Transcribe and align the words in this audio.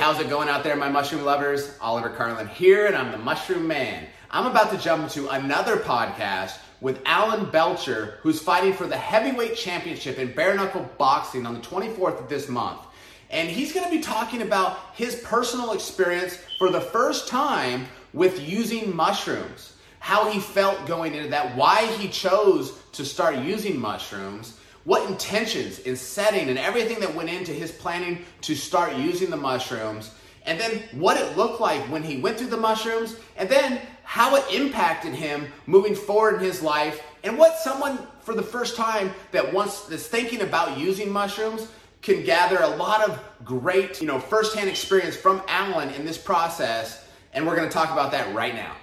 how's 0.00 0.18
it 0.18 0.30
going 0.30 0.48
out 0.48 0.64
there, 0.64 0.74
my 0.76 0.88
mushroom 0.88 1.26
lovers? 1.26 1.76
Oliver 1.78 2.08
Carlin 2.08 2.48
here, 2.48 2.86
and 2.86 2.96
I'm 2.96 3.12
the 3.12 3.18
Mushroom 3.18 3.66
Man. 3.66 4.06
I'm 4.30 4.46
about 4.46 4.70
to 4.70 4.78
jump 4.78 5.02
into 5.02 5.28
another 5.28 5.76
podcast 5.76 6.58
with 6.80 7.02
Alan 7.04 7.50
Belcher, 7.50 8.18
who's 8.22 8.40
fighting 8.40 8.72
for 8.72 8.86
the 8.86 8.96
heavyweight 8.96 9.56
championship 9.56 10.18
in 10.18 10.32
bare 10.32 10.54
knuckle 10.54 10.88
boxing 10.96 11.44
on 11.44 11.52
the 11.52 11.60
24th 11.60 12.18
of 12.18 12.30
this 12.30 12.48
month. 12.48 12.80
And 13.28 13.50
he's 13.50 13.74
going 13.74 13.84
to 13.84 13.94
be 13.94 14.00
talking 14.00 14.40
about 14.40 14.78
his 14.94 15.16
personal 15.16 15.74
experience 15.74 16.38
for 16.58 16.70
the 16.70 16.80
first 16.80 17.28
time 17.28 17.84
with 18.14 18.40
using 18.40 18.96
mushrooms, 18.96 19.74
how 19.98 20.30
he 20.30 20.40
felt 20.40 20.86
going 20.86 21.14
into 21.14 21.28
that, 21.28 21.54
why 21.54 21.84
he 21.98 22.08
chose 22.08 22.72
to 22.92 23.04
start 23.04 23.36
using 23.36 23.78
mushrooms 23.78 24.58
what 24.90 25.08
intentions 25.08 25.78
in 25.78 25.94
setting 25.94 26.48
and 26.48 26.58
everything 26.58 26.98
that 26.98 27.14
went 27.14 27.30
into 27.30 27.52
his 27.52 27.70
planning 27.70 28.24
to 28.40 28.56
start 28.56 28.96
using 28.96 29.30
the 29.30 29.36
mushrooms, 29.36 30.12
and 30.46 30.58
then 30.58 30.82
what 30.90 31.16
it 31.16 31.36
looked 31.36 31.60
like 31.60 31.80
when 31.82 32.02
he 32.02 32.16
went 32.16 32.36
through 32.36 32.48
the 32.48 32.56
mushrooms, 32.56 33.14
and 33.36 33.48
then 33.48 33.80
how 34.02 34.34
it 34.34 34.44
impacted 34.52 35.14
him 35.14 35.46
moving 35.66 35.94
forward 35.94 36.34
in 36.34 36.40
his 36.40 36.60
life, 36.60 37.04
and 37.22 37.38
what 37.38 37.56
someone 37.58 38.00
for 38.18 38.34
the 38.34 38.42
first 38.42 38.74
time 38.74 39.12
that 39.30 39.52
wants 39.52 39.82
that's 39.82 40.08
thinking 40.08 40.40
about 40.40 40.76
using 40.76 41.08
mushrooms 41.08 41.68
can 42.02 42.24
gather 42.24 42.58
a 42.60 42.76
lot 42.76 43.08
of 43.08 43.22
great, 43.44 44.00
you 44.00 44.08
know, 44.08 44.18
firsthand 44.18 44.68
experience 44.68 45.14
from 45.14 45.40
Alan 45.46 45.90
in 45.90 46.04
this 46.04 46.18
process, 46.18 47.06
and 47.32 47.46
we're 47.46 47.54
going 47.54 47.68
to 47.68 47.72
talk 47.72 47.92
about 47.92 48.10
that 48.10 48.34
right 48.34 48.56
now. 48.56 48.74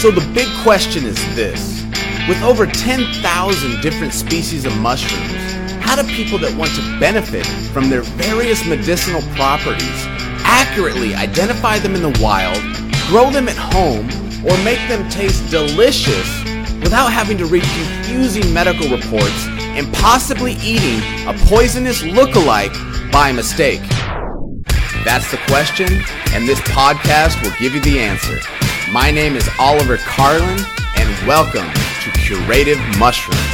So 0.00 0.10
the 0.10 0.28
big 0.34 0.48
question 0.64 1.04
is 1.04 1.14
this. 1.36 1.84
With 2.26 2.42
over 2.42 2.66
10,000 2.66 3.82
different 3.82 4.14
species 4.14 4.64
of 4.64 4.74
mushrooms, 4.78 5.43
how 5.84 6.00
do 6.00 6.08
people 6.14 6.38
that 6.38 6.56
want 6.56 6.70
to 6.74 6.80
benefit 6.98 7.44
from 7.70 7.90
their 7.90 8.00
various 8.16 8.66
medicinal 8.66 9.20
properties 9.36 10.08
accurately 10.40 11.14
identify 11.14 11.78
them 11.78 11.94
in 11.94 12.00
the 12.00 12.18
wild, 12.22 12.58
grow 13.06 13.30
them 13.30 13.48
at 13.48 13.56
home, 13.56 14.08
or 14.48 14.56
make 14.64 14.80
them 14.88 15.06
taste 15.10 15.50
delicious 15.50 16.26
without 16.80 17.12
having 17.12 17.36
to 17.36 17.44
read 17.44 17.62
confusing 17.62 18.50
medical 18.52 18.88
reports 18.88 19.46
and 19.76 19.92
possibly 19.94 20.52
eating 20.64 20.98
a 21.28 21.34
poisonous 21.52 22.02
look-alike 22.02 22.72
by 23.12 23.30
mistake? 23.30 23.82
That's 25.04 25.30
the 25.30 25.38
question, 25.48 26.00
and 26.32 26.48
this 26.48 26.60
podcast 26.60 27.42
will 27.42 27.54
give 27.60 27.74
you 27.74 27.80
the 27.82 28.00
answer. 28.00 28.40
My 28.90 29.10
name 29.10 29.36
is 29.36 29.48
Oliver 29.60 29.98
Carlin, 29.98 30.58
and 30.96 31.28
welcome 31.28 31.68
to 32.02 32.10
Curative 32.20 32.78
Mushroom. 32.98 33.53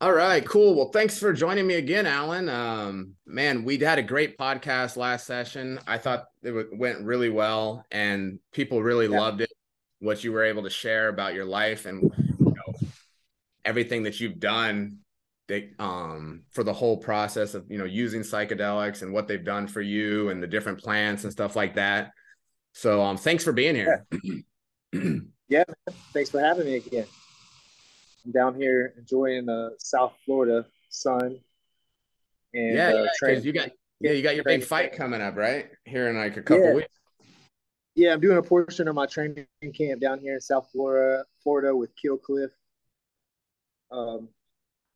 All 0.00 0.12
right, 0.12 0.44
cool. 0.44 0.74
Well, 0.74 0.90
thanks 0.90 1.18
for 1.18 1.32
joining 1.32 1.66
me 1.66 1.74
again, 1.74 2.04
Alan. 2.04 2.48
Um, 2.48 3.14
man, 3.26 3.64
we 3.64 3.78
had 3.78 3.98
a 3.98 4.02
great 4.02 4.36
podcast 4.36 4.96
last 4.96 5.26
session. 5.26 5.78
I 5.86 5.98
thought 5.98 6.26
it 6.42 6.76
went 6.76 7.04
really 7.04 7.30
well, 7.30 7.84
and 7.90 8.38
people 8.52 8.82
really 8.82 9.06
yeah. 9.06 9.20
loved 9.20 9.40
it. 9.40 9.52
What 10.00 10.24
you 10.24 10.32
were 10.32 10.44
able 10.44 10.64
to 10.64 10.70
share 10.70 11.08
about 11.08 11.34
your 11.34 11.44
life 11.44 11.86
and 11.86 12.02
you 12.02 12.34
know, 12.38 12.88
everything 13.64 14.02
that 14.02 14.20
you've 14.20 14.38
done 14.38 14.98
they, 15.46 15.70
um, 15.78 16.42
for 16.50 16.64
the 16.64 16.72
whole 16.72 16.96
process 16.96 17.54
of 17.54 17.70
you 17.70 17.78
know 17.78 17.84
using 17.84 18.22
psychedelics 18.22 19.02
and 19.02 19.12
what 19.12 19.28
they've 19.28 19.44
done 19.44 19.66
for 19.66 19.80
you 19.80 20.28
and 20.30 20.42
the 20.42 20.46
different 20.46 20.80
plants 20.80 21.24
and 21.24 21.32
stuff 21.32 21.54
like 21.54 21.74
that. 21.74 22.10
So, 22.72 23.02
um, 23.02 23.16
thanks 23.16 23.44
for 23.44 23.52
being 23.52 23.76
here. 23.76 24.06
Yeah. 24.22 25.00
Yeah, 25.46 25.64
thanks 26.14 26.30
for 26.30 26.40
having 26.40 26.64
me 26.64 26.76
again. 26.76 27.04
I'm 28.24 28.32
down 28.32 28.54
here 28.54 28.94
enjoying 28.98 29.46
the 29.46 29.74
South 29.78 30.14
Florida 30.24 30.64
sun. 30.88 31.38
And, 32.52 32.76
yeah, 32.76 32.88
uh, 32.88 33.06
yeah 33.22 33.38
you 33.38 33.52
got 33.52 33.70
yeah, 34.00 34.12
you 34.12 34.22
got 34.22 34.34
your 34.34 34.44
big 34.44 34.64
fight 34.64 34.92
coming 34.92 35.20
up, 35.20 35.36
right? 35.36 35.70
Here 35.84 36.08
in 36.08 36.16
like 36.16 36.36
a 36.36 36.42
couple 36.42 36.64
yeah. 36.64 36.74
weeks. 36.74 36.88
Yeah, 37.94 38.12
I'm 38.12 38.20
doing 38.20 38.38
a 38.38 38.42
portion 38.42 38.88
of 38.88 38.94
my 38.94 39.06
training 39.06 39.46
camp 39.76 40.00
down 40.00 40.18
here 40.18 40.34
in 40.34 40.40
South 40.40 40.68
Florida, 40.72 41.24
Florida 41.42 41.74
with 41.76 41.90
Kill 41.96 42.16
Cliff. 42.16 42.50
Um, 43.92 44.28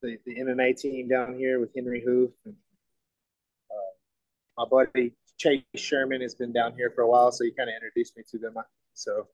the, 0.03 0.19
the 0.27 0.37
MMA 0.37 0.77
team 0.77 1.09
down 1.09 1.37
here 1.39 1.61
with 1.61 1.71
Henri 1.77 2.03
Hooft. 2.07 2.33
And, 2.45 2.57
uh, 3.71 4.65
my 4.65 4.65
buddy 4.69 5.13
Chase 5.39 5.63
Sherman 5.77 6.21
has 6.21 6.35
been 6.35 6.53
down 6.53 6.75
here 6.75 6.91
for 6.91 7.03
a 7.03 7.09
while, 7.09 7.31
so 7.31 7.45
he 7.45 7.53
kind 7.53 7.69
of 7.69 7.75
introduced 7.77 8.17
me 8.17 8.25
to 8.31 8.39
them. 8.39 8.55
So 8.95 9.29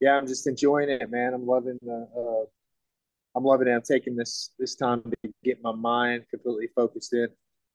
yeah, 0.00 0.12
I'm 0.12 0.26
just 0.26 0.46
enjoying 0.46 0.90
it, 0.90 1.10
man. 1.10 1.32
I'm 1.32 1.46
loving 1.46 1.78
the. 1.82 2.08
Uh, 2.14 2.50
I'm 3.36 3.44
loving 3.44 3.68
it. 3.68 3.72
I'm 3.72 3.82
taking 3.82 4.16
this 4.16 4.50
this 4.58 4.74
time 4.74 5.02
to 5.02 5.32
get 5.44 5.62
my 5.62 5.72
mind 5.72 6.24
completely 6.30 6.68
focused 6.74 7.12
in. 7.12 7.28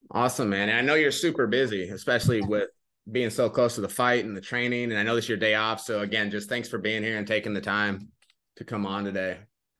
Awesome, 0.09 0.49
man. 0.49 0.69
And 0.69 0.77
I 0.77 0.81
know 0.81 0.95
you're 0.95 1.11
super 1.11 1.45
busy, 1.45 1.89
especially 1.89 2.41
with 2.41 2.69
being 3.11 3.29
so 3.29 3.49
close 3.49 3.75
to 3.75 3.81
the 3.81 3.89
fight 3.89 4.25
and 4.25 4.35
the 4.35 4.41
training. 4.41 4.91
And 4.91 5.00
I 5.00 5.03
know 5.03 5.16
this 5.16 5.25
is 5.25 5.29
your 5.29 5.38
day 5.38 5.55
off. 5.55 5.79
So 5.79 6.01
again, 6.01 6.31
just 6.31 6.50
thanks 6.50 6.67
for 6.67 6.79
being 6.79 7.03
here 7.03 7.17
and 7.17 7.27
taking 7.27 7.53
the 7.53 7.61
time 7.61 8.09
to 8.57 8.63
come 8.63 8.85
on 8.85 9.05
today. 9.05 9.38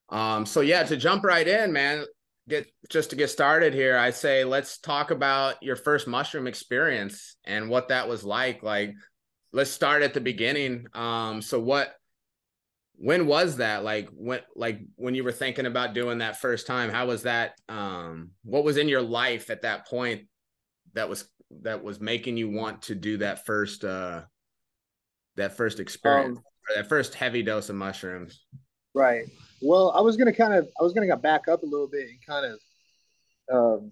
Um, 0.10 0.46
so 0.46 0.62
yeah, 0.62 0.84
to 0.84 0.98
jump 0.98 1.24
right 1.24 1.48
in, 1.48 1.72
man, 1.72 2.06
get 2.48 2.72
just 2.90 3.10
to 3.12 3.16
get 3.16 3.30
started 3.30 3.74
here, 3.74 3.98
I 3.98 4.12
say 4.12 4.44
let's 4.44 4.78
talk 4.78 5.10
about 5.10 5.64
your 5.64 5.76
first 5.76 6.08
mushroom 6.08 6.48
experience 6.48 7.38
and 7.46 7.70
what 7.70 7.88
that 7.90 8.08
was 8.08 8.24
like. 8.24 8.62
Like, 8.62 8.94
let's 9.52 9.72
start 9.72 10.04
at 10.04 10.14
the 10.14 10.22
beginning. 10.22 10.86
Um, 10.94 11.42
so 11.42 11.60
what 11.60 11.96
when 13.02 13.26
was 13.26 13.58
that? 13.58 13.84
Like 13.84 14.10
when 14.14 14.42
like 14.56 14.80
when 14.96 15.16
you 15.16 15.24
were 15.24 15.32
thinking 15.32 15.66
about 15.66 15.96
doing 15.96 16.20
that 16.20 16.40
first 16.40 16.68
time 16.68 16.92
how 16.92 17.08
was 17.08 17.24
that 17.24 17.54
um 17.68 18.30
what 18.44 18.64
was 18.64 18.78
in 18.78 18.88
your 18.88 19.02
life 19.02 19.50
at 19.50 19.64
that 19.64 19.88
point 19.88 20.28
that 20.94 21.10
was 21.10 21.28
that 21.62 21.84
was 21.84 22.00
making 22.00 22.38
you 22.38 22.52
want 22.52 22.84
to 22.84 22.96
do 22.96 23.18
that 23.18 23.46
first 23.46 23.84
uh 23.84 24.22
that 25.36 25.58
first 25.58 25.80
experience 25.80 26.38
um, 26.38 26.44
that 26.76 26.88
first 26.88 27.16
heavy 27.16 27.42
dose 27.42 27.70
of 27.70 27.76
mushrooms? 27.76 28.46
Right. 28.94 29.26
Well 29.64 29.92
i 29.96 30.02
was 30.02 30.16
gonna 30.16 30.34
kind 30.34 30.54
of 30.54 30.68
i 30.80 30.84
was 30.84 30.94
gonna 30.94 31.18
back 31.18 31.48
up 31.48 31.64
a 31.64 31.66
little 31.66 31.88
bit 31.88 32.08
and 32.08 32.20
kind 32.26 32.46
of 32.46 32.60
um 33.52 33.92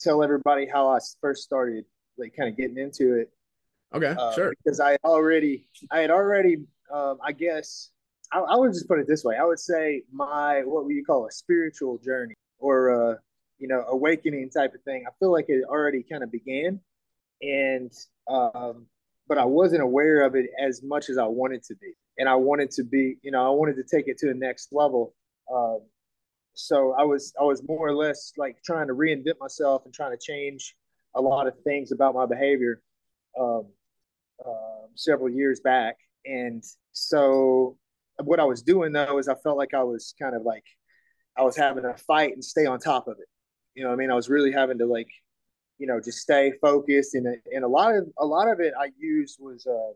tell 0.00 0.22
everybody 0.22 0.66
how 0.66 0.88
i 0.88 0.98
first 1.20 1.42
started 1.42 1.84
like 2.16 2.34
kind 2.34 2.48
of 2.48 2.56
getting 2.56 2.78
into 2.78 3.14
it. 3.16 3.30
Okay 3.94 4.14
uh, 4.18 4.32
sure. 4.32 4.54
because 4.64 4.80
i 4.80 4.96
already 5.04 5.68
i 5.90 5.98
had 5.98 6.10
already 6.10 6.64
um 6.90 7.18
i 7.22 7.32
guess 7.32 7.90
I, 8.32 8.38
I, 8.38 8.56
would 8.56 8.72
just 8.72 8.88
put 8.88 8.98
it 8.98 9.06
this 9.06 9.24
way. 9.24 9.36
I 9.36 9.44
would 9.44 9.58
say 9.58 10.02
my 10.12 10.62
what 10.64 10.84
would 10.84 10.94
you 10.94 11.04
call 11.04 11.26
a 11.26 11.30
spiritual 11.30 11.98
journey 11.98 12.34
or 12.58 12.88
a 12.88 13.20
you 13.58 13.68
know 13.68 13.84
awakening 13.88 14.50
type 14.50 14.74
of 14.74 14.82
thing. 14.82 15.04
I 15.06 15.10
feel 15.18 15.32
like 15.32 15.46
it 15.48 15.64
already 15.68 16.02
kind 16.02 16.22
of 16.22 16.30
began, 16.30 16.80
and 17.42 17.92
um, 18.28 18.86
but 19.28 19.38
I 19.38 19.44
wasn't 19.44 19.82
aware 19.82 20.22
of 20.22 20.34
it 20.34 20.50
as 20.60 20.82
much 20.82 21.08
as 21.08 21.18
I 21.18 21.26
wanted 21.26 21.62
to 21.64 21.74
be, 21.76 21.92
and 22.18 22.28
I 22.28 22.34
wanted 22.34 22.70
to 22.72 22.84
be. 22.84 23.16
You 23.22 23.30
know, 23.30 23.46
I 23.46 23.50
wanted 23.50 23.76
to 23.76 23.84
take 23.84 24.08
it 24.08 24.18
to 24.18 24.26
the 24.26 24.34
next 24.34 24.72
level. 24.72 25.14
Um, 25.52 25.80
so 26.54 26.94
I 26.98 27.04
was 27.04 27.32
I 27.40 27.44
was 27.44 27.62
more 27.68 27.86
or 27.86 27.94
less 27.94 28.32
like 28.36 28.56
trying 28.64 28.88
to 28.88 28.94
reinvent 28.94 29.38
myself 29.40 29.82
and 29.84 29.94
trying 29.94 30.12
to 30.12 30.18
change 30.20 30.74
a 31.14 31.20
lot 31.20 31.46
of 31.46 31.54
things 31.64 31.92
about 31.92 32.14
my 32.14 32.26
behavior 32.26 32.82
um, 33.38 33.66
uh, 34.44 34.86
several 34.94 35.28
years 35.28 35.60
back, 35.60 35.96
and 36.24 36.64
so 36.92 37.76
what 38.22 38.40
I 38.40 38.44
was 38.44 38.62
doing 38.62 38.92
though 38.92 39.18
is 39.18 39.28
I 39.28 39.34
felt 39.34 39.58
like 39.58 39.74
I 39.74 39.82
was 39.82 40.14
kind 40.20 40.34
of 40.34 40.42
like 40.42 40.64
I 41.36 41.42
was 41.42 41.56
having 41.56 41.82
to 41.82 41.94
fight 41.94 42.32
and 42.32 42.44
stay 42.44 42.66
on 42.66 42.78
top 42.78 43.08
of 43.08 43.18
it. 43.18 43.28
You 43.74 43.84
know, 43.84 43.92
I 43.92 43.96
mean, 43.96 44.10
I 44.10 44.14
was 44.14 44.28
really 44.28 44.52
having 44.52 44.78
to 44.78 44.86
like, 44.86 45.08
you 45.78 45.86
know, 45.86 46.00
just 46.00 46.18
stay 46.18 46.52
focused. 46.60 47.14
And 47.14 47.26
and 47.52 47.64
a 47.64 47.68
lot 47.68 47.94
of 47.94 48.08
a 48.18 48.24
lot 48.24 48.48
of 48.48 48.60
it 48.60 48.72
I 48.78 48.88
used 48.98 49.38
was 49.40 49.66
uh, 49.66 49.92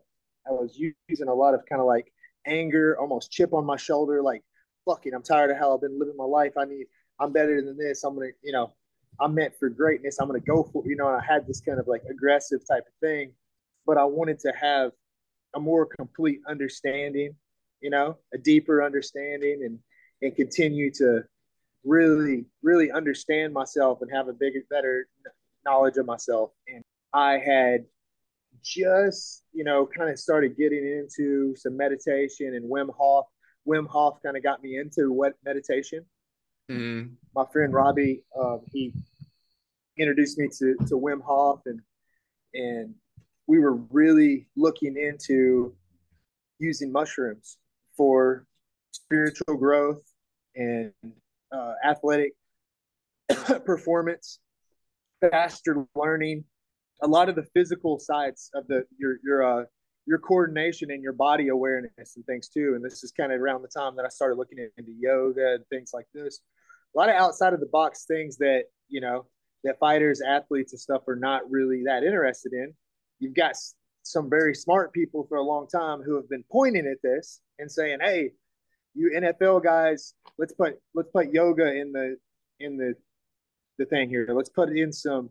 I 0.47 0.51
was 0.51 0.77
using 0.77 1.27
a 1.27 1.33
lot 1.33 1.53
of 1.53 1.61
kind 1.67 1.81
of 1.81 1.87
like 1.87 2.11
anger, 2.45 2.97
almost 2.99 3.31
chip 3.31 3.53
on 3.53 3.65
my 3.65 3.77
shoulder, 3.77 4.21
like 4.21 4.43
fucking, 4.85 5.13
I'm 5.13 5.23
tired 5.23 5.51
of 5.51 5.57
how 5.57 5.73
I've 5.73 5.81
been 5.81 5.99
living 5.99 6.17
my 6.17 6.25
life. 6.25 6.53
I 6.57 6.65
need, 6.65 6.85
I'm 7.19 7.31
better 7.31 7.61
than 7.61 7.77
this. 7.77 8.03
I'm 8.03 8.15
gonna, 8.15 8.31
you 8.43 8.51
know, 8.51 8.73
I'm 9.19 9.35
meant 9.35 9.53
for 9.59 9.69
greatness. 9.69 10.17
I'm 10.19 10.27
gonna 10.27 10.39
go 10.39 10.63
for, 10.71 10.83
you 10.85 10.95
know. 10.95 11.07
I 11.07 11.21
had 11.21 11.47
this 11.47 11.61
kind 11.61 11.79
of 11.79 11.87
like 11.87 12.03
aggressive 12.09 12.61
type 12.67 12.83
of 12.87 12.93
thing, 13.01 13.33
but 13.85 13.97
I 13.97 14.03
wanted 14.05 14.39
to 14.39 14.53
have 14.59 14.91
a 15.55 15.59
more 15.59 15.85
complete 15.85 16.39
understanding 16.47 17.35
you 17.81 17.89
know, 17.89 18.17
a 18.33 18.37
deeper 18.37 18.83
understanding 18.83 19.63
and 19.63 19.79
and 20.21 20.35
continue 20.35 20.91
to 20.91 21.23
really, 21.83 22.45
really 22.61 22.91
understand 22.91 23.53
myself 23.53 23.99
and 24.01 24.11
have 24.11 24.27
a 24.27 24.33
bigger, 24.33 24.59
better 24.69 25.07
knowledge 25.65 25.97
of 25.97 26.05
myself. 26.05 26.51
And 26.67 26.83
I 27.13 27.39
had 27.39 27.85
just, 28.63 29.43
you 29.53 29.63
know, 29.63 29.87
kind 29.87 30.09
of 30.09 30.19
started 30.19 30.57
getting 30.57 30.85
into 30.85 31.55
some 31.55 31.75
meditation 31.75 32.55
and 32.55 32.69
Wim 32.69 32.89
Hof. 32.95 33.25
Wim 33.67 33.87
Hof 33.87 34.21
kind 34.23 34.37
of 34.37 34.43
got 34.43 34.61
me 34.61 34.77
into 34.77 35.11
what 35.11 35.33
meditation. 35.43 36.05
Mm-hmm. 36.69 37.13
My 37.35 37.45
friend 37.51 37.73
Robbie, 37.73 38.23
um, 38.39 38.61
he 38.71 38.93
introduced 39.97 40.37
me 40.37 40.49
to, 40.59 40.75
to 40.87 40.95
Wim 40.95 41.21
Hof 41.21 41.61
and, 41.65 41.81
and 42.53 42.93
we 43.47 43.59
were 43.59 43.75
really 43.75 44.47
looking 44.55 44.97
into 44.97 45.73
using 46.59 46.91
mushrooms 46.91 47.57
for 48.01 48.47
spiritual 48.89 49.57
growth 49.57 50.01
and 50.55 50.91
uh, 51.51 51.73
athletic 51.85 52.31
performance, 53.63 54.39
faster 55.29 55.85
learning, 55.95 56.43
a 57.03 57.07
lot 57.07 57.29
of 57.29 57.35
the 57.35 57.45
physical 57.53 57.99
sides 57.99 58.49
of 58.55 58.65
the 58.65 58.83
your 58.97 59.17
your 59.23 59.43
uh 59.43 59.65
your 60.07 60.17
coordination 60.17 60.89
and 60.89 61.03
your 61.03 61.13
body 61.13 61.49
awareness 61.49 62.15
and 62.15 62.25
things 62.25 62.49
too. 62.49 62.73
And 62.73 62.83
this 62.83 63.03
is 63.03 63.11
kind 63.11 63.31
of 63.31 63.39
around 63.39 63.61
the 63.61 63.67
time 63.67 63.95
that 63.97 64.05
I 64.05 64.09
started 64.09 64.39
looking 64.39 64.57
into 64.57 64.91
yoga 64.99 65.53
and 65.53 65.63
things 65.69 65.91
like 65.93 66.07
this. 66.11 66.39
A 66.95 66.97
lot 66.97 67.09
of 67.09 67.13
outside 67.15 67.53
of 67.53 67.59
the 67.59 67.69
box 67.71 68.05
things 68.07 68.35
that 68.37 68.63
you 68.89 68.99
know 68.99 69.27
that 69.63 69.77
fighters, 69.77 70.21
athletes, 70.27 70.73
and 70.73 70.79
stuff 70.79 71.07
are 71.07 71.15
not 71.15 71.43
really 71.51 71.83
that 71.85 72.03
interested 72.03 72.51
in. 72.51 72.73
You've 73.19 73.35
got 73.35 73.53
some 74.01 74.27
very 74.27 74.55
smart 74.55 74.91
people 74.91 75.27
for 75.29 75.37
a 75.37 75.43
long 75.43 75.67
time 75.67 76.01
who 76.01 76.15
have 76.15 76.27
been 76.27 76.43
pointing 76.51 76.87
at 76.87 76.97
this 77.03 77.39
and 77.61 77.71
saying, 77.71 77.99
"Hey, 78.01 78.31
you 78.93 79.11
NFL 79.15 79.63
guys, 79.63 80.13
let's 80.37 80.53
put 80.53 80.77
let's 80.93 81.09
put 81.11 81.31
yoga 81.31 81.73
in 81.73 81.93
the 81.93 82.17
in 82.59 82.77
the 82.77 82.95
the 83.77 83.85
thing 83.85 84.09
here. 84.09 84.27
Let's 84.29 84.49
put 84.49 84.69
it 84.69 84.77
in 84.77 84.91
some, 84.91 85.29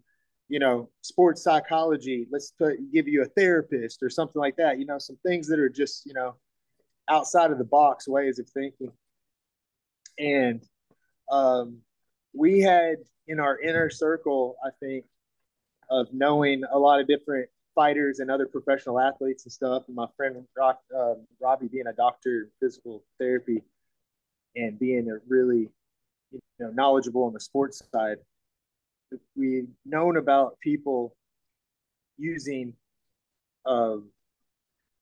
you 0.49 0.59
know, 0.59 0.89
sports 1.03 1.43
psychology. 1.43 2.27
Let's 2.31 2.53
put 2.53 2.77
give 2.93 3.07
you 3.07 3.23
a 3.23 3.27
therapist 3.27 4.03
or 4.03 4.11
something 4.11 4.41
like 4.41 4.57
that. 4.57 4.79
You 4.79 4.87
know, 4.87 4.99
some 4.99 5.19
things 5.27 5.49
that 5.49 5.59
are 5.59 5.69
just 5.69 6.07
you 6.07 6.15
know 6.15 6.37
outside 7.09 7.51
of 7.51 7.59
the 7.59 7.65
box 7.65 8.09
ways 8.09 8.39
of 8.39 8.49
thinking. 8.49 8.93
And 10.19 10.63
um, 11.31 11.79
we 12.33 12.61
had 12.61 12.97
in 13.27 13.41
our 13.41 13.59
inner 13.59 13.91
circle, 13.91 14.57
I 14.65 14.71
think, 14.81 15.05
of 15.89 16.09
knowing 16.13 16.63
a 16.71 16.79
lot 16.79 17.01
of 17.01 17.07
different 17.07 17.49
fighters 17.75 18.19
and 18.19 18.31
other 18.31 18.47
professional 18.47 19.01
athletes 19.01 19.45
and 19.45 19.53
stuff. 19.53 19.85
And 19.87 19.97
my 19.97 20.07
friend 20.17 20.45
Rock, 20.57 20.81
uh, 20.97 21.15
Robbie 21.41 21.69
being 21.69 21.87
a 21.87 21.93
doctor 21.93 22.43
in 22.43 22.49
physical 22.61 23.03
therapy 23.19 23.63
and 24.57 24.79
being 24.79 25.09
a 25.11 25.19
really 25.29 25.69
you 26.33 26.41
know 26.59 26.71
knowledgeable 26.71 27.25
on 27.25 27.33
the 27.33 27.41
sports 27.41 27.83
side, 27.93 28.19
we've 29.37 29.69
known 29.85 30.17
about 30.17 30.59
people 30.61 31.15
using 32.19 32.75
um, 33.67 34.11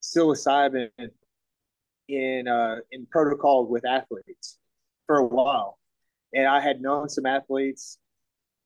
psilocybin 0.02 0.90
in 2.08 2.48
uh, 2.48 2.76
in 2.92 3.06
protocol 3.06 3.66
with 3.66 3.84
athletes 3.86 4.58
for 5.06 5.16
a 5.16 5.24
while, 5.24 5.78
and 6.34 6.46
I 6.46 6.60
had 6.60 6.80
known 6.80 7.08
some 7.08 7.26
athletes 7.26 7.98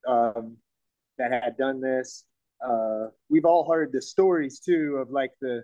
um, 0.06 0.56
that 1.18 1.32
had 1.32 1.56
done 1.56 1.80
this 1.80 2.24
uh, 2.66 3.06
we've 3.28 3.44
all 3.44 3.70
heard 3.70 3.90
the 3.92 4.02
stories 4.02 4.60
too 4.60 4.98
of 5.00 5.10
like 5.10 5.32
the, 5.40 5.62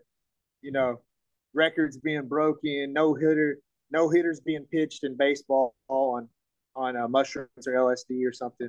you 0.62 0.72
know, 0.72 1.00
records 1.54 1.96
being 1.96 2.26
broken, 2.26 2.92
no 2.92 3.14
hitter, 3.14 3.58
no 3.90 4.10
hitters 4.10 4.40
being 4.40 4.66
pitched 4.70 5.04
in 5.04 5.16
baseball 5.16 5.74
on 5.88 6.28
on 6.76 6.96
uh, 6.96 7.08
mushrooms 7.08 7.66
or 7.66 7.72
LSD 7.72 8.26
or 8.26 8.32
something. 8.32 8.68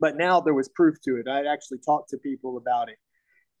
But 0.00 0.16
now 0.16 0.40
there 0.40 0.54
was 0.54 0.68
proof 0.68 0.96
to 1.04 1.16
it. 1.16 1.26
I 1.28 1.36
had 1.38 1.46
actually 1.46 1.78
talked 1.78 2.10
to 2.10 2.18
people 2.18 2.56
about 2.56 2.88
it, 2.88 2.98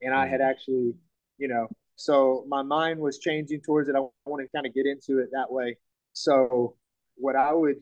and 0.02 0.14
I 0.14 0.26
had 0.26 0.40
mm-hmm. 0.40 0.50
actually, 0.50 0.92
you 1.38 1.48
know, 1.48 1.68
so 1.96 2.44
my 2.48 2.62
mind 2.62 3.00
was 3.00 3.18
changing 3.18 3.60
towards 3.60 3.88
it. 3.88 3.96
I 3.96 4.00
want 4.24 4.42
to 4.42 4.48
kind 4.54 4.66
of 4.66 4.74
get 4.74 4.86
into 4.86 5.20
it 5.20 5.30
that 5.32 5.50
way. 5.50 5.76
So 6.12 6.76
what 7.16 7.34
I 7.34 7.52
would, 7.52 7.76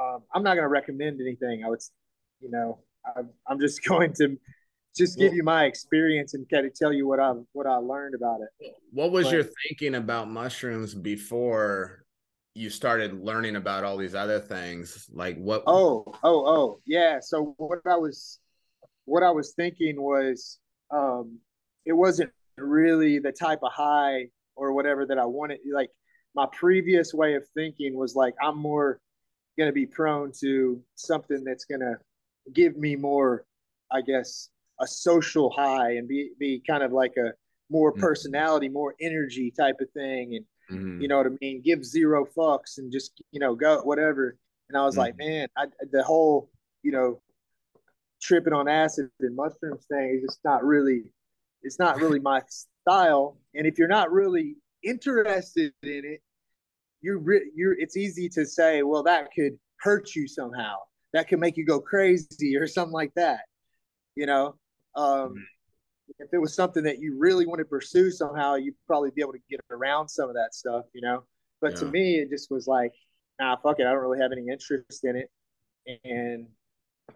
um, 0.00 0.24
I'm 0.34 0.42
not 0.42 0.54
going 0.54 0.64
to 0.64 0.68
recommend 0.68 1.20
anything. 1.20 1.62
I 1.64 1.68
would, 1.68 1.80
you 2.40 2.50
know, 2.50 2.80
I'm, 3.16 3.30
I'm 3.46 3.60
just 3.60 3.84
going 3.88 4.12
to 4.14 4.36
just 4.96 5.18
give 5.18 5.32
you 5.32 5.42
my 5.42 5.64
experience 5.64 6.34
and 6.34 6.48
kind 6.48 6.66
of 6.66 6.74
tell 6.74 6.92
you 6.92 7.06
what 7.06 7.20
I 7.20 7.32
what 7.52 7.66
I 7.66 7.76
learned 7.76 8.14
about 8.14 8.40
it. 8.40 8.74
What 8.92 9.10
was 9.10 9.26
but, 9.26 9.32
your 9.32 9.44
thinking 9.68 9.94
about 9.94 10.30
mushrooms 10.30 10.94
before 10.94 12.04
you 12.54 12.68
started 12.68 13.24
learning 13.24 13.56
about 13.56 13.84
all 13.84 13.96
these 13.96 14.14
other 14.14 14.38
things? 14.38 15.08
Like 15.12 15.38
what? 15.38 15.62
Oh, 15.66 16.04
oh, 16.22 16.46
oh, 16.46 16.80
yeah. 16.86 17.20
So 17.20 17.54
what 17.56 17.80
I 17.86 17.96
was 17.96 18.38
what 19.04 19.22
I 19.22 19.30
was 19.30 19.52
thinking 19.54 20.00
was 20.00 20.58
um, 20.90 21.38
it 21.84 21.92
wasn't 21.92 22.30
really 22.58 23.18
the 23.18 23.32
type 23.32 23.60
of 23.62 23.72
high 23.72 24.28
or 24.54 24.72
whatever 24.72 25.06
that 25.06 25.18
I 25.18 25.24
wanted. 25.24 25.60
Like 25.72 25.90
my 26.34 26.46
previous 26.52 27.14
way 27.14 27.34
of 27.34 27.44
thinking 27.54 27.96
was 27.96 28.14
like 28.14 28.34
I'm 28.42 28.58
more 28.58 29.00
going 29.58 29.68
to 29.68 29.72
be 29.72 29.86
prone 29.86 30.32
to 30.40 30.82
something 30.94 31.44
that's 31.44 31.64
going 31.64 31.80
to 31.80 31.96
give 32.52 32.76
me 32.76 32.96
more, 32.96 33.44
I 33.90 34.00
guess, 34.00 34.48
a 34.82 34.86
social 34.86 35.50
high 35.50 35.92
and 35.92 36.08
be 36.08 36.32
be 36.38 36.62
kind 36.66 36.82
of 36.82 36.92
like 36.92 37.14
a 37.16 37.32
more 37.70 37.92
mm-hmm. 37.92 38.02
personality, 38.02 38.66
mm-hmm. 38.66 38.74
more 38.74 38.94
energy 39.00 39.50
type 39.50 39.76
of 39.80 39.90
thing, 39.90 40.34
and 40.36 40.44
mm-hmm. 40.70 41.00
you 41.00 41.08
know 41.08 41.16
what 41.16 41.26
I 41.26 41.30
mean. 41.40 41.62
Give 41.62 41.84
zero 41.84 42.26
fucks 42.36 42.78
and 42.78 42.92
just 42.92 43.22
you 43.30 43.40
know 43.40 43.54
go 43.54 43.80
whatever. 43.82 44.36
And 44.68 44.76
I 44.76 44.84
was 44.84 44.94
mm-hmm. 44.94 45.00
like, 45.00 45.16
man, 45.16 45.48
I, 45.56 45.66
the 45.90 46.02
whole 46.02 46.50
you 46.82 46.92
know 46.92 47.20
tripping 48.20 48.52
on 48.52 48.68
acid 48.68 49.10
and 49.20 49.34
mushrooms 49.34 49.86
thing 49.90 50.16
is 50.16 50.22
just 50.22 50.40
not 50.44 50.64
really, 50.64 51.04
it's 51.62 51.78
not 51.78 51.96
really 51.96 52.20
my 52.32 52.40
style. 52.48 53.38
And 53.54 53.66
if 53.66 53.78
you're 53.78 53.88
not 53.88 54.12
really 54.12 54.56
interested 54.82 55.72
in 55.82 56.02
it, 56.04 56.20
you're 57.00 57.22
you're 57.54 57.78
it's 57.78 57.96
easy 57.96 58.28
to 58.30 58.44
say, 58.46 58.82
well, 58.82 59.02
that 59.04 59.28
could 59.34 59.58
hurt 59.80 60.14
you 60.14 60.28
somehow. 60.28 60.76
That 61.12 61.28
could 61.28 61.40
make 61.40 61.56
you 61.56 61.66
go 61.66 61.80
crazy 61.80 62.56
or 62.56 62.66
something 62.66 62.92
like 62.92 63.12
that. 63.16 63.40
You 64.14 64.26
know, 64.26 64.56
um, 64.96 65.04
mm-hmm. 65.04 65.38
if 66.18 66.28
it 66.32 66.38
was 66.38 66.54
something 66.54 66.82
that 66.84 66.98
you 66.98 67.16
really 67.18 67.46
want 67.46 67.58
to 67.60 67.64
pursue 67.64 68.10
somehow, 68.10 68.54
you'd 68.54 68.74
probably 68.86 69.10
be 69.10 69.22
able 69.22 69.32
to 69.32 69.40
get 69.50 69.60
around 69.70 70.08
some 70.08 70.28
of 70.28 70.34
that 70.34 70.54
stuff, 70.54 70.84
you 70.92 71.00
know. 71.00 71.24
But 71.60 71.72
yeah. 71.72 71.78
to 71.78 71.84
me, 71.86 72.14
it 72.18 72.30
just 72.30 72.50
was 72.50 72.66
like, 72.66 72.92
nah, 73.40 73.56
fuck 73.56 73.78
it. 73.78 73.86
I 73.86 73.92
don't 73.92 74.02
really 74.02 74.20
have 74.20 74.32
any 74.32 74.48
interest 74.48 75.04
in 75.04 75.16
it. 75.16 75.30
And 76.04 76.48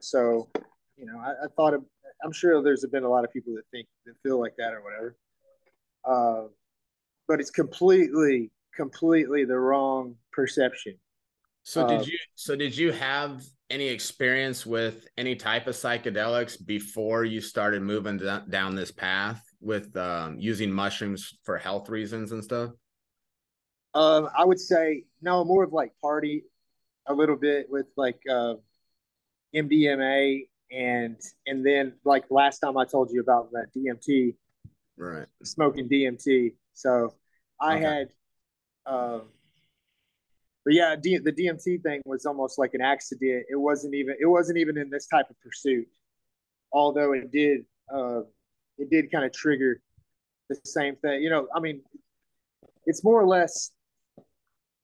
so, 0.00 0.48
you 0.96 1.06
know, 1.06 1.18
I, 1.18 1.44
I 1.44 1.48
thought 1.56 1.74
of, 1.74 1.84
I'm 2.24 2.32
sure 2.32 2.62
there's 2.62 2.84
been 2.86 3.04
a 3.04 3.08
lot 3.08 3.24
of 3.24 3.32
people 3.32 3.54
that 3.54 3.64
think 3.70 3.86
that 4.06 4.14
feel 4.22 4.40
like 4.40 4.54
that 4.56 4.72
or 4.72 4.82
whatever. 4.82 5.16
Uh, 6.04 6.48
but 7.28 7.40
it's 7.40 7.50
completely, 7.50 8.50
completely 8.74 9.44
the 9.44 9.58
wrong 9.58 10.14
perception. 10.32 10.94
So 11.64 11.88
did 11.88 12.06
you? 12.06 12.18
So 12.36 12.54
did 12.54 12.76
you 12.76 12.92
have 12.92 13.42
any 13.70 13.88
experience 13.88 14.64
with 14.64 15.08
any 15.18 15.34
type 15.34 15.66
of 15.66 15.74
psychedelics 15.74 16.64
before 16.64 17.24
you 17.24 17.40
started 17.40 17.82
moving 17.82 18.20
down 18.48 18.74
this 18.74 18.92
path 18.92 19.42
with 19.60 19.96
um, 19.96 20.38
using 20.38 20.70
mushrooms 20.70 21.38
for 21.44 21.58
health 21.58 21.88
reasons 21.88 22.32
and 22.32 22.42
stuff? 22.42 22.70
Um, 23.94 24.28
I 24.36 24.44
would 24.44 24.60
say 24.60 25.04
no, 25.22 25.44
more 25.44 25.64
of 25.64 25.72
like 25.72 25.92
party 26.00 26.44
a 27.06 27.14
little 27.14 27.36
bit 27.36 27.66
with 27.68 27.86
like 27.96 28.20
uh, 28.30 28.54
MDMA 29.54 30.48
and 30.70 31.16
and 31.46 31.64
then 31.64 31.94
like 32.04 32.24
last 32.30 32.58
time 32.58 32.76
I 32.76 32.84
told 32.84 33.10
you 33.10 33.20
about 33.20 33.50
that 33.52 33.66
DMT, 33.76 34.34
right? 34.96 35.26
Smoking 35.42 35.88
DMT. 35.88 36.54
So 36.72 37.14
I 37.60 37.76
okay. 37.76 37.84
had. 37.84 38.08
Um, 38.84 39.22
but 40.66 40.74
yeah, 40.74 40.96
D- 41.00 41.18
the 41.18 41.32
DMT 41.32 41.80
thing 41.84 42.02
was 42.04 42.26
almost 42.26 42.58
like 42.58 42.74
an 42.74 42.80
accident. 42.80 43.46
It 43.48 43.54
wasn't 43.54 43.94
even 43.94 44.16
it 44.20 44.26
wasn't 44.26 44.58
even 44.58 44.76
in 44.76 44.90
this 44.90 45.06
type 45.06 45.30
of 45.30 45.40
pursuit, 45.40 45.86
although 46.72 47.12
it 47.12 47.30
did 47.30 47.60
uh, 47.94 48.22
it 48.76 48.90
did 48.90 49.12
kind 49.12 49.24
of 49.24 49.32
trigger 49.32 49.80
the 50.48 50.58
same 50.64 50.96
thing. 50.96 51.22
You 51.22 51.30
know, 51.30 51.46
I 51.54 51.60
mean, 51.60 51.82
it's 52.84 53.04
more 53.04 53.20
or 53.20 53.28
less 53.28 53.70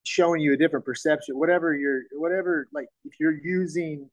showing 0.05 0.41
you 0.41 0.53
a 0.53 0.57
different 0.57 0.85
perception. 0.85 1.37
Whatever 1.37 1.75
you're, 1.75 2.03
whatever 2.13 2.69
like 2.73 2.87
if 3.05 3.19
you're 3.19 3.43
using 3.43 4.09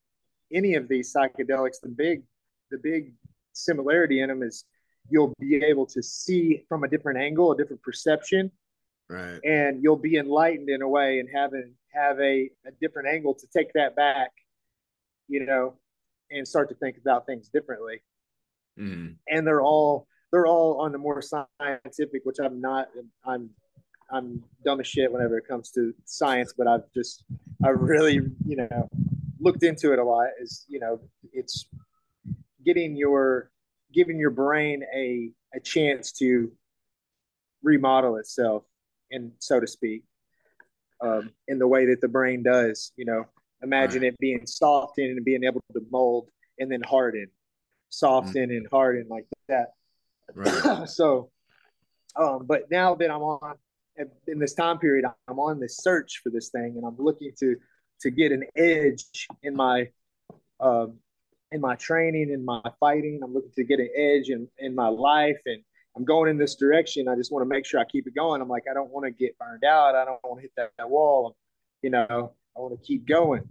any 0.51 0.73
of 0.73 0.87
these 0.87 1.13
psychedelics, 1.13 1.81
the 1.83 1.89
big 1.89 2.23
the 2.71 2.79
big 2.79 3.13
similarity 3.53 4.21
in 4.21 4.29
them 4.29 4.41
is 4.41 4.65
you'll 5.11 5.35
be 5.39 5.57
able 5.63 5.85
to 5.85 6.01
see 6.01 6.63
from 6.67 6.83
a 6.83 6.87
different 6.87 7.19
angle, 7.19 7.51
a 7.51 7.57
different 7.57 7.83
perception 7.83 8.51
right. 9.09 9.39
And 9.43 9.83
you'll 9.83 9.95
be 9.95 10.17
enlightened 10.17 10.69
in 10.69 10.81
a 10.81 10.87
way 10.87 11.19
and 11.19 11.27
have 11.33 11.53
a 11.53 11.63
have 11.93 12.19
a, 12.19 12.49
a 12.65 12.71
different 12.79 13.09
angle 13.09 13.33
to 13.33 13.47
take 13.47 13.73
that 13.73 13.95
back 13.95 14.31
you 15.29 15.45
know 15.45 15.75
and 16.31 16.45
start 16.47 16.67
to 16.69 16.75
think 16.75 16.97
about 16.97 17.25
things 17.25 17.49
differently. 17.49 18.01
Mm. 18.77 19.15
and 19.27 19.45
they're 19.45 19.61
all 19.61 20.07
they're 20.31 20.45
all 20.47 20.79
on 20.79 20.93
the 20.93 20.97
more 20.97 21.21
scientific 21.21 22.21
which 22.23 22.37
i'm 22.41 22.61
not 22.61 22.87
i'm 23.25 23.49
i'm 24.09 24.41
dumb 24.63 24.79
as 24.79 24.87
shit 24.87 25.11
whenever 25.11 25.37
it 25.37 25.45
comes 25.45 25.69
to 25.71 25.93
science 26.05 26.53
but 26.57 26.65
i've 26.65 26.89
just 26.95 27.25
i 27.65 27.69
really 27.69 28.21
you 28.45 28.55
know 28.55 28.89
looked 29.41 29.63
into 29.63 29.91
it 29.91 29.99
a 29.99 30.03
lot 30.03 30.27
is 30.39 30.65
you 30.69 30.79
know 30.79 31.01
it's 31.33 31.67
getting 32.63 32.95
your 32.95 33.51
giving 33.91 34.17
your 34.17 34.29
brain 34.29 34.81
a 34.95 35.29
a 35.53 35.59
chance 35.59 36.13
to 36.13 36.49
remodel 37.61 38.15
itself 38.15 38.63
and 39.11 39.31
so 39.39 39.59
to 39.59 39.67
speak, 39.67 40.03
um, 41.01 41.31
in 41.47 41.59
the 41.59 41.67
way 41.67 41.85
that 41.87 42.01
the 42.01 42.07
brain 42.07 42.43
does. 42.43 42.91
You 42.95 43.05
know, 43.05 43.25
imagine 43.63 44.01
right. 44.01 44.13
it 44.13 44.19
being 44.19 44.45
softened 44.45 45.17
and 45.17 45.25
being 45.25 45.43
able 45.43 45.63
to 45.73 45.81
mold 45.91 46.29
and 46.59 46.71
then 46.71 46.81
harden, 46.81 47.27
soften 47.89 48.49
mm-hmm. 48.49 48.57
and 48.57 48.67
harden 48.71 49.07
like 49.09 49.25
that. 49.47 49.73
Right. 50.33 50.89
so, 50.89 51.31
um, 52.15 52.45
but 52.45 52.69
now 52.71 52.95
that 52.95 53.11
I'm 53.11 53.21
on 53.21 53.55
in 54.27 54.39
this 54.39 54.53
time 54.53 54.79
period, 54.79 55.05
I'm 55.27 55.39
on 55.39 55.59
this 55.59 55.77
search 55.77 56.21
for 56.23 56.29
this 56.29 56.49
thing, 56.49 56.75
and 56.77 56.85
I'm 56.85 56.97
looking 56.97 57.31
to 57.39 57.55
to 58.01 58.09
get 58.09 58.31
an 58.31 58.45
edge 58.55 59.27
in 59.43 59.55
my 59.55 59.89
um, 60.59 60.99
in 61.51 61.61
my 61.61 61.75
training, 61.75 62.31
in 62.31 62.45
my 62.45 62.61
fighting. 62.79 63.21
I'm 63.23 63.33
looking 63.33 63.51
to 63.55 63.63
get 63.63 63.79
an 63.79 63.89
edge 63.95 64.29
in, 64.29 64.47
in 64.57 64.75
my 64.75 64.87
life 64.87 65.39
and 65.45 65.61
I'm 65.99 66.05
going 66.05 66.29
in 66.29 66.37
this 66.37 66.55
direction. 66.55 67.09
I 67.09 67.15
just 67.15 67.29
want 67.29 67.43
to 67.43 67.49
make 67.49 67.65
sure 67.65 67.81
I 67.81 67.83
keep 67.83 68.07
it 68.07 68.15
going. 68.15 68.41
I'm 68.41 68.47
like, 68.47 68.63
I 68.71 68.73
don't 68.73 68.89
want 68.89 69.05
to 69.05 69.11
get 69.11 69.37
burned 69.37 69.65
out. 69.65 69.95
I 69.95 70.05
don't 70.05 70.19
want 70.23 70.37
to 70.37 70.43
hit 70.43 70.53
that, 70.55 70.71
that 70.77 70.89
wall. 70.89 71.35
You 71.81 71.89
know, 71.89 72.31
I 72.55 72.59
want 72.59 72.79
to 72.79 72.87
keep 72.87 73.05
going. 73.05 73.43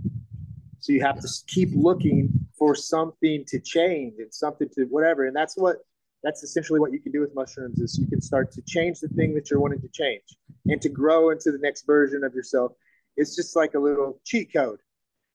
So 0.79 0.93
you 0.95 1.03
have 1.03 1.21
to 1.21 1.29
keep 1.47 1.69
looking 1.75 2.31
for 2.59 2.75
something 2.75 3.45
to 3.49 3.61
change 3.61 4.15
and 4.19 4.33
something 4.33 4.67
to 4.77 4.85
whatever. 4.85 5.27
And 5.27 5.37
that's 5.37 5.59
what 5.59 5.77
that's 6.25 6.43
essentially 6.43 6.81
what 6.81 6.91
you 6.91 7.01
can 7.01 7.13
do 7.13 7.21
with 7.21 7.35
mushrooms 7.35 7.81
is 7.81 7.99
you 7.99 8.07
can 8.07 8.23
start 8.23 8.51
to 8.53 8.63
change 8.63 9.01
the 9.01 9.09
thing 9.09 9.35
that 9.35 9.51
you're 9.51 9.61
wanting 9.61 9.83
to 9.83 9.89
change 9.89 10.25
and 10.67 10.81
to 10.81 10.89
grow 10.89 11.31
into 11.31 11.53
the 11.53 11.59
next 11.59 11.87
version 11.87 12.25
of 12.25 12.35
yourself. 12.35 12.73
It's 13.19 13.37
just 13.37 13.57
like 13.57 13.75
a 13.75 13.79
little 13.79 14.21
cheat 14.25 14.53
code 14.55 14.81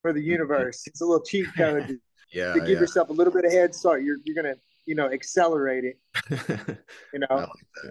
for 0.01 0.13
the 0.13 0.21
universe. 0.21 0.81
It's 0.87 1.01
a 1.01 1.05
little 1.05 1.23
cheat 1.23 1.45
code 1.55 1.87
to, 1.89 1.97
yeah, 2.33 2.53
to 2.53 2.59
give 2.59 2.69
yeah. 2.69 2.79
yourself 2.79 3.09
a 3.09 3.13
little 3.13 3.31
bit 3.31 3.45
of 3.45 3.51
head 3.51 3.75
start. 3.75 4.03
You're 4.03 4.17
you're 4.25 4.35
gonna 4.35 4.55
you 4.85 4.95
know 4.95 5.07
accelerate 5.11 5.85
it. 5.85 5.97
You 7.13 7.19
know. 7.19 7.27
Like 7.35 7.49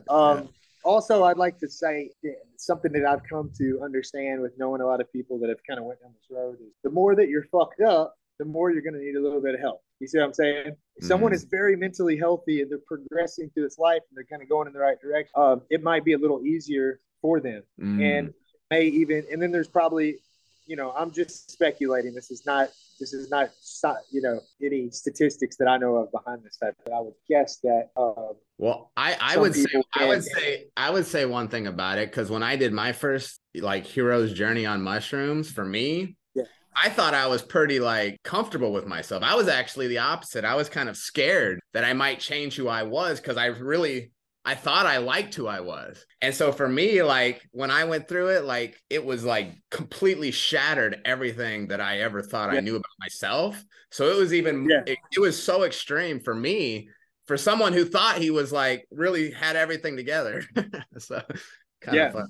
Um, 0.09 0.39
yeah. 0.39 0.45
Also, 0.85 1.23
I'd 1.23 1.37
like 1.37 1.59
to 1.61 1.69
say 1.69 2.11
something 2.57 2.91
that 2.91 3.05
I've 3.05 3.23
come 3.23 3.53
to 3.59 3.81
understand 3.85 4.41
with 4.41 4.53
knowing 4.59 4.81
a 4.81 4.87
lot 4.87 5.01
of 5.01 5.13
people 5.13 5.39
that 5.39 5.49
have 5.49 5.61
kind 5.65 5.79
of 5.79 5.85
went 5.87 6.01
down 6.01 6.11
this 6.13 6.37
road 6.37 6.57
is 6.61 6.73
the 6.83 6.91
more 6.91 7.15
that 7.15 7.29
you're 7.29 7.45
fucked 7.53 7.81
up, 7.83 8.17
the 8.41 8.45
more 8.45 8.73
you're 8.73 8.83
going 8.83 8.95
to 8.95 8.99
need 9.01 9.15
a 9.15 9.23
little 9.23 9.41
bit 9.41 9.55
of 9.55 9.61
help. 9.61 9.81
You 10.01 10.09
see 10.09 10.19
what 10.19 10.25
I'm 10.27 10.35
saying? 10.35 10.75
If 10.97 11.07
someone 11.07 11.33
is 11.33 11.45
very 11.45 11.77
mentally 11.77 12.17
healthy 12.17 12.63
and 12.63 12.69
they're 12.69 12.81
progressing 12.85 13.49
through 13.51 13.63
this 13.63 13.79
life 13.79 14.01
and 14.11 14.17
they're 14.17 14.25
kind 14.25 14.43
of 14.43 14.49
going 14.49 14.67
in 14.67 14.73
the 14.73 14.81
right 14.81 15.01
direction, 15.01 15.31
um, 15.37 15.63
it 15.71 15.85
might 15.85 16.05
be 16.05 16.15
a 16.15 16.19
little 16.19 16.43
easier 16.45 16.99
for 17.21 17.39
them 17.39 17.63
Mm. 17.81 18.03
and 18.19 18.35
may 18.73 18.87
even 18.87 19.25
and 19.31 19.41
then 19.41 19.53
there's 19.53 19.69
probably 19.69 20.19
you 20.67 20.77
know 20.77 20.93
i'm 20.93 21.11
just 21.11 21.51
speculating 21.51 22.15
this 22.15 22.31
is 22.31 22.45
not 22.47 22.69
this 23.01 23.13
is 23.13 23.31
not 23.31 23.51
you 24.11 24.23
know 24.23 24.39
any 24.63 24.91
statistics 24.91 25.57
that 25.57 25.67
i 25.67 25.77
know 25.77 25.97
of 25.97 26.13
behind 26.13 26.43
this 26.45 26.57
type 26.57 26.75
but 26.85 26.93
i 26.93 27.01
would 27.01 27.15
guess 27.29 27.59
that 27.59 27.91
um, 27.97 28.35
Well, 28.59 28.93
I 28.97 29.17
I 29.21 29.37
would 29.39 29.55
say 29.55 29.65
people 29.65 29.83
I 29.95 30.07
would 30.07 30.23
say 30.25 30.67
I 30.77 30.91
would 30.91 31.07
say 31.07 31.25
one 31.27 31.49
thing 31.49 31.67
about 31.67 31.99
it 31.99 32.11
because 32.11 32.31
when 32.31 32.43
I 32.43 32.57
did 32.57 32.73
my 32.73 32.93
first 32.93 33.41
like 33.55 33.85
hero's 33.87 34.33
journey 34.33 34.67
on 34.67 34.83
mushrooms 34.83 35.51
for 35.51 35.65
me, 35.65 36.17
Yeah. 36.35 36.45
I 36.77 36.89
thought 36.91 37.15
I 37.15 37.27
was 37.27 37.43
pretty 37.43 37.81
like 37.81 38.23
comfortable 38.23 38.73
with 38.73 38.87
myself. 38.87 39.23
I 39.25 39.35
was 39.35 39.49
actually 39.49 39.89
the 39.89 39.99
opposite. 39.99 40.45
I 40.45 40.55
was 40.55 40.69
kind 40.69 40.89
of 40.89 40.97
scared 40.97 41.59
that 41.75 41.85
I 41.85 41.93
might 41.93 42.21
change 42.21 42.55
who 42.57 42.69
I 42.69 42.85
was 42.85 43.21
because 43.21 43.37
I 43.37 43.47
really 43.47 44.13
I 44.45 44.55
thought 44.57 44.87
I 44.87 44.99
liked 44.99 45.35
who 45.35 45.47
I 45.47 45.61
was. 45.61 46.05
And 46.21 46.35
so 46.35 46.51
for 46.53 46.69
me, 46.69 47.03
like 47.03 47.43
when 47.53 47.71
I 47.71 47.85
went 47.85 48.09
through 48.09 48.31
it, 48.31 48.45
like 48.45 48.77
it 48.91 49.05
was 49.05 49.25
like 49.25 49.55
completely 49.71 50.31
shattered 50.33 51.01
everything 51.05 51.69
that 51.69 51.81
I 51.81 52.01
ever 52.01 52.23
thought 52.23 52.51
I 52.51 52.61
knew 52.61 52.75
about 52.77 52.91
myself. 53.01 53.63
So 53.91 54.11
it 54.11 54.17
was 54.17 54.35
even 54.35 54.69
Yeah. 54.69 54.83
it, 54.87 54.99
it 55.13 55.21
was 55.21 55.41
so 55.41 55.63
extreme 55.63 56.21
for 56.21 56.35
me 56.35 56.89
for 57.27 57.37
someone 57.37 57.73
who 57.73 57.85
thought 57.85 58.19
he 58.19 58.31
was 58.31 58.53
like 58.53 58.85
really 58.91 59.31
had 59.31 59.55
everything 59.57 59.97
together. 59.97 60.45
so 60.99 61.23
kind 61.81 61.99
Yeah. 61.99 62.07
of 62.07 62.13
fun. 62.13 62.29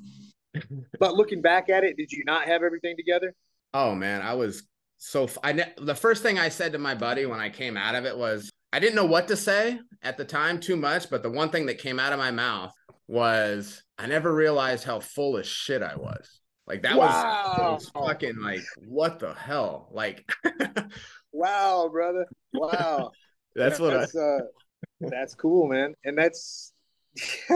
but 0.98 1.14
looking 1.14 1.40
back 1.40 1.68
at 1.68 1.84
it 1.84 1.96
did 1.96 2.12
you 2.12 2.24
not 2.26 2.44
have 2.46 2.62
everything 2.62 2.96
together 2.96 3.34
Oh 3.74 3.94
man, 3.94 4.20
I 4.22 4.34
was 4.34 4.62
so 5.04 5.28
I 5.42 5.52
ne- 5.52 5.74
the 5.78 5.96
first 5.96 6.22
thing 6.22 6.38
I 6.38 6.48
said 6.48 6.72
to 6.72 6.78
my 6.78 6.94
buddy 6.94 7.26
when 7.26 7.40
I 7.40 7.50
came 7.50 7.76
out 7.76 7.96
of 7.96 8.04
it 8.04 8.16
was 8.16 8.52
I 8.72 8.78
didn't 8.78 8.94
know 8.94 9.04
what 9.04 9.26
to 9.28 9.36
say 9.36 9.80
at 10.00 10.16
the 10.16 10.24
time 10.24 10.60
too 10.60 10.76
much, 10.76 11.10
but 11.10 11.24
the 11.24 11.30
one 11.30 11.48
thing 11.48 11.66
that 11.66 11.78
came 11.78 11.98
out 11.98 12.12
of 12.12 12.20
my 12.20 12.30
mouth 12.30 12.72
was 13.08 13.82
I 13.98 14.06
never 14.06 14.32
realized 14.32 14.84
how 14.84 15.00
full 15.00 15.36
of 15.36 15.44
shit 15.44 15.82
I 15.82 15.96
was. 15.96 16.40
Like 16.68 16.82
that 16.82 16.96
was, 16.96 17.12
that 17.12 17.72
was 17.72 17.90
fucking 17.90 18.40
like 18.40 18.62
what 18.86 19.18
the 19.18 19.34
hell? 19.34 19.88
Like 19.90 20.24
wow 21.32 21.88
brother. 21.90 22.24
Wow. 22.52 23.10
That's 23.56 23.80
what 23.80 23.94
I 23.94 23.98
that's 23.98 24.14
uh 24.14 24.38
that's 25.00 25.34
cool 25.34 25.68
man. 25.68 25.94
And 26.04 26.16
that's 26.16 26.72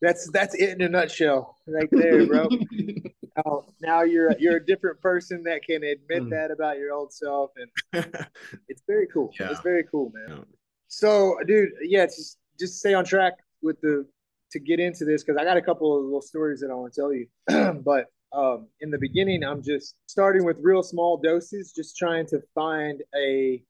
that's 0.00 0.30
that's 0.30 0.54
it 0.54 0.70
in 0.70 0.82
a 0.82 0.88
nutshell 0.88 1.56
right 1.66 1.88
there 1.92 2.26
bro 2.26 2.48
now, 3.36 3.64
now 3.80 4.02
you're 4.02 4.34
you're 4.38 4.56
a 4.56 4.64
different 4.64 5.00
person 5.00 5.42
that 5.44 5.62
can 5.62 5.82
admit 5.82 6.22
Mm. 6.24 6.30
that 6.30 6.50
about 6.50 6.78
your 6.78 6.92
old 6.92 7.12
self 7.12 7.50
and 7.56 7.70
it's 8.68 8.82
very 8.86 9.06
cool 9.12 9.32
Yeah. 9.38 9.50
it's 9.50 9.60
very 9.62 9.84
cool 9.90 10.10
man 10.14 10.38
Yeah. 10.38 10.44
so 10.88 11.36
dude 11.46 11.70
yeah 11.82 12.06
just 12.06 12.38
just 12.58 12.78
stay 12.78 12.94
on 12.94 13.04
track 13.04 13.34
with 13.62 13.80
the 13.80 14.06
to 14.52 14.58
get 14.58 14.80
into 14.80 15.04
this 15.04 15.22
because 15.22 15.38
i 15.40 15.44
got 15.44 15.56
a 15.56 15.62
couple 15.62 15.96
of 15.96 16.04
little 16.04 16.22
stories 16.22 16.60
that 16.60 16.70
i 16.70 16.74
want 16.74 16.92
to 16.92 17.00
tell 17.00 17.12
you 17.12 17.26
but 17.84 18.06
um 18.32 18.66
in 18.80 18.90
the 18.90 18.98
beginning 18.98 19.42
i'm 19.44 19.62
just 19.62 19.94
starting 20.06 20.44
with 20.44 20.56
real 20.60 20.82
small 20.82 21.16
doses 21.16 21.72
just 21.72 21.96
trying 21.96 22.26
to 22.26 22.40
find 22.54 23.02
a 23.16 23.62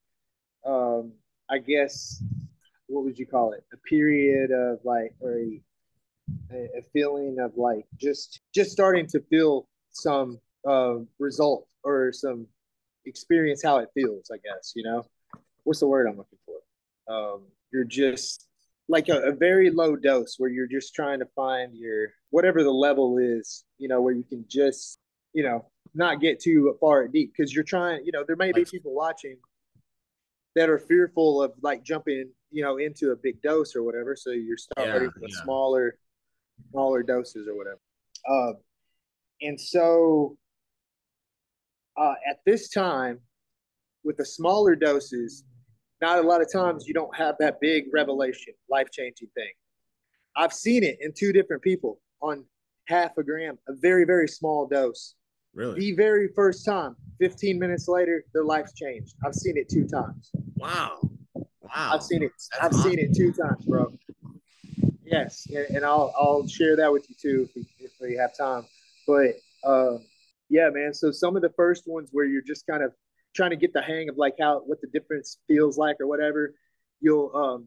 um 0.67 1.13
i 1.51 1.59
guess 1.59 2.23
what 2.87 3.05
would 3.05 3.19
you 3.19 3.27
call 3.27 3.53
it 3.53 3.63
a 3.73 3.77
period 3.89 4.51
of 4.51 4.79
like 4.85 5.15
or 5.21 5.39
a 5.39 5.61
a 6.53 6.83
feeling 6.93 7.39
of 7.41 7.57
like 7.57 7.87
just 7.99 8.41
just 8.55 8.71
starting 8.71 9.07
to 9.07 9.21
feel 9.31 9.69
some 9.93 10.39
uh, 10.69 10.97
result 11.19 11.67
or 11.85 12.13
some 12.13 12.47
experience 13.07 13.63
how 13.63 13.79
it 13.79 13.89
feels 13.95 14.31
i 14.33 14.37
guess 14.37 14.73
you 14.77 14.83
know? 14.83 15.05
What's 15.65 15.81
the 15.81 15.87
word 15.87 16.07
i'm 16.07 16.17
looking 16.17 16.39
for? 16.47 16.59
Um 17.15 17.43
you're 17.73 17.85
just 17.85 18.47
like 18.89 19.09
a, 19.09 19.21
a 19.21 19.33
very 19.33 19.71
low 19.71 19.95
dose 19.97 20.35
where 20.39 20.51
you're 20.51 20.67
just 20.67 20.95
trying 20.95 21.21
to 21.21 21.27
find 21.37 21.77
your 21.77 22.09
whatever 22.31 22.63
the 22.63 22.71
level 22.73 23.19
is 23.19 23.65
you 23.79 23.89
know 23.89 24.01
where 24.01 24.13
you 24.15 24.25
can 24.25 24.45
just 24.49 24.99
you 25.33 25.43
know 25.43 25.65
not 25.95 26.21
get 26.21 26.39
too 26.39 26.77
far 26.81 27.09
deep. 27.09 27.33
Because 27.37 27.55
you're 27.55 27.65
trying 27.65 28.05
you 28.05 28.13
know 28.13 28.25
there 28.27 28.37
may 28.37 28.53
be 28.53 28.65
people 28.65 28.95
watching 28.95 29.37
that 30.57 30.69
are 30.69 30.79
fearful 30.79 31.43
of 31.43 31.53
like 31.63 31.83
jumping 31.85 32.31
you 32.51 32.63
know 32.63 32.77
into 32.79 33.13
a 33.13 33.17
big 33.17 33.41
dose 33.43 33.75
or 33.77 33.83
whatever 33.83 34.17
so 34.17 34.31
you're 34.31 34.57
starting 34.57 35.05
Yeah, 35.05 35.09
with 35.21 35.31
yeah. 35.31 35.43
smaller 35.43 35.97
smaller 36.71 37.03
doses 37.03 37.49
or 37.49 37.57
whatever. 37.57 37.81
Um 38.29 38.55
and 39.43 39.61
so 39.61 40.37
uh 41.97 42.15
at 42.29 42.41
this 42.45 42.69
time 42.69 43.21
with 44.05 44.17
the 44.17 44.25
smaller 44.25 44.75
doses 44.75 45.45
not 46.01 46.19
a 46.19 46.23
lot 46.23 46.41
of 46.41 46.51
times 46.51 46.87
you 46.87 46.95
don't 46.95 47.15
have 47.15 47.35
that 47.41 47.61
big 47.61 47.85
revelation 47.93 48.55
life 48.71 48.89
changing 48.91 49.29
thing. 49.35 49.53
I've 50.37 50.53
seen 50.53 50.83
it 50.83 50.97
in 51.01 51.13
two 51.17 51.33
different 51.33 51.63
people 51.63 52.01
on 52.23 52.45
half 52.89 53.17
a 53.19 53.23
gram 53.23 53.59
a 53.69 53.73
very 53.75 54.05
very 54.05 54.29
small 54.29 54.67
dose. 54.67 55.15
Really? 55.55 55.81
The 55.81 55.93
very 55.93 56.29
first 56.35 56.65
time 56.65 56.95
15 57.21 57.59
minutes 57.59 57.89
later 57.89 58.25
their 58.33 58.45
life's 58.45 58.73
changed. 58.75 59.15
I've 59.25 59.35
seen 59.35 59.57
it 59.57 59.69
two 59.69 59.87
times. 59.87 60.31
Wow. 60.57 61.01
Wow. 61.35 61.93
i've 61.95 62.03
seen 62.03 62.23
it. 62.25 62.33
That's 62.61 62.77
i've 62.77 62.83
seen 62.83 62.99
it 62.99 63.15
two 63.15 63.33
times 63.33 63.65
bro 63.65 63.93
yes 65.11 65.47
and, 65.75 65.85
i'll 65.85 66.13
i'll 66.19 66.47
share 66.47 66.77
that 66.77 66.91
with 66.91 67.07
you 67.09 67.17
too 67.21 67.49
if 67.49 67.55
we, 67.55 67.67
if 67.85 67.93
we 68.01 68.17
have 68.17 68.37
time. 68.37 68.65
But 69.07 69.37
uh, 69.65 69.99
yeah 70.49 70.71
man 70.71 70.95
so 70.95 71.11
some 71.11 71.37
of 71.37 71.43
the 71.43 71.51
first 71.51 71.85
ones 71.87 72.11
where 72.13 72.25
you're 72.25 72.43
just 72.43 72.67
kind 72.67 72.83
of 72.83 72.93
trying 73.35 73.51
to 73.51 73.57
get 73.57 73.73
the 73.73 73.83
hang 73.83 74.09
of 74.09 74.17
like 74.17 74.35
how 74.41 74.61
what 74.61 74.81
the 74.81 74.89
difference 74.89 75.39
feels 75.47 75.79
like 75.79 75.97
or 76.01 76.07
whatever 76.07 76.55
you'll 77.01 77.35
um 77.35 77.67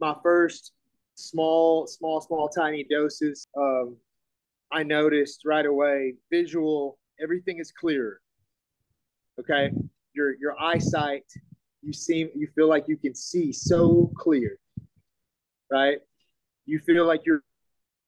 my 0.00 0.14
first 0.22 0.72
small 1.14 1.86
small 1.86 2.20
small 2.20 2.48
tiny 2.48 2.84
doses 2.84 3.46
um 3.56 3.96
i 4.72 4.82
noticed 4.82 5.42
right 5.44 5.66
away 5.66 6.14
visual 6.30 6.98
everything 7.20 7.58
is 7.58 7.72
clearer. 7.72 8.20
Okay? 9.38 9.70
Your 10.14 10.34
your 10.36 10.60
eyesight 10.60 11.24
you 11.82 11.92
seem 11.92 12.30
you 12.34 12.48
feel 12.54 12.68
like 12.68 12.88
you 12.88 12.96
can 12.96 13.14
see 13.14 13.52
so 13.52 14.10
clear. 14.16 14.58
Right 15.70 15.98
you 16.66 16.78
feel 16.80 17.06
like 17.06 17.22
you're 17.24 17.42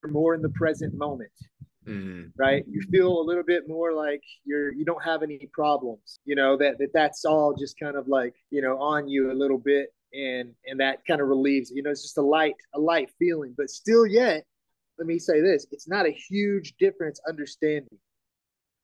more 0.06 0.34
in 0.34 0.42
the 0.42 0.50
present 0.50 0.94
moment 0.94 1.30
Mhm. 1.86 2.32
right? 2.36 2.64
You 2.68 2.82
feel 2.90 3.18
a 3.18 3.24
little 3.24 3.42
bit 3.42 3.66
more 3.66 3.94
like 3.94 4.22
you're 4.44 4.72
you 4.74 4.84
don't 4.84 5.02
have 5.02 5.22
any 5.22 5.48
problems 5.52 6.20
you 6.24 6.34
know 6.36 6.56
that, 6.58 6.76
that 6.78 6.92
that's 6.92 7.24
all 7.24 7.54
just 7.54 7.78
kind 7.80 7.96
of 7.96 8.08
like 8.08 8.34
you 8.50 8.60
know 8.60 8.76
on 8.78 9.08
you 9.08 9.32
a 9.32 9.38
little 9.42 9.58
bit 9.58 9.88
and 10.12 10.54
and 10.66 10.78
that 10.80 10.98
kind 11.06 11.20
of 11.22 11.28
relieves 11.28 11.70
you 11.74 11.82
know 11.82 11.90
it's 11.90 12.02
just 12.02 12.18
a 12.18 12.22
light 12.22 12.54
a 12.74 12.78
light 12.78 13.10
feeling. 13.18 13.54
But 13.56 13.70
still 13.70 14.06
yet 14.06 14.44
let 14.98 15.06
me 15.06 15.18
say 15.18 15.40
this 15.40 15.66
it's 15.70 15.88
not 15.88 16.04
a 16.06 16.10
huge 16.10 16.74
difference 16.78 17.20
understanding. 17.26 17.98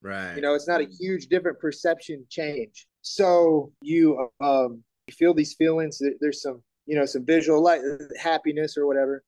Right. 0.02 0.35
you 0.37 0.43
know 0.43 0.54
it's 0.54 0.69
not 0.69 0.81
a 0.81 0.88
huge 0.99 1.26
different 1.26 1.59
perception 1.61 2.25
change. 2.31 2.87
So 3.02 3.71
you 3.83 4.31
um 4.40 4.83
you 5.09 5.14
feel 5.14 5.35
these 5.35 5.54
feelings 5.54 6.00
there's 6.21 6.40
some 6.40 6.62
you 6.87 6.97
know 6.97 7.04
some 7.04 7.25
visual 7.26 7.62
light 7.62 7.83
happiness 8.19 8.76
or 8.78 8.87
whatever 8.87 9.23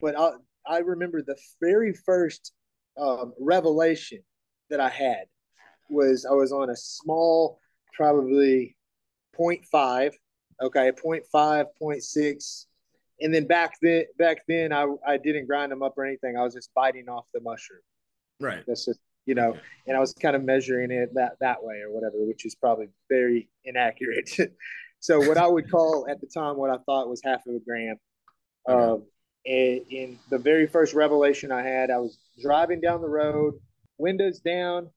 but 0.00 0.18
i 0.18 0.30
i 0.66 0.78
remember 0.78 1.22
the 1.22 1.36
very 1.60 1.92
first 1.92 2.52
um 2.98 3.32
revelation 3.38 4.18
that 4.70 4.80
i 4.80 4.88
had 4.88 5.24
was 5.88 6.26
i 6.28 6.34
was 6.34 6.52
on 6.52 6.70
a 6.70 6.76
small 6.76 7.58
probably 7.94 8.76
0.5 9.38 10.12
okay 10.62 10.90
0.5 10.92 11.64
0.6 11.80 12.66
and 13.20 13.34
then 13.34 13.46
back 13.46 13.74
then 13.82 14.04
back 14.18 14.38
then 14.48 14.72
i 14.72 14.86
i 15.06 15.16
didn't 15.16 15.46
grind 15.46 15.72
them 15.72 15.82
up 15.82 15.94
or 15.96 16.04
anything 16.04 16.36
i 16.36 16.42
was 16.42 16.54
just 16.54 16.70
biting 16.74 17.08
off 17.08 17.24
the 17.34 17.40
mushroom 17.40 17.80
right. 18.40 18.64
that's 18.66 18.84
just 18.84 19.00
you 19.26 19.34
know 19.34 19.50
Okay. 19.50 19.60
and 19.86 19.96
i 19.96 20.00
was 20.00 20.12
kind 20.12 20.34
of 20.36 20.44
measuring 20.44 20.90
it 20.90 21.10
that 21.14 21.32
that 21.40 21.62
way 21.62 21.76
or 21.76 21.92
whatever 21.92 22.16
which 22.18 22.44
is 22.44 22.54
probably 22.54 22.88
very 23.08 23.48
inaccurate 23.64 24.30
So 25.00 25.20
what 25.20 25.38
I 25.38 25.46
would 25.46 25.70
call 25.70 26.06
at 26.10 26.20
the 26.20 26.26
time 26.26 26.56
what 26.56 26.70
I 26.70 26.76
thought 26.84 27.08
was 27.08 27.20
half 27.22 27.46
of 27.46 27.54
a 27.54 27.60
gram. 27.60 27.96
Okay. 28.68 28.82
Um, 28.82 29.04
and 29.48 29.80
in 29.90 30.18
the 30.28 30.38
very 30.38 30.66
first 30.66 30.92
revelation 30.92 31.50
I 31.50 31.62
had, 31.62 31.90
I 31.90 31.98
was 31.98 32.18
driving 32.40 32.80
down 32.80 33.00
the 33.00 33.08
road, 33.08 33.54
windows 33.96 34.40
down, 34.40 34.90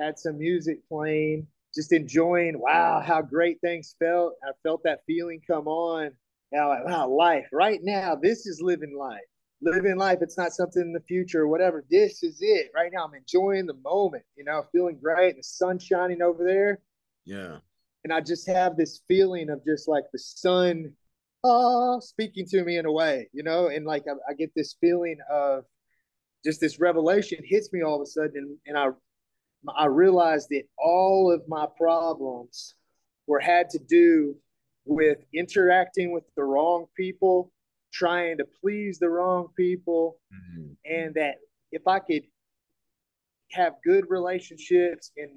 had 0.00 0.18
some 0.18 0.38
music 0.38 0.78
playing, 0.88 1.46
just 1.74 1.92
enjoying. 1.92 2.58
Wow, 2.58 3.02
how 3.04 3.20
great 3.20 3.60
things 3.60 3.94
felt! 3.98 4.34
I 4.42 4.52
felt 4.62 4.82
that 4.84 5.02
feeling 5.06 5.42
come 5.46 5.68
on. 5.68 6.12
Now, 6.52 6.70
like, 6.70 6.86
wow, 6.86 7.08
life 7.08 7.46
right 7.52 7.80
now. 7.82 8.14
This 8.14 8.46
is 8.46 8.62
living 8.62 8.96
life. 8.96 9.20
Living 9.60 9.96
life. 9.96 10.18
It's 10.22 10.38
not 10.38 10.52
something 10.52 10.82
in 10.82 10.92
the 10.92 11.00
future 11.00 11.42
or 11.42 11.48
whatever. 11.48 11.84
This 11.90 12.22
is 12.22 12.38
it 12.40 12.70
right 12.74 12.90
now. 12.92 13.04
I'm 13.04 13.14
enjoying 13.14 13.66
the 13.66 13.78
moment. 13.84 14.24
You 14.36 14.44
know, 14.44 14.64
feeling 14.72 14.98
great. 15.02 15.36
The 15.36 15.42
sun 15.42 15.78
shining 15.78 16.22
over 16.22 16.44
there. 16.44 16.80
Yeah. 17.26 17.58
And 18.04 18.12
I 18.12 18.20
just 18.20 18.46
have 18.48 18.76
this 18.76 19.02
feeling 19.06 19.50
of 19.50 19.64
just 19.64 19.86
like 19.86 20.04
the 20.12 20.18
sun 20.18 20.92
oh, 21.44 22.00
speaking 22.00 22.46
to 22.50 22.62
me 22.64 22.76
in 22.78 22.86
a 22.86 22.92
way, 22.92 23.28
you 23.32 23.42
know, 23.42 23.68
and 23.68 23.84
like 23.84 24.04
I, 24.08 24.12
I, 24.30 24.34
get 24.34 24.52
this 24.54 24.76
feeling 24.80 25.18
of 25.30 25.64
just 26.44 26.60
this 26.60 26.78
revelation 26.78 27.38
hits 27.44 27.72
me 27.72 27.82
all 27.82 27.96
of 27.96 28.02
a 28.02 28.06
sudden, 28.06 28.32
and, 28.36 28.58
and 28.66 28.78
I 28.78 28.88
I 29.76 29.86
realized 29.86 30.48
that 30.50 30.64
all 30.78 31.32
of 31.32 31.42
my 31.48 31.66
problems 31.76 32.74
were 33.26 33.40
had 33.40 33.70
to 33.70 33.78
do 33.78 34.36
with 34.84 35.18
interacting 35.32 36.12
with 36.12 36.24
the 36.36 36.42
wrong 36.42 36.86
people, 36.96 37.52
trying 37.92 38.38
to 38.38 38.44
please 38.60 38.98
the 38.98 39.08
wrong 39.08 39.48
people, 39.56 40.18
mm-hmm. 40.32 40.72
and 40.84 41.14
that 41.14 41.36
if 41.70 41.86
I 41.86 42.00
could 42.00 42.22
have 43.52 43.74
good 43.84 44.06
relationships 44.08 45.12
and 45.16 45.30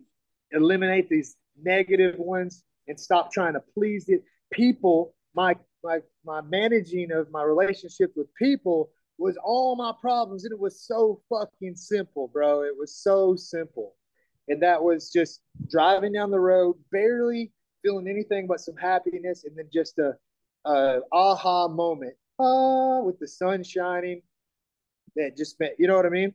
eliminate 0.52 1.10
these 1.10 1.36
negative 1.62 2.16
ones 2.18 2.64
and 2.88 3.00
stop 3.00 3.32
trying 3.32 3.54
to 3.54 3.64
please 3.74 4.06
it, 4.08 4.24
people, 4.52 5.14
my 5.36 5.56
my 5.86 6.00
my 6.26 6.42
managing 6.42 7.12
of 7.12 7.32
my 7.32 7.44
relationship 7.44 8.12
with 8.16 8.34
people 8.36 8.90
was 9.18 9.38
all 9.44 9.76
my 9.76 9.94
problems 10.02 10.44
and 10.44 10.52
it 10.52 10.60
was 10.60 10.82
so 10.82 11.22
fucking 11.30 11.76
simple 11.76 12.28
bro. 12.28 12.64
It 12.64 12.78
was 12.78 12.94
so 12.96 13.36
simple. 13.36 13.96
And 14.48 14.62
that 14.62 14.84
was 14.84 15.10
just 15.10 15.42
driving 15.70 16.12
down 16.14 16.32
the 16.32 16.40
road 16.40 16.76
barely 16.92 17.52
feeling 17.84 18.08
anything 18.08 18.48
but 18.48 18.60
some 18.60 18.76
happiness 18.76 19.44
and 19.46 19.56
then 19.56 19.70
just 19.72 20.00
a, 20.00 20.16
a 20.66 21.00
aha 21.12 21.68
moment 21.68 22.16
ah 22.40 23.00
with 23.02 23.20
the 23.20 23.28
sun 23.28 23.64
shining 23.64 24.22
that 25.16 25.38
just 25.38 25.60
meant 25.60 25.74
you 25.78 25.88
know 25.88 25.96
what 25.96 26.06
i 26.06 26.10
mean? 26.10 26.32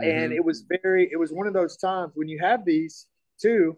Mm-hmm. 0.00 0.10
and 0.10 0.32
it 0.32 0.44
was 0.44 0.64
very 0.82 1.08
it 1.10 1.16
was 1.16 1.32
one 1.32 1.46
of 1.46 1.54
those 1.54 1.76
times 1.76 2.12
when 2.14 2.28
you 2.28 2.38
have 2.40 2.64
these 2.64 3.06
too 3.40 3.76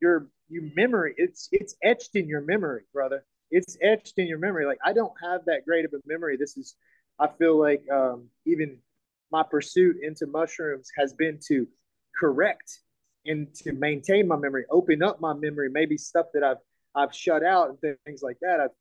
your 0.00 0.28
you 0.48 0.70
memory 0.76 1.14
it's 1.16 1.48
it's 1.52 1.74
etched 1.82 2.14
in 2.14 2.28
your 2.28 2.42
memory 2.42 2.82
brother 2.92 3.24
it's 3.54 3.78
etched 3.80 4.14
in 4.18 4.26
your 4.26 4.38
memory. 4.38 4.66
Like 4.66 4.80
I 4.84 4.92
don't 4.92 5.12
have 5.22 5.44
that 5.46 5.64
great 5.64 5.84
of 5.84 5.92
a 5.92 6.00
memory. 6.06 6.36
This 6.36 6.56
is, 6.56 6.74
I 7.20 7.28
feel 7.28 7.56
like 7.56 7.84
um, 7.88 8.28
even 8.44 8.78
my 9.30 9.44
pursuit 9.44 9.96
into 10.02 10.26
mushrooms 10.26 10.90
has 10.98 11.14
been 11.14 11.38
to 11.46 11.68
correct 12.18 12.80
and 13.26 13.54
to 13.54 13.72
maintain 13.72 14.26
my 14.26 14.36
memory, 14.36 14.64
open 14.70 15.04
up 15.04 15.20
my 15.20 15.34
memory, 15.34 15.70
maybe 15.70 15.96
stuff 15.96 16.26
that 16.34 16.42
I've 16.42 16.58
I've 16.96 17.14
shut 17.14 17.44
out 17.44 17.68
and 17.68 17.96
things 18.04 18.22
like 18.22 18.38
that. 18.42 18.58
I've 18.58 18.74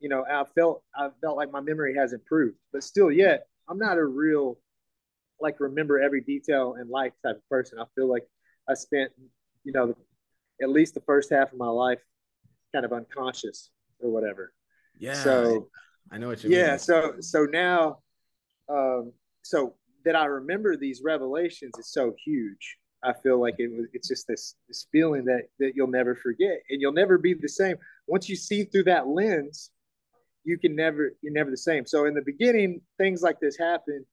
you 0.00 0.08
know 0.08 0.24
I 0.28 0.42
felt 0.56 0.82
I 0.94 1.08
felt 1.20 1.36
like 1.36 1.52
my 1.52 1.60
memory 1.60 1.94
has 1.96 2.12
improved, 2.12 2.56
but 2.72 2.82
still 2.82 3.12
yet 3.12 3.46
I'm 3.68 3.78
not 3.78 3.96
a 3.96 4.04
real 4.04 4.58
like 5.40 5.60
remember 5.60 6.00
every 6.00 6.20
detail 6.20 6.74
in 6.80 6.88
life 6.88 7.12
type 7.24 7.36
of 7.36 7.48
person. 7.48 7.78
I 7.78 7.84
feel 7.94 8.08
like 8.08 8.26
I 8.68 8.74
spent 8.74 9.12
you 9.62 9.72
know 9.72 9.94
at 10.60 10.68
least 10.68 10.94
the 10.94 11.00
first 11.02 11.30
half 11.30 11.52
of 11.52 11.58
my 11.58 11.68
life 11.68 12.00
kind 12.72 12.84
of 12.84 12.92
unconscious 12.92 13.70
or 14.00 14.10
whatever. 14.10 14.52
Yeah. 14.98 15.14
So 15.14 15.68
I 16.10 16.18
know 16.18 16.28
what 16.28 16.42
you 16.44 16.50
yeah, 16.50 16.56
mean. 16.56 16.66
Yeah. 16.66 16.76
So 16.76 17.14
so 17.20 17.44
now, 17.44 17.98
um, 18.68 19.12
so 19.42 19.74
that 20.04 20.16
I 20.16 20.26
remember 20.26 20.76
these 20.76 21.02
revelations 21.04 21.72
is 21.78 21.92
so 21.92 22.14
huge. 22.24 22.78
I 23.02 23.12
feel 23.12 23.40
like 23.40 23.56
it 23.58 23.70
was 23.70 23.86
it's 23.92 24.08
just 24.08 24.26
this 24.26 24.54
this 24.68 24.86
feeling 24.90 25.24
that 25.26 25.42
that 25.58 25.72
you'll 25.74 25.88
never 25.88 26.14
forget 26.14 26.58
and 26.70 26.80
you'll 26.80 26.92
never 26.92 27.18
be 27.18 27.34
the 27.34 27.48
same. 27.48 27.76
Once 28.06 28.28
you 28.28 28.36
see 28.36 28.64
through 28.64 28.84
that 28.84 29.08
lens, 29.08 29.70
you 30.44 30.58
can 30.58 30.74
never 30.74 31.12
you're 31.22 31.32
never 31.32 31.50
the 31.50 31.56
same. 31.56 31.86
So 31.86 32.06
in 32.06 32.14
the 32.14 32.22
beginning, 32.22 32.80
things 32.98 33.22
like 33.22 33.40
this 33.40 33.56
happen, 33.58 34.04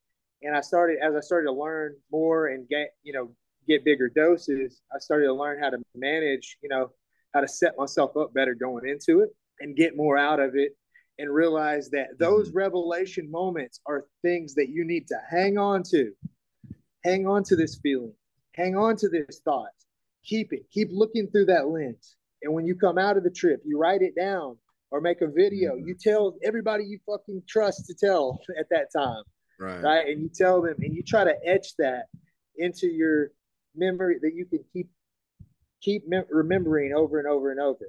and 0.41 0.56
I 0.56 0.62
started 0.62 0.98
as 1.02 1.15
I 1.15 1.22
started 1.22 1.48
to 1.48 1.54
learn 1.54 1.96
more 2.12 2.48
and 2.48 2.67
get 2.67 2.89
you 3.04 3.13
know 3.13 3.32
get 3.67 3.86
bigger 3.86 4.10
doses. 4.10 4.82
I 4.93 5.00
started 5.00 5.26
to 5.28 5.34
learn 5.34 5.62
how 5.62 5.69
to 5.69 5.78
manage, 5.96 6.58
you 6.62 6.67
know, 6.67 6.91
how 7.34 7.39
to 7.39 7.48
set 7.48 7.78
myself 7.78 8.17
up 8.17 8.34
better 8.34 8.54
going 8.54 8.88
into 8.88 9.22
it 9.22 9.30
and 9.60 9.76
get 9.76 9.96
more 9.96 10.18
out 10.18 10.39
of 10.39 10.56
it 10.56 10.76
and 11.20 11.34
realize 11.34 11.89
that 11.89 12.18
those 12.20 12.50
mm-hmm. 12.50 12.58
revelation 12.58 13.30
moments 13.30 13.80
are 13.86 14.06
things 14.22 14.56
that 14.56 14.70
you 14.70 14.86
need 14.86 15.08
to 15.08 15.18
hang 15.30 15.58
on 15.58 15.84
to. 15.84 16.12
Hang 17.04 17.28
on 17.28 17.44
to 17.44 17.56
this 17.56 17.80
feeling. 17.82 18.13
Hang 18.56 18.76
on 18.76 18.96
to 18.98 19.10
this 19.10 19.42
thought. 19.44 19.68
Keep 20.24 20.54
it. 20.54 20.66
Keep 20.72 20.89
looking 20.92 21.28
through 21.28 21.46
that 21.46 21.68
lens. 21.68 22.16
And 22.42 22.54
when 22.54 22.66
you 22.66 22.76
come 22.76 22.98
out 22.98 23.18
of 23.18 23.24
the 23.24 23.30
trip, 23.30 23.62
you 23.66 23.78
write 23.78 24.02
it 24.02 24.16
down 24.16 24.58
or 24.92 25.02
make 25.02 25.22
a 25.22 25.28
video. 25.28 25.76
Mm-hmm. 25.76 25.88
You 25.88 25.96
tell 25.96 26.36
everybody 26.44 26.86
you 26.86 27.00
fucking 27.06 27.44
trust 27.48 27.86
to 27.88 27.94
tell 27.94 28.39
at 28.60 28.68
that 28.70 28.88
time. 28.96 29.24
Right. 29.60 29.82
Right. 29.82 30.08
And 30.08 30.22
you 30.22 30.30
tell 30.30 30.62
them 30.62 30.76
and 30.80 30.96
you 30.96 31.04
try 31.04 31.24
to 31.24 31.36
etch 31.46 31.76
that 31.78 32.06
into 32.58 32.88
your 32.88 33.32
memory 33.76 34.18
that 34.22 34.34
you 34.34 34.46
can 34.46 34.63
keep 34.72 34.89
keep 35.82 36.04
remembering 36.30 36.94
over 36.94 37.20
and 37.20 37.28
over 37.28 37.52
and 37.52 37.60
over. 37.60 37.86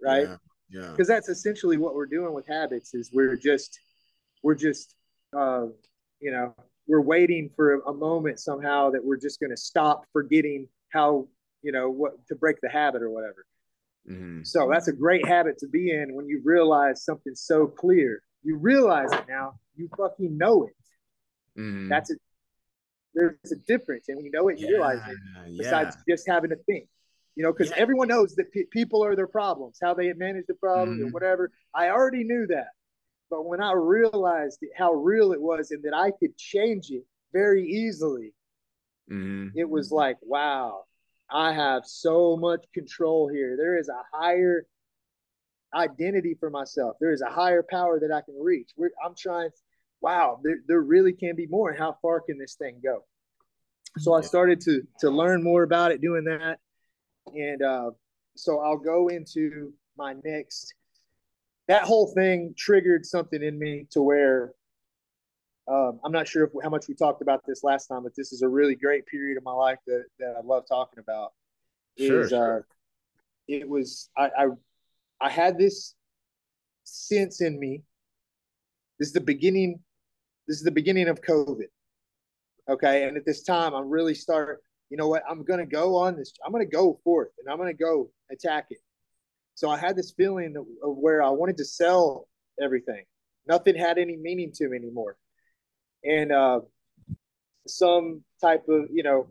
Right. 0.00 0.28
Yeah 0.28 0.36
yeah 0.72 0.90
because 0.90 1.08
that's 1.08 1.28
essentially 1.28 1.76
what 1.76 1.94
we're 1.94 2.06
doing 2.06 2.32
with 2.32 2.46
habits 2.46 2.94
is 2.94 3.10
we're 3.12 3.36
just 3.36 3.78
we're 4.42 4.54
just 4.54 4.94
uh, 5.36 5.66
you 6.20 6.30
know 6.30 6.54
we're 6.86 7.00
waiting 7.00 7.50
for 7.54 7.80
a 7.80 7.92
moment 7.92 8.40
somehow 8.40 8.90
that 8.90 9.04
we're 9.04 9.16
just 9.16 9.40
going 9.40 9.50
to 9.50 9.56
stop 9.56 10.04
forgetting 10.12 10.68
how 10.90 11.26
you 11.62 11.72
know 11.72 11.90
what 11.90 12.12
to 12.26 12.34
break 12.34 12.60
the 12.60 12.68
habit 12.68 13.02
or 13.02 13.10
whatever 13.10 13.46
mm-hmm. 14.08 14.42
so 14.42 14.68
that's 14.70 14.88
a 14.88 14.92
great 14.92 15.26
habit 15.26 15.58
to 15.58 15.68
be 15.68 15.90
in 15.90 16.14
when 16.14 16.26
you 16.26 16.40
realize 16.44 17.04
something 17.04 17.34
so 17.34 17.66
clear 17.66 18.22
you 18.42 18.56
realize 18.56 19.12
it 19.12 19.24
now 19.28 19.54
you 19.76 19.88
fucking 19.96 20.36
know 20.36 20.64
it 20.64 21.60
mm-hmm. 21.60 21.88
that's 21.88 22.10
it 22.10 22.18
there's 23.14 23.52
a 23.52 23.56
difference 23.66 24.08
and 24.08 24.16
when 24.16 24.24
you 24.24 24.32
know 24.32 24.48
it 24.48 24.58
you 24.58 24.66
yeah, 24.66 24.72
realize 24.72 25.00
it 25.08 25.58
besides 25.58 25.96
yeah. 26.06 26.14
just 26.14 26.26
having 26.26 26.50
a 26.52 26.56
think 26.66 26.88
you 27.34 27.42
know, 27.42 27.52
because 27.52 27.70
yeah. 27.70 27.76
everyone 27.78 28.08
knows 28.08 28.34
that 28.34 28.52
pe- 28.52 28.64
people 28.70 29.04
are 29.04 29.16
their 29.16 29.26
problems, 29.26 29.78
how 29.82 29.94
they 29.94 30.12
manage 30.12 30.46
the 30.46 30.54
problems 30.54 30.98
mm-hmm. 30.98 31.08
or 31.08 31.12
whatever. 31.12 31.50
I 31.74 31.88
already 31.88 32.24
knew 32.24 32.46
that. 32.48 32.68
But 33.30 33.46
when 33.46 33.62
I 33.62 33.72
realized 33.72 34.62
how 34.76 34.92
real 34.92 35.32
it 35.32 35.40
was 35.40 35.70
and 35.70 35.82
that 35.84 35.94
I 35.94 36.10
could 36.10 36.36
change 36.36 36.90
it 36.90 37.04
very 37.32 37.66
easily, 37.66 38.34
mm-hmm. 39.10 39.48
it 39.56 39.68
was 39.68 39.90
like, 39.90 40.18
wow, 40.20 40.84
I 41.30 41.54
have 41.54 41.84
so 41.86 42.36
much 42.36 42.64
control 42.74 43.28
here. 43.28 43.56
There 43.56 43.78
is 43.78 43.88
a 43.88 44.02
higher 44.12 44.66
identity 45.74 46.36
for 46.38 46.50
myself. 46.50 46.96
There 47.00 47.12
is 47.12 47.22
a 47.22 47.30
higher 47.30 47.62
power 47.62 47.98
that 48.00 48.12
I 48.12 48.20
can 48.20 48.38
reach. 48.38 48.72
We're, 48.76 48.90
I'm 49.02 49.14
trying, 49.16 49.48
wow, 50.02 50.38
there, 50.42 50.58
there 50.66 50.82
really 50.82 51.14
can 51.14 51.34
be 51.34 51.46
more. 51.46 51.70
And 51.70 51.78
how 51.78 51.96
far 52.02 52.20
can 52.20 52.36
this 52.38 52.56
thing 52.56 52.80
go? 52.84 53.06
So 53.98 54.12
I 54.14 54.22
started 54.22 54.60
to 54.62 54.82
to 55.00 55.10
learn 55.10 55.42
more 55.42 55.62
about 55.62 55.92
it, 55.92 56.00
doing 56.00 56.24
that 56.24 56.58
and 57.26 57.62
uh, 57.62 57.90
so 58.36 58.60
I'll 58.60 58.78
go 58.78 59.08
into 59.08 59.72
my 59.96 60.14
next. 60.24 60.74
That 61.68 61.82
whole 61.82 62.12
thing 62.12 62.54
triggered 62.56 63.06
something 63.06 63.42
in 63.42 63.58
me 63.58 63.86
to 63.92 64.02
where 64.02 64.52
um, 65.68 66.00
I'm 66.04 66.12
not 66.12 66.26
sure 66.26 66.44
if, 66.44 66.50
how 66.62 66.70
much 66.70 66.88
we 66.88 66.94
talked 66.94 67.22
about 67.22 67.42
this 67.46 67.62
last 67.62 67.86
time, 67.86 68.02
but 68.02 68.12
this 68.16 68.32
is 68.32 68.42
a 68.42 68.48
really 68.48 68.74
great 68.74 69.06
period 69.06 69.38
of 69.38 69.44
my 69.44 69.52
life 69.52 69.78
that, 69.86 70.04
that 70.18 70.34
I 70.36 70.44
love 70.44 70.64
talking 70.68 70.98
about. 70.98 71.32
Sure, 71.98 72.22
is, 72.22 72.30
sure. 72.30 72.58
Uh, 72.58 72.62
it 73.48 73.68
was 73.68 74.08
I, 74.16 74.30
I 74.36 74.46
I 75.20 75.30
had 75.30 75.58
this 75.58 75.94
sense 76.84 77.40
in 77.40 77.58
me. 77.58 77.82
This 78.98 79.08
is 79.08 79.14
the 79.14 79.20
beginning. 79.20 79.78
This 80.48 80.58
is 80.58 80.64
the 80.64 80.70
beginning 80.70 81.08
of 81.08 81.20
COVID. 81.20 81.68
Okay, 82.68 83.04
and 83.04 83.16
at 83.16 83.24
this 83.24 83.42
time, 83.42 83.74
I'm 83.74 83.88
really 83.88 84.14
start 84.14 84.62
you 84.92 84.98
know 84.98 85.08
what, 85.08 85.22
I'm 85.26 85.42
going 85.42 85.58
to 85.58 85.64
go 85.64 85.96
on 85.96 86.16
this, 86.16 86.34
I'm 86.44 86.52
going 86.52 86.68
to 86.68 86.70
go 86.70 87.00
forth 87.02 87.30
and 87.38 87.50
I'm 87.50 87.56
going 87.56 87.74
to 87.74 87.82
go 87.82 88.10
attack 88.30 88.66
it. 88.68 88.76
So 89.54 89.70
I 89.70 89.78
had 89.78 89.96
this 89.96 90.12
feeling 90.12 90.54
of, 90.54 90.66
where 90.82 91.22
I 91.22 91.30
wanted 91.30 91.56
to 91.56 91.64
sell 91.64 92.28
everything. 92.62 93.02
Nothing 93.46 93.74
had 93.74 93.96
any 93.96 94.18
meaning 94.18 94.52
to 94.56 94.68
me 94.68 94.76
anymore. 94.76 95.16
And 96.04 96.30
uh, 96.30 96.60
some 97.66 98.22
type 98.38 98.68
of, 98.68 98.88
you 98.92 99.02
know, 99.02 99.28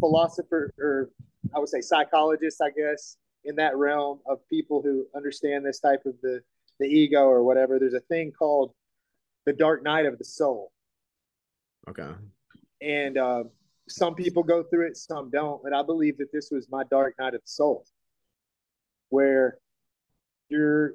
philosopher 0.00 0.72
or 0.78 1.10
I 1.54 1.58
would 1.58 1.68
say 1.68 1.82
psychologist, 1.82 2.62
I 2.62 2.70
guess, 2.70 3.18
in 3.44 3.56
that 3.56 3.76
realm 3.76 4.20
of 4.26 4.38
people 4.48 4.80
who 4.80 5.06
understand 5.14 5.66
this 5.66 5.80
type 5.80 6.06
of 6.06 6.14
the, 6.22 6.40
the 6.80 6.86
ego 6.86 7.24
or 7.24 7.44
whatever, 7.44 7.78
there's 7.78 7.92
a 7.92 8.00
thing 8.00 8.32
called 8.32 8.72
the 9.44 9.52
dark 9.52 9.82
night 9.82 10.06
of 10.06 10.16
the 10.16 10.24
soul. 10.24 10.72
Okay. 11.90 12.10
And 12.80 13.18
uh, 13.18 13.44
some 13.88 14.14
people 14.14 14.42
go 14.42 14.62
through 14.62 14.86
it, 14.88 14.96
some 14.96 15.30
don't. 15.30 15.62
And 15.64 15.74
I 15.74 15.82
believe 15.82 16.18
that 16.18 16.32
this 16.32 16.50
was 16.50 16.68
my 16.70 16.84
dark 16.84 17.14
night 17.18 17.34
of 17.34 17.42
the 17.42 17.48
soul, 17.48 17.84
where 19.10 19.58
Your 20.48 20.94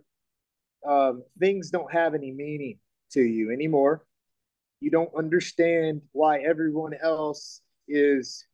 um, 0.88 1.23
things 1.39 1.71
don't 1.71 1.91
have 1.91 2.13
any 2.13 2.32
meaning 2.32 2.80
to 3.12 3.21
you 3.21 3.52
anymore. 3.52 4.06
You 4.80 4.91
don't 4.91 5.13
understand 5.15 6.02
why 6.13 6.39
everyone 6.39 6.93
else 7.02 7.62
is 7.88 8.45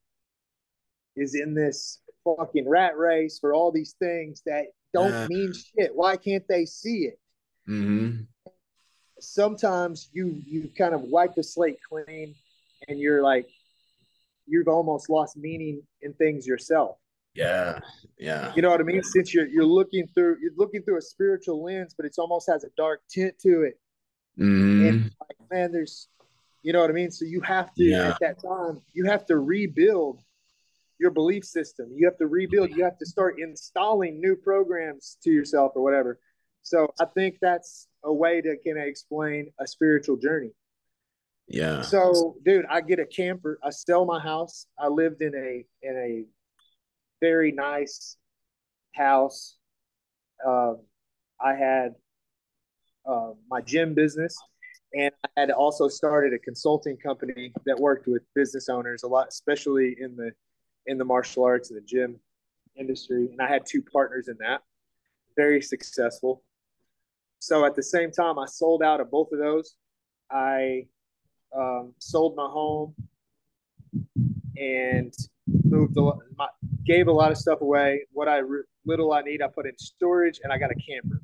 is 1.16 1.36
in 1.36 1.54
this 1.54 2.00
fucking 2.24 2.68
rat 2.68 2.98
race 2.98 3.38
for 3.40 3.54
all 3.54 3.72
these 3.72 3.96
things 4.00 4.42
that 4.46 4.66
don't 4.94 5.14
uh, 5.14 5.28
mean 5.30 5.54
shit. 5.54 5.92
Why 5.94 6.18
can't 6.18 6.48
they 6.48 6.66
see 6.66 7.10
it? 7.12 7.20
Mm-hmm. 7.70 8.24
Sometimes 9.20 10.10
you 10.14 10.42
you 10.48 10.72
kind 10.78 10.96
of 10.96 11.02
wipe 11.02 11.36
the 11.36 11.44
slate 11.44 11.80
clean, 11.88 12.36
and 12.88 13.00
you're 13.00 13.22
like, 13.22 13.48
you've 14.48 14.68
almost 14.68 15.10
lost 15.10 15.38
meaning 15.38 15.82
in 16.02 16.14
things 16.14 16.46
yourself. 16.46 16.98
Yeah, 17.34 17.80
yeah. 18.18 18.54
You 18.56 18.62
know 18.62 18.70
what 18.70 18.80
I 18.80 18.84
mean? 18.84 19.04
Since 19.04 19.34
you're 19.34 19.48
you're 19.48 19.66
looking 19.66 20.08
through 20.08 20.38
you're 20.42 20.54
looking 20.56 20.82
through 20.84 20.98
a 20.98 21.02
spiritual 21.02 21.64
lens, 21.64 21.94
but 21.96 22.06
it's 22.06 22.18
almost 22.18 22.50
has 22.50 22.64
a 22.64 22.70
dark 22.78 23.02
tint 23.10 23.38
to 23.40 23.64
it. 23.64 23.80
Mm-hmm. 24.40 24.88
And 24.88 25.04
like, 25.04 25.52
man, 25.52 25.72
there's, 25.72 26.08
you 26.64 26.74
know 26.74 26.82
what 26.82 26.90
I 26.90 26.94
mean. 26.94 27.12
So 27.12 27.26
you 27.26 27.42
have 27.42 27.74
to 27.76 27.84
yeah. 27.84 28.10
at 28.10 28.20
that 28.22 28.42
time 28.42 28.82
you 28.94 29.06
have 29.06 29.26
to 29.28 29.38
rebuild 29.38 30.22
your 30.98 31.12
belief 31.12 31.44
system. 31.44 31.92
You 31.94 32.06
have 32.06 32.18
to 32.18 32.28
rebuild. 32.28 32.70
You 32.72 32.84
have 32.86 32.98
to 33.00 33.06
start 33.06 33.40
installing 33.40 34.22
new 34.22 34.36
programs 34.36 35.18
to 35.24 35.32
yourself 35.32 35.74
or 35.76 35.84
whatever. 35.84 36.20
So 36.62 36.94
I 37.00 37.06
think 37.06 37.38
that's 37.42 37.88
a 38.04 38.14
way 38.14 38.42
to 38.42 38.56
kind 38.66 38.78
of 38.78 38.86
explain 38.86 39.52
a 39.60 39.68
spiritual 39.68 40.18
journey. 40.18 40.52
Yeah. 41.48 41.82
So, 41.82 42.36
dude, 42.44 42.66
I 42.70 42.82
get 42.82 43.00
a 43.00 43.06
camper. 43.06 43.60
I 43.64 43.70
sell 43.70 44.06
my 44.06 44.20
house. 44.20 44.68
I 44.80 44.88
lived 44.88 45.22
in 45.22 45.36
a 45.36 45.66
in 45.82 45.96
a 45.96 46.26
very 47.22 47.52
nice 47.52 48.18
house. 48.96 49.58
Um, 50.46 50.80
I 51.40 51.54
had 51.54 51.96
uh, 53.06 53.32
my 53.50 53.62
gym 53.62 53.94
business, 53.94 54.36
and 54.94 55.12
I 55.24 55.42
had 55.42 55.52
also 55.52 55.88
started 55.88 56.34
a 56.34 56.40
consulting 56.40 56.98
company 56.98 57.54
that 57.66 57.80
worked 57.80 58.08
with 58.08 58.24
business 58.34 58.68
owners 58.68 59.04
a 59.04 59.08
lot, 59.08 59.28
especially 59.28 59.96
in 60.00 60.16
the 60.16 60.32
in 60.88 60.98
the 60.98 61.06
martial 61.06 61.44
arts 61.44 61.70
and 61.70 61.78
the 61.80 61.86
gym 61.86 62.20
industry. 62.76 63.28
And 63.32 63.42
I 63.42 63.48
had 63.48 63.66
two 63.66 63.82
partners 63.82 64.28
in 64.28 64.38
that, 64.40 64.62
very 65.36 65.62
successful. 65.62 66.44
So 67.40 67.66
at 67.66 67.76
the 67.76 67.84
same 67.84 68.12
time, 68.12 68.40
I 68.40 68.46
sold 68.46 68.82
out 68.82 69.00
of 69.00 69.12
both 69.12 69.32
of 69.32 69.40
those. 69.40 69.76
I 70.32 70.88
um, 71.58 71.94
sold 72.00 72.36
my 72.36 72.46
home 72.46 72.94
and 74.58 75.14
moved 75.64 75.98
a 75.98 76.12
my, 76.38 76.48
gave 76.86 77.08
a 77.08 77.12
lot 77.12 77.32
of 77.32 77.38
stuff 77.38 77.62
away. 77.62 78.06
What 78.12 78.28
I 78.28 78.42
little 78.86 79.14
I 79.14 79.22
need, 79.22 79.42
I 79.42 79.48
put 79.48 79.66
in 79.66 79.78
storage, 79.78 80.40
and 80.44 80.52
I 80.52 80.58
got 80.58 80.72
a 80.72 80.76
camper. 80.76 81.22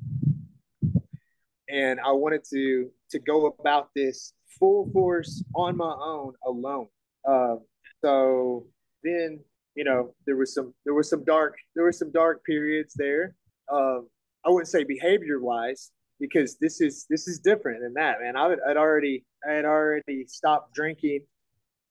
And 1.68 2.00
I 2.00 2.12
wanted 2.12 2.44
to 2.50 2.90
to 3.10 3.18
go 3.18 3.46
about 3.46 3.90
this 3.94 4.34
full 4.58 4.90
force 4.92 5.42
on 5.54 5.76
my 5.76 5.94
own, 6.02 6.34
alone. 6.44 6.88
Uh, 7.26 7.56
so 8.02 8.66
then 9.02 9.40
you 9.74 9.84
know 9.84 10.14
there 10.26 10.36
was 10.36 10.54
some 10.54 10.74
there 10.84 10.94
was 10.94 11.08
some 11.08 11.24
dark 11.24 11.56
there 11.74 11.84
were 11.84 11.92
some 11.92 12.10
dark 12.12 12.44
periods 12.44 12.94
there 12.94 13.34
um 13.72 14.08
i 14.44 14.50
wouldn't 14.50 14.68
say 14.68 14.84
behavior 14.84 15.40
wise 15.40 15.90
because 16.22 16.56
this 16.60 16.80
is 16.80 17.04
this 17.10 17.26
is 17.26 17.40
different 17.40 17.82
than 17.82 17.92
that 17.94 18.20
man. 18.22 18.36
I, 18.36 18.54
i'd 18.68 18.76
already 18.76 19.24
i 19.46 19.52
had 19.52 19.64
already 19.64 20.24
stopped 20.28 20.72
drinking 20.72 21.20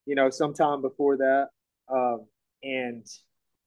you 0.06 0.16
know 0.16 0.30
sometime 0.30 0.82
before 0.82 1.18
that. 1.18 1.50
Um 1.94 2.26
and 2.64 3.06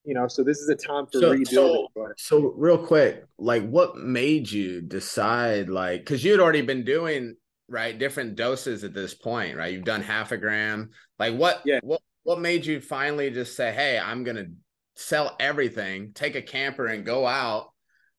you 0.04 0.14
know 0.14 0.26
so 0.26 0.42
this 0.42 0.58
is 0.58 0.68
a 0.70 0.74
time 0.74 1.06
for 1.06 1.20
so, 1.20 1.30
rebuilding. 1.32 1.86
so, 1.94 2.12
so 2.16 2.54
real 2.56 2.78
quick 2.78 3.24
like 3.38 3.68
what 3.68 3.96
made 3.96 4.50
you 4.50 4.80
decide 4.80 5.68
like 5.68 6.00
because 6.00 6.24
you 6.24 6.32
had 6.32 6.40
already 6.40 6.62
been 6.62 6.84
doing 6.84 7.36
right 7.68 7.98
different 7.98 8.36
doses 8.36 8.84
at 8.84 8.94
this 8.94 9.14
point 9.14 9.56
right? 9.56 9.72
You've 9.72 9.84
done 9.84 10.02
half 10.02 10.32
a 10.32 10.38
gram. 10.38 10.90
Like 11.18 11.34
what 11.34 11.60
yeah. 11.64 11.80
what 11.82 12.00
what 12.22 12.40
made 12.40 12.64
you 12.64 12.80
finally 12.80 13.30
just 13.30 13.54
say, 13.54 13.70
"Hey, 13.70 13.98
I'm 13.98 14.24
going 14.24 14.36
to 14.36 14.46
sell 14.96 15.36
everything, 15.38 16.12
take 16.14 16.36
a 16.36 16.42
camper, 16.42 16.86
and 16.86 17.04
go 17.04 17.26
out 17.26 17.73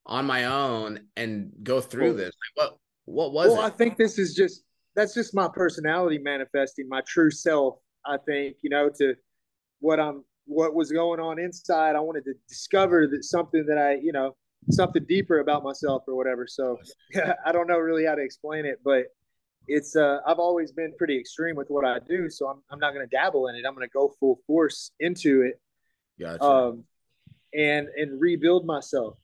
on 0.05 0.25
my 0.25 0.45
own 0.45 0.99
and 1.15 1.51
go 1.63 1.81
through 1.81 2.09
well, 2.09 2.17
this"? 2.17 2.33
Like, 2.57 2.69
what 2.69 2.77
what 3.05 3.31
was 3.33 3.51
well, 3.51 3.61
it? 3.61 3.65
I 3.65 3.69
think 3.69 3.97
this 3.97 4.17
is 4.19 4.33
just 4.33 4.63
that's 4.95 5.13
just 5.13 5.33
my 5.33 5.47
personality 5.47 6.17
manifesting 6.17 6.87
my 6.87 7.01
true 7.07 7.31
self. 7.31 7.75
I 8.05 8.17
think 8.17 8.57
you 8.61 8.69
know 8.69 8.89
to 8.97 9.15
what 9.79 9.99
I'm 9.99 10.23
what 10.45 10.75
was 10.75 10.91
going 10.91 11.19
on 11.19 11.39
inside. 11.39 11.95
I 11.95 11.99
wanted 11.99 12.25
to 12.25 12.33
discover 12.47 13.07
that 13.07 13.23
something 13.23 13.65
that 13.67 13.77
I 13.77 13.95
you 13.95 14.11
know 14.11 14.35
something 14.71 15.03
deeper 15.07 15.39
about 15.39 15.63
myself 15.63 16.03
or 16.07 16.15
whatever. 16.15 16.47
So 16.47 16.77
I 17.45 17.51
don't 17.51 17.67
know 17.67 17.77
really 17.77 18.05
how 18.05 18.15
to 18.15 18.23
explain 18.23 18.65
it, 18.65 18.79
but 18.83 19.05
it's 19.67 19.95
uh, 19.95 20.19
I've 20.25 20.39
always 20.39 20.71
been 20.71 20.93
pretty 20.97 21.19
extreme 21.19 21.55
with 21.55 21.67
what 21.69 21.85
I 21.85 21.99
do, 22.07 22.29
so 22.29 22.47
I'm 22.47 22.61
I'm 22.69 22.79
not 22.79 22.93
going 22.93 23.07
to 23.07 23.15
dabble 23.15 23.47
in 23.47 23.55
it. 23.55 23.63
I'm 23.67 23.75
going 23.75 23.87
to 23.87 23.93
go 23.93 24.13
full 24.19 24.39
force 24.47 24.91
into 24.99 25.41
it, 25.41 25.59
gotcha. 26.19 26.43
um, 26.43 26.83
and 27.53 27.87
and 27.97 28.19
rebuild 28.19 28.65
myself 28.65 29.17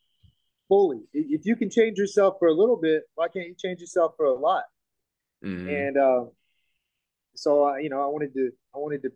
fully. 0.71 1.01
If 1.11 1.45
you 1.45 1.57
can 1.57 1.69
change 1.69 1.97
yourself 1.97 2.35
for 2.39 2.47
a 2.47 2.53
little 2.53 2.77
bit, 2.77 3.03
why 3.15 3.27
can't 3.27 3.45
you 3.45 3.55
change 3.61 3.81
yourself 3.81 4.13
for 4.15 4.25
a 4.25 4.33
lot? 4.33 4.63
Mm-hmm. 5.43 5.67
And 5.67 5.97
uh, 5.97 6.23
so 7.35 7.65
I, 7.65 7.79
you 7.79 7.89
know, 7.89 8.01
I 8.01 8.07
wanted 8.07 8.33
to 8.35 8.51
I 8.73 8.77
wanted 8.77 9.01
to 9.01 9.11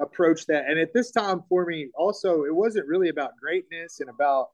approach 0.00 0.46
that, 0.46 0.64
and 0.68 0.80
at 0.80 0.92
this 0.92 1.12
time 1.12 1.44
for 1.48 1.64
me, 1.64 1.90
also, 1.94 2.42
it 2.42 2.52
wasn't 2.52 2.88
really 2.88 3.08
about 3.08 3.36
greatness 3.40 4.00
and 4.00 4.10
about 4.10 4.48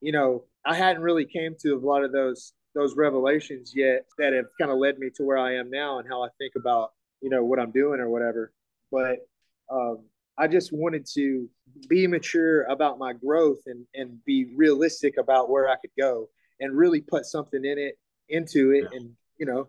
you 0.00 0.12
know 0.12 0.44
I 0.64 0.74
hadn't 0.74 1.02
really 1.02 1.26
came 1.26 1.54
to 1.60 1.74
a 1.74 1.78
lot 1.78 2.02
of 2.02 2.12
those 2.12 2.54
those 2.74 2.96
revelations 2.96 3.74
yet 3.76 4.06
that 4.16 4.32
have 4.32 4.46
kind 4.58 4.70
of 4.70 4.78
led 4.78 4.98
me 4.98 5.10
to 5.16 5.22
where 5.22 5.36
I 5.36 5.56
am 5.56 5.68
now 5.68 5.98
and 5.98 6.08
how 6.08 6.22
I 6.22 6.28
think 6.38 6.54
about 6.56 6.92
you 7.20 7.28
know 7.28 7.44
what 7.44 7.58
I'm 7.58 7.72
doing 7.72 8.00
or 8.00 8.08
whatever. 8.08 8.54
But 8.90 9.18
um, 9.70 9.98
I 10.38 10.48
just 10.48 10.72
wanted 10.72 11.06
to 11.14 11.48
be 11.88 12.06
mature 12.06 12.64
about 12.64 12.98
my 12.98 13.12
growth 13.12 13.60
and 13.66 13.86
and 13.94 14.24
be 14.24 14.52
realistic 14.56 15.16
about 15.18 15.50
where 15.50 15.68
I 15.68 15.76
could 15.76 15.90
go 15.98 16.28
and 16.60 16.76
really 16.76 17.00
put 17.00 17.26
something 17.26 17.64
in 17.64 17.78
it 17.78 17.98
into 18.28 18.72
it 18.72 18.92
and 18.92 19.10
you 19.38 19.46
know 19.46 19.68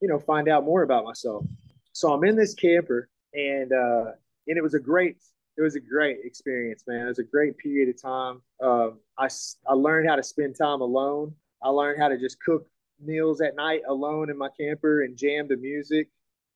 you 0.00 0.08
know 0.08 0.18
find 0.18 0.48
out 0.48 0.64
more 0.64 0.82
about 0.82 1.04
myself. 1.04 1.44
So 1.92 2.12
I'm 2.12 2.24
in 2.24 2.36
this 2.36 2.54
camper 2.54 3.08
and 3.34 3.72
uh, 3.72 4.12
and 4.46 4.56
it 4.56 4.62
was 4.62 4.74
a 4.74 4.80
great 4.80 5.16
it 5.56 5.62
was 5.62 5.74
a 5.74 5.80
great 5.80 6.18
experience, 6.24 6.84
man. 6.86 7.06
It 7.06 7.08
was 7.08 7.18
a 7.18 7.24
great 7.24 7.56
period 7.56 7.88
of 7.88 8.00
time. 8.00 8.42
Um, 8.62 9.00
I 9.18 9.28
I 9.66 9.72
learned 9.72 10.08
how 10.08 10.16
to 10.16 10.22
spend 10.22 10.56
time 10.56 10.80
alone. 10.80 11.34
I 11.62 11.68
learned 11.68 12.00
how 12.00 12.08
to 12.08 12.18
just 12.18 12.40
cook 12.40 12.66
meals 13.00 13.40
at 13.40 13.56
night 13.56 13.82
alone 13.88 14.30
in 14.30 14.38
my 14.38 14.48
camper 14.58 15.02
and 15.02 15.16
jam 15.16 15.48
to 15.48 15.56
music. 15.56 16.08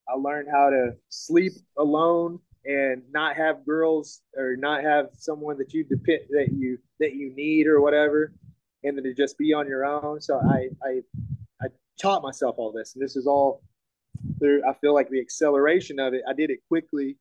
I 0.09 0.15
learned 0.15 0.49
how 0.51 0.71
to 0.71 0.93
sleep 1.09 1.53
alone 1.79 2.41
and 2.65 3.03
not 3.11 3.37
have 3.37 3.65
girls 3.65 4.21
or 4.37 4.57
not 4.57 4.83
have 4.83 5.07
someone 5.13 5.57
that 5.59 5.73
you 5.73 5.85
depend 5.85 6.21
that 6.31 6.49
you 6.53 6.79
that 6.99 7.15
you 7.15 7.35
need 7.35 7.67
or 7.67 7.81
whatever, 7.81 8.33
and 8.85 8.97
then 8.97 9.05
to 9.05 9.15
just 9.15 9.39
be 9.39 9.53
on 9.53 9.67
your 9.67 9.85
own. 9.85 10.21
So 10.21 10.39
I 10.39 10.69
I 10.85 11.01
I 11.63 11.67
taught 12.01 12.23
myself 12.23 12.57
all 12.59 12.73
this, 12.73 12.95
and 12.95 13.03
this 13.03 13.17
is 13.17 13.27
all 13.27 13.63
through. 14.39 14.63
I 14.69 14.75
feel 14.75 14.95
like 14.95 15.09
the 15.09 15.21
acceleration 15.21 15.99
of 15.99 16.15
it. 16.15 16.23
I 16.29 16.33
did 16.33 16.51
it 16.51 16.61
quickly 16.69 17.17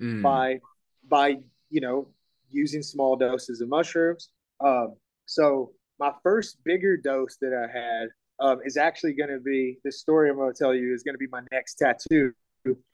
mm. 0.00 0.22
by 0.22 0.60
by 1.08 1.36
you 1.70 1.80
know 1.80 2.08
using 2.50 2.82
small 2.82 3.16
doses 3.16 3.60
of 3.60 3.68
mushrooms. 3.68 4.30
Um, 4.60 4.96
so 5.26 5.72
my 5.98 6.12
first 6.22 6.58
bigger 6.64 6.96
dose 6.96 7.36
that 7.40 7.52
I 7.54 7.78
had 7.78 8.08
um, 8.40 8.58
is 8.64 8.76
actually 8.76 9.14
going 9.14 9.30
to 9.30 9.40
be 9.40 9.78
the 9.84 9.92
story 9.92 10.28
I'm 10.28 10.36
going 10.36 10.52
to 10.52 10.58
tell 10.58 10.74
you 10.74 10.92
is 10.92 11.02
going 11.02 11.14
to 11.14 11.18
be 11.18 11.28
my 11.30 11.42
next 11.52 11.76
tattoo, 11.76 12.32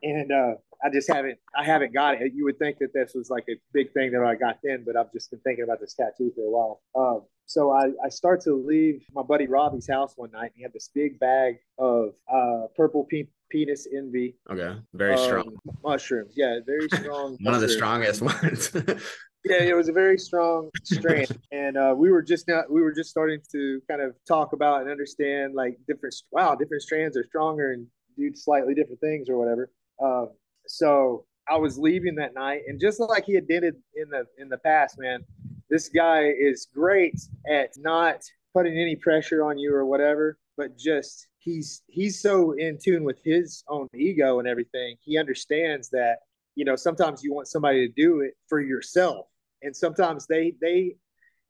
and 0.02 0.32
uh, 0.32 0.54
I 0.82 0.90
just 0.90 1.10
haven't 1.12 1.38
I 1.56 1.64
haven't 1.64 1.92
got 1.92 2.20
it. 2.20 2.32
You 2.34 2.44
would 2.44 2.58
think 2.58 2.78
that 2.78 2.92
this 2.92 3.12
was 3.14 3.30
like 3.30 3.44
a 3.48 3.54
big 3.72 3.92
thing 3.92 4.12
that 4.12 4.22
I 4.22 4.34
got 4.34 4.58
then, 4.62 4.84
but 4.86 4.96
I've 4.96 5.12
just 5.12 5.30
been 5.30 5.40
thinking 5.40 5.64
about 5.64 5.80
this 5.80 5.94
tattoo 5.94 6.32
for 6.34 6.42
a 6.42 6.50
while. 6.50 6.80
Um, 6.94 7.22
so 7.46 7.72
I, 7.72 7.90
I 8.04 8.10
start 8.10 8.42
to 8.42 8.54
leave 8.54 9.04
my 9.12 9.22
buddy 9.22 9.46
Robbie's 9.46 9.88
house 9.88 10.12
one 10.16 10.30
night, 10.32 10.52
and 10.52 10.52
he 10.56 10.62
had 10.62 10.72
this 10.72 10.90
big 10.94 11.18
bag 11.18 11.56
of 11.78 12.10
uh, 12.32 12.66
purple 12.76 13.04
pe- 13.04 13.28
penis 13.50 13.88
envy. 13.92 14.36
Okay, 14.50 14.78
very 14.92 15.14
um, 15.14 15.18
strong 15.18 15.56
mushrooms. 15.82 16.34
Yeah, 16.36 16.58
very 16.64 16.88
strong. 16.92 17.38
one 17.40 17.54
of 17.54 17.60
the 17.62 17.68
strongest 17.68 18.20
ones. 18.20 18.70
yeah, 19.44 19.62
it 19.62 19.74
was 19.74 19.88
a 19.88 19.92
very 19.92 20.18
strong 20.18 20.68
strain, 20.84 21.26
and 21.50 21.76
uh, 21.76 21.94
we 21.96 22.10
were 22.10 22.22
just 22.22 22.46
now 22.48 22.62
we 22.68 22.82
were 22.82 22.92
just 22.92 23.10
starting 23.10 23.40
to 23.52 23.80
kind 23.88 24.02
of 24.02 24.14
talk 24.26 24.52
about 24.52 24.82
and 24.82 24.90
understand 24.90 25.54
like 25.54 25.78
different 25.88 26.14
wow 26.30 26.54
different 26.54 26.82
strands 26.82 27.16
are 27.16 27.24
stronger 27.24 27.72
and 27.72 27.86
do 28.16 28.30
slightly 28.34 28.74
different 28.74 29.00
things 29.00 29.28
or 29.28 29.38
whatever. 29.38 29.70
Um, 30.02 30.30
so 30.68 31.24
I 31.48 31.56
was 31.56 31.78
leaving 31.78 32.14
that 32.16 32.34
night, 32.34 32.62
and 32.66 32.80
just 32.80 33.00
like 33.00 33.24
he 33.24 33.34
had 33.34 33.48
did 33.48 33.64
it 33.64 33.74
in 33.94 34.08
the 34.10 34.24
in 34.38 34.48
the 34.48 34.58
past, 34.58 34.98
man, 34.98 35.24
this 35.70 35.88
guy 35.88 36.30
is 36.38 36.68
great 36.74 37.18
at 37.50 37.70
not 37.76 38.22
putting 38.54 38.78
any 38.78 38.96
pressure 38.96 39.44
on 39.44 39.58
you 39.58 39.74
or 39.74 39.86
whatever, 39.86 40.38
but 40.56 40.78
just 40.78 41.28
he's 41.38 41.82
he's 41.86 42.20
so 42.20 42.52
in 42.52 42.78
tune 42.82 43.04
with 43.04 43.18
his 43.24 43.64
own 43.68 43.88
ego 43.94 44.38
and 44.38 44.48
everything. 44.48 44.96
He 45.00 45.18
understands 45.18 45.88
that 45.90 46.18
you 46.54 46.64
know 46.64 46.76
sometimes 46.76 47.22
you 47.22 47.32
want 47.32 47.48
somebody 47.48 47.86
to 47.86 47.92
do 47.94 48.20
it 48.20 48.34
for 48.48 48.60
yourself 48.60 49.26
and 49.62 49.74
sometimes 49.74 50.26
they 50.26 50.54
they 50.60 50.96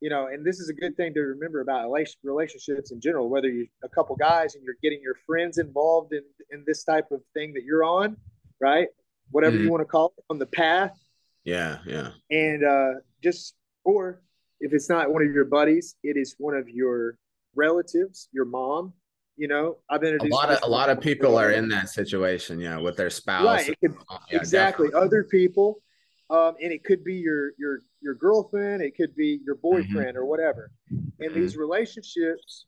you 0.00 0.10
know, 0.10 0.28
and 0.28 0.46
this 0.46 0.60
is 0.60 0.68
a 0.68 0.72
good 0.72 0.96
thing 0.96 1.12
to 1.14 1.20
remember 1.20 1.60
about 1.60 1.90
relationships 2.22 2.92
in 2.92 3.00
general, 3.00 3.28
whether 3.28 3.48
you're 3.48 3.66
a 3.82 3.88
couple 3.88 4.14
guys 4.14 4.54
and 4.54 4.62
you're 4.62 4.76
getting 4.80 5.00
your 5.02 5.16
friends 5.26 5.58
involved 5.58 6.12
in, 6.12 6.22
in 6.50 6.62
this 6.68 6.84
type 6.84 7.10
of 7.10 7.20
thing 7.34 7.52
that 7.54 7.64
you're 7.64 7.82
on, 7.82 8.16
right? 8.60 8.86
Whatever 9.30 9.56
mm-hmm. 9.56 9.64
you 9.64 9.70
want 9.70 9.82
to 9.82 9.86
call 9.86 10.12
it 10.16 10.24
on 10.30 10.38
the 10.38 10.46
path. 10.46 10.98
Yeah. 11.44 11.78
Yeah. 11.86 12.10
And 12.30 12.64
uh, 12.64 13.00
just, 13.22 13.54
or 13.84 14.22
if 14.60 14.72
it's 14.72 14.88
not 14.88 15.10
one 15.10 15.22
of 15.22 15.32
your 15.32 15.44
buddies, 15.44 15.96
it 16.02 16.16
is 16.16 16.34
one 16.38 16.54
of 16.54 16.68
your 16.68 17.16
relatives, 17.54 18.28
your 18.32 18.44
mom, 18.44 18.92
you 19.38 19.46
know, 19.46 19.78
I've 19.88 20.02
introduced 20.02 20.32
a 20.32 20.34
lot 20.34 20.50
of 20.50 20.58
a 20.64 20.68
lot 20.68 20.90
of 20.90 21.00
people 21.00 21.38
are 21.38 21.52
in 21.52 21.68
that 21.68 21.88
situation, 21.88 22.58
yeah, 22.58 22.76
with 22.76 22.96
their 22.96 23.08
spouse. 23.08 23.68
Right, 23.68 23.80
could, 23.80 23.94
yeah, 24.10 24.36
exactly. 24.36 24.88
Definitely. 24.88 25.06
Other 25.06 25.24
people, 25.24 25.80
um, 26.28 26.56
and 26.60 26.72
it 26.72 26.82
could 26.82 27.04
be 27.04 27.14
your 27.14 27.52
your 27.56 27.82
your 28.00 28.14
girlfriend, 28.14 28.82
it 28.82 28.96
could 28.96 29.14
be 29.14 29.38
your 29.46 29.54
mm-hmm. 29.54 29.62
boyfriend 29.62 30.08
mm-hmm. 30.08 30.18
or 30.18 30.26
whatever. 30.26 30.72
And 30.90 31.12
mm-hmm. 31.20 31.40
these 31.40 31.56
relationships, 31.56 32.66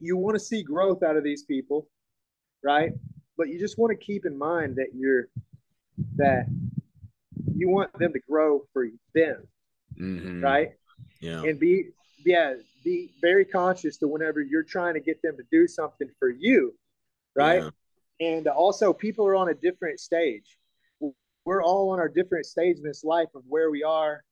you 0.00 0.16
want 0.16 0.34
to 0.34 0.40
see 0.40 0.64
growth 0.64 1.04
out 1.04 1.16
of 1.16 1.22
these 1.22 1.44
people, 1.44 1.88
right? 2.64 2.90
But 3.38 3.48
you 3.48 3.60
just 3.60 3.78
want 3.78 3.96
to 3.96 4.04
keep 4.04 4.26
in 4.26 4.36
mind 4.36 4.74
that 4.76 4.88
you're 4.92 5.28
that 6.16 6.46
you 7.54 7.68
want 7.68 7.92
them 7.98 8.12
to 8.12 8.20
grow 8.28 8.62
for 8.72 8.86
them, 9.14 9.46
mm-hmm. 9.98 10.42
right? 10.42 10.72
Yeah, 11.20 11.42
and 11.42 11.58
be 11.58 11.90
yeah 12.24 12.54
be 12.84 13.12
very 13.20 13.44
conscious 13.44 13.96
to 13.98 14.08
whenever 14.08 14.40
you're 14.40 14.62
trying 14.62 14.94
to 14.94 15.00
get 15.00 15.20
them 15.22 15.36
to 15.36 15.42
do 15.50 15.66
something 15.66 16.08
for 16.18 16.28
you, 16.28 16.74
right? 17.34 17.62
Yeah. 17.62 17.70
And 18.28 18.46
also, 18.46 18.92
people 18.92 19.26
are 19.26 19.34
on 19.34 19.48
a 19.48 19.54
different 19.54 20.00
stage. 20.00 20.56
We're 21.44 21.62
all 21.62 21.90
on 21.90 22.00
our 22.00 22.08
different 22.08 22.46
stage 22.46 22.78
in 22.78 22.82
this 22.82 23.04
life 23.04 23.28
of 23.34 23.42
where 23.46 23.70
we 23.70 23.82
are 23.82 24.22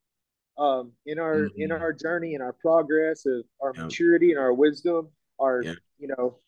um, 0.58 0.92
in 1.06 1.18
our 1.18 1.34
mm-hmm. 1.36 1.60
in 1.60 1.72
our 1.72 1.92
journey 1.92 2.34
and 2.34 2.42
our 2.42 2.52
progress 2.52 3.26
of 3.26 3.44
our 3.60 3.72
yeah. 3.74 3.84
maturity 3.84 4.30
and 4.30 4.38
our 4.38 4.52
wisdom, 4.52 5.08
our 5.38 5.62
yeah. 5.62 5.74
you 5.98 6.08
know 6.08 6.38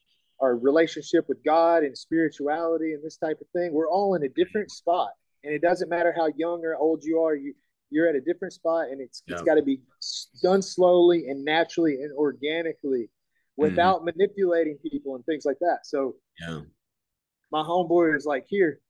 our 0.40 0.56
relationship 0.56 1.28
with 1.28 1.42
God 1.44 1.82
and 1.82 1.96
spirituality 1.96 2.92
and 2.92 3.02
this 3.02 3.16
type 3.16 3.38
of 3.40 3.46
thing. 3.54 3.72
We're 3.72 3.90
all 3.90 4.14
in 4.14 4.22
a 4.22 4.28
different 4.28 4.70
spot, 4.70 5.10
and 5.44 5.52
it 5.52 5.62
doesn't 5.62 5.88
matter 5.88 6.14
how 6.16 6.28
young 6.36 6.64
or 6.64 6.76
old 6.76 7.04
you 7.04 7.20
are. 7.20 7.34
You 7.34 7.54
you're 7.90 8.08
at 8.08 8.14
a 8.14 8.20
different 8.20 8.52
spot 8.52 8.88
and 8.90 9.00
it's, 9.00 9.22
it's 9.26 9.42
got 9.42 9.54
to 9.54 9.62
be 9.62 9.80
done 10.42 10.62
slowly 10.62 11.28
and 11.28 11.44
naturally 11.44 12.02
and 12.02 12.12
organically 12.16 13.08
without 13.56 13.98
mm-hmm. 13.98 14.10
manipulating 14.16 14.76
people 14.78 15.14
and 15.14 15.24
things 15.24 15.44
like 15.44 15.58
that 15.60 15.78
so 15.84 16.14
yeah 16.40 16.60
my 17.52 17.62
homeboy 17.62 18.14
is 18.16 18.26
like 18.26 18.44
here 18.48 18.80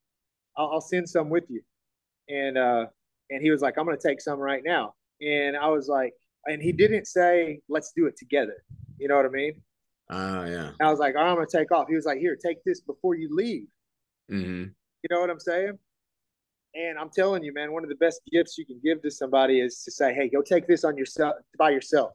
I'll, 0.57 0.73
I'll, 0.75 0.81
send 0.81 1.09
some 1.09 1.29
with 1.29 1.45
you 1.49 1.63
and 2.29 2.59
uh 2.59 2.87
and 3.31 3.43
he 3.43 3.51
was 3.51 3.61
like 3.61 3.75
i'm 3.79 3.85
gonna 3.85 3.97
take 3.97 4.21
some 4.21 4.39
right 4.39 4.63
now 4.65 4.95
and 5.21 5.57
i 5.57 5.69
was 5.69 5.89
like 5.89 6.15
and 6.47 6.63
he 6.63 6.73
didn't 6.73 7.07
say 7.07 7.61
let's 7.69 7.93
do 7.95 8.07
it 8.07 8.17
together 8.17 8.57
you 8.99 9.09
know 9.09 9.17
what 9.17 9.27
i 9.27 9.29
mean 9.29 9.61
oh 10.11 10.45
yeah 10.45 10.71
i 10.81 10.91
was 10.91 10.99
like 10.99 11.15
oh, 11.17 11.23
i'm 11.23 11.35
gonna 11.35 11.47
take 11.51 11.73
off 11.73 11.89
he 11.89 11.95
was 11.95 12.05
like 12.05 12.19
here 12.19 12.37
take 12.37 12.63
this 12.65 12.81
before 12.81 13.15
you 13.15 13.29
leave 13.35 13.67
mm-hmm. 14.31 14.65
you 14.65 15.09
know 15.11 15.21
what 15.21 15.31
i'm 15.31 15.41
saying 15.41 15.79
and 16.77 16.99
I'm 16.99 17.09
telling 17.09 17.43
you, 17.43 17.55
man, 17.55 17.73
one 17.73 17.85
of 17.85 17.89
the 17.89 17.97
best 17.97 18.21
gifts 18.31 18.59
you 18.59 18.67
can 18.67 18.79
give 18.85 19.01
to 19.03 19.11
somebody 19.11 19.61
is 19.61 19.83
to 19.85 19.91
say, 19.91 20.13
"Hey, 20.13 20.29
go 20.29 20.43
take 20.43 20.67
this 20.67 20.85
on 20.85 20.97
yourself 20.97 21.37
by 21.59 21.71
yourself." 21.71 22.13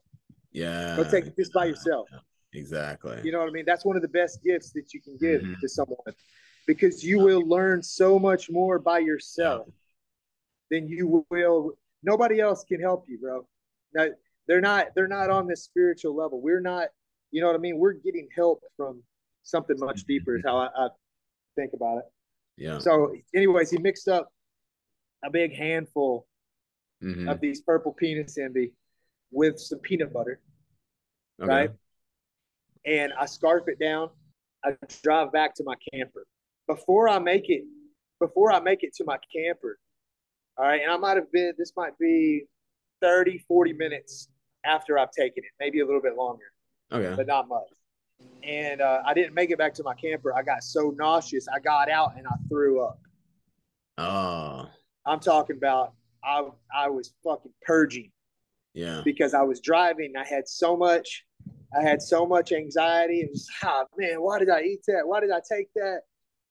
Yeah. 0.51 0.95
Go 0.97 1.03
take 1.03 1.35
this 1.35 1.49
by 1.49 1.65
yourself. 1.65 2.07
Exactly. 2.53 3.19
You 3.23 3.31
know 3.31 3.39
what 3.39 3.49
I 3.49 3.51
mean? 3.51 3.65
That's 3.65 3.85
one 3.85 3.95
of 3.95 4.01
the 4.01 4.09
best 4.09 4.43
gifts 4.43 4.71
that 4.73 4.93
you 4.93 5.01
can 5.01 5.17
give 5.17 5.41
mm-hmm. 5.41 5.59
to 5.61 5.69
someone 5.69 5.97
because 6.67 7.03
you 7.03 7.19
will 7.19 7.47
learn 7.47 7.81
so 7.81 8.19
much 8.19 8.49
more 8.49 8.77
by 8.77 8.99
yourself 8.99 9.67
yeah. 10.69 10.79
than 10.79 10.89
you 10.89 11.25
will. 11.29 11.71
Nobody 12.03 12.39
else 12.39 12.63
can 12.63 12.81
help 12.81 13.05
you, 13.07 13.17
bro. 13.19 13.47
Now, 13.93 14.07
they're 14.47 14.61
not. 14.61 14.87
They're 14.95 15.07
not 15.07 15.29
on 15.29 15.47
this 15.47 15.63
spiritual 15.63 16.15
level. 16.15 16.41
We're 16.41 16.61
not. 16.61 16.89
You 17.31 17.41
know 17.41 17.47
what 17.47 17.55
I 17.55 17.59
mean? 17.59 17.77
We're 17.77 17.93
getting 17.93 18.27
help 18.35 18.61
from 18.77 19.01
something 19.43 19.77
much 19.79 20.03
deeper. 20.03 20.37
Is 20.37 20.43
how 20.45 20.57
I, 20.57 20.67
I 20.75 20.87
think 21.55 21.71
about 21.73 21.99
it. 21.99 22.03
Yeah. 22.57 22.79
So, 22.79 23.13
anyways, 23.33 23.71
he 23.71 23.77
mixed 23.77 24.07
up 24.07 24.29
a 25.23 25.29
big 25.29 25.55
handful 25.55 26.27
mm-hmm. 27.03 27.27
of 27.27 27.39
these 27.39 27.61
purple 27.61 27.93
penis 27.93 28.37
envy 28.37 28.73
with 29.31 29.59
some 29.59 29.79
peanut 29.79 30.13
butter, 30.13 30.39
okay. 31.41 31.51
right? 31.51 31.69
And 32.85 33.13
I 33.19 33.25
scarf 33.25 33.63
it 33.67 33.79
down. 33.79 34.09
I 34.63 34.71
drive 35.03 35.31
back 35.31 35.55
to 35.55 35.63
my 35.63 35.75
camper. 35.93 36.25
Before 36.67 37.09
I 37.09 37.19
make 37.19 37.49
it, 37.49 37.63
before 38.19 38.51
I 38.51 38.59
make 38.59 38.83
it 38.83 38.93
to 38.95 39.03
my 39.03 39.17
camper, 39.33 39.79
all 40.57 40.65
right, 40.65 40.81
and 40.81 40.91
I 40.91 40.97
might 40.97 41.17
have 41.17 41.31
been, 41.31 41.53
this 41.57 41.73
might 41.75 41.97
be 41.97 42.43
30, 43.01 43.43
40 43.47 43.73
minutes 43.73 44.27
after 44.65 44.99
I've 44.99 45.11
taken 45.11 45.43
it, 45.43 45.51
maybe 45.59 45.79
a 45.79 45.85
little 45.85 46.01
bit 46.01 46.15
longer. 46.15 46.50
Okay. 46.91 47.15
But 47.15 47.27
not 47.27 47.47
much. 47.47 47.67
And 48.43 48.81
uh, 48.81 49.01
I 49.05 49.13
didn't 49.13 49.33
make 49.33 49.51
it 49.51 49.57
back 49.57 49.73
to 49.75 49.83
my 49.83 49.93
camper. 49.93 50.33
I 50.35 50.43
got 50.43 50.63
so 50.63 50.93
nauseous, 50.95 51.47
I 51.47 51.59
got 51.59 51.89
out 51.89 52.17
and 52.17 52.27
I 52.27 52.35
threw 52.49 52.83
up. 52.83 52.99
Oh. 53.97 54.67
I'm 55.05 55.19
talking 55.19 55.57
about 55.57 55.93
I 56.23 56.47
I 56.73 56.89
was 56.89 57.13
fucking 57.23 57.53
purging. 57.63 58.11
Yeah. 58.73 59.01
Because 59.03 59.33
I 59.33 59.41
was 59.41 59.59
driving. 59.59 60.13
I 60.17 60.25
had 60.25 60.47
so 60.47 60.75
much 60.75 61.25
I 61.75 61.81
had 61.81 62.01
so 62.01 62.25
much 62.25 62.51
anxiety. 62.51 63.21
It 63.21 63.29
was 63.31 63.47
ah 63.63 63.85
man, 63.97 64.21
why 64.21 64.39
did 64.39 64.49
I 64.49 64.61
eat 64.61 64.81
that? 64.87 65.01
Why 65.05 65.19
did 65.19 65.31
I 65.31 65.41
take 65.47 65.73
that? 65.75 66.01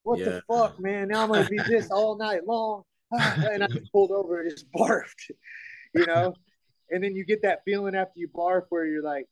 What 0.03 0.18
yeah. 0.18 0.24
the 0.24 0.42
fuck, 0.48 0.81
man? 0.81 1.09
Now 1.09 1.24
I'm 1.24 1.29
gonna 1.29 1.48
be 1.48 1.59
this 1.59 1.90
all 1.90 2.16
night 2.16 2.46
long. 2.46 2.83
and 3.12 3.64
I 3.64 3.66
just 3.66 3.92
pulled 3.92 4.12
over 4.12 4.40
and 4.40 4.50
just 4.50 4.70
barfed, 4.76 5.31
you 5.94 6.07
know? 6.07 6.33
and 6.90 7.03
then 7.03 7.14
you 7.14 7.24
get 7.24 7.42
that 7.42 7.62
feeling 7.64 7.94
after 7.94 8.18
you 8.18 8.29
barf 8.29 8.64
where 8.68 8.87
you're 8.87 9.03
like 9.03 9.26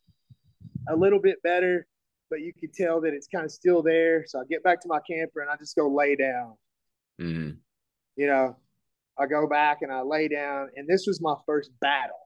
a 0.88 0.96
little 0.96 1.20
bit 1.20 1.42
better, 1.42 1.86
but 2.30 2.40
you 2.40 2.52
can 2.58 2.70
tell 2.72 3.00
that 3.02 3.14
it's 3.14 3.28
kind 3.28 3.44
of 3.44 3.50
still 3.50 3.82
there. 3.82 4.24
So 4.26 4.40
I 4.40 4.42
get 4.48 4.62
back 4.62 4.80
to 4.82 4.88
my 4.88 5.00
camper 5.08 5.40
and 5.40 5.50
I 5.50 5.56
just 5.56 5.76
go 5.76 5.88
lay 5.88 6.16
down. 6.16 6.54
Mm-hmm. 7.20 7.50
You 8.16 8.26
know, 8.26 8.56
I 9.18 9.26
go 9.26 9.46
back 9.46 9.78
and 9.82 9.92
I 9.92 10.02
lay 10.02 10.28
down, 10.28 10.68
and 10.76 10.88
this 10.88 11.04
was 11.06 11.20
my 11.20 11.34
first 11.46 11.70
battle. 11.80 12.16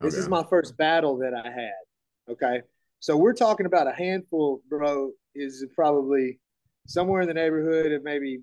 This 0.00 0.14
okay. 0.14 0.20
is 0.22 0.28
my 0.28 0.44
first 0.48 0.76
battle 0.76 1.18
that 1.18 1.34
I 1.34 1.48
had. 1.48 2.32
Okay. 2.32 2.62
So 3.00 3.16
we're 3.16 3.34
talking 3.34 3.66
about 3.66 3.86
a 3.86 3.92
handful, 3.92 4.62
bro, 4.68 5.10
is 5.34 5.64
probably 5.74 6.40
somewhere 6.86 7.22
in 7.22 7.28
the 7.28 7.34
neighborhood 7.34 7.92
of 7.92 8.02
maybe 8.02 8.40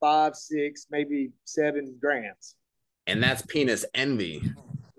five, 0.00 0.34
six, 0.34 0.86
maybe 0.90 1.32
seven 1.44 1.96
grams. 2.00 2.56
And 3.06 3.22
that's 3.22 3.42
penis 3.42 3.84
envy. 3.94 4.42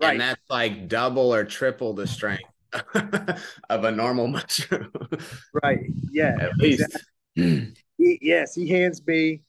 Right. 0.00 0.12
And 0.12 0.20
that's 0.20 0.42
like 0.50 0.88
double 0.88 1.32
or 1.32 1.44
triple 1.44 1.94
the 1.94 2.06
strength 2.06 2.53
of 3.70 3.84
a 3.84 3.90
normal 3.90 4.28
mushroom. 4.28 4.90
right. 5.62 5.80
Yeah. 6.10 6.36
At 6.40 6.56
least. 6.56 6.84
Exactly. 7.36 7.74
he, 7.98 8.18
yes, 8.20 8.54
he 8.54 8.68
hands 8.68 9.04
me 9.06 9.42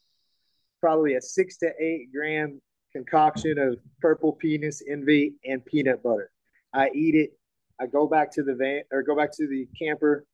probably 0.81 1.15
a 1.15 1.21
six 1.21 1.57
to 1.57 1.71
eight 1.79 2.11
gram 2.11 2.61
concoction 2.93 3.57
of 3.57 3.77
purple 3.99 4.31
penis 4.31 4.81
envy 4.87 5.33
and 5.45 5.65
peanut 5.65 6.01
butter. 6.01 6.31
I 6.73 6.89
eat 6.93 7.15
it. 7.15 7.31
I 7.79 7.87
go 7.87 8.07
back 8.07 8.31
to 8.33 8.43
the 8.43 8.55
van 8.55 8.83
or 8.91 9.03
go 9.03 9.15
back 9.15 9.31
to 9.33 9.47
the 9.47 9.67
camper, 9.77 10.25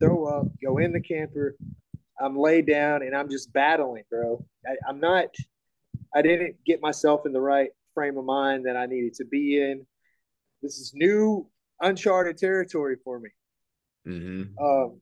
throw 0.00 0.24
up, 0.24 0.46
go 0.62 0.78
in 0.78 0.92
the 0.92 1.00
camper. 1.00 1.56
I'm 2.20 2.36
laid 2.36 2.66
down 2.66 3.02
and 3.02 3.14
I'm 3.14 3.30
just 3.30 3.52
battling, 3.52 4.02
bro. 4.10 4.44
I, 4.66 4.74
I'm 4.88 4.98
not, 4.98 5.26
I 6.14 6.22
didn't 6.22 6.56
get 6.66 6.82
myself 6.82 7.26
in 7.26 7.32
the 7.32 7.40
right 7.40 7.70
frame 7.94 8.18
of 8.18 8.24
mind 8.24 8.66
that 8.66 8.76
I 8.76 8.86
needed 8.86 9.14
to 9.14 9.24
be 9.24 9.60
in. 9.60 9.86
This 10.62 10.78
is 10.78 10.92
new, 10.94 11.46
uncharted 11.80 12.38
territory 12.38 12.96
for 13.04 13.20
me. 13.20 13.30
Mm-hmm. 14.06 14.64
Um, 14.64 15.00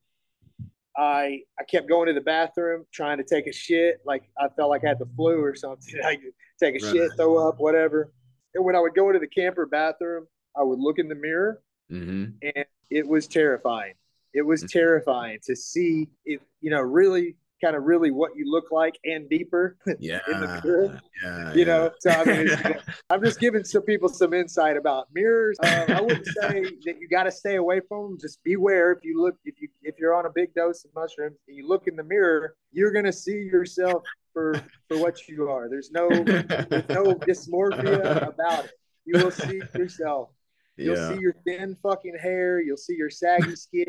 I 0.97 1.43
I 1.59 1.65
kept 1.65 1.89
going 1.89 2.07
to 2.07 2.15
the 2.15 2.21
bathroom 2.21 2.87
trying 2.93 3.19
to 3.19 3.25
take 3.25 3.47
a 3.47 3.53
shit, 3.53 4.01
like 4.05 4.25
I 4.39 4.49
felt 4.49 4.71
like 4.71 4.85
I 4.85 4.89
had 4.89 4.99
the 4.99 5.09
flu 5.17 5.43
or 5.43 5.55
something. 5.55 5.95
I 6.05 6.17
could 6.17 6.33
take 6.59 6.81
a 6.81 6.85
right. 6.87 6.95
shit, 6.95 7.11
throw 7.17 7.49
up, 7.49 7.57
whatever. 7.59 8.13
And 8.55 8.65
when 8.65 8.75
I 8.75 8.81
would 8.81 8.95
go 8.95 9.09
into 9.09 9.21
the 9.21 9.29
camper 9.29 9.67
bathroom, 9.67 10.27
I 10.57 10.63
would 10.63 10.79
look 10.79 10.99
in 10.99 11.09
the 11.09 11.15
mirror, 11.15 11.61
mm-hmm. 11.93 12.25
and 12.43 12.67
it 12.91 13.07
was 13.07 13.27
terrifying. 13.27 13.95
It 14.33 14.43
was 14.43 14.63
mm-hmm. 14.63 14.79
terrifying 14.79 15.39
to 15.45 15.55
see 15.55 16.09
if 16.25 16.41
you 16.61 16.71
know 16.71 16.81
really 16.81 17.37
kind 17.63 17.77
of 17.77 17.85
really 17.85 18.11
what 18.11 18.37
you 18.37 18.51
look 18.51 18.71
like 18.71 18.99
and 19.05 19.29
deeper 19.29 19.77
yeah, 19.99 20.21
in 20.29 20.41
the 20.41 20.61
mirror. 20.65 21.01
Yeah, 21.23 21.53
you 21.53 21.59
yeah. 21.61 21.65
know, 21.65 21.91
so 22.01 22.11
I 22.11 22.25
mean, 22.25 22.49
I'm 23.11 23.23
just 23.23 23.41
giving 23.41 23.65
some 23.65 23.83
people 23.83 24.09
some 24.09 24.35
insight 24.35 24.77
about 24.77 25.09
mirrors. 25.13 25.57
Um, 25.63 25.85
I 25.89 26.01
wouldn't 26.01 26.27
say 26.27 26.63
that 26.85 27.01
you 27.01 27.09
got 27.09 27.25
to 27.25 27.33
stay 27.33 27.57
away 27.57 27.81
from 27.89 28.11
them. 28.11 28.19
Just 28.21 28.43
beware 28.45 28.93
if 28.93 29.05
you 29.05 29.21
look 29.21 29.37
if 29.45 29.61
you 29.61 29.69
if 29.83 29.99
you're 29.99 30.15
on 30.15 30.27
a 30.27 30.31
big 30.31 30.55
dose 30.55 30.85
of 30.85 30.95
mushrooms 30.95 31.37
and 31.49 31.57
you 31.57 31.67
look 31.67 31.87
in 31.87 31.97
the 31.97 32.05
mirror, 32.05 32.55
you're 32.73 32.93
gonna 32.93 33.13
see 33.13 33.33
yourself 33.33 34.03
for 34.33 34.61
for 34.89 34.99
what 34.99 35.27
you 35.29 35.49
are. 35.49 35.69
There's 35.69 35.91
no 35.91 36.09
there's 36.09 36.89
no 36.89 37.15
dysmorphia 37.15 38.29
about 38.29 38.67
it. 38.67 38.73
You 39.05 39.23
will 39.23 39.31
see 39.31 39.63
yourself 39.75 40.31
You'll 40.77 40.97
yeah. 40.97 41.15
see 41.15 41.21
your 41.21 41.35
thin 41.47 41.77
fucking 41.83 42.17
hair. 42.21 42.61
You'll 42.61 42.77
see 42.77 42.95
your 42.97 43.09
saggy 43.09 43.57
skin. 43.57 43.87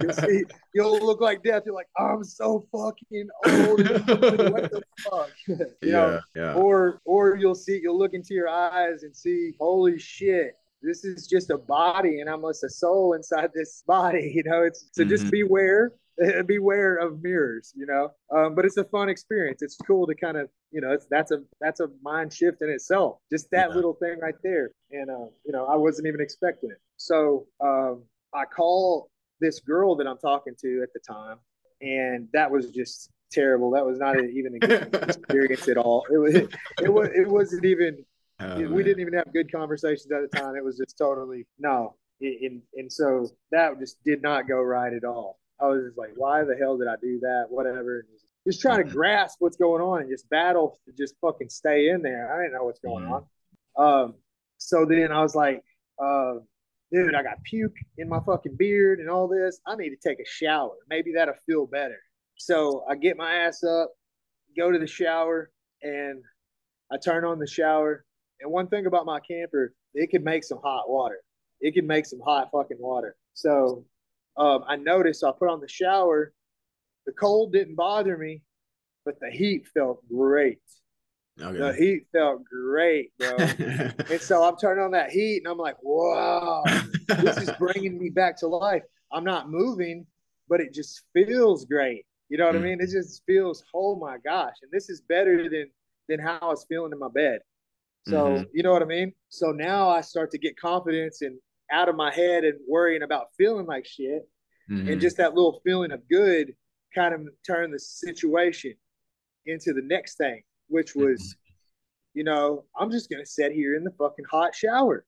you'll 0.00 0.12
see. 0.12 0.44
You'll 0.74 1.04
look 1.04 1.20
like 1.20 1.42
death. 1.42 1.64
You're 1.66 1.74
like, 1.74 1.88
I'm 1.98 2.24
so 2.24 2.66
fucking 2.72 3.28
old. 3.46 3.88
what 4.52 4.70
the 4.70 4.82
fuck? 4.98 5.30
you 5.46 5.66
yeah, 5.82 5.90
know? 5.90 6.20
yeah. 6.34 6.54
Or, 6.54 7.00
or 7.04 7.36
you'll 7.36 7.54
see. 7.54 7.78
You'll 7.82 7.98
look 7.98 8.14
into 8.14 8.32
your 8.32 8.48
eyes 8.48 9.02
and 9.02 9.14
see, 9.14 9.52
holy 9.60 9.98
shit, 9.98 10.56
this 10.82 11.04
is 11.04 11.26
just 11.26 11.50
a 11.50 11.58
body 11.58 12.20
and 12.20 12.28
I'm 12.28 12.42
just 12.42 12.64
a 12.64 12.70
soul 12.70 13.14
inside 13.14 13.50
this 13.54 13.82
body, 13.86 14.32
you 14.34 14.42
know. 14.44 14.62
It's 14.62 14.88
so 14.92 15.02
mm-hmm. 15.02 15.10
just 15.10 15.30
beware 15.30 15.92
beware 16.46 16.96
of 16.96 17.22
mirrors, 17.22 17.72
you 17.76 17.86
know. 17.86 18.10
Um, 18.34 18.54
but 18.54 18.64
it's 18.64 18.76
a 18.76 18.84
fun 18.84 19.08
experience. 19.08 19.62
It's 19.62 19.76
cool 19.76 20.06
to 20.06 20.14
kind 20.14 20.36
of, 20.36 20.48
you 20.70 20.80
know, 20.80 20.92
it's 20.92 21.06
that's 21.10 21.30
a 21.30 21.42
that's 21.60 21.80
a 21.80 21.88
mind 22.02 22.32
shift 22.32 22.62
in 22.62 22.70
itself. 22.70 23.18
Just 23.30 23.50
that 23.50 23.70
yeah. 23.70 23.74
little 23.74 23.94
thing 23.94 24.18
right 24.20 24.34
there. 24.42 24.70
And 24.90 25.10
uh, 25.10 25.26
you 25.44 25.52
know, 25.52 25.66
I 25.66 25.76
wasn't 25.76 26.06
even 26.06 26.20
expecting 26.20 26.70
it. 26.70 26.80
So 26.96 27.46
um, 27.60 28.02
I 28.32 28.44
call 28.44 29.10
this 29.40 29.60
girl 29.60 29.96
that 29.96 30.06
I'm 30.06 30.18
talking 30.18 30.54
to 30.60 30.82
at 30.82 30.92
the 30.92 31.00
time, 31.00 31.38
and 31.80 32.28
that 32.32 32.50
was 32.50 32.70
just 32.70 33.10
terrible. 33.32 33.70
That 33.72 33.84
was 33.84 33.98
not 33.98 34.16
even 34.22 34.54
a 34.54 34.58
good 34.58 34.94
experience 35.08 35.68
at 35.68 35.76
all. 35.76 36.04
It 36.12 36.18
was 36.18 36.34
it 36.34 36.92
was 36.92 37.08
it 37.14 37.28
wasn't 37.28 37.64
even. 37.64 38.04
Oh, 38.40 38.56
we 38.56 38.64
man. 38.66 38.84
didn't 38.84 39.00
even 39.00 39.14
have 39.14 39.32
good 39.32 39.50
conversations 39.50 40.10
at 40.10 40.28
the 40.28 40.38
time. 40.38 40.56
It 40.56 40.64
was 40.64 40.76
just 40.76 40.98
totally 40.98 41.46
no. 41.58 41.94
And, 42.20 42.62
and 42.74 42.92
so 42.92 43.28
that 43.52 43.78
just 43.78 44.02
did 44.02 44.22
not 44.22 44.48
go 44.48 44.60
right 44.60 44.92
at 44.92 45.04
all. 45.04 45.38
I 45.64 45.68
was 45.68 45.84
just 45.86 45.98
like, 45.98 46.10
why 46.16 46.44
the 46.44 46.56
hell 46.56 46.76
did 46.76 46.88
I 46.88 46.96
do 47.00 47.20
that? 47.20 47.46
Whatever. 47.48 48.06
Just 48.46 48.60
trying 48.60 48.84
to 48.84 48.90
grasp 48.90 49.36
what's 49.40 49.56
going 49.56 49.82
on 49.82 50.02
and 50.02 50.10
just 50.10 50.28
battle 50.28 50.78
to 50.86 50.92
just 50.92 51.14
fucking 51.20 51.48
stay 51.48 51.88
in 51.88 52.02
there. 52.02 52.32
I 52.32 52.42
didn't 52.42 52.52
know 52.52 52.64
what's 52.64 52.80
going 52.80 53.04
mm-hmm. 53.04 53.24
on. 53.76 54.04
Um, 54.04 54.14
so 54.58 54.84
then 54.84 55.10
I 55.10 55.22
was 55.22 55.34
like, 55.34 55.62
uh, 55.98 56.34
dude, 56.92 57.14
I 57.14 57.22
got 57.22 57.42
puke 57.42 57.76
in 57.96 58.08
my 58.08 58.20
fucking 58.26 58.56
beard 58.56 59.00
and 59.00 59.08
all 59.08 59.28
this. 59.28 59.60
I 59.66 59.76
need 59.76 59.90
to 59.90 60.08
take 60.08 60.20
a 60.20 60.28
shower. 60.28 60.74
Maybe 60.88 61.12
that'll 61.14 61.34
feel 61.46 61.66
better. 61.66 61.98
So 62.36 62.84
I 62.88 62.96
get 62.96 63.16
my 63.16 63.32
ass 63.32 63.64
up, 63.64 63.92
go 64.56 64.70
to 64.70 64.78
the 64.78 64.86
shower, 64.86 65.50
and 65.82 66.22
I 66.92 66.98
turn 66.98 67.24
on 67.24 67.38
the 67.38 67.46
shower. 67.46 68.04
And 68.40 68.52
one 68.52 68.68
thing 68.68 68.86
about 68.86 69.06
my 69.06 69.20
camper, 69.20 69.72
it 69.94 70.10
can 70.10 70.22
make 70.22 70.44
some 70.44 70.58
hot 70.62 70.88
water. 70.88 71.20
It 71.60 71.74
can 71.74 71.86
make 71.86 72.04
some 72.04 72.20
hot 72.20 72.50
fucking 72.52 72.76
water. 72.78 73.16
So 73.32 73.84
um, 74.36 74.64
I 74.66 74.76
noticed 74.76 75.24
I 75.24 75.30
put 75.38 75.48
on 75.48 75.60
the 75.60 75.68
shower. 75.68 76.32
The 77.06 77.12
cold 77.12 77.52
didn't 77.52 77.74
bother 77.76 78.16
me, 78.16 78.42
but 79.04 79.20
the 79.20 79.30
heat 79.30 79.66
felt 79.68 80.06
great. 80.08 80.60
Okay. 81.40 81.58
The 81.58 81.72
heat 81.74 82.06
felt 82.12 82.44
great, 82.44 83.12
bro. 83.18 83.36
and 83.38 84.20
so 84.20 84.44
I'm 84.44 84.56
turning 84.56 84.84
on 84.84 84.92
that 84.92 85.10
heat 85.10 85.38
and 85.38 85.48
I'm 85.48 85.58
like, 85.58 85.76
wow, 85.82 86.62
this 87.08 87.38
is 87.38 87.50
bringing 87.58 87.98
me 87.98 88.10
back 88.10 88.38
to 88.38 88.46
life. 88.46 88.82
I'm 89.12 89.24
not 89.24 89.50
moving, 89.50 90.06
but 90.48 90.60
it 90.60 90.72
just 90.72 91.02
feels 91.12 91.64
great. 91.64 92.06
You 92.28 92.38
know 92.38 92.46
what 92.46 92.54
mm-hmm. 92.54 92.64
I 92.64 92.68
mm. 92.68 92.78
mean? 92.78 92.80
It 92.80 92.90
just 92.90 93.22
feels, 93.26 93.64
oh 93.74 93.96
my 93.96 94.18
gosh. 94.24 94.54
And 94.62 94.70
this 94.72 94.88
is 94.88 95.00
better 95.02 95.48
than 95.48 95.70
than 96.08 96.20
how 96.20 96.38
I 96.40 96.46
was 96.46 96.66
feeling 96.68 96.92
in 96.92 96.98
my 96.98 97.08
bed. 97.08 97.40
So, 98.06 98.26
mm-hmm. 98.26 98.42
you 98.52 98.62
know 98.62 98.72
what 98.72 98.82
I 98.82 98.86
mean? 98.86 99.12
So 99.30 99.50
now 99.50 99.88
I 99.88 100.02
start 100.02 100.30
to 100.32 100.38
get 100.38 100.58
confidence 100.58 101.22
and 101.22 101.38
out 101.70 101.88
of 101.88 101.96
my 101.96 102.12
head 102.12 102.44
and 102.44 102.54
worrying 102.68 103.02
about 103.02 103.28
feeling 103.36 103.66
like 103.66 103.86
shit. 103.86 104.28
Mm-hmm. 104.70 104.88
And 104.88 105.00
just 105.00 105.18
that 105.18 105.34
little 105.34 105.60
feeling 105.64 105.92
of 105.92 106.00
good 106.08 106.54
kind 106.94 107.14
of 107.14 107.28
turned 107.46 107.74
the 107.74 107.78
situation 107.78 108.74
into 109.46 109.72
the 109.72 109.82
next 109.82 110.16
thing, 110.16 110.42
which 110.68 110.92
mm-hmm. 110.92 111.06
was, 111.10 111.20
mm-hmm. 111.20 112.18
you 112.18 112.24
know, 112.24 112.64
I'm 112.78 112.90
just 112.90 113.10
going 113.10 113.22
to 113.22 113.30
sit 113.30 113.52
here 113.52 113.76
in 113.76 113.84
the 113.84 113.92
fucking 113.98 114.24
hot 114.30 114.54
shower. 114.54 115.04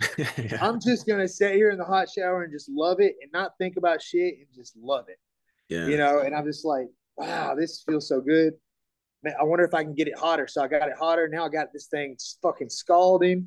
yeah. 0.18 0.58
I'm 0.60 0.80
just 0.80 1.06
going 1.06 1.20
to 1.20 1.28
sit 1.28 1.54
here 1.54 1.70
in 1.70 1.78
the 1.78 1.84
hot 1.84 2.08
shower 2.08 2.42
and 2.42 2.52
just 2.52 2.68
love 2.68 3.00
it 3.00 3.14
and 3.22 3.30
not 3.32 3.52
think 3.58 3.76
about 3.76 4.02
shit 4.02 4.34
and 4.38 4.46
just 4.54 4.76
love 4.76 5.06
it. 5.08 5.18
Yeah. 5.68 5.86
You 5.86 5.96
know, 5.96 6.20
and 6.20 6.34
I'm 6.34 6.44
just 6.44 6.64
like, 6.64 6.86
wow, 7.16 7.54
this 7.54 7.82
feels 7.86 8.08
so 8.08 8.20
good. 8.20 8.54
Man, 9.22 9.34
I 9.40 9.44
wonder 9.44 9.64
if 9.64 9.74
I 9.74 9.84
can 9.84 9.94
get 9.94 10.08
it 10.08 10.18
hotter. 10.18 10.46
So 10.48 10.62
I 10.62 10.68
got 10.68 10.88
it 10.88 10.96
hotter. 10.98 11.28
Now 11.28 11.46
I 11.46 11.48
got 11.48 11.72
this 11.72 11.86
thing 11.86 12.16
fucking 12.42 12.68
scalding. 12.68 13.46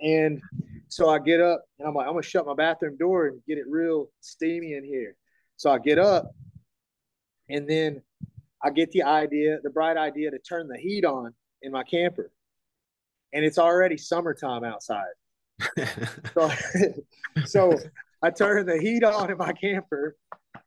And 0.00 0.40
so 0.88 1.08
I 1.08 1.18
get 1.18 1.40
up 1.40 1.64
and 1.78 1.88
I'm 1.88 1.94
like, 1.94 2.06
I'm 2.06 2.12
gonna 2.12 2.22
shut 2.22 2.46
my 2.46 2.54
bathroom 2.54 2.96
door 2.96 3.26
and 3.26 3.40
get 3.46 3.58
it 3.58 3.64
real 3.68 4.08
steamy 4.20 4.74
in 4.74 4.84
here. 4.84 5.16
So 5.56 5.70
I 5.70 5.78
get 5.78 5.98
up 5.98 6.32
and 7.48 7.68
then 7.68 8.02
I 8.62 8.70
get 8.70 8.90
the 8.92 9.02
idea, 9.02 9.58
the 9.62 9.70
bright 9.70 9.96
idea 9.96 10.30
to 10.30 10.38
turn 10.38 10.68
the 10.68 10.78
heat 10.78 11.04
on 11.04 11.34
in 11.62 11.72
my 11.72 11.84
camper. 11.84 12.30
And 13.32 13.44
it's 13.44 13.58
already 13.58 13.96
summertime 13.96 14.64
outside. 14.64 15.04
so, 16.34 16.50
so 17.46 17.78
I 18.22 18.30
turn 18.30 18.66
the 18.66 18.78
heat 18.78 19.04
on 19.04 19.30
in 19.30 19.38
my 19.38 19.52
camper. 19.52 20.16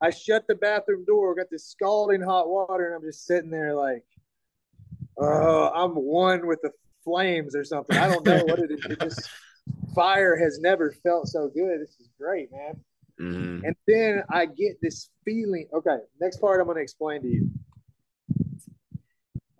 I 0.01 0.09
shut 0.09 0.45
the 0.47 0.55
bathroom 0.55 1.05
door, 1.05 1.35
got 1.35 1.47
this 1.51 1.67
scalding 1.67 2.21
hot 2.21 2.49
water, 2.49 2.87
and 2.87 2.95
I'm 2.95 3.01
just 3.01 3.25
sitting 3.25 3.51
there 3.51 3.75
like, 3.75 4.03
oh, 5.17 5.71
I'm 5.73 5.91
one 5.91 6.47
with 6.47 6.59
the 6.61 6.71
flames 7.03 7.55
or 7.55 7.63
something. 7.63 7.97
I 7.97 8.07
don't 8.07 8.25
know 8.25 8.43
what 8.45 8.59
it 8.59 8.71
is. 8.71 8.85
It 8.85 8.99
just 8.99 9.29
fire 9.93 10.35
has 10.35 10.59
never 10.59 10.91
felt 11.03 11.27
so 11.27 11.49
good. 11.49 11.81
This 11.81 11.95
is 11.99 12.09
great, 12.19 12.51
man. 12.51 12.79
Mm-hmm. 13.19 13.65
And 13.65 13.75
then 13.87 14.23
I 14.29 14.45
get 14.45 14.81
this 14.81 15.09
feeling. 15.25 15.67
Okay, 15.73 15.97
next 16.19 16.37
part 16.37 16.59
I'm 16.59 16.65
going 16.65 16.77
to 16.77 16.83
explain 16.83 17.21
to 17.21 17.27
you. 17.27 17.49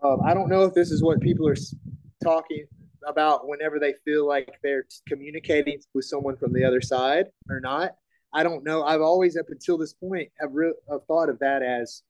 Um, 0.04 0.22
I 0.26 0.34
don't 0.34 0.50
know 0.50 0.64
if 0.64 0.74
this 0.74 0.90
is 0.90 1.04
what 1.04 1.22
people 1.22 1.48
are 1.48 1.56
talking 2.24 2.66
about 3.08 3.48
whenever 3.48 3.80
they 3.80 3.94
feel 4.04 4.28
like 4.28 4.60
they're 4.64 4.86
communicating 5.08 5.80
with 5.94 6.06
someone 6.06 6.36
from 6.38 6.54
the 6.54 6.64
other 6.64 6.82
side 6.82 7.28
or 7.50 7.60
not. 7.60 7.96
I 8.34 8.44
don't 8.44 8.64
know. 8.64 8.84
I've 8.84 9.02
always, 9.02 9.38
up 9.38 9.48
until 9.50 9.78
this 9.78 9.94
point, 9.94 10.30
have, 10.40 10.54
re- 10.54 10.74
have 10.90 11.06
thought 11.06 11.30
of 11.30 11.38
that 11.40 11.62
as 11.62 12.04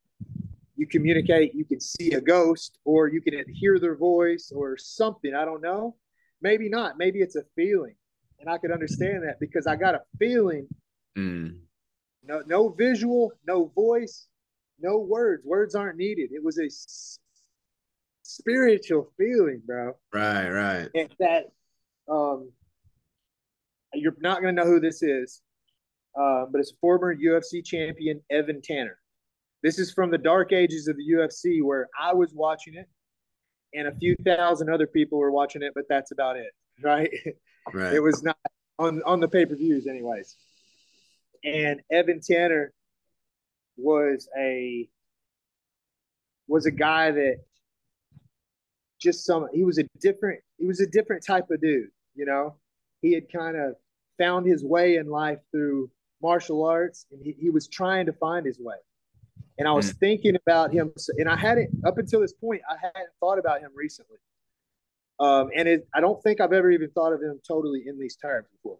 you 0.75 0.87
communicate, 0.87 1.53
you 1.53 1.65
can 1.65 1.79
see 1.79 2.13
a 2.13 2.21
ghost, 2.21 2.77
or 2.85 3.07
you 3.07 3.21
can 3.21 3.43
hear 3.53 3.79
their 3.79 3.95
voice, 3.95 4.51
or 4.55 4.77
something. 4.77 5.33
I 5.35 5.45
don't 5.45 5.61
know. 5.61 5.95
Maybe 6.41 6.69
not. 6.69 6.97
Maybe 6.97 7.19
it's 7.19 7.35
a 7.35 7.43
feeling, 7.55 7.95
and 8.39 8.49
I 8.49 8.57
could 8.57 8.71
understand 8.71 9.23
that 9.23 9.39
because 9.39 9.67
I 9.67 9.75
got 9.75 9.95
a 9.95 10.01
feeling. 10.19 10.67
Mm. 11.17 11.59
No, 12.23 12.41
no 12.45 12.69
visual, 12.69 13.31
no 13.47 13.71
voice, 13.75 14.27
no 14.79 14.97
words. 14.99 15.43
Words 15.45 15.75
aren't 15.75 15.97
needed. 15.97 16.31
It 16.31 16.43
was 16.43 16.57
a 16.59 16.65
s- 16.65 17.19
spiritual 18.23 19.11
feeling, 19.17 19.61
bro. 19.65 19.93
Right, 20.13 20.49
right. 20.49 20.89
And 20.95 21.09
that, 21.19 21.45
um, 22.07 22.51
you're 23.93 24.15
not 24.19 24.41
gonna 24.41 24.53
know 24.53 24.65
who 24.65 24.79
this 24.79 25.03
is, 25.03 25.41
uh, 26.19 26.45
but 26.51 26.59
it's 26.59 26.73
former 26.79 27.13
UFC 27.15 27.63
champion 27.63 28.21
Evan 28.29 28.61
Tanner. 28.61 28.97
This 29.63 29.77
is 29.77 29.91
from 29.91 30.09
the 30.11 30.17
dark 30.17 30.53
ages 30.53 30.87
of 30.87 30.95
the 30.97 31.03
UFC 31.03 31.61
where 31.61 31.87
I 31.99 32.13
was 32.13 32.33
watching 32.33 32.75
it 32.75 32.87
and 33.73 33.87
a 33.87 33.95
few 33.95 34.15
thousand 34.25 34.69
other 34.69 34.87
people 34.87 35.17
were 35.17 35.31
watching 35.31 35.61
it, 35.61 35.73
but 35.75 35.85
that's 35.89 36.11
about 36.11 36.37
it, 36.37 36.51
right? 36.83 37.11
Right. 37.73 37.93
It 37.93 37.99
was 38.01 38.23
not 38.23 38.37
on 38.79 39.01
on 39.03 39.19
the 39.19 39.27
pay 39.27 39.45
per 39.45 39.55
views, 39.55 39.87
anyways. 39.87 40.35
And 41.43 41.81
Evan 41.91 42.21
Tanner 42.21 42.73
was 43.77 44.27
a 44.37 44.87
was 46.47 46.65
a 46.65 46.71
guy 46.71 47.11
that 47.11 47.37
just 48.99 49.25
some 49.25 49.47
he 49.53 49.63
was 49.63 49.77
a 49.79 49.83
different 49.99 50.41
he 50.57 50.65
was 50.65 50.79
a 50.79 50.87
different 50.87 51.25
type 51.25 51.49
of 51.49 51.61
dude, 51.61 51.89
you 52.15 52.25
know. 52.25 52.55
He 53.01 53.13
had 53.13 53.31
kind 53.31 53.57
of 53.57 53.75
found 54.19 54.45
his 54.45 54.63
way 54.63 54.97
in 54.97 55.07
life 55.07 55.39
through 55.51 55.89
martial 56.21 56.63
arts, 56.63 57.07
and 57.11 57.19
he, 57.23 57.35
he 57.39 57.49
was 57.49 57.67
trying 57.67 58.05
to 58.05 58.13
find 58.13 58.45
his 58.45 58.59
way. 58.59 58.75
And 59.57 59.67
I 59.67 59.71
was 59.71 59.93
mm. 59.93 59.99
thinking 59.99 60.35
about 60.35 60.71
him, 60.71 60.91
and 61.17 61.29
I 61.29 61.35
hadn't 61.35 61.69
up 61.85 61.97
until 61.97 62.21
this 62.21 62.33
point, 62.33 62.61
I 62.69 62.75
hadn't 62.81 63.09
thought 63.19 63.37
about 63.37 63.61
him 63.61 63.71
recently. 63.75 64.17
Um, 65.19 65.49
and 65.55 65.67
it, 65.67 65.87
I 65.93 65.99
don't 65.99 66.21
think 66.23 66.41
I've 66.41 66.53
ever 66.53 66.71
even 66.71 66.89
thought 66.91 67.13
of 67.13 67.21
him 67.21 67.39
totally 67.47 67.83
in 67.85 67.99
these 67.99 68.15
terms 68.15 68.47
before. 68.51 68.79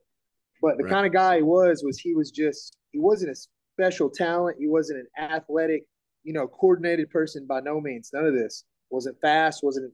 But 0.61 0.77
the 0.77 0.83
right. 0.83 0.91
kind 0.91 1.05
of 1.05 1.13
guy 1.13 1.37
he 1.37 1.43
was 1.43 1.83
was 1.83 1.99
he 1.99 2.13
was 2.15 2.31
just 2.31 2.77
he 2.91 2.99
wasn't 2.99 3.31
a 3.31 3.35
special 3.75 4.09
talent. 4.09 4.57
He 4.59 4.67
wasn't 4.67 4.99
an 4.99 5.31
athletic, 5.31 5.85
you 6.23 6.33
know, 6.33 6.47
coordinated 6.47 7.09
person 7.09 7.45
by 7.47 7.59
no 7.59 7.79
means. 7.79 8.09
None 8.13 8.25
of 8.25 8.33
this 8.33 8.63
wasn't 8.89 9.19
fast, 9.21 9.63
wasn't 9.63 9.93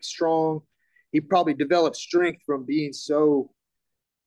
strong. 0.00 0.60
He 1.12 1.20
probably 1.20 1.54
developed 1.54 1.96
strength 1.96 2.42
from 2.46 2.64
being 2.64 2.92
so, 2.92 3.50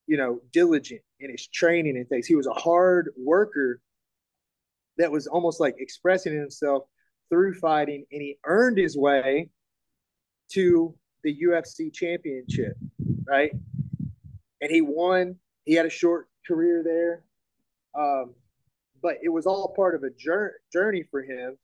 you 0.05 0.17
know, 0.17 0.41
diligent 0.51 1.01
in 1.19 1.31
his 1.31 1.47
training 1.47 1.97
and 1.97 2.07
things. 2.09 2.27
He 2.27 2.35
was 2.35 2.47
a 2.47 2.53
hard 2.53 3.09
worker 3.17 3.79
that 4.97 5.11
was 5.11 5.27
almost 5.27 5.59
like 5.59 5.75
expressing 5.79 6.33
himself 6.33 6.83
through 7.29 7.53
fighting, 7.55 8.05
and 8.11 8.21
he 8.21 8.37
earned 8.45 8.77
his 8.77 8.97
way 8.97 9.49
to 10.51 10.93
the 11.23 11.35
UFC 11.43 11.91
championship, 11.91 12.75
right? 13.25 13.51
And 14.61 14.71
he 14.71 14.81
won. 14.81 15.35
He 15.65 15.73
had 15.73 15.85
a 15.85 15.89
short 15.89 16.27
career 16.45 16.83
there, 16.83 17.23
um, 17.99 18.33
but 19.01 19.15
it 19.23 19.29
was 19.29 19.45
all 19.45 19.73
part 19.75 19.95
of 19.95 20.03
a 20.03 20.09
journey 20.71 21.03
for 21.09 21.21
him 21.23 21.57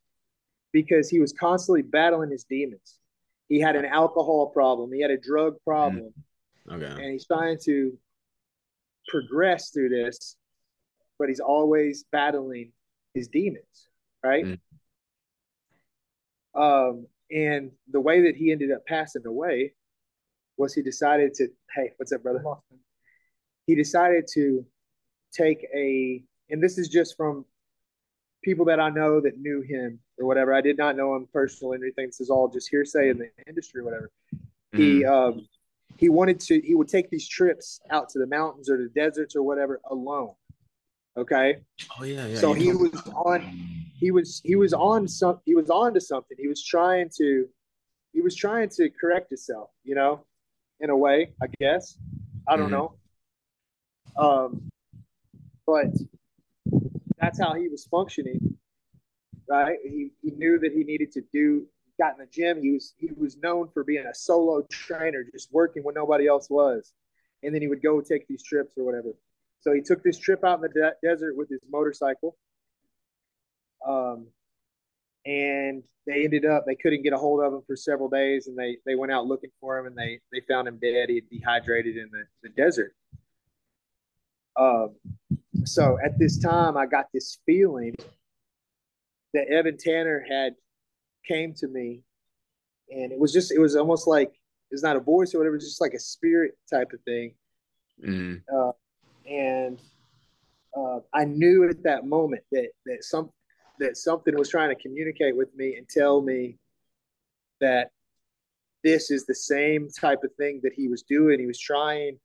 because 0.71 1.09
he 1.09 1.19
was 1.19 1.33
constantly 1.33 1.81
battling 1.81 2.31
his 2.31 2.45
demons. 2.45 2.99
He 3.47 3.59
had 3.59 3.75
an 3.75 3.85
alcohol 3.85 4.47
problem. 4.47 4.91
He 4.93 5.01
had 5.01 5.11
a 5.11 5.17
drug 5.17 5.55
problem. 5.65 6.13
Okay. 6.71 6.85
And 6.85 7.11
he's 7.11 7.25
trying 7.25 7.57
to 7.65 7.97
progress 9.07 9.71
through 9.71 9.89
this, 9.89 10.35
but 11.17 11.29
he's 11.29 11.39
always 11.39 12.05
battling 12.11 12.71
his 13.13 13.27
demons, 13.27 13.87
right? 14.23 14.45
Mm. 14.45 14.59
Um, 16.55 17.07
and 17.31 17.71
the 17.91 17.99
way 17.99 18.21
that 18.23 18.35
he 18.35 18.51
ended 18.51 18.71
up 18.71 18.85
passing 18.85 19.25
away 19.25 19.73
was 20.57 20.73
he 20.73 20.81
decided 20.81 21.33
to, 21.35 21.47
hey, 21.75 21.91
what's 21.97 22.11
up, 22.11 22.23
brother? 22.23 22.43
he 23.65 23.75
decided 23.75 24.25
to 24.33 24.65
take 25.31 25.65
a, 25.75 26.23
and 26.49 26.61
this 26.61 26.77
is 26.77 26.87
just 26.89 27.15
from 27.15 27.45
people 28.43 28.65
that 28.65 28.79
I 28.79 28.89
know 28.89 29.21
that 29.21 29.37
knew 29.37 29.61
him 29.61 29.99
or 30.17 30.25
whatever. 30.25 30.53
I 30.53 30.61
did 30.61 30.77
not 30.77 30.95
know 30.95 31.15
him 31.15 31.27
personally 31.31 31.77
or 31.77 31.83
anything. 31.83 32.07
This 32.07 32.19
is 32.19 32.29
all 32.29 32.47
just 32.47 32.69
hearsay 32.69 33.09
in 33.09 33.17
the 33.17 33.29
industry 33.47 33.81
or 33.81 33.83
whatever. 33.83 34.09
Mm-hmm. 34.73 34.77
He 34.77 35.05
um, 35.05 35.47
he 35.97 36.09
wanted 36.09 36.39
to 36.41 36.61
he 36.61 36.75
would 36.75 36.87
take 36.87 37.09
these 37.09 37.27
trips 37.27 37.79
out 37.89 38.09
to 38.09 38.19
the 38.19 38.27
mountains 38.27 38.69
or 38.69 38.77
the 38.77 38.89
deserts 38.89 39.35
or 39.35 39.43
whatever 39.43 39.79
alone. 39.89 40.33
Okay. 41.19 41.57
Oh 41.99 42.05
yeah, 42.05 42.27
yeah. 42.27 42.37
So 42.37 42.53
he 42.53 42.71
was 42.71 42.95
on 43.13 43.41
he 43.99 44.11
was 44.11 44.41
he 44.45 44.55
was 44.55 44.73
on 44.73 45.07
some 45.07 45.41
he 45.45 45.53
was 45.53 45.69
on 45.69 45.93
to 45.93 46.01
something. 46.01 46.37
He 46.39 46.47
was 46.47 46.63
trying 46.63 47.09
to 47.17 47.47
he 48.13 48.21
was 48.21 48.35
trying 48.35 48.69
to 48.69 48.89
correct 48.89 49.29
himself, 49.29 49.69
you 49.83 49.95
know, 49.95 50.25
in 50.79 50.89
a 50.89 50.95
way, 50.95 51.33
I 51.43 51.47
guess. 51.59 51.97
I 52.47 52.55
don't 52.55 52.71
mm-hmm. 52.71 52.75
know. 54.17 54.23
Um 54.23 54.71
but 55.67 55.87
that's 57.19 57.37
how 57.37 57.53
he 57.53 57.67
was 57.67 57.85
functioning. 57.85 58.57
Right? 59.49 59.77
He, 59.83 60.11
he 60.21 60.31
knew 60.31 60.57
that 60.59 60.71
he 60.71 60.83
needed 60.83 61.11
to 61.13 61.21
do 61.33 61.67
got 61.99 62.13
in 62.13 62.19
the 62.19 62.27
gym. 62.31 62.61
He 62.61 62.71
was 62.71 62.93
he 62.97 63.09
was 63.17 63.35
known 63.37 63.67
for 63.73 63.83
being 63.83 64.05
a 64.05 64.15
solo 64.15 64.65
trainer, 64.71 65.25
just 65.33 65.51
working 65.51 65.83
when 65.83 65.95
nobody 65.95 66.27
else 66.27 66.49
was. 66.49 66.93
And 67.43 67.53
then 67.53 67.61
he 67.61 67.67
would 67.67 67.83
go 67.83 67.99
take 67.99 68.25
these 68.27 68.43
trips 68.43 68.77
or 68.77 68.85
whatever. 68.85 69.09
So 69.61 69.73
he 69.73 69.81
took 69.81 70.03
this 70.03 70.17
trip 70.17 70.43
out 70.43 70.55
in 70.55 70.61
the 70.61 70.69
de- 70.69 71.07
desert 71.07 71.35
with 71.35 71.49
his 71.49 71.59
motorcycle. 71.69 72.37
Um, 73.85 74.27
and 75.25 75.83
they 76.07 76.23
ended 76.23 76.45
up 76.45 76.65
they 76.65 76.75
couldn't 76.75 77.03
get 77.03 77.13
a 77.13 77.17
hold 77.17 77.43
of 77.43 77.53
him 77.53 77.61
for 77.67 77.75
several 77.75 78.09
days, 78.09 78.47
and 78.47 78.57
they 78.57 78.77
they 78.85 78.95
went 78.95 79.11
out 79.11 79.27
looking 79.27 79.51
for 79.59 79.77
him, 79.77 79.85
and 79.85 79.95
they 79.95 80.19
they 80.31 80.41
found 80.49 80.67
him 80.67 80.79
dead. 80.81 81.09
He 81.09 81.15
had 81.15 81.29
dehydrated 81.29 81.97
in 81.97 82.09
the, 82.11 82.23
the 82.43 82.49
desert. 82.49 82.93
Um, 84.55 84.95
so 85.65 85.97
at 86.03 86.17
this 86.17 86.39
time, 86.39 86.77
I 86.77 86.85
got 86.85 87.05
this 87.13 87.39
feeling 87.45 87.95
that 89.33 89.47
Evan 89.47 89.77
Tanner 89.77 90.25
had 90.29 90.55
came 91.27 91.53
to 91.55 91.67
me, 91.67 92.01
and 92.89 93.11
it 93.11 93.19
was 93.19 93.31
just 93.31 93.51
it 93.51 93.59
was 93.59 93.75
almost 93.75 94.07
like 94.07 94.31
it's 94.71 94.83
not 94.83 94.95
a 94.95 94.99
voice 94.99 95.33
or 95.33 95.39
whatever, 95.39 95.55
it's 95.55 95.65
just 95.65 95.81
like 95.81 95.93
a 95.93 95.99
spirit 95.99 96.57
type 96.69 96.91
of 96.93 97.01
thing. 97.01 97.33
Mm-hmm. 98.03 98.35
Uh, 98.53 98.71
and 99.29 99.79
uh, 100.75 100.99
I 101.13 101.25
knew 101.25 101.69
at 101.69 101.83
that 101.83 102.05
moment 102.05 102.43
that 102.51 102.69
that 102.85 103.03
some 103.03 103.31
that 103.79 103.97
something 103.97 104.37
was 104.37 104.49
trying 104.49 104.75
to 104.75 104.81
communicate 104.81 105.35
with 105.35 105.55
me 105.55 105.75
and 105.75 105.87
tell 105.87 106.21
me 106.21 106.57
that 107.61 107.91
this 108.83 109.11
is 109.11 109.25
the 109.25 109.35
same 109.35 109.89
type 109.89 110.23
of 110.23 110.33
thing 110.35 110.61
that 110.63 110.73
he 110.73 110.87
was 110.87 111.03
doing. 111.03 111.39
He 111.39 111.45
was 111.45 111.59
trying, 111.59 112.17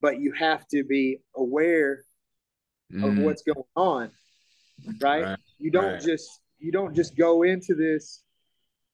but 0.00 0.20
you 0.20 0.32
have 0.32 0.66
to 0.68 0.84
be 0.84 1.18
aware 1.34 2.04
mm. 2.92 3.04
of 3.04 3.18
what's 3.18 3.42
going 3.42 3.64
on, 3.76 4.10
right? 5.00 5.24
right. 5.24 5.38
You 5.58 5.70
don't 5.70 5.94
right. 5.94 6.02
just 6.02 6.40
you 6.58 6.72
don't 6.72 6.94
just 6.94 7.16
go 7.16 7.42
into 7.42 7.74
this 7.74 8.22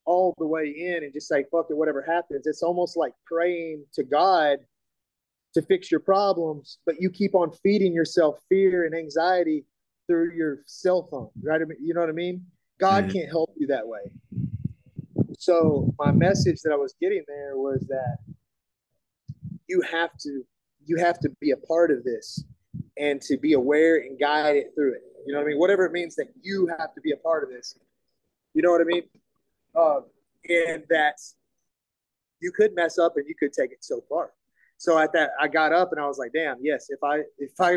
all 0.05 0.35
the 0.39 0.47
way 0.47 0.69
in 0.69 1.05
and 1.05 1.13
just 1.13 1.29
say 1.29 1.45
fuck 1.51 1.67
it, 1.71 1.77
whatever 1.77 2.03
happens. 2.03 2.47
It's 2.47 2.63
almost 2.63 2.97
like 2.97 3.13
praying 3.27 3.85
to 3.95 4.03
God 4.03 4.59
to 5.55 5.63
fix 5.63 5.91
your 5.91 6.01
problems, 6.01 6.79
but 6.87 7.01
you 7.01 7.11
keep 7.11 7.35
on 7.35 7.53
feeding 7.63 7.93
yourself 7.93 8.39
fear 8.49 8.85
and 8.85 8.95
anxiety 8.95 9.65
through 10.07 10.33
your 10.35 10.63
cell 10.67 11.07
phone, 11.11 11.31
right? 11.43 11.61
You 11.81 11.95
know 11.95 12.01
what 12.01 12.09
I 12.09 12.13
mean? 12.13 12.45
God 12.79 13.05
mm-hmm. 13.05 13.13
can't 13.13 13.29
help 13.29 13.55
you 13.57 13.67
that 13.69 13.87
way. 13.87 14.01
So 15.39 15.93
my 15.99 16.13
message 16.13 16.61
that 16.63 16.73
I 16.73 16.77
was 16.77 16.95
getting 17.01 17.23
there 17.27 17.57
was 17.57 17.81
that 17.89 18.19
you 19.69 19.81
have 19.83 20.17
to 20.19 20.43
you 20.85 20.97
have 20.97 21.19
to 21.21 21.31
be 21.41 21.53
a 21.53 21.57
part 21.57 21.91
of 21.91 22.03
this 22.05 22.45
and 22.99 23.21
to 23.23 23.37
be 23.37 23.53
aware 23.53 23.99
and 23.99 24.19
guide 24.19 24.57
it 24.57 24.73
through 24.75 24.95
it. 24.95 25.03
You 25.27 25.33
know 25.33 25.39
what 25.39 25.47
I 25.47 25.49
mean? 25.49 25.59
Whatever 25.59 25.85
it 25.87 25.93
means 25.93 26.17
that 26.17 26.29
you 26.43 26.69
have 26.79 26.93
to 26.95 27.01
be 27.01 27.13
a 27.13 27.17
part 27.17 27.45
of 27.45 27.51
this. 27.51 27.79
You 28.55 28.63
know 28.63 28.71
what 28.71 28.81
I 28.81 28.85
mean? 28.85 29.03
Um, 29.77 30.05
and 30.49 30.83
that 30.91 31.19
you 32.41 32.51
could 32.53 32.75
mess 32.75 32.99
up 32.99 33.17
and 33.17 33.27
you 33.29 33.35
could 33.39 33.53
take 33.53 33.71
it 33.71 33.85
so 33.85 34.03
far. 34.09 34.33
So 34.83 34.99
at 34.99 35.13
that, 35.13 35.31
I 35.41 35.47
got 35.47 35.73
up 35.73 35.93
and 35.93 36.01
I 36.01 36.09
was 36.09 36.19
like, 36.19 36.33
damn, 36.33 36.57
yes, 36.61 36.87
if 36.89 37.05
I, 37.05 37.21
if 37.39 37.53
I, 37.61 37.77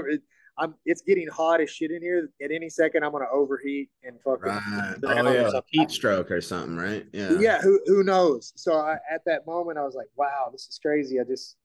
I'm, 0.57 0.73
it's 0.85 1.03
getting 1.03 1.27
hot 1.27 1.61
as 1.61 1.69
shit 1.69 1.91
in 1.91 2.01
here. 2.01 2.31
At 2.43 2.49
any 2.51 2.67
second, 2.67 3.03
I'm 3.03 3.11
gonna 3.11 3.25
overheat 3.31 3.91
and 4.01 4.19
fucking. 4.23 4.51
Right. 4.51 4.95
Oh 5.03 5.31
yeah, 5.31 5.59
heat 5.67 5.91
stroke 5.91 6.31
or 6.31 6.41
something, 6.41 6.77
right? 6.77 7.05
Yeah. 7.13 7.37
Yeah. 7.37 7.61
Who 7.61 7.79
who 7.85 8.03
knows? 8.03 8.53
So 8.55 8.73
I, 8.73 8.93
at 9.13 9.21
that 9.27 9.45
moment, 9.45 9.77
I 9.77 9.83
was 9.83 9.93
like, 9.93 10.07
wow, 10.15 10.49
this 10.51 10.67
is 10.67 10.79
crazy. 10.81 11.19
I 11.19 11.25
just, 11.25 11.57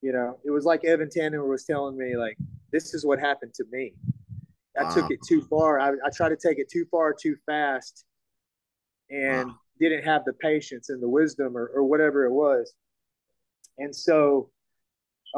you 0.00 0.12
know, 0.12 0.38
it 0.44 0.52
was 0.52 0.64
like 0.64 0.84
Evan 0.84 1.10
Tanner 1.10 1.44
was 1.44 1.64
telling 1.64 1.98
me, 1.98 2.16
like, 2.16 2.36
this 2.70 2.94
is 2.94 3.04
what 3.04 3.18
happened 3.18 3.52
to 3.54 3.64
me. 3.72 3.94
I 4.78 4.84
wow. 4.84 4.90
took 4.94 5.10
it 5.10 5.18
too 5.26 5.42
far. 5.50 5.80
I, 5.80 5.88
I 5.88 6.10
tried 6.14 6.28
to 6.28 6.36
take 6.36 6.58
it 6.60 6.70
too 6.70 6.84
far 6.88 7.12
too 7.12 7.34
fast, 7.46 8.04
and 9.10 9.48
wow. 9.48 9.56
didn't 9.80 10.04
have 10.04 10.24
the 10.24 10.34
patience 10.34 10.88
and 10.88 11.02
the 11.02 11.08
wisdom 11.08 11.56
or, 11.56 11.66
or 11.74 11.82
whatever 11.82 12.26
it 12.26 12.32
was. 12.32 12.74
And 13.78 13.92
so 13.96 14.50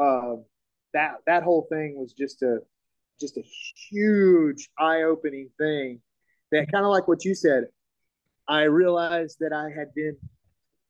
uh, 0.01 0.35
that 0.93 1.15
that 1.25 1.43
whole 1.43 1.67
thing 1.69 1.95
was 1.97 2.13
just 2.13 2.41
a 2.41 2.59
just 3.19 3.37
a 3.37 3.43
huge 3.89 4.69
eye-opening 4.77 5.49
thing 5.57 5.99
that 6.51 6.71
kind 6.71 6.85
of 6.85 6.91
like 6.91 7.07
what 7.07 7.25
you 7.25 7.33
said 7.33 7.65
i 8.47 8.61
realized 8.61 9.37
that 9.39 9.53
i 9.53 9.69
had 9.69 9.93
been 9.93 10.15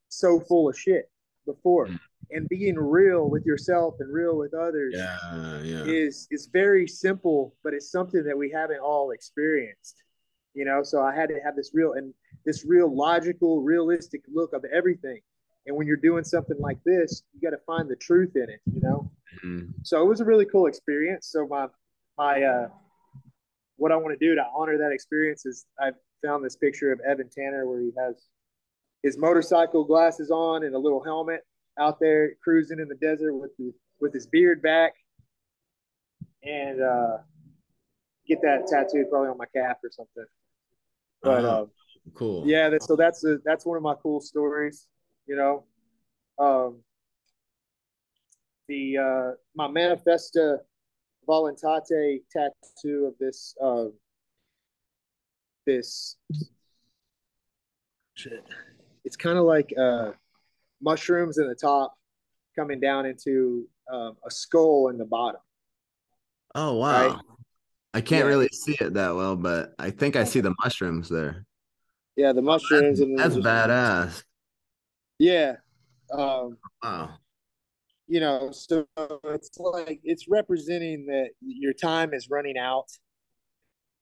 so 0.09 0.39
full 0.41 0.69
of 0.69 0.77
shit 0.77 1.09
before 1.45 1.87
mm. 1.87 1.99
and 2.31 2.47
being 2.49 2.75
real 2.75 3.29
with 3.29 3.45
yourself 3.45 3.95
and 3.99 4.13
real 4.13 4.37
with 4.37 4.53
others 4.53 4.93
yeah, 4.95 5.61
yeah. 5.63 5.83
is 5.85 6.27
is 6.31 6.49
very 6.51 6.87
simple 6.87 7.55
but 7.63 7.73
it's 7.73 7.91
something 7.91 8.23
that 8.23 8.37
we 8.37 8.51
haven't 8.51 8.79
all 8.79 9.11
experienced 9.11 10.03
you 10.53 10.65
know 10.65 10.83
so 10.83 11.01
i 11.01 11.15
had 11.15 11.29
to 11.29 11.39
have 11.43 11.55
this 11.55 11.71
real 11.73 11.93
and 11.93 12.13
this 12.45 12.65
real 12.65 12.93
logical 12.93 13.61
realistic 13.61 14.21
look 14.33 14.53
of 14.53 14.63
everything 14.73 15.21
and 15.67 15.75
when 15.75 15.85
you're 15.85 15.97
doing 15.97 16.23
something 16.23 16.57
like 16.59 16.81
this, 16.85 17.23
you 17.33 17.41
got 17.41 17.55
to 17.55 17.61
find 17.65 17.89
the 17.89 17.95
truth 17.97 18.35
in 18.35 18.49
it, 18.49 18.61
you 18.73 18.81
know? 18.81 19.11
Mm-hmm. 19.45 19.71
So 19.83 20.01
it 20.01 20.07
was 20.07 20.21
a 20.21 20.25
really 20.25 20.45
cool 20.45 20.65
experience. 20.65 21.27
So 21.29 21.45
my, 21.45 21.67
my, 22.17 22.41
uh, 22.41 22.69
what 23.75 23.91
I 23.91 23.97
want 23.97 24.17
to 24.17 24.25
do 24.25 24.33
to 24.33 24.43
honor 24.55 24.77
that 24.77 24.91
experience 24.93 25.45
is 25.45 25.65
I 25.79 25.91
found 26.25 26.43
this 26.43 26.55
picture 26.55 26.91
of 26.91 27.01
Evan 27.01 27.29
Tanner 27.29 27.67
where 27.67 27.81
he 27.81 27.91
has 27.99 28.15
his 29.03 29.17
motorcycle 29.17 29.83
glasses 29.83 30.31
on 30.31 30.63
and 30.63 30.73
a 30.73 30.79
little 30.79 31.03
helmet 31.03 31.41
out 31.77 31.99
there 31.99 32.31
cruising 32.41 32.79
in 32.79 32.87
the 32.87 32.95
desert 32.95 33.33
with 33.33 33.51
the, 33.59 33.73
with 33.99 34.13
his 34.13 34.25
beard 34.25 34.61
back 34.61 34.93
and 36.43 36.81
uh, 36.81 37.17
get 38.25 38.41
that 38.41 38.67
tattooed 38.67 39.09
probably 39.09 39.29
on 39.29 39.37
my 39.37 39.45
calf 39.53 39.77
or 39.83 39.91
something. 39.91 40.25
But 41.21 41.45
uh, 41.45 41.65
cool. 42.13 42.43
Yeah, 42.47 42.69
that, 42.69 42.83
so 42.83 42.95
that's 42.95 43.25
a, 43.25 43.37
that's 43.43 43.65
one 43.65 43.75
of 43.75 43.83
my 43.83 43.95
cool 44.01 44.21
stories 44.21 44.87
you 45.27 45.35
know. 45.35 45.63
Um, 46.39 46.79
the 48.67 48.97
uh, 48.97 49.31
my 49.55 49.67
manifesta 49.67 50.57
voluntate 51.27 52.21
tattoo 52.31 53.05
of 53.05 53.13
this 53.19 53.55
uh, 53.61 53.85
this 55.65 56.17
shit. 58.15 58.43
It's 59.05 59.15
kind 59.15 59.37
of 59.37 59.45
like 59.45 59.73
uh, 59.77 60.11
mushrooms 60.81 61.37
in 61.37 61.47
the 61.47 61.55
top 61.55 61.95
coming 62.57 62.79
down 62.79 63.05
into 63.05 63.67
um, 63.91 64.17
a 64.25 64.31
skull 64.31 64.89
in 64.89 64.97
the 64.97 65.05
bottom. 65.05 65.41
Oh 66.55 66.75
wow! 66.75 67.07
Right? 67.07 67.19
I 67.93 68.01
can't 68.01 68.25
yeah. 68.25 68.29
really 68.29 68.49
see 68.49 68.75
it 68.79 68.93
that 68.93 69.15
well, 69.15 69.35
but 69.35 69.73
I 69.79 69.91
think 69.91 70.15
I 70.15 70.23
see 70.23 70.39
the 70.41 70.53
mushrooms 70.63 71.09
there. 71.09 71.45
Yeah, 72.15 72.33
the 72.33 72.41
mushrooms. 72.41 72.99
That's, 72.99 73.09
and 73.09 73.17
that's 73.17 73.35
badass. 73.35 74.23
Yeah. 75.19 75.55
Um, 76.11 76.57
wow. 76.83 77.15
You 78.07 78.21
know, 78.21 78.51
so 78.51 78.87
it's 79.25 79.49
like 79.57 79.99
it's 80.03 80.27
representing 80.29 81.07
that 81.07 81.31
your 81.41 81.73
time 81.73 82.13
is 82.13 82.29
running 82.29 82.57
out 82.57 82.87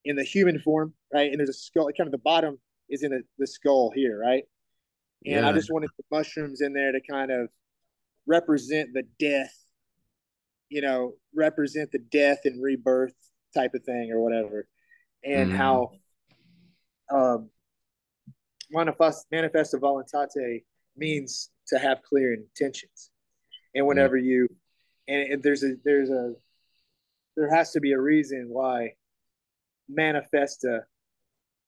in 0.04 0.16
the 0.16 0.24
human 0.24 0.60
form, 0.60 0.94
right? 1.12 1.32
And 1.32 1.40
there's 1.40 1.50
a 1.50 1.54
skull, 1.54 1.90
kind 1.98 2.08
of 2.08 2.12
the 2.12 2.20
bottom 2.20 2.60
is 2.90 3.02
in 3.02 3.12
the, 3.12 3.24
the 3.40 3.48
skull 3.48 3.92
here, 3.96 4.20
right? 4.20 4.44
And 5.26 5.44
yeah. 5.44 5.50
I 5.50 5.54
just 5.54 5.72
wanted 5.72 5.90
the 5.98 6.04
mushrooms 6.16 6.62
in 6.62 6.74
there 6.74 6.92
to 6.92 7.02
kind 7.02 7.32
of 7.32 7.50
represent 8.28 8.94
the 8.94 9.04
death, 9.20 9.56
you 10.70 10.82
know, 10.82 11.14
represent 11.34 11.92
the 11.92 12.00
death 12.00 12.42
and 12.46 12.62
rebirth 12.62 13.16
type 13.56 13.74
of 13.74 13.84
thing 13.84 14.12
or 14.12 14.20
whatever. 14.22 14.68
And 15.24 15.52
mm. 15.52 15.56
how 15.56 15.92
um 17.12 17.50
manifest 18.72 19.28
manifesto 19.32 19.78
voluntate 19.78 20.64
means 20.98 21.50
to 21.68 21.80
have 21.80 22.02
clear 22.04 22.34
intentions. 22.34 23.12
And 23.74 23.86
whenever 23.86 24.18
mm-hmm. 24.18 24.28
you, 24.28 24.48
and 25.08 25.44
there's 25.44 25.64
a, 25.64 25.74
there's 25.84 26.10
a, 26.10 26.34
there 27.36 27.54
has 27.54 27.72
to 27.72 27.80
be 27.80 27.92
a 27.92 28.00
reason 28.00 28.48
why 28.50 28.94
manifesta 29.92 30.82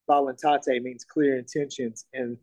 voluntate 0.10 0.82
means 0.82 1.04
clear 1.04 1.38
intentions. 1.38 2.06
And 2.14 2.38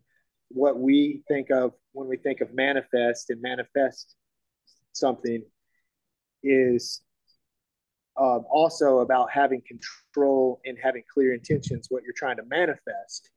what 0.49 0.79
we 0.79 1.23
think 1.27 1.49
of 1.49 1.73
when 1.93 2.07
we 2.07 2.17
think 2.17 2.41
of 2.41 2.53
manifest 2.53 3.29
and 3.29 3.41
manifest 3.41 4.15
something 4.93 5.43
is 6.43 7.01
um, 8.17 8.45
also 8.49 8.99
about 8.99 9.31
having 9.31 9.61
control 9.67 10.61
and 10.65 10.77
having 10.81 11.03
clear 11.11 11.33
intentions, 11.33 11.87
what 11.89 12.03
you're 12.03 12.13
trying 12.15 12.37
to 12.37 12.43
manifest, 12.43 13.29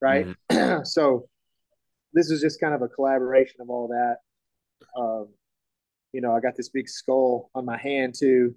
right? 0.00 0.26
Mm-hmm. 0.50 0.80
so 0.84 1.28
this 2.12 2.30
is 2.30 2.40
just 2.40 2.60
kind 2.60 2.74
of 2.74 2.82
a 2.82 2.88
collaboration 2.88 3.56
of 3.60 3.70
all 3.70 3.88
that. 3.88 4.16
Um, 4.98 5.28
you 6.12 6.20
know, 6.20 6.34
I 6.34 6.40
got 6.40 6.56
this 6.56 6.68
big 6.68 6.88
skull 6.88 7.50
on 7.54 7.64
my 7.64 7.78
hand 7.78 8.14
too, 8.18 8.54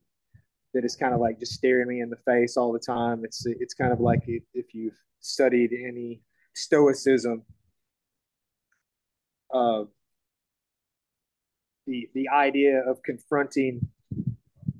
that 0.73 0.83
is 0.83 0.95
kind 0.95 1.13
of 1.13 1.19
like 1.19 1.39
just 1.39 1.53
staring 1.53 1.87
me 1.87 2.01
in 2.01 2.09
the 2.09 2.17
face 2.25 2.57
all 2.57 2.71
the 2.71 2.79
time. 2.79 3.23
It's 3.23 3.45
it's 3.45 3.73
kind 3.73 3.93
of 3.93 3.99
like 3.99 4.21
if, 4.27 4.43
if 4.53 4.73
you've 4.73 4.97
studied 5.19 5.71
any 5.73 6.21
stoicism, 6.55 7.43
uh, 9.53 9.83
the 11.85 12.09
the 12.15 12.29
idea 12.29 12.81
of 12.87 13.03
confronting 13.03 13.87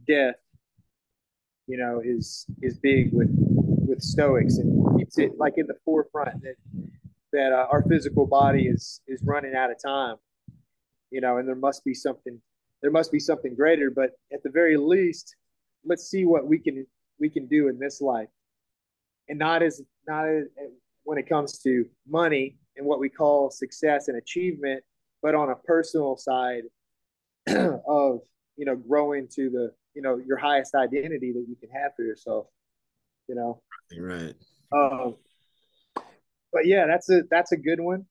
death 0.08 0.36
you 1.68 1.78
know, 1.78 2.02
is 2.04 2.46
is 2.62 2.78
big 2.78 3.10
with 3.14 3.30
with 3.32 4.02
Stoics 4.02 4.58
and 4.58 4.98
keeps 4.98 5.18
it 5.18 5.32
like 5.38 5.54
in 5.58 5.68
the 5.68 5.76
forefront 5.86 6.42
that 6.42 6.56
that 7.34 7.52
uh, 7.52 7.68
our 7.70 7.84
physical 7.84 8.26
body 8.26 8.68
is 8.68 9.02
is 9.08 9.22
running 9.24 9.56
out 9.56 9.72
of 9.72 9.78
time, 9.84 10.16
you 11.12 11.20
know, 11.20 11.38
and 11.38 11.48
there 11.48 11.56
must 11.56 11.84
be 11.84 11.94
something 11.94 12.40
there 12.82 12.92
must 12.92 13.12
be 13.12 13.20
something 13.20 13.56
greater. 13.56 13.90
But 13.90 14.12
at 14.32 14.42
the 14.44 14.50
very 14.50 14.78
least, 14.78 15.36
let's 15.86 16.10
see 16.10 16.26
what 16.26 16.48
we 16.48 16.60
can 16.60 16.86
we 17.20 17.30
can 17.30 17.48
do 17.48 17.68
in 17.68 17.78
this 17.78 18.00
life, 18.00 18.30
and 19.28 19.38
not 19.38 19.62
as 19.62 19.82
not 20.08 20.28
as, 20.28 20.46
when 21.04 21.18
it 21.18 21.28
comes 21.28 21.60
to 21.60 21.86
money 22.08 22.56
and 22.78 22.86
what 22.86 23.00
we 23.00 23.10
call 23.10 23.52
success 23.52 24.08
and 24.08 24.18
achievement, 24.18 24.84
but 25.22 25.36
on 25.36 25.50
a 25.50 25.56
personal 25.56 26.16
side 26.18 26.64
of 27.48 28.22
you 28.56 28.66
know 28.66 28.76
growing 28.76 29.28
to 29.28 29.50
the 29.50 29.72
you 29.96 30.02
know 30.02 30.22
your 30.26 30.38
highest 30.38 30.76
identity 30.76 31.32
that 31.32 31.46
you 31.48 31.56
can 31.60 31.70
have 31.70 31.92
for 31.96 32.04
yourself 32.04 32.48
you 33.28 33.36
know 33.36 33.62
right 33.98 34.34
um 34.72 35.16
but 36.54 36.66
yeah 36.66 36.86
that's 36.88 37.10
a 37.10 37.24
that's 37.30 37.52
a 37.52 37.58
good 37.58 37.80
one 37.80 38.06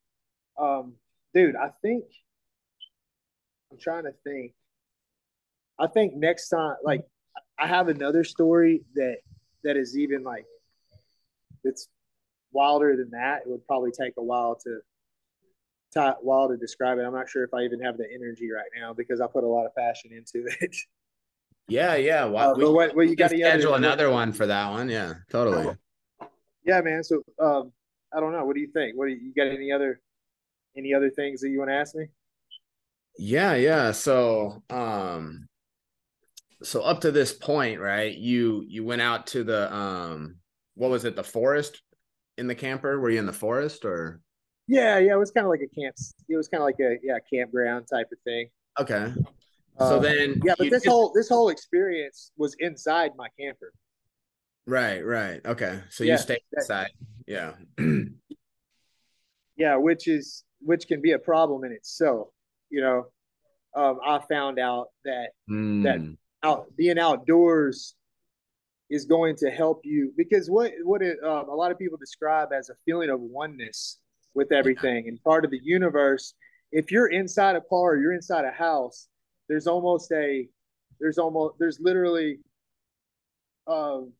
um 0.61 0.95
dude 1.33 1.57
i 1.57 1.71
think 1.81 2.05
i'm 3.71 3.79
trying 3.79 4.05
to 4.05 4.13
think 4.25 4.53
i 5.79 5.87
think 5.87 6.15
next 6.15 6.49
time 6.49 6.75
like 6.85 7.03
i 7.59 7.67
have 7.67 7.89
another 7.89 8.25
story 8.25 8.83
that 8.95 9.19
that 9.65 9.77
is 9.77 9.97
even 9.97 10.23
like 10.23 10.45
it's 11.65 11.89
wilder 12.53 12.97
than 12.97 13.11
that 13.11 13.43
it 13.43 13.49
would 13.49 13.67
probably 13.67 13.91
take 13.91 14.13
a 14.19 14.23
while 14.23 14.57
to 14.57 14.81
a 15.95 16.15
while 16.21 16.49
to 16.49 16.57
describe 16.57 16.99
it 16.99 17.03
i'm 17.03 17.15
not 17.15 17.29
sure 17.29 17.45
if 17.45 17.55
i 17.55 17.63
even 17.63 17.81
have 17.81 17.97
the 17.97 18.07
energy 18.13 18.51
right 18.51 18.71
now 18.79 18.93
because 18.93 19.21
i 19.21 19.27
put 19.27 19.45
a 19.45 19.47
lot 19.47 19.65
of 19.65 19.75
passion 19.75 20.11
into 20.13 20.47
it 20.61 20.77
Yeah, 21.69 21.95
yeah. 21.95 22.25
Well, 22.25 22.51
uh, 22.51 22.55
we, 22.55 22.65
what, 22.65 22.95
what 22.95 23.09
you 23.09 23.17
got 23.17 23.31
to 23.31 23.39
schedule 23.39 23.75
another 23.75 24.11
one 24.11 24.33
for 24.33 24.47
that 24.47 24.71
one. 24.71 24.89
Yeah, 24.89 25.15
totally. 25.31 25.77
Yeah, 26.65 26.81
man. 26.81 27.03
So, 27.05 27.23
um, 27.39 27.73
I 28.15 28.21
don't 28.21 28.33
know. 28.33 28.45
What 28.45 28.55
do 28.55 28.61
you 28.61 28.71
think? 28.73 28.97
What 28.97 29.07
do 29.07 29.13
you, 29.13 29.21
you 29.21 29.35
got? 29.35 29.47
Any 29.47 29.73
other, 29.73 30.01
any 30.77 30.95
other 30.95 31.11
things 31.11 31.41
that 31.41 31.51
you 31.51 31.59
want 31.59 31.71
to 31.71 31.77
ask 31.77 31.95
me? 31.95 32.07
Yeah, 33.19 33.55
yeah. 33.55 33.93
So, 33.93 34.63
um, 34.71 35.49
so 36.63 36.83
up 36.83 37.01
to 37.03 37.11
this 37.11 37.33
point, 37.33 37.81
right? 37.81 38.15
You 38.17 38.65
you 38.67 38.85
went 38.85 39.03
out 39.03 39.27
to 39.29 39.45
the 39.45 39.73
um, 39.75 40.37
what 40.75 40.91
was 40.91 41.05
it? 41.05 41.17
The 41.17 41.25
forest 41.25 41.83
in 42.39 42.47
the 42.47 42.55
camper? 42.55 43.01
Were 43.01 43.11
you 43.11 43.19
in 43.19 43.27
the 43.27 43.33
forest 43.33 43.85
or? 43.85 44.21
Yeah, 44.69 44.99
yeah. 44.99 45.15
It 45.15 45.19
was 45.19 45.31
kind 45.31 45.45
of 45.45 45.51
like 45.51 45.61
a 45.61 45.81
camp. 45.81 45.97
It 46.29 46.37
was 46.37 46.49
kind 46.49 46.63
of 46.63 46.67
like 46.67 46.81
a 46.81 46.97
yeah 47.03 47.19
campground 47.33 47.87
type 47.93 48.09
of 48.13 48.19
thing. 48.25 48.49
Okay. 48.81 49.13
So 49.79 49.97
um, 49.97 50.03
then, 50.03 50.41
yeah, 50.45 50.55
but 50.57 50.71
this 50.71 50.85
whole 50.85 51.13
this 51.15 51.29
whole 51.29 51.49
experience 51.49 52.31
was 52.37 52.55
inside 52.61 53.13
my 53.17 53.29
camper. 53.39 53.73
Right, 54.67 55.05
right, 55.05 55.45
okay. 55.45 55.81
So 55.91 56.05
yeah, 56.05 56.13
you 56.13 56.19
stay 56.19 56.39
inside, 56.57 56.91
yeah, 57.27 57.53
yeah, 59.57 59.77
which 59.77 60.09
is 60.09 60.45
which 60.61 60.87
can 60.87 61.01
be 61.01 61.13
a 61.13 61.19
problem 61.19 61.65
in 61.65 61.73
itself. 61.73 62.29
You 62.71 62.81
know, 62.81 63.07
um, 63.75 63.99
I 64.05 64.21
found 64.29 64.59
out 64.59 64.89
that 65.05 65.31
mm. 65.51 65.83
that 65.85 65.99
hmm. 65.99 66.13
out 66.43 66.67
being 66.77 66.99
outdoors 66.99 67.95
is 68.89 69.05
going 69.07 69.37
to 69.37 69.51
help 69.51 69.81
you 69.85 70.13
because 70.17 70.49
what 70.49 70.73
what 70.85 71.03
it, 71.03 71.19
um, 71.25 71.49
a 71.49 71.55
lot 71.55 71.73
of 71.73 71.79
people 71.79 71.99
describe 71.99 72.53
as 72.53 72.69
a 72.71 72.75
feeling 72.85 73.11
of 73.11 73.21
oneness 73.21 73.99
with 74.35 74.53
everything 74.53 75.05
yeah. 75.05 75.11
and 75.11 75.23
part 75.23 75.45
of 75.45 75.51
the 75.51 75.61
universe. 75.63 76.35
If 76.71 76.91
you're 76.91 77.09
inside 77.09 77.57
a 77.57 77.61
car, 77.61 77.93
or 77.93 77.97
you're 77.99 78.15
inside 78.15 78.47
a 78.47 78.51
house 78.51 79.09
there's 79.53 79.67
almost 79.67 80.11
a 80.13 80.49
there's 80.99 81.19
almost 81.19 81.57
there's 81.59 81.79
literally 81.79 82.39
um 83.67 84.13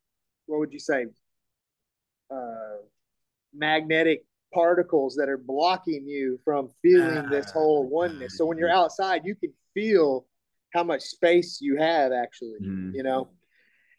what 0.47 0.59
would 0.59 0.73
you 0.73 0.79
say 0.79 1.07
uh 2.31 2.77
magnetic 3.55 4.25
particles 4.53 5.15
that 5.17 5.29
are 5.29 5.39
blocking 5.39 6.07
you 6.07 6.39
from 6.45 6.69
feeling 6.83 7.29
this 7.31 7.47
ah, 7.49 7.53
whole 7.53 7.89
oneness 7.89 8.37
so 8.37 8.45
when 8.45 8.59
you're 8.59 8.71
outside 8.71 9.23
you 9.25 9.35
can 9.35 9.53
feel 9.75 10.27
how 10.75 10.85
much 10.85 11.03
space 11.03 11.59
you 11.61 11.77
have 11.77 12.13
actually 12.13 12.59
mm. 12.63 12.93
you 12.95 13.03
know 13.03 13.29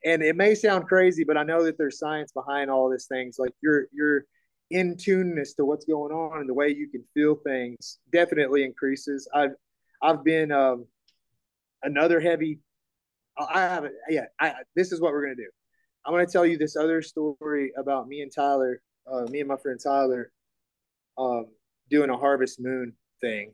and 0.06 0.22
it 0.22 0.36
may 0.36 0.54
sound 0.54 0.88
crazy 0.88 1.24
but 1.24 1.38
i 1.38 1.44
know 1.44 1.64
that 1.64 1.78
there's 1.78 1.98
science 1.98 2.32
behind 2.32 2.70
all 2.70 2.90
these 2.90 3.08
things 3.08 3.38
like 3.40 3.54
your 3.62 3.88
your 3.92 4.26
in 4.70 4.96
tuneness 4.96 5.54
to 5.54 5.66
what's 5.66 5.86
going 5.86 6.12
on 6.12 6.40
and 6.40 6.50
the 6.50 6.54
way 6.54 6.70
you 6.70 6.88
can 6.88 7.04
feel 7.14 7.36
things 7.36 8.00
definitely 8.12 8.64
increases 8.64 9.28
i've 9.34 9.54
i've 10.02 10.24
been 10.24 10.52
um 10.52 10.86
another 11.84 12.20
heavy. 12.20 12.60
I 13.38 13.62
have 13.62 13.86
it. 13.86 13.94
Yeah, 14.10 14.26
I, 14.40 14.54
this 14.76 14.92
is 14.92 15.02
what 15.02 15.12
we're 15.12 15.24
gonna 15.24 15.36
do. 15.36 15.50
I'm 16.06 16.14
gonna 16.14 16.26
tell 16.26 16.46
you 16.46 16.58
this 16.58 16.76
other 16.76 17.02
story 17.02 17.72
about 17.78 18.08
me 18.08 18.22
and 18.22 18.32
Tyler, 18.34 18.82
uh, 19.12 19.26
me 19.30 19.40
and 19.40 19.48
my 19.48 19.58
friend 19.58 19.80
Tyler, 19.82 20.32
um, 21.18 21.48
doing 21.90 22.10
a 22.10 22.18
Harvest 22.18 22.60
Moon 22.60 22.94
thing. 23.22 23.54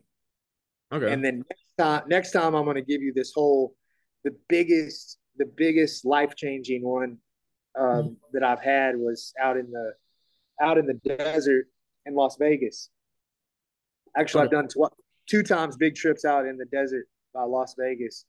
Okay. 0.92 1.12
And 1.12 1.24
then 1.24 1.44
next 1.50 1.76
time, 1.78 2.04
next 2.08 2.32
time 2.32 2.56
I'm 2.56 2.66
gonna 2.66 2.82
give 2.82 3.02
you 3.02 3.14
this 3.14 3.32
whole, 3.34 3.76
the 4.24 4.36
biggest, 4.48 5.18
the 5.38 5.46
biggest 5.46 6.06
life 6.06 6.36
changing 6.36 6.84
one 6.84 7.18
um, 7.78 7.86
mm-hmm. 7.86 8.14
that 8.34 8.44
I've 8.44 8.62
had 8.62 8.98
was 8.98 9.34
out 9.42 9.58
in 9.58 9.70
the, 9.72 9.94
out 10.62 10.78
in 10.78 10.86
the 10.88 11.00
desert 11.06 11.68
in 12.06 12.16
Las 12.16 12.38
Vegas. 12.40 12.90
Actually, 14.18 14.46
okay. 14.46 14.58
I've 14.58 14.64
done 14.64 14.68
tw- 14.68 14.94
two 15.30 15.44
times 15.44 15.78
big 15.78 15.96
trips 15.96 16.26
out 16.26 16.48
in 16.48 16.58
the 16.58 16.66
desert 16.66 17.06
by 17.34 17.44
Las 17.44 17.76
Vegas. 17.78 18.26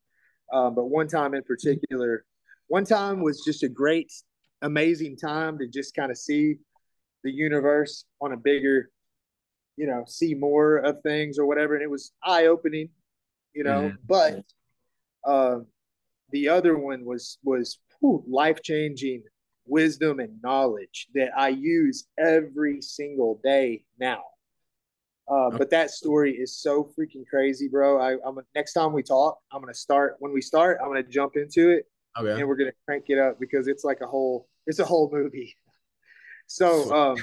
Um, 0.52 0.74
but 0.74 0.86
one 0.86 1.08
time 1.08 1.34
in 1.34 1.42
particular, 1.42 2.24
one 2.70 2.84
time 2.84 3.20
was 3.20 3.42
just 3.44 3.64
a 3.64 3.68
great, 3.68 4.12
amazing 4.62 5.16
time 5.16 5.58
to 5.58 5.66
just 5.66 5.92
kind 5.96 6.12
of 6.12 6.16
see 6.16 6.54
the 7.24 7.30
universe 7.32 8.04
on 8.22 8.32
a 8.32 8.36
bigger, 8.36 8.90
you 9.76 9.88
know, 9.88 10.04
see 10.06 10.34
more 10.34 10.76
of 10.76 11.02
things 11.02 11.36
or 11.36 11.46
whatever. 11.46 11.74
And 11.74 11.82
it 11.82 11.90
was 11.90 12.12
eye 12.24 12.46
opening, 12.46 12.90
you 13.54 13.64
know. 13.64 13.90
Mm-hmm. 13.90 13.96
But 14.06 14.44
uh, 15.24 15.58
the 16.30 16.48
other 16.48 16.78
one 16.78 17.04
was 17.04 17.38
was 17.42 17.80
life 18.00 18.62
changing 18.62 19.24
wisdom 19.66 20.20
and 20.20 20.40
knowledge 20.40 21.08
that 21.16 21.30
I 21.36 21.48
use 21.48 22.06
every 22.20 22.80
single 22.82 23.40
day 23.42 23.82
now. 23.98 24.22
Uh, 25.28 25.50
but 25.50 25.70
that 25.70 25.90
story 25.90 26.36
is 26.36 26.56
so 26.56 26.88
freaking 26.96 27.26
crazy, 27.28 27.66
bro. 27.66 28.00
I, 28.00 28.12
am 28.12 28.38
next 28.54 28.74
time 28.74 28.92
we 28.92 29.02
talk, 29.02 29.40
I'm 29.52 29.60
gonna 29.60 29.74
start 29.74 30.16
when 30.20 30.32
we 30.32 30.40
start. 30.40 30.78
I'm 30.80 30.88
gonna 30.88 31.02
jump 31.02 31.34
into 31.34 31.70
it, 31.70 31.86
okay. 32.18 32.40
and 32.40 32.48
we're 32.48 32.56
gonna 32.56 32.72
crank 32.86 33.04
it 33.08 33.18
up 33.18 33.38
because 33.40 33.66
it's 33.68 33.84
like 33.84 34.00
a 34.02 34.06
whole, 34.06 34.48
it's 34.66 34.78
a 34.78 34.84
whole 34.84 35.10
movie. 35.12 35.54
So, 36.52 36.92
um, 36.92 37.16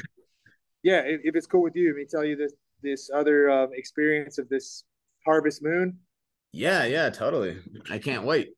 yeah, 0.83 1.01
if, 1.01 1.19
if, 1.25 1.35
it's 1.35 1.45
cool 1.45 1.61
with 1.61 1.75
you, 1.75 1.87
let 1.87 1.97
me 1.97 2.05
tell 2.09 2.23
you 2.23 2.37
this 2.37 2.53
this 2.81 3.09
other 3.13 3.49
um, 3.49 3.71
experience 3.73 4.37
of 4.37 4.47
this 4.47 4.85
Harvest 5.25 5.61
Moon. 5.61 5.97
Yeah, 6.53 6.85
yeah, 6.85 7.09
totally. 7.09 7.57
I 7.89 7.99
can't 7.99 8.23
wait. 8.23 8.51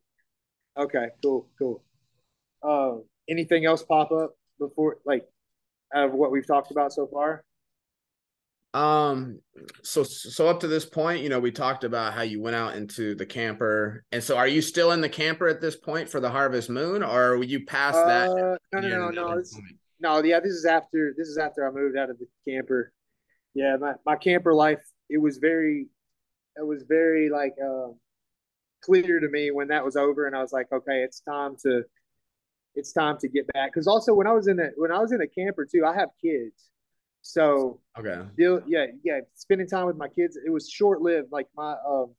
Okay, 0.77 1.07
cool, 1.23 1.47
cool. 1.57 1.83
Uh, 2.61 3.01
anything 3.27 3.65
else 3.65 3.83
pop 3.83 4.11
up 4.11 4.35
before, 4.59 4.97
like, 5.05 5.27
out 5.93 6.09
of 6.09 6.13
what 6.13 6.31
we've 6.31 6.45
talked 6.45 6.69
about 6.69 6.93
so 6.93 7.07
far? 7.07 7.43
Um, 8.73 9.39
so 9.83 10.03
so 10.03 10.47
up 10.47 10.59
to 10.59 10.67
this 10.67 10.85
point, 10.85 11.23
you 11.23 11.29
know, 11.29 11.39
we 11.39 11.51
talked 11.51 11.83
about 11.83 12.13
how 12.13 12.21
you 12.21 12.39
went 12.41 12.55
out 12.55 12.75
into 12.75 13.15
the 13.15 13.25
camper, 13.25 14.03
and 14.11 14.23
so 14.23 14.37
are 14.37 14.47
you 14.47 14.61
still 14.61 14.91
in 14.91 15.01
the 15.01 15.09
camper 15.09 15.47
at 15.47 15.59
this 15.59 15.75
point 15.75 16.07
for 16.07 16.19
the 16.19 16.29
Harvest 16.29 16.69
Moon, 16.69 17.03
or 17.03 17.37
were 17.37 17.43
you 17.43 17.65
past 17.65 17.97
uh, 17.97 18.07
that? 18.07 18.59
No, 18.73 18.79
no, 18.79 19.09
no, 19.09 19.09
no. 19.09 19.43
no, 19.99 20.23
yeah, 20.23 20.39
this 20.39 20.53
is 20.53 20.65
after 20.65 21.13
this 21.17 21.27
is 21.27 21.37
after 21.37 21.67
I 21.67 21.71
moved 21.71 21.97
out 21.97 22.11
of 22.11 22.19
the 22.19 22.27
camper. 22.47 22.93
Yeah, 23.55 23.77
my 23.77 23.93
my 24.05 24.15
camper 24.15 24.53
life 24.53 24.79
it 25.09 25.17
was 25.17 25.37
very, 25.37 25.87
it 26.55 26.65
was 26.65 26.83
very 26.83 27.29
like 27.29 27.55
uh, 27.63 27.87
clear 28.81 29.19
to 29.19 29.27
me 29.27 29.51
when 29.51 29.69
that 29.69 29.83
was 29.83 29.95
over, 29.95 30.27
and 30.27 30.35
I 30.35 30.41
was 30.41 30.53
like, 30.53 30.71
okay, 30.71 31.01
it's 31.01 31.19
time 31.21 31.55
to, 31.63 31.83
it's 32.75 32.93
time 32.93 33.17
to 33.19 33.27
get 33.27 33.51
back. 33.51 33.73
Because 33.73 33.87
also 33.87 34.13
when 34.13 34.27
I 34.27 34.33
was 34.33 34.47
in 34.47 34.57
the 34.57 34.71
when 34.77 34.91
I 34.91 34.99
was 34.99 35.11
in 35.11 35.21
a 35.21 35.27
camper 35.27 35.65
too, 35.65 35.83
I 35.85 35.95
have 35.95 36.09
kids. 36.23 36.69
So 37.21 37.79
okay, 37.97 38.21
deal, 38.37 38.61
yeah, 38.67 38.87
yeah. 39.03 39.19
Spending 39.35 39.67
time 39.67 39.85
with 39.87 39.97
my 39.97 40.07
kids, 40.07 40.37
it 40.37 40.49
was 40.49 40.69
short 40.69 41.01
lived. 41.01 41.31
Like 41.31 41.47
my 41.55 41.75
um, 41.87 42.13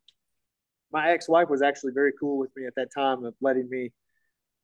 my 0.92 1.11
ex 1.11 1.28
wife 1.28 1.48
was 1.48 1.62
actually 1.62 1.92
very 1.92 2.12
cool 2.18 2.38
with 2.38 2.51
me 2.57 2.66
at 2.66 2.74
that 2.76 2.88
time 2.94 3.24
of 3.24 3.34
letting 3.40 3.68
me 3.68 3.92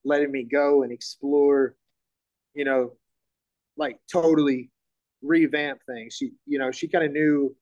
letting 0.04 0.30
me 0.30 0.44
go 0.44 0.82
and 0.82 0.92
explore, 0.92 1.74
you 2.54 2.64
know, 2.64 2.92
like 3.76 3.98
totally 4.10 4.70
revamp 5.22 5.80
things. 5.86 6.14
She, 6.14 6.32
you 6.46 6.58
know, 6.58 6.70
she 6.70 6.88
kind 6.88 7.04
of 7.04 7.12
knew 7.12 7.54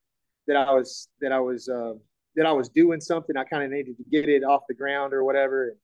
that 0.47 0.57
I 0.57 0.73
was 0.73 1.09
that 1.21 1.33
I 1.33 1.41
was 1.41 1.69
uh, 1.69 1.95
that 2.37 2.47
I 2.47 2.53
was 2.53 2.69
doing 2.69 3.01
something. 3.01 3.37
I 3.37 3.45
kind 3.45 3.65
of 3.65 3.71
needed 3.71 3.97
to 3.97 4.05
get 4.11 4.29
it 4.29 4.45
off 4.45 4.63
the 4.69 4.75
ground 4.75 5.13
or 5.13 5.25
whatever. 5.25 5.69
And, 5.69 5.77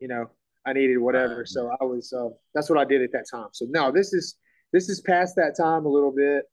you 0.00 0.08
know, 0.08 0.30
I 0.66 0.72
needed 0.72 0.98
whatever. 0.98 1.44
So 1.46 1.74
I 1.80 1.84
was 1.84 2.12
uh, 2.12 2.28
that's 2.54 2.70
what 2.70 2.78
I 2.78 2.84
did 2.84 3.02
at 3.02 3.12
that 3.12 3.24
time. 3.30 3.48
So 3.52 3.66
no, 3.68 3.90
this 3.90 4.12
is 4.12 4.36
this 4.72 4.88
is 4.88 5.00
past 5.00 5.36
that 5.36 5.56
time 5.56 5.86
a 5.86 5.88
little 5.88 6.12
bit. 6.12 6.44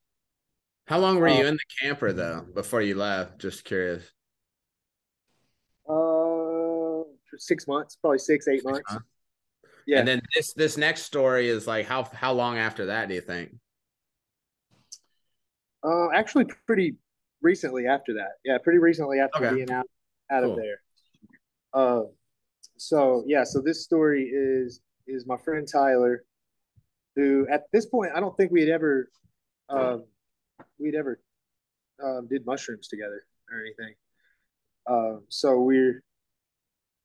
How 0.87 0.99
long 0.99 1.17
were 1.17 1.27
uh, 1.27 1.37
you 1.37 1.45
in 1.45 1.55
the 1.55 1.59
camper 1.81 2.13
though 2.13 2.45
before 2.53 2.81
you 2.81 2.95
left? 2.95 3.39
Just 3.39 3.63
curious. 3.63 4.03
Uh, 5.89 7.03
six 7.37 7.67
months, 7.67 7.95
probably 7.95 8.19
six, 8.19 8.47
eight 8.47 8.61
six 8.61 8.63
months. 8.65 8.91
months. 8.91 9.05
Yeah. 9.87 9.99
And 9.99 10.07
then 10.07 10.21
this 10.33 10.53
this 10.53 10.77
next 10.77 11.03
story 11.03 11.47
is 11.47 11.67
like 11.67 11.85
how 11.85 12.03
how 12.03 12.33
long 12.33 12.57
after 12.57 12.87
that 12.87 13.07
do 13.07 13.15
you 13.15 13.21
think? 13.21 13.55
Uh, 15.83 16.11
actually, 16.11 16.45
pretty 16.65 16.95
recently 17.41 17.87
after 17.87 18.15
that. 18.15 18.33
Yeah, 18.43 18.57
pretty 18.57 18.79
recently 18.79 19.19
after 19.19 19.45
okay. 19.45 19.55
being 19.55 19.71
out 19.71 19.85
out 20.31 20.43
cool. 20.43 20.53
of 20.53 20.57
there. 20.57 20.81
Uh, 21.73 22.01
so 22.77 23.23
yeah, 23.27 23.43
so 23.43 23.61
this 23.61 23.83
story 23.83 24.23
is 24.23 24.81
is 25.07 25.27
my 25.27 25.37
friend 25.37 25.67
Tyler, 25.71 26.25
who 27.15 27.47
at 27.49 27.63
this 27.71 27.85
point 27.85 28.11
I 28.15 28.19
don't 28.19 28.35
think 28.35 28.51
we 28.51 28.61
had 28.61 28.69
ever, 28.69 29.09
um, 29.69 30.03
we'd 30.79 30.95
ever 30.95 31.19
um, 32.03 32.27
did 32.29 32.45
mushrooms 32.45 32.87
together 32.87 33.25
or 33.51 33.61
anything. 33.61 33.95
Um, 34.87 35.23
so 35.29 35.61
we're 35.61 36.03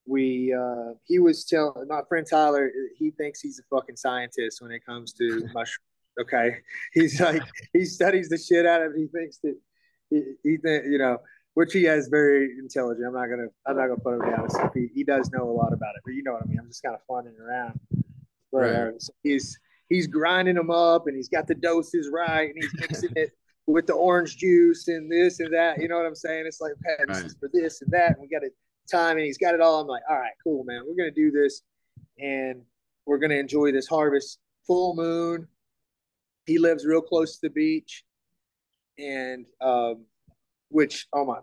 we 0.07 0.53
uh, 0.53 0.95
he 1.05 1.19
was 1.19 1.45
telling 1.45 1.87
my 1.89 2.01
friend 2.09 2.27
Tyler 2.29 2.71
he 2.97 3.11
thinks 3.11 3.41
he's 3.41 3.59
a 3.59 3.63
fucking 3.75 3.97
scientist 3.97 4.61
when 4.61 4.73
it 4.73 4.85
comes 4.85 5.13
to 5.15 5.47
mushrooms. 5.55 5.79
Okay, 6.21 6.59
he's 6.93 7.21
like 7.21 7.43
he 7.73 7.85
studies 7.85 8.29
the 8.29 8.39
shit 8.39 8.67
out 8.67 8.83
of 8.83 8.93
it. 8.93 8.99
He 8.99 9.07
thinks 9.07 9.39
that 9.39 9.57
he, 10.11 10.23
he 10.43 10.57
th- 10.59 10.85
you 10.87 10.99
know 10.99 11.19
which 11.55 11.73
he 11.73 11.85
has 11.85 12.09
very 12.09 12.59
intelligent. 12.59 13.07
I'm 13.07 13.15
not 13.15 13.27
gonna 13.27 13.49
I'm 13.67 13.77
not 13.77 13.89
gonna 13.89 14.01
put 14.01 14.15
him 14.15 14.31
down. 14.31 14.51
So 14.51 14.71
he, 14.75 14.89
he 14.95 15.05
does 15.05 15.31
know 15.31 15.49
a 15.49 15.53
lot 15.53 15.73
about 15.73 15.95
it, 15.97 16.03
but 16.05 16.15
you 16.15 16.23
know 16.23 16.33
what 16.33 16.43
I 16.43 16.47
mean. 16.47 16.59
I'm 16.59 16.69
just 16.69 16.83
kind 16.83 16.95
of 16.95 17.03
funning 17.09 17.37
around. 17.41 17.79
But 18.53 18.59
right. 18.59 18.75
uh, 18.75 18.91
so 18.99 19.13
he's 19.23 19.59
he's 19.91 20.07
grinding 20.07 20.55
them 20.55 20.71
up, 20.71 21.07
and 21.07 21.17
he's 21.17 21.29
got 21.29 21.47
the 21.47 21.55
doses 21.55 22.09
right, 22.11 22.49
and 22.49 22.57
he's 22.57 22.81
mixing 22.81 23.13
it 23.17 23.33
with 23.67 23.87
the 23.87 23.93
orange 23.93 24.39
juice 24.39 24.89
and 24.89 25.13
this 25.13 25.41
and 25.41 25.53
that. 25.53 25.83
You 25.83 25.89
know 25.89 25.97
what 25.97 26.07
I'm 26.07 26.15
saying? 26.15 26.45
It's 26.47 26.61
like, 26.61 26.73
okay, 26.73 27.05
this 27.07 27.17
right. 27.19 27.27
is 27.27 27.37
for 27.39 27.51
this 27.53 27.83
and 27.83 27.91
that, 27.93 28.13
and 28.13 28.21
we 28.23 28.29
got 28.29 28.43
it 28.43 28.55
time, 28.91 29.19
and 29.19 29.27
he's 29.27 29.37
got 29.37 29.55
it 29.55 29.61
all. 29.61 29.81
I'm 29.81 29.87
like, 29.87 30.03
all 30.09 30.17
right, 30.17 30.33
cool, 30.43 30.65
man. 30.65 30.83
We're 30.87 30.97
gonna 30.97 31.11
do 31.11 31.31
this, 31.31 31.61
and 32.19 32.63
we're 33.05 33.19
gonna 33.19 33.35
enjoy 33.35 33.73
this 33.73 33.87
harvest. 33.87 34.39
Full 34.67 34.95
moon. 34.95 35.49
He 36.47 36.59
lives 36.59 36.87
real 36.87 37.03
close 37.03 37.39
to 37.39 37.49
the 37.49 37.51
beach, 37.51 38.05
and 38.99 39.45
um, 39.61 40.05
which 40.69 41.09
oh 41.13 41.25
my, 41.25 41.39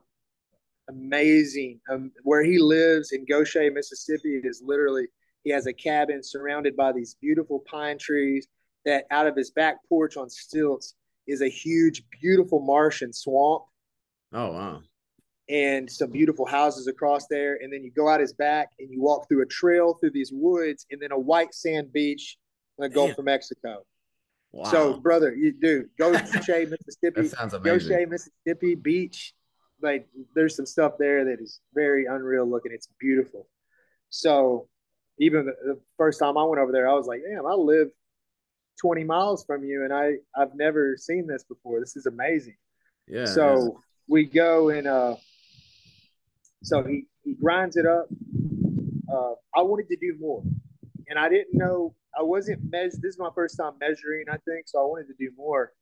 amazing. 0.89 1.81
Um, 1.91 2.11
where 2.23 2.43
he 2.43 2.57
lives 2.57 3.11
in 3.11 3.25
Gautier, 3.25 3.71
Mississippi, 3.71 4.39
is 4.43 4.61
literally 4.65 5.07
he 5.43 5.51
has 5.51 5.67
a 5.67 5.73
cabin 5.73 6.23
surrounded 6.23 6.75
by 6.75 6.91
these 6.91 7.15
beautiful 7.21 7.63
pine 7.69 7.97
trees. 7.97 8.47
That 8.85 9.05
out 9.11 9.27
of 9.27 9.35
his 9.35 9.51
back 9.51 9.77
porch 9.89 10.15
on 10.15 10.29
stilts 10.29 10.93
is 11.27 11.41
a 11.41 11.49
huge, 11.49 12.03
beautiful 12.21 12.61
marsh 12.61 13.01
and 13.01 13.13
swamp. 13.13 13.63
Oh 14.31 14.51
wow! 14.53 14.81
And 15.49 15.91
some 15.91 16.09
beautiful 16.11 16.45
houses 16.45 16.87
across 16.87 17.27
there, 17.27 17.57
and 17.61 17.71
then 17.71 17.83
you 17.83 17.91
go 17.91 18.07
out 18.07 18.21
his 18.21 18.33
back 18.33 18.69
and 18.79 18.89
you 18.89 19.01
walk 19.01 19.27
through 19.27 19.41
a 19.41 19.45
trail 19.45 19.95
through 19.95 20.11
these 20.11 20.31
woods, 20.33 20.85
and 20.89 21.01
then 21.01 21.11
a 21.11 21.19
white 21.19 21.53
sand 21.53 21.91
beach 21.91 22.37
in 22.77 22.83
the 22.83 22.89
Gulf 22.89 23.17
of 23.17 23.25
Mexico. 23.25 23.83
Wow. 24.51 24.71
So, 24.71 24.93
brother, 24.99 25.35
you 25.35 25.51
do 25.51 25.85
go 25.99 26.13
to 26.13 26.25
Shea, 26.43 26.65
Mississippi. 26.65 27.21
that 27.21 27.29
sounds 27.37 27.53
amazing. 27.53 27.89
Gautier, 27.89 28.07
Mississippi 28.07 28.75
Beach. 28.75 29.33
Like, 29.81 30.07
there's 30.33 30.55
some 30.55 30.65
stuff 30.65 30.93
there 30.97 31.25
that 31.25 31.39
is 31.39 31.59
very 31.75 32.05
unreal 32.05 32.49
looking. 32.49 32.71
It's 32.71 32.89
beautiful. 32.99 33.47
So, 34.09 34.67
even 35.19 35.45
the, 35.45 35.55
the 35.65 35.79
first 35.97 36.19
time 36.19 36.37
I 36.37 36.43
went 36.43 36.61
over 36.61 36.71
there, 36.71 36.89
I 36.89 36.93
was 36.93 37.07
like, 37.07 37.21
damn, 37.27 37.45
I 37.45 37.53
live 37.53 37.89
20 38.79 39.03
miles 39.03 39.43
from 39.45 39.63
you, 39.63 39.83
and 39.83 39.93
I 39.93 40.15
I've 40.35 40.55
never 40.55 40.95
seen 40.97 41.27
this 41.27 41.43
before. 41.43 41.79
This 41.79 41.95
is 41.95 42.05
amazing. 42.05 42.57
Yeah. 43.07 43.25
So 43.25 43.79
we 44.07 44.25
go 44.25 44.69
and 44.69 44.87
uh, 44.87 45.15
so 46.63 46.83
he 46.83 47.07
he 47.23 47.33
grinds 47.33 47.77
it 47.77 47.85
up. 47.85 48.07
Uh, 49.11 49.33
I 49.55 49.61
wanted 49.61 49.87
to 49.89 49.95
do 49.95 50.15
more, 50.19 50.43
and 51.07 51.17
I 51.17 51.29
didn't 51.29 51.53
know 51.53 51.95
I 52.17 52.23
wasn't 52.23 52.59
measured. 52.69 53.01
This 53.01 53.13
is 53.13 53.19
my 53.19 53.29
first 53.35 53.57
time 53.57 53.73
measuring, 53.79 54.25
I 54.29 54.37
think, 54.37 54.67
so 54.67 54.79
I 54.79 54.83
wanted 54.83 55.07
to 55.07 55.13
do 55.19 55.31
more. 55.37 55.73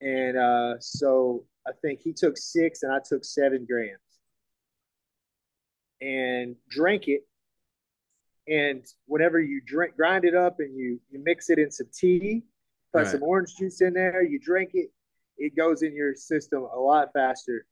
And 0.00 0.36
uh, 0.36 0.74
so 0.80 1.44
I 1.66 1.70
think 1.80 2.00
he 2.00 2.12
took 2.12 2.36
six 2.36 2.82
and 2.82 2.92
I 2.92 2.98
took 3.04 3.24
seven 3.24 3.66
grams 3.68 3.98
and 6.00 6.56
drank 6.68 7.08
it. 7.08 7.22
And 8.48 8.84
whenever 9.06 9.40
you 9.40 9.60
drink, 9.64 9.96
grind 9.96 10.24
it 10.24 10.34
up 10.34 10.56
and 10.58 10.76
you 10.76 11.00
you 11.10 11.22
mix 11.22 11.48
it 11.50 11.58
in 11.58 11.70
some 11.70 11.86
tea, 11.92 12.42
put 12.92 13.02
right. 13.02 13.08
some 13.08 13.22
orange 13.22 13.56
juice 13.56 13.80
in 13.80 13.94
there, 13.94 14.22
you 14.22 14.38
drink 14.38 14.70
it, 14.74 14.90
it 15.38 15.56
goes 15.56 15.82
in 15.82 15.94
your 15.94 16.14
system 16.14 16.66
a 16.74 16.78
lot 16.78 17.08
faster. 17.12 17.66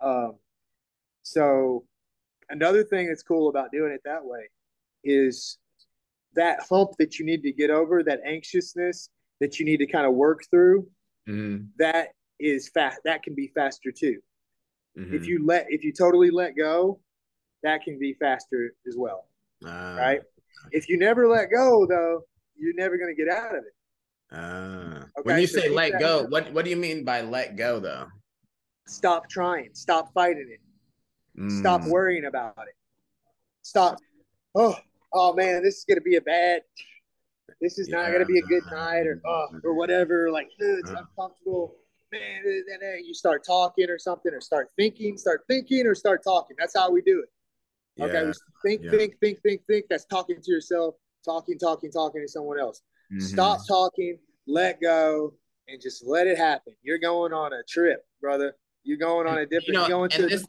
Um, 0.00 0.34
so 1.22 1.84
another 2.50 2.84
thing 2.84 3.08
that's 3.08 3.22
cool 3.22 3.48
about 3.48 3.72
doing 3.72 3.92
it 3.92 4.02
that 4.04 4.24
way 4.24 4.50
is 5.02 5.58
that 6.34 6.60
hump 6.68 6.90
that 6.98 7.18
you 7.18 7.24
need 7.24 7.42
to 7.42 7.52
get 7.52 7.70
over, 7.70 8.02
that 8.02 8.20
anxiousness 8.24 9.10
that 9.40 9.58
you 9.58 9.64
need 9.64 9.78
to 9.78 9.86
kind 9.86 10.06
of 10.06 10.14
work 10.14 10.44
through, 10.50 10.88
mm-hmm. 11.28 11.64
that 11.78 12.08
is 12.38 12.68
fast. 12.68 13.00
That 13.04 13.22
can 13.22 13.34
be 13.34 13.48
faster 13.54 13.90
too. 13.90 14.20
Mm-hmm. 14.98 15.14
If 15.14 15.26
you 15.26 15.44
let, 15.44 15.66
if 15.68 15.84
you 15.84 15.92
totally 15.92 16.30
let 16.30 16.56
go, 16.56 17.00
that 17.62 17.82
can 17.82 17.98
be 17.98 18.14
faster 18.14 18.74
as 18.86 18.94
well. 18.96 19.26
Uh, 19.64 19.96
right. 19.98 20.20
If 20.72 20.88
you 20.88 20.98
never 20.98 21.28
let 21.28 21.50
go, 21.50 21.86
though, 21.86 22.22
you're 22.56 22.74
never 22.74 22.98
going 22.98 23.14
to 23.14 23.24
get 23.24 23.32
out 23.32 23.54
of 23.54 23.64
it. 23.64 23.74
Uh, 24.30 25.04
okay? 25.18 25.22
When 25.22 25.40
you 25.40 25.46
so 25.46 25.60
say 25.60 25.68
let 25.70 25.98
go, 25.98 26.26
what 26.28 26.52
what 26.52 26.64
do 26.64 26.70
you 26.70 26.76
mean 26.76 27.04
by 27.04 27.22
let 27.22 27.56
go, 27.56 27.80
though? 27.80 28.06
Stop 28.86 29.28
trying. 29.30 29.70
Stop 29.72 30.12
fighting 30.12 30.48
it. 30.50 31.40
Mm. 31.40 31.58
Stop 31.60 31.84
worrying 31.84 32.26
about 32.26 32.58
it. 32.58 32.74
Stop. 33.62 33.98
Oh, 34.54 34.76
oh 35.12 35.32
man, 35.34 35.62
this 35.62 35.78
is 35.78 35.84
gonna 35.88 36.02
be 36.02 36.16
a 36.16 36.20
bad. 36.20 36.62
This 37.60 37.78
is 37.78 37.88
yeah. 37.88 38.02
not 38.02 38.12
gonna 38.12 38.26
be 38.26 38.38
a 38.38 38.42
good 38.42 38.64
night, 38.70 39.06
or 39.06 39.20
oh, 39.26 39.46
or 39.64 39.74
whatever. 39.74 40.30
Like, 40.30 40.48
it's 40.58 40.90
uh-huh. 40.90 41.04
uncomfortable. 41.16 41.76
Man, 42.10 42.40
and 42.44 42.80
then 42.80 43.04
you 43.04 43.12
start 43.12 43.44
talking 43.44 43.90
or 43.90 43.98
something, 43.98 44.32
or 44.32 44.40
start 44.40 44.70
thinking, 44.76 45.18
start 45.18 45.42
thinking, 45.46 45.86
or 45.86 45.94
start 45.94 46.22
talking. 46.24 46.56
That's 46.58 46.74
how 46.74 46.90
we 46.90 47.02
do 47.02 47.22
it. 47.22 47.28
Okay, 48.00 48.32
think, 48.64 48.82
yeah. 48.84 48.90
think, 48.90 49.14
think, 49.20 49.40
think, 49.42 49.62
think. 49.66 49.86
That's 49.90 50.04
talking 50.04 50.36
to 50.42 50.50
yourself, 50.50 50.94
talking, 51.24 51.58
talking, 51.58 51.90
talking 51.90 52.22
to 52.22 52.28
someone 52.28 52.60
else. 52.60 52.80
Mm-hmm. 53.12 53.20
Stop 53.20 53.66
talking, 53.66 54.18
let 54.46 54.80
go, 54.80 55.34
and 55.66 55.80
just 55.80 56.06
let 56.06 56.26
it 56.26 56.38
happen. 56.38 56.74
You're 56.82 56.98
going 56.98 57.32
on 57.32 57.52
a 57.52 57.62
trip, 57.68 58.04
brother. 58.20 58.54
You're 58.84 58.98
going 58.98 59.26
on 59.26 59.38
a 59.38 59.46
different. 59.46 59.66
You 59.68 59.72
know, 59.74 59.88
going 59.88 60.10
to 60.10 60.26
this, 60.26 60.46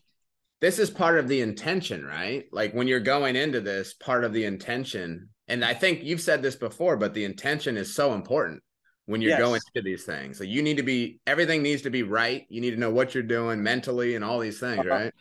this 0.61 0.79
is 0.79 0.89
part 0.89 1.17
of 1.17 1.27
the 1.27 1.41
intention, 1.41 2.05
right? 2.05 2.45
Like 2.51 2.73
when 2.73 2.87
you're 2.87 2.99
going 2.99 3.35
into 3.35 3.61
this, 3.61 3.93
part 3.93 4.23
of 4.23 4.33
the 4.33 4.45
intention, 4.45 5.29
and 5.47 5.63
I 5.63 5.73
think 5.73 6.03
you've 6.03 6.21
said 6.21 6.41
this 6.41 6.55
before, 6.55 6.97
but 6.97 7.13
the 7.13 7.25
intention 7.25 7.77
is 7.77 7.95
so 7.95 8.13
important 8.13 8.61
when 9.05 9.21
you're 9.21 9.31
yes. 9.31 9.39
going 9.39 9.61
into 9.73 9.83
these 9.83 10.03
things. 10.03 10.37
So 10.37 10.43
you 10.43 10.61
need 10.61 10.77
to 10.77 10.83
be 10.83 11.19
everything 11.25 11.63
needs 11.63 11.81
to 11.81 11.89
be 11.89 12.03
right. 12.03 12.45
You 12.49 12.61
need 12.61 12.71
to 12.71 12.79
know 12.79 12.91
what 12.91 13.13
you're 13.13 13.23
doing 13.23 13.63
mentally 13.63 14.15
and 14.15 14.23
all 14.23 14.39
these 14.39 14.59
things, 14.59 14.79
uh-huh. 14.79 14.89
right? 14.89 15.13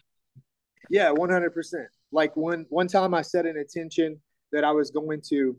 Yeah, 0.91 1.11
one 1.11 1.31
hundred 1.31 1.55
percent. 1.55 1.87
Like 2.13 2.37
one 2.37 2.67
one 2.69 2.89
time 2.89 3.15
I 3.15 3.23
set 3.23 3.47
an 3.47 3.57
intention 3.57 4.21
that 4.53 4.65
I 4.65 4.73
was 4.73 4.91
going 4.91 5.21
to 5.29 5.57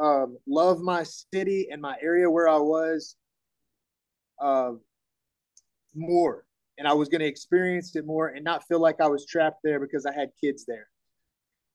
um, 0.00 0.36
love 0.46 0.80
my 0.80 1.04
city 1.04 1.68
and 1.70 1.80
my 1.80 1.96
area 2.02 2.30
where 2.30 2.48
I 2.48 2.58
was 2.58 3.16
uh, 4.40 4.72
more 5.94 6.44
and 6.78 6.88
I 6.88 6.92
was 6.92 7.08
going 7.08 7.20
to 7.20 7.26
experience 7.26 7.94
it 7.96 8.04
more 8.04 8.28
and 8.28 8.44
not 8.44 8.66
feel 8.66 8.80
like 8.80 9.00
I 9.00 9.06
was 9.06 9.26
trapped 9.26 9.60
there 9.62 9.80
because 9.80 10.06
I 10.06 10.12
had 10.12 10.30
kids 10.40 10.64
there. 10.66 10.88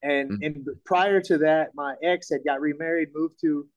And 0.01 0.31
mm-hmm. 0.31 0.43
and 0.43 0.67
prior 0.85 1.21
to 1.21 1.37
that, 1.39 1.69
my 1.75 1.95
ex 2.03 2.29
had 2.29 2.41
got 2.45 2.61
remarried, 2.61 3.09
moved 3.13 3.35
to 3.41 3.67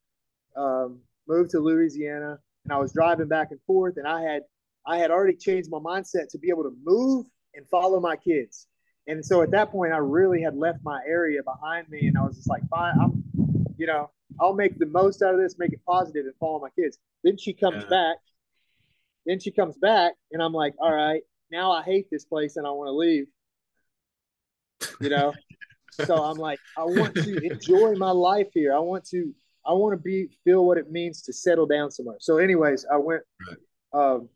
um, 0.57 1.01
moved 1.27 1.51
to 1.51 1.59
Louisiana, 1.59 2.39
and 2.65 2.73
I 2.73 2.79
was 2.79 2.93
driving 2.93 3.29
back 3.29 3.49
and 3.51 3.61
forth, 3.67 3.97
and 3.97 4.07
I 4.07 4.23
had 4.23 4.43
I 4.87 4.99
had 4.99 5.11
already 5.11 5.37
changed 5.37 5.69
my 5.71 5.79
mindset 5.79 6.29
to 6.31 6.39
be 6.39 6.49
able 6.49 6.63
to 6.65 6.77
move 6.85 7.27
and 7.55 7.69
follow 7.69 8.01
my 8.01 8.17
kids. 8.17 8.69
And 9.07 9.25
so 9.25 9.43
at 9.43 9.51
that 9.51 9.71
point, 9.71 9.93
I 9.93 9.99
really 9.99 10.43
had 10.43 10.57
left 10.57 10.79
my 10.85 11.01
area 11.07 11.43
behind 11.43 11.89
me, 11.89 12.07
and 12.07 12.17
I 12.17 12.23
was 12.23 12.37
just 12.37 12.49
like, 12.49 12.63
fine, 12.69 12.95
I'm, 13.01 13.25
you 13.77 13.87
know, 13.87 14.11
I'll 14.41 14.55
make 14.55 14.79
the 14.79 14.87
most 14.87 15.23
out 15.23 15.35
of 15.35 15.41
this, 15.41 15.59
make 15.59 15.73
it 15.73 15.81
positive, 15.87 16.27
and 16.27 16.35
follow 16.39 16.61
my 16.61 16.71
kids. 16.71 16.99
Then 17.25 17.37
she 17.37 17.53
comes 17.53 17.83
yeah. 17.85 17.91
back 17.91 18.17
then 19.27 19.39
she 19.39 19.51
comes 19.51 19.77
back, 19.77 20.15
and 20.33 20.43
I'm 20.43 20.53
like, 20.53 20.75
all 20.79 20.93
right, 20.93 21.23
now 21.51 21.73
I 21.73 21.83
hate 21.83 22.09
this 22.11 22.25
place 22.25 22.57
and 22.57 22.67
I 22.67 22.71
want 22.71 22.89
to 22.89 22.93
leave. 22.93 23.27
You 25.01 25.11
know, 25.11 25.33
so 26.05 26.17
I'm 26.17 26.39
like, 26.39 26.59
I 26.77 26.85
want 26.85 27.15
to 27.15 27.37
enjoy 27.45 27.95
my 27.95 28.11
life 28.11 28.49
here. 28.53 28.75
I 28.75 28.81
want 28.81 29.05
to, 29.11 29.33
I 29.65 29.73
want 29.73 29.97
to 29.97 30.03
be 30.03 30.29
feel 30.45 30.67
what 30.67 30.79
it 30.79 30.91
means 30.91 31.23
to 31.23 31.33
settle 31.33 31.67
down 31.67 31.91
somewhere. 31.91 32.17
So, 32.21 32.39
anyways, 32.39 32.85
I 32.93 32.97
went, 32.97 33.23
um, 33.93 34.29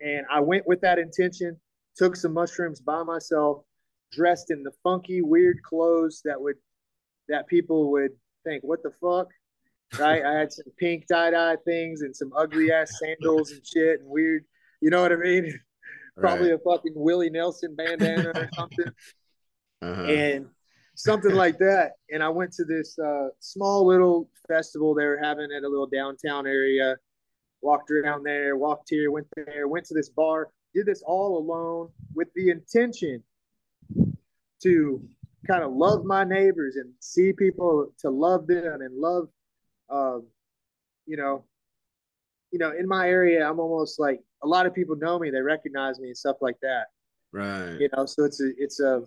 and 0.00 0.24
I 0.30 0.40
went 0.40 0.66
with 0.66 0.80
that 0.80 0.98
intention. 0.98 1.58
Took 1.96 2.16
some 2.16 2.34
mushrooms 2.34 2.80
by 2.80 3.02
myself, 3.02 3.64
dressed 4.12 4.50
in 4.50 4.62
the 4.62 4.72
funky, 4.82 5.22
weird 5.22 5.62
clothes 5.62 6.22
that 6.24 6.40
would 6.40 6.56
that 7.28 7.46
people 7.48 7.90
would 7.92 8.12
think, 8.44 8.62
"What 8.64 8.82
the 8.82 8.92
fuck." 9.00 9.28
Right, 9.98 10.24
I 10.24 10.32
had 10.32 10.52
some 10.52 10.66
pink 10.78 11.06
tie 11.06 11.30
dye 11.30 11.56
things 11.64 12.02
and 12.02 12.14
some 12.14 12.32
ugly 12.36 12.72
ass 12.72 12.98
sandals 12.98 13.52
and 13.52 13.64
shit 13.64 14.00
and 14.00 14.08
weird, 14.08 14.44
you 14.80 14.90
know 14.90 15.00
what 15.00 15.12
I 15.12 15.16
mean? 15.16 15.58
Probably 16.18 16.50
right. 16.50 16.60
a 16.60 16.70
fucking 16.70 16.92
Willie 16.94 17.30
Nelson 17.30 17.74
bandana 17.76 18.32
or 18.34 18.48
something. 18.54 18.92
Uh-huh. 19.82 20.02
And 20.04 20.46
something 20.94 21.34
like 21.34 21.58
that. 21.58 21.92
And 22.10 22.22
I 22.22 22.28
went 22.30 22.52
to 22.54 22.64
this 22.64 22.98
uh, 22.98 23.28
small 23.40 23.86
little 23.86 24.28
festival 24.48 24.94
they 24.94 25.04
were 25.04 25.20
having 25.22 25.48
at 25.56 25.62
a 25.62 25.68
little 25.68 25.86
downtown 25.86 26.46
area. 26.46 26.96
Walked 27.62 27.90
around 27.90 28.24
there, 28.24 28.56
walked 28.56 28.88
here, 28.90 29.10
went 29.10 29.26
there, 29.36 29.68
went 29.68 29.86
to 29.86 29.94
this 29.94 30.08
bar, 30.08 30.50
did 30.74 30.86
this 30.86 31.02
all 31.06 31.38
alone 31.38 31.90
with 32.14 32.28
the 32.34 32.50
intention 32.50 33.22
to 34.62 35.02
kind 35.46 35.62
of 35.62 35.72
love 35.72 36.04
my 36.04 36.24
neighbors 36.24 36.76
and 36.76 36.92
see 37.00 37.32
people 37.32 37.92
to 37.98 38.10
love 38.10 38.46
them 38.46 38.80
and 38.80 38.98
love, 38.98 39.28
um, 39.90 40.26
you 41.06 41.16
know, 41.16 41.44
you 42.52 42.58
know, 42.58 42.72
in 42.72 42.88
my 42.88 43.08
area, 43.08 43.48
I'm 43.48 43.60
almost 43.60 44.00
like 44.00 44.20
a 44.42 44.46
lot 44.46 44.66
of 44.66 44.74
people 44.74 44.96
know 44.96 45.18
me, 45.18 45.30
they 45.30 45.40
recognize 45.40 45.98
me 45.98 46.08
and 46.08 46.16
stuff 46.16 46.36
like 46.40 46.56
that. 46.62 46.86
Right. 47.32 47.78
You 47.80 47.88
know, 47.96 48.06
so 48.06 48.24
it's 48.24 48.40
a, 48.40 48.50
it's 48.56 48.80
a, 48.80 49.02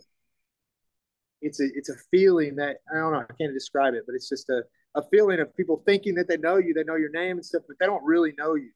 it's 1.41 1.62
a 1.62 1.68
it's 1.74 1.89
a 1.89 1.95
feeling 2.12 2.56
that 2.58 2.78
I 2.91 2.97
don't 2.97 3.14
know, 3.14 3.20
I 3.20 3.34
can't 3.39 3.54
describe 3.54 3.93
it, 3.93 4.04
but 4.06 4.14
it's 4.14 4.28
just 4.28 4.50
a, 4.50 4.64
a 4.95 5.02
feeling 5.10 5.39
of 5.39 5.56
people 5.56 5.82
thinking 5.86 6.16
that 6.16 6.28
they 6.28 6.38
know 6.38 6.58
you, 6.58 6.74
they 6.74 6.84
know 6.84 6.95
your 6.95 7.12
name 7.12 7.38
and 7.38 7.45
stuff, 7.45 7.64
but 7.68 7.78
they 7.80 7.86
don't 7.86 8.04
really 8.04 8.34
know 8.38 8.56
you. 8.56 8.72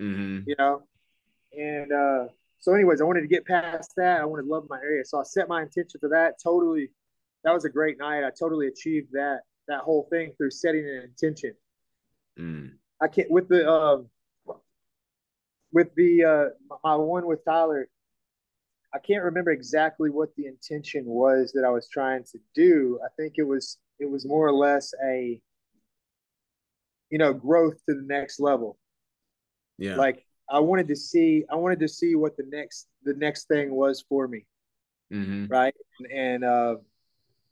Mm-hmm. 0.00 0.48
You 0.48 0.54
know? 0.58 0.82
And 1.56 1.92
uh 1.92 2.28
so 2.60 2.72
anyways, 2.74 3.00
I 3.00 3.04
wanted 3.04 3.22
to 3.22 3.28
get 3.28 3.46
past 3.46 3.92
that. 3.96 4.20
I 4.20 4.24
wanted 4.24 4.42
to 4.42 4.48
love 4.48 4.66
my 4.68 4.78
area. 4.78 5.04
So 5.04 5.18
I 5.18 5.22
set 5.22 5.48
my 5.48 5.62
intention 5.62 6.00
for 6.00 6.08
that. 6.10 6.34
Totally 6.42 6.90
that 7.44 7.52
was 7.52 7.64
a 7.64 7.70
great 7.70 7.98
night. 7.98 8.24
I 8.24 8.30
totally 8.30 8.68
achieved 8.68 9.12
that 9.12 9.40
that 9.68 9.80
whole 9.80 10.06
thing 10.10 10.32
through 10.36 10.50
setting 10.50 10.84
an 10.84 11.02
intention. 11.04 11.54
Mm. 12.38 12.72
I 13.00 13.08
can't 13.08 13.30
with 13.30 13.48
the 13.48 13.68
um 13.68 14.08
with 15.72 15.94
the 15.94 16.24
uh 16.24 16.76
my 16.84 16.96
one 16.96 17.26
with 17.26 17.44
Tyler, 17.44 17.88
I 18.94 18.98
can't 18.98 19.24
remember 19.24 19.50
exactly 19.50 20.10
what 20.10 20.34
the 20.36 20.46
intention 20.46 21.04
was 21.04 21.52
that 21.52 21.64
I 21.64 21.70
was 21.70 21.88
trying 21.88 22.24
to 22.24 22.38
do. 22.54 22.98
I 23.04 23.08
think 23.16 23.34
it 23.36 23.44
was 23.44 23.78
it 23.98 24.10
was 24.10 24.26
more 24.26 24.46
or 24.46 24.52
less 24.52 24.92
a 25.04 25.40
you 27.10 27.18
know 27.18 27.32
growth 27.32 27.76
to 27.88 27.94
the 27.94 28.04
next 28.04 28.40
level. 28.40 28.78
Yeah. 29.78 29.96
Like 29.96 30.26
I 30.50 30.60
wanted 30.60 30.88
to 30.88 30.96
see 30.96 31.44
I 31.50 31.56
wanted 31.56 31.80
to 31.80 31.88
see 31.88 32.14
what 32.14 32.36
the 32.36 32.44
next 32.50 32.88
the 33.04 33.14
next 33.14 33.48
thing 33.48 33.74
was 33.74 34.04
for 34.08 34.28
me. 34.28 34.44
Mm-hmm. 35.12 35.46
Right. 35.46 35.74
And, 35.98 36.12
and 36.12 36.44
uh, 36.44 36.76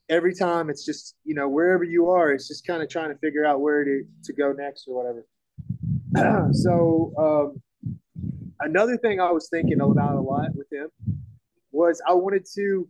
every 0.09 0.35
time 0.35 0.71
it's 0.71 0.85
just 0.85 1.15
you 1.25 1.35
know 1.35 1.49
wherever 1.49 1.85
you 1.85 2.11
are, 2.11 2.33
it's 2.33 2.49
just 2.49 2.67
kind 2.67 2.83
of 2.83 2.89
trying 2.89 3.11
to 3.11 3.19
figure 3.19 3.45
out 3.45 3.61
where 3.61 3.85
to 3.85 4.05
to 4.25 4.33
go 4.33 4.53
next 4.53 4.89
or 4.89 4.97
whatever. 4.97 5.27
so 6.53 7.13
um, 7.19 7.93
another 8.61 8.97
thing 8.97 9.21
I 9.21 9.31
was 9.31 9.49
thinking 9.49 9.81
about 9.81 10.15
a 10.15 10.21
lot 10.21 10.55
with 10.55 10.73
him 10.73 10.89
was 11.73 12.01
I 12.07 12.15
wanted 12.15 12.47
to 12.55 12.89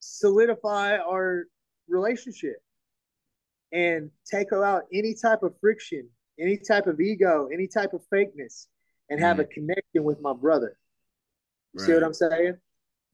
solidify 0.00 0.96
our 0.96 1.44
relationship 1.88 2.56
and 3.72 4.10
take 4.30 4.52
out 4.52 4.84
any 4.92 5.14
type 5.14 5.42
of 5.42 5.54
friction, 5.60 6.08
any 6.40 6.56
type 6.56 6.86
of 6.86 7.00
ego, 7.00 7.48
any 7.52 7.66
type 7.66 7.92
of 7.92 8.02
fakeness, 8.12 8.66
and 9.10 9.20
have 9.20 9.36
mm-hmm. 9.36 9.42
a 9.42 9.54
connection 9.54 10.04
with 10.04 10.20
my 10.20 10.32
brother. 10.32 10.76
Right. 11.74 11.86
See 11.86 11.94
what 11.94 12.04
I'm 12.04 12.14
saying? 12.14 12.56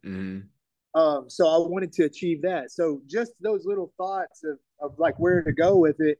Mm-hmm. 0.04 0.98
Um, 0.98 1.28
so 1.28 1.48
I 1.48 1.58
wanted 1.68 1.92
to 1.94 2.04
achieve 2.04 2.42
that. 2.42 2.70
So 2.70 3.00
just 3.06 3.32
those 3.40 3.64
little 3.64 3.92
thoughts 3.96 4.44
of, 4.44 4.58
of 4.80 4.98
like 4.98 5.18
where 5.18 5.42
to 5.42 5.52
go 5.52 5.76
with 5.76 6.00
it 6.00 6.18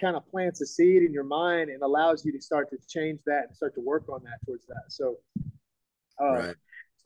kind 0.00 0.16
of 0.16 0.28
plants 0.28 0.60
a 0.60 0.66
seed 0.66 1.02
in 1.02 1.12
your 1.12 1.24
mind 1.24 1.70
and 1.70 1.82
allows 1.82 2.24
you 2.24 2.32
to 2.32 2.40
start 2.40 2.68
to 2.70 2.76
change 2.88 3.20
that 3.26 3.44
and 3.48 3.56
start 3.56 3.74
to 3.74 3.80
work 3.80 4.08
on 4.08 4.22
that 4.24 4.44
towards 4.44 4.66
that. 4.66 4.82
So, 4.88 5.16
uh, 6.20 6.32
right. 6.32 6.54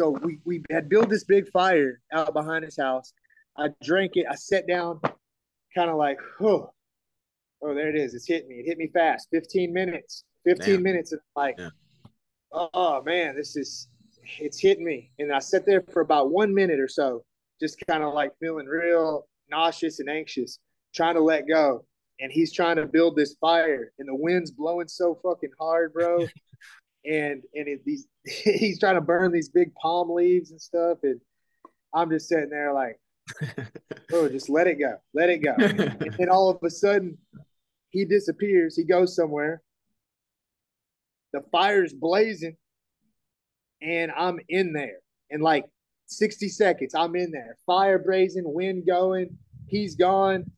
so 0.00 0.10
we, 0.10 0.38
we 0.44 0.62
had 0.70 0.88
built 0.88 1.08
this 1.08 1.24
big 1.24 1.48
fire 1.50 2.00
out 2.12 2.32
behind 2.32 2.64
his 2.64 2.76
house. 2.76 3.12
I 3.56 3.68
drank 3.82 4.12
it. 4.16 4.26
I 4.28 4.34
sat 4.34 4.66
down 4.66 5.00
kind 5.74 5.90
of 5.90 5.96
like, 5.96 6.18
oh, 6.40 6.72
oh, 7.62 7.74
there 7.74 7.88
it 7.88 7.96
is. 7.96 8.14
It's 8.14 8.26
hit 8.26 8.48
me. 8.48 8.56
It 8.56 8.66
hit 8.66 8.78
me 8.78 8.88
fast. 8.92 9.28
15 9.30 9.72
minutes, 9.72 10.24
15 10.44 10.74
Damn. 10.74 10.82
minutes. 10.82 11.12
And 11.12 11.20
like, 11.36 11.56
yeah. 11.58 11.68
Oh 12.56 13.02
man, 13.02 13.36
this 13.36 13.56
is, 13.56 13.88
it's 14.38 14.58
hitting 14.58 14.84
me. 14.84 15.10
And 15.18 15.32
I 15.32 15.38
sat 15.38 15.66
there 15.66 15.84
for 15.92 16.00
about 16.00 16.30
one 16.30 16.54
minute 16.54 16.80
or 16.80 16.88
so, 16.88 17.24
just 17.60 17.78
kind 17.86 18.02
of 18.02 18.14
like 18.14 18.32
feeling 18.40 18.66
real 18.66 19.26
nauseous 19.50 20.00
and 20.00 20.08
anxious, 20.08 20.58
trying 20.94 21.14
to 21.14 21.20
let 21.20 21.48
go. 21.48 21.84
And 22.18 22.32
he's 22.32 22.52
trying 22.52 22.76
to 22.76 22.86
build 22.86 23.14
this 23.14 23.36
fire 23.40 23.92
and 23.98 24.08
the 24.08 24.14
wind's 24.14 24.50
blowing 24.50 24.88
so 24.88 25.18
fucking 25.22 25.50
hard 25.58 25.92
bro. 25.92 26.26
And 27.08 27.44
and 27.54 27.68
it, 27.68 27.84
these 27.84 28.08
he's 28.24 28.80
trying 28.80 28.96
to 28.96 29.00
burn 29.00 29.30
these 29.30 29.48
big 29.48 29.72
palm 29.76 30.10
leaves 30.10 30.50
and 30.50 30.60
stuff. 30.60 30.98
And 31.04 31.20
i'm 31.94 32.10
just 32.10 32.28
sitting 32.28 32.50
there 32.50 32.72
like 32.72 32.98
oh 34.12 34.28
just 34.28 34.48
let 34.48 34.66
it 34.66 34.80
go 34.80 34.96
let 35.14 35.30
it 35.30 35.38
go. 35.38 35.54
And 35.56 36.16
then 36.18 36.28
all 36.28 36.50
of 36.50 36.58
a 36.64 36.70
sudden 36.70 37.16
he 37.90 38.04
disappears. 38.04 38.74
He 38.74 38.82
goes 38.82 39.14
somewhere 39.14 39.62
the 41.36 41.48
fire's 41.52 41.92
blazing 41.92 42.56
and 43.82 44.10
i'm 44.16 44.38
in 44.48 44.72
there 44.72 44.98
in 45.30 45.40
like 45.40 45.64
60 46.06 46.48
seconds 46.48 46.94
i'm 46.94 47.14
in 47.16 47.30
there 47.30 47.56
fire 47.66 47.98
blazing 47.98 48.44
wind 48.46 48.86
going 48.86 49.36
he's 49.68 49.94
gone 49.94 50.50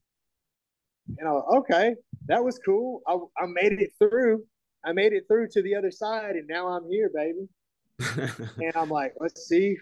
and 1.17 1.27
I 1.27 1.33
was 1.33 1.45
okay, 1.59 1.95
that 2.27 2.45
was 2.45 2.59
cool. 2.59 3.03
I, 3.07 3.15
I 3.43 3.47
made 3.47 3.81
it 3.81 3.93
through. 3.99 4.45
I 4.85 4.93
made 4.93 5.13
it 5.13 5.25
through 5.27 5.49
to 5.53 5.63
the 5.63 5.75
other 5.75 5.91
side, 5.91 6.37
and 6.37 6.47
now 6.47 6.69
I'm 6.69 6.89
here, 6.89 7.11
baby. 7.15 7.49
and 8.59 8.77
I'm 8.77 8.91
like, 8.91 9.15
let's 9.19 9.49
see, 9.49 9.77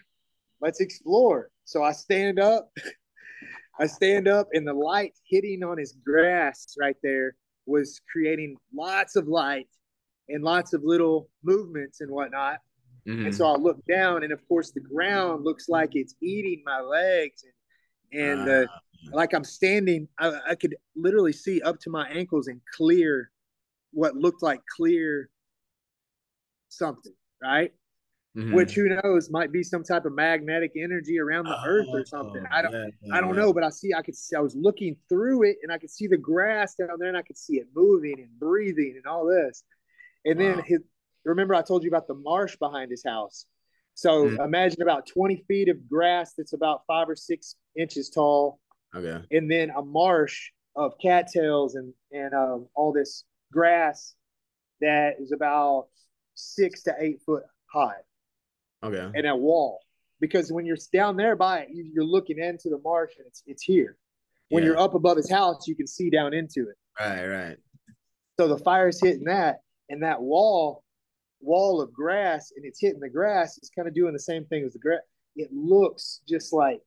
let's 0.60 0.80
explore. 0.80 1.50
So 1.64 1.82
I 1.82 1.92
stand 1.92 2.38
up. 2.38 2.70
I 3.78 3.86
stand 3.86 4.26
up, 4.26 4.48
and 4.52 4.66
the 4.66 4.72
light 4.72 5.12
hitting 5.28 5.62
on 5.62 5.76
his 5.76 5.94
grass 6.04 6.74
right 6.80 6.96
there 7.02 7.36
was 7.66 8.00
creating 8.10 8.56
lots 8.74 9.16
of 9.16 9.28
light 9.28 9.68
and 10.28 10.42
lots 10.42 10.72
of 10.72 10.82
little 10.84 11.28
movements 11.42 12.00
and 12.00 12.10
whatnot. 12.10 12.58
Mm-hmm. 13.06 13.26
And 13.26 13.34
so 13.34 13.46
I 13.46 13.56
look 13.56 13.84
down, 13.86 14.24
and 14.24 14.32
of 14.32 14.46
course, 14.48 14.72
the 14.72 14.80
ground 14.80 15.44
looks 15.44 15.68
like 15.68 15.90
it's 15.94 16.14
eating 16.20 16.62
my 16.64 16.80
legs, 16.80 17.44
and 17.44 17.52
and 18.12 18.48
uh, 18.48 18.66
like 19.12 19.34
I'm 19.34 19.44
standing, 19.44 20.08
I, 20.18 20.38
I 20.50 20.54
could 20.54 20.76
literally 20.94 21.32
see 21.32 21.60
up 21.62 21.78
to 21.80 21.90
my 21.90 22.08
ankles 22.08 22.48
and 22.48 22.60
clear 22.76 23.30
what 23.92 24.16
looked 24.16 24.42
like 24.42 24.60
clear 24.76 25.30
something, 26.68 27.14
right? 27.42 27.72
Mm-hmm. 28.36 28.54
Which 28.54 28.74
who 28.74 28.88
knows 28.88 29.30
might 29.30 29.50
be 29.50 29.62
some 29.62 29.82
type 29.82 30.04
of 30.04 30.14
magnetic 30.14 30.72
energy 30.76 31.18
around 31.18 31.44
the 31.44 31.56
oh, 31.56 31.64
earth 31.66 31.86
or 31.90 32.04
something. 32.04 32.44
I 32.52 32.60
don't, 32.60 32.72
yeah, 32.72 32.86
yeah, 33.02 33.14
I 33.14 33.20
don't 33.22 33.34
know, 33.34 33.52
but 33.52 33.64
I 33.64 33.70
see. 33.70 33.94
I 33.94 34.02
could 34.02 34.14
see. 34.14 34.36
I 34.36 34.40
was 34.40 34.54
looking 34.54 34.96
through 35.08 35.44
it, 35.44 35.56
and 35.62 35.72
I 35.72 35.78
could 35.78 35.90
see 35.90 36.06
the 36.06 36.18
grass 36.18 36.74
down 36.74 36.98
there, 36.98 37.08
and 37.08 37.16
I 37.16 37.22
could 37.22 37.38
see 37.38 37.54
it 37.54 37.68
moving 37.74 38.16
and 38.18 38.28
breathing 38.38 38.94
and 38.96 39.06
all 39.06 39.26
this. 39.26 39.62
And 40.26 40.38
wow. 40.38 40.44
then 40.44 40.64
his, 40.64 40.80
remember, 41.24 41.54
I 41.54 41.62
told 41.62 41.82
you 41.82 41.88
about 41.88 42.06
the 42.06 42.14
marsh 42.14 42.56
behind 42.56 42.90
his 42.90 43.02
house. 43.02 43.46
So 43.94 44.26
mm-hmm. 44.26 44.42
imagine 44.42 44.82
about 44.82 45.06
twenty 45.06 45.42
feet 45.48 45.70
of 45.70 45.88
grass 45.88 46.34
that's 46.36 46.52
about 46.52 46.82
five 46.86 47.08
or 47.08 47.16
six 47.16 47.54
inches 47.74 48.10
tall, 48.10 48.60
Okay. 48.96 49.20
And 49.30 49.50
then 49.50 49.70
a 49.70 49.82
marsh 49.82 50.50
of 50.74 50.92
cattails 51.00 51.74
and 51.74 51.92
and 52.12 52.34
um, 52.34 52.66
all 52.74 52.92
this 52.92 53.24
grass 53.52 54.14
that 54.80 55.14
is 55.20 55.32
about 55.32 55.88
six 56.34 56.82
to 56.84 56.94
eight 56.98 57.20
foot 57.24 57.44
high. 57.72 58.00
Okay. 58.82 59.10
And 59.14 59.26
a 59.26 59.34
wall, 59.34 59.80
because 60.20 60.52
when 60.52 60.66
you're 60.66 60.76
down 60.92 61.16
there 61.16 61.36
by 61.36 61.60
it, 61.60 61.68
you're 61.72 62.04
looking 62.04 62.38
into 62.38 62.68
the 62.68 62.78
marsh 62.78 63.12
and 63.18 63.26
it's 63.26 63.42
it's 63.46 63.62
here. 63.62 63.96
When 64.48 64.62
yeah. 64.62 64.70
you're 64.70 64.78
up 64.78 64.94
above 64.94 65.16
his 65.16 65.30
house, 65.30 65.66
you 65.66 65.74
can 65.74 65.86
see 65.86 66.08
down 66.08 66.32
into 66.32 66.68
it. 66.68 66.76
Right, 67.00 67.26
right. 67.26 67.56
So 68.38 68.48
the 68.48 68.58
fire's 68.58 69.00
hitting 69.02 69.24
that, 69.24 69.60
and 69.88 70.02
that 70.02 70.20
wall, 70.20 70.82
wall 71.40 71.80
of 71.80 71.92
grass, 71.92 72.52
and 72.56 72.64
it's 72.64 72.80
hitting 72.80 73.00
the 73.00 73.08
grass. 73.08 73.58
It's 73.58 73.70
kind 73.70 73.88
of 73.88 73.94
doing 73.94 74.12
the 74.12 74.18
same 74.18 74.44
thing 74.46 74.64
as 74.64 74.72
the 74.72 74.78
grass. 74.78 75.00
It 75.36 75.50
looks 75.52 76.20
just 76.28 76.52
like 76.52 76.80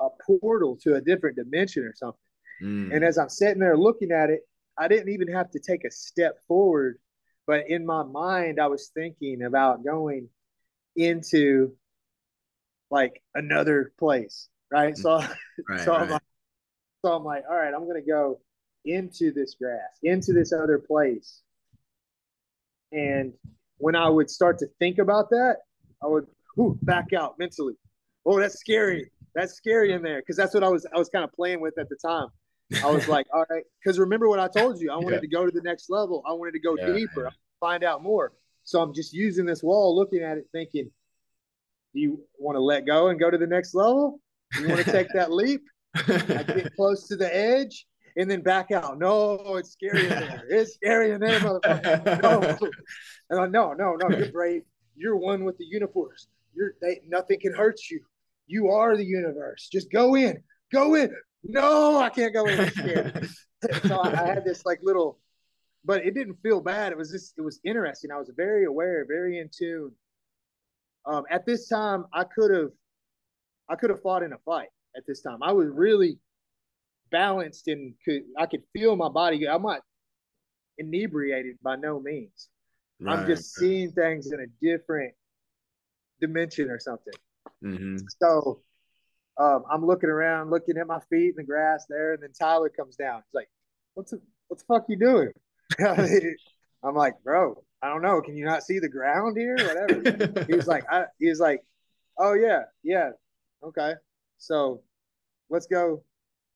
a 0.00 0.08
portal 0.24 0.78
to 0.82 0.94
a 0.94 1.00
different 1.00 1.36
dimension 1.36 1.84
or 1.84 1.94
something. 1.94 2.18
Mm. 2.62 2.94
And 2.94 3.04
as 3.04 3.18
I'm 3.18 3.28
sitting 3.28 3.58
there 3.58 3.76
looking 3.76 4.12
at 4.12 4.30
it, 4.30 4.40
I 4.78 4.88
didn't 4.88 5.12
even 5.12 5.28
have 5.28 5.50
to 5.50 5.58
take 5.58 5.84
a 5.84 5.90
step 5.90 6.38
forward, 6.48 6.98
but 7.46 7.68
in 7.68 7.84
my 7.84 8.02
mind, 8.04 8.60
I 8.60 8.68
was 8.68 8.90
thinking 8.94 9.42
about 9.42 9.84
going 9.84 10.28
into 10.96 11.76
like 12.90 13.22
another 13.34 13.92
place, 13.98 14.48
right? 14.70 14.96
So, 14.96 15.22
Right, 15.68 15.80
so 15.80 15.94
I'm 15.94 16.10
like, 16.10 16.22
so 17.04 17.12
I'm 17.12 17.24
like, 17.24 17.44
all 17.48 17.56
right, 17.56 17.72
I'm 17.74 17.86
gonna 17.86 18.00
go 18.00 18.40
into 18.84 19.32
this 19.32 19.54
grass, 19.54 19.98
into 20.02 20.32
this 20.32 20.52
other 20.52 20.78
place. 20.78 21.42
And 22.92 23.32
when 23.78 23.96
I 23.96 24.08
would 24.08 24.30
start 24.30 24.58
to 24.58 24.66
think 24.78 24.98
about 24.98 25.30
that, 25.30 25.56
I 26.02 26.06
would 26.06 26.26
ooh, 26.58 26.78
back 26.82 27.12
out 27.12 27.38
mentally. 27.38 27.74
Oh, 28.24 28.38
that's 28.38 28.58
scary. 28.58 29.10
That's 29.34 29.54
scary 29.54 29.92
in 29.92 30.02
there 30.02 30.20
because 30.20 30.36
that's 30.36 30.54
what 30.54 30.62
I 30.62 30.68
was 30.68 30.86
I 30.94 30.98
was 30.98 31.08
kind 31.08 31.24
of 31.24 31.32
playing 31.32 31.60
with 31.60 31.78
at 31.78 31.88
the 31.88 31.96
time. 31.96 32.28
I 32.82 32.88
was 32.88 33.06
like, 33.08 33.26
all 33.32 33.44
right, 33.50 33.64
because 33.82 33.98
remember 33.98 34.28
what 34.28 34.38
I 34.38 34.48
told 34.48 34.80
you? 34.80 34.90
I 34.90 34.96
wanted 34.96 35.16
Yeah. 35.16 35.20
to 35.20 35.28
go 35.28 35.46
to 35.46 35.50
the 35.52 35.62
next 35.62 35.88
level. 35.88 36.22
I 36.26 36.32
wanted 36.32 36.52
to 36.52 36.60
go 36.60 36.76
Yeah, 36.76 36.92
deeper, 36.92 37.30
find 37.60 37.84
out 37.84 38.02
more. 38.02 38.32
So 38.64 38.80
I'm 38.80 38.92
just 38.94 39.12
using 39.12 39.46
this 39.46 39.62
wall, 39.62 39.94
looking 39.96 40.22
at 40.22 40.36
it, 40.38 40.46
thinking, 40.52 40.90
do 41.94 42.00
you 42.00 42.20
want 42.38 42.56
to 42.56 42.60
let 42.60 42.86
go 42.86 43.08
and 43.08 43.18
go 43.18 43.30
to 43.30 43.38
the 43.38 43.46
next 43.46 43.74
level? 43.74 44.20
You 44.58 44.68
want 44.68 44.84
to 44.84 44.92
take 44.92 45.12
that 45.14 45.32
leap? 45.32 45.62
I 45.94 46.42
get 46.42 46.74
close 46.74 47.06
to 47.08 47.16
the 47.16 47.34
edge 47.34 47.86
and 48.16 48.30
then 48.30 48.42
back 48.42 48.70
out. 48.70 48.98
No, 48.98 49.56
it's 49.56 49.72
scary 49.72 50.04
in 50.04 50.08
there. 50.08 50.44
It's 50.48 50.74
scary 50.74 51.12
in 51.12 51.20
there, 51.20 51.40
motherfucker. 51.40 52.22
No, 52.22 52.68
and 53.30 53.40
I, 53.40 53.46
no, 53.46 53.72
no, 53.72 53.96
no. 53.96 54.16
You're 54.16 54.32
brave. 54.32 54.62
You're 54.96 55.16
one 55.16 55.44
with 55.44 55.58
the 55.58 55.64
universe. 55.64 56.28
You're 56.54 56.74
they, 56.80 57.00
nothing 57.08 57.40
can 57.40 57.54
hurt 57.54 57.80
you. 57.90 58.00
You 58.46 58.68
are 58.68 58.96
the 58.96 59.04
universe. 59.04 59.68
Just 59.72 59.90
go 59.90 60.14
in. 60.14 60.42
Go 60.72 60.94
in. 60.94 61.14
No, 61.44 61.98
I 61.98 62.08
can't 62.10 62.32
go 62.32 62.46
in. 62.46 62.60
I'm 62.60 62.70
scared. 62.70 63.28
so 63.84 63.96
I, 63.96 64.22
I 64.22 64.26
had 64.26 64.44
this 64.44 64.64
like 64.64 64.80
little, 64.82 65.18
but 65.84 66.04
it 66.04 66.14
didn't 66.14 66.36
feel 66.42 66.60
bad. 66.60 66.92
It 66.92 66.98
was 66.98 67.10
just 67.10 67.34
it 67.38 67.42
was 67.42 67.60
interesting. 67.64 68.10
I 68.10 68.18
was 68.18 68.30
very 68.36 68.64
aware, 68.64 69.04
very 69.08 69.38
in 69.38 69.48
tune. 69.52 69.92
Um, 71.04 71.24
at 71.30 71.46
this 71.46 71.68
time, 71.68 72.06
I 72.12 72.24
could 72.24 72.54
have, 72.54 72.70
I 73.68 73.74
could 73.74 73.90
have 73.90 74.02
fought 74.02 74.22
in 74.22 74.32
a 74.32 74.38
fight. 74.44 74.68
At 74.96 75.04
this 75.06 75.22
time, 75.22 75.38
I 75.42 75.52
was 75.52 75.68
really 75.68 76.18
balanced 77.12 77.68
and 77.68 77.94
could 78.04 78.22
I 78.36 78.46
could 78.46 78.62
feel 78.72 78.96
my 78.96 79.08
body. 79.08 79.48
I'm 79.48 79.62
not 79.62 79.82
inebriated 80.78 81.58
by 81.62 81.76
no 81.76 82.00
means. 82.00 82.48
I'm 83.06 83.26
just 83.26 83.54
seeing 83.54 83.92
things 83.92 84.30
in 84.32 84.40
a 84.40 84.46
different 84.60 85.14
dimension 86.20 86.70
or 86.70 86.78
something. 86.78 87.14
hmm 87.62 87.98
So 88.20 88.60
um, 89.38 89.64
I'm 89.70 89.84
looking 89.84 90.10
around, 90.10 90.50
looking 90.50 90.78
at 90.78 90.86
my 90.86 91.00
feet 91.10 91.30
in 91.30 91.36
the 91.36 91.44
grass 91.44 91.86
there, 91.88 92.14
and 92.14 92.22
then 92.22 92.32
Tyler 92.32 92.68
comes 92.68 92.96
down. 92.96 93.22
He's 93.26 93.34
like, 93.34 93.48
"What's 93.94 94.10
the 94.10 94.20
what 94.48 94.58
the 94.58 94.64
fuck 94.66 94.84
you 94.88 94.96
doing?" 94.96 95.30
I'm 96.84 96.94
like, 96.94 97.22
"Bro, 97.24 97.64
I 97.82 97.88
don't 97.88 98.02
know. 98.02 98.20
Can 98.20 98.36
you 98.36 98.44
not 98.44 98.62
see 98.62 98.78
the 98.78 98.88
ground 98.88 99.36
here? 99.36 99.56
Whatever." 99.56 100.44
he 100.46 100.54
was 100.54 100.66
like, 100.66 100.84
I, 100.90 101.04
"He 101.18 101.28
was 101.28 101.40
like, 101.40 101.62
oh 102.18 102.34
yeah, 102.34 102.64
yeah, 102.82 103.10
okay. 103.62 103.94
So 104.38 104.82
let's 105.48 105.66
go 105.66 106.02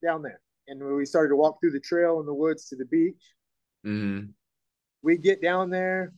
down 0.05 0.23
there." 0.23 0.41
And 0.69 0.83
we 0.97 1.07
started 1.07 1.29
to 1.31 1.37
walk 1.37 1.61
through 1.61 1.73
the 1.73 1.81
trail 1.81 2.21
in 2.21 2.27
the 2.27 2.35
woods 2.35 2.69
to 2.69 2.77
the 2.77 2.87
beach. 2.87 3.23
hmm 3.85 4.21
we 5.03 5.17
get 5.17 5.41
down 5.41 5.71
there 5.71 6.13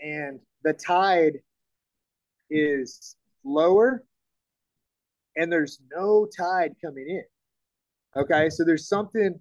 and 0.00 0.40
the 0.64 0.72
tide 0.72 1.34
is 2.48 3.16
lower 3.44 4.02
and 5.36 5.52
there's 5.52 5.80
no 5.94 6.26
tide 6.36 6.72
coming 6.82 7.06
in. 7.06 7.24
Okay, 8.16 8.48
so 8.48 8.64
there's 8.64 8.88
something 8.88 9.38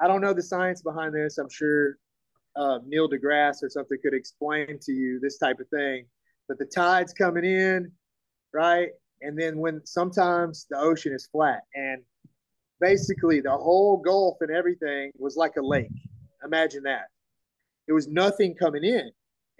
I 0.00 0.08
don't 0.08 0.20
know 0.20 0.32
the 0.32 0.42
science 0.42 0.82
behind 0.82 1.14
this. 1.14 1.38
I'm 1.38 1.48
sure 1.48 1.98
uh, 2.56 2.78
Neil 2.86 3.08
deGrasse 3.08 3.62
or 3.62 3.70
something 3.70 3.98
could 4.02 4.14
explain 4.14 4.78
to 4.82 4.92
you 4.92 5.20
this 5.20 5.38
type 5.38 5.60
of 5.60 5.68
thing. 5.68 6.06
But 6.48 6.58
the 6.58 6.66
tide's 6.66 7.12
coming 7.12 7.44
in, 7.44 7.92
right? 8.52 8.90
And 9.22 9.38
then 9.38 9.58
when 9.58 9.84
sometimes 9.84 10.66
the 10.70 10.78
ocean 10.78 11.12
is 11.12 11.28
flat, 11.30 11.62
and 11.74 12.02
basically 12.80 13.40
the 13.40 13.50
whole 13.50 13.96
Gulf 13.96 14.38
and 14.40 14.50
everything 14.50 15.12
was 15.18 15.36
like 15.36 15.56
a 15.56 15.62
lake. 15.62 15.90
Imagine 16.44 16.82
that. 16.84 17.06
There 17.86 17.94
was 17.94 18.08
nothing 18.08 18.54
coming 18.54 18.84
in. 18.84 19.10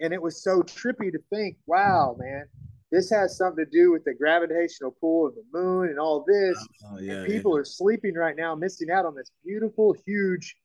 And 0.01 0.13
it 0.13 0.21
was 0.21 0.41
so 0.41 0.61
trippy 0.61 1.11
to 1.11 1.19
think, 1.29 1.57
wow, 1.65 2.15
man, 2.17 2.45
this 2.91 3.09
has 3.09 3.37
something 3.37 3.65
to 3.65 3.69
do 3.69 3.91
with 3.91 4.03
the 4.05 4.13
gravitational 4.13 4.95
pull 4.99 5.27
of 5.27 5.35
the 5.35 5.43
moon 5.53 5.89
and 5.89 5.99
all 5.99 6.23
this. 6.27 6.57
Oh, 6.85 6.99
yeah, 6.99 7.15
and 7.15 7.27
people 7.27 7.55
are 7.55 7.65
sleeping 7.65 8.15
right 8.15 8.35
now, 8.35 8.55
missing 8.55 8.89
out 8.89 9.05
on 9.05 9.13
this 9.15 9.31
beautiful, 9.45 9.93
huge, 10.05 10.55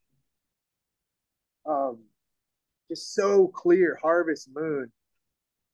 um, 1.66 1.98
just 2.88 3.14
so 3.14 3.48
clear 3.48 3.98
harvest 4.00 4.48
moon, 4.55 4.90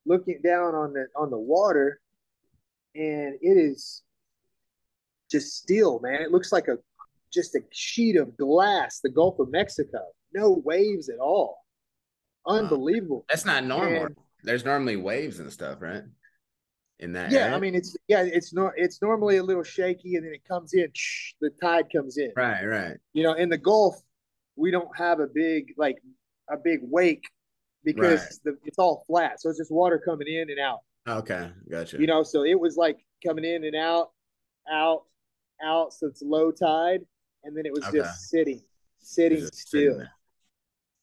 looking 0.07 0.41
down 0.43 0.75
on 0.75 0.93
the 0.93 1.07
on 1.17 1.31
the 1.31 1.39
water, 1.39 2.01
and 2.95 3.35
it 3.41 3.59
is 3.59 4.03
just 5.31 5.57
still, 5.57 6.01
man. 6.01 6.21
It 6.23 6.31
looks 6.33 6.53
like 6.53 6.69
a 6.69 6.77
just 7.33 7.55
a 7.55 7.61
sheet 7.73 8.17
of 8.17 8.37
glass, 8.37 9.01
the 9.03 9.11
Gulf 9.11 9.39
of 9.39 9.51
Mexico. 9.51 10.01
No 10.35 10.63
waves 10.65 11.09
at 11.09 11.19
all. 11.19 11.59
Unbelievable. 12.47 13.25
That's 13.29 13.45
not 13.45 13.65
normal. 13.65 14.07
And- 14.07 14.17
There's 14.43 14.65
normally 14.65 14.97
waves 14.97 15.39
and 15.41 15.53
stuff, 15.53 15.81
right? 15.81 16.03
In 16.99 17.13
that 17.13 17.31
yeah, 17.31 17.45
area? 17.45 17.57
I 17.57 17.61
mean 17.61 17.75
it's 17.75 17.97
yeah, 18.09 18.23
it's 18.23 18.53
not 18.53 18.73
it's 18.77 19.01
normally 19.01 19.39
a 19.39 19.43
little 19.43 19.63
shaky 19.63 20.17
and 20.17 20.27
then 20.27 20.35
it 20.35 20.43
comes 20.47 20.75
in, 20.75 20.89
shh, 20.95 21.33
the 21.41 21.51
tide 21.63 21.87
comes 21.95 22.19
in. 22.19 22.31
right, 22.37 22.65
right. 22.65 22.97
You 23.15 23.23
know, 23.23 23.33
in 23.35 23.49
the 23.49 23.57
Gulf, 23.59 23.97
we 24.57 24.71
don't 24.71 24.95
have 24.97 25.21
a 25.21 25.27
big 25.27 25.73
like 25.79 25.97
a 26.51 26.57
big 26.59 26.81
wake 26.83 27.25
because 27.85 28.21
Right. 28.45 28.55
the, 28.57 28.59
it's 28.67 28.79
all 28.79 29.05
flat. 29.07 29.41
So 29.41 29.49
it's 29.49 29.59
just 29.59 29.71
water 29.73 29.99
coming 30.05 30.29
in 30.29 30.51
and 30.51 30.61
out. 30.61 30.81
Okay, 31.09 31.51
gotcha. 31.71 31.99
You 31.99 32.07
know, 32.07 32.23
so 32.23 32.45
it 32.45 32.59
was 32.59 32.77
like 32.77 32.99
coming 33.27 33.45
in 33.47 33.65
and 33.65 33.75
out, 33.77 34.11
out, 34.71 35.05
out. 35.65 35.93
So 35.93 36.07
it's 36.07 36.23
low 36.23 36.51
tide, 36.51 37.01
and 37.45 37.57
then 37.57 37.67
it 37.67 37.73
was 37.73 37.85
Okay. 37.87 37.99
just 37.99 38.29
sitting, 38.29 38.63
sitting 38.99 39.41
just 39.41 39.71
sitting 39.71 39.87
still, 39.89 39.99
there. 39.99 40.11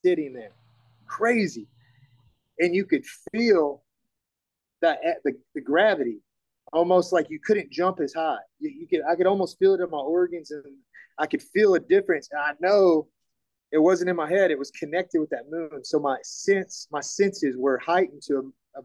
sitting 0.03 0.33
there, 0.33 0.51
crazy, 1.07 1.67
and 2.59 2.75
you 2.75 2.85
could 2.85 3.03
feel 3.33 3.83
that 4.81 4.99
the, 5.23 5.33
the 5.55 5.61
gravity, 5.61 6.19
almost 6.73 7.13
like 7.13 7.29
you 7.29 7.39
couldn't 7.39 7.71
jump 7.71 7.99
as 7.99 8.13
high. 8.13 8.37
You, 8.59 8.69
you 8.69 8.87
could 8.87 9.01
I 9.09 9.15
could 9.15 9.27
almost 9.27 9.57
feel 9.59 9.73
it 9.73 9.81
in 9.81 9.89
my 9.89 9.97
organs, 9.97 10.51
and 10.51 10.63
I 11.17 11.25
could 11.25 11.41
feel 11.41 11.75
a 11.75 11.79
difference. 11.79 12.29
And 12.31 12.41
I 12.41 12.51
know 12.59 13.07
it 13.71 13.79
wasn't 13.79 14.09
in 14.09 14.15
my 14.15 14.29
head; 14.29 14.51
it 14.51 14.59
was 14.59 14.71
connected 14.71 15.19
with 15.19 15.29
that 15.31 15.49
moon. 15.49 15.83
So 15.83 15.99
my 15.99 16.17
sense, 16.23 16.87
my 16.91 17.01
senses 17.01 17.55
were 17.57 17.77
heightened 17.79 18.21
to 18.23 18.53
a, 18.75 18.79
a 18.79 18.83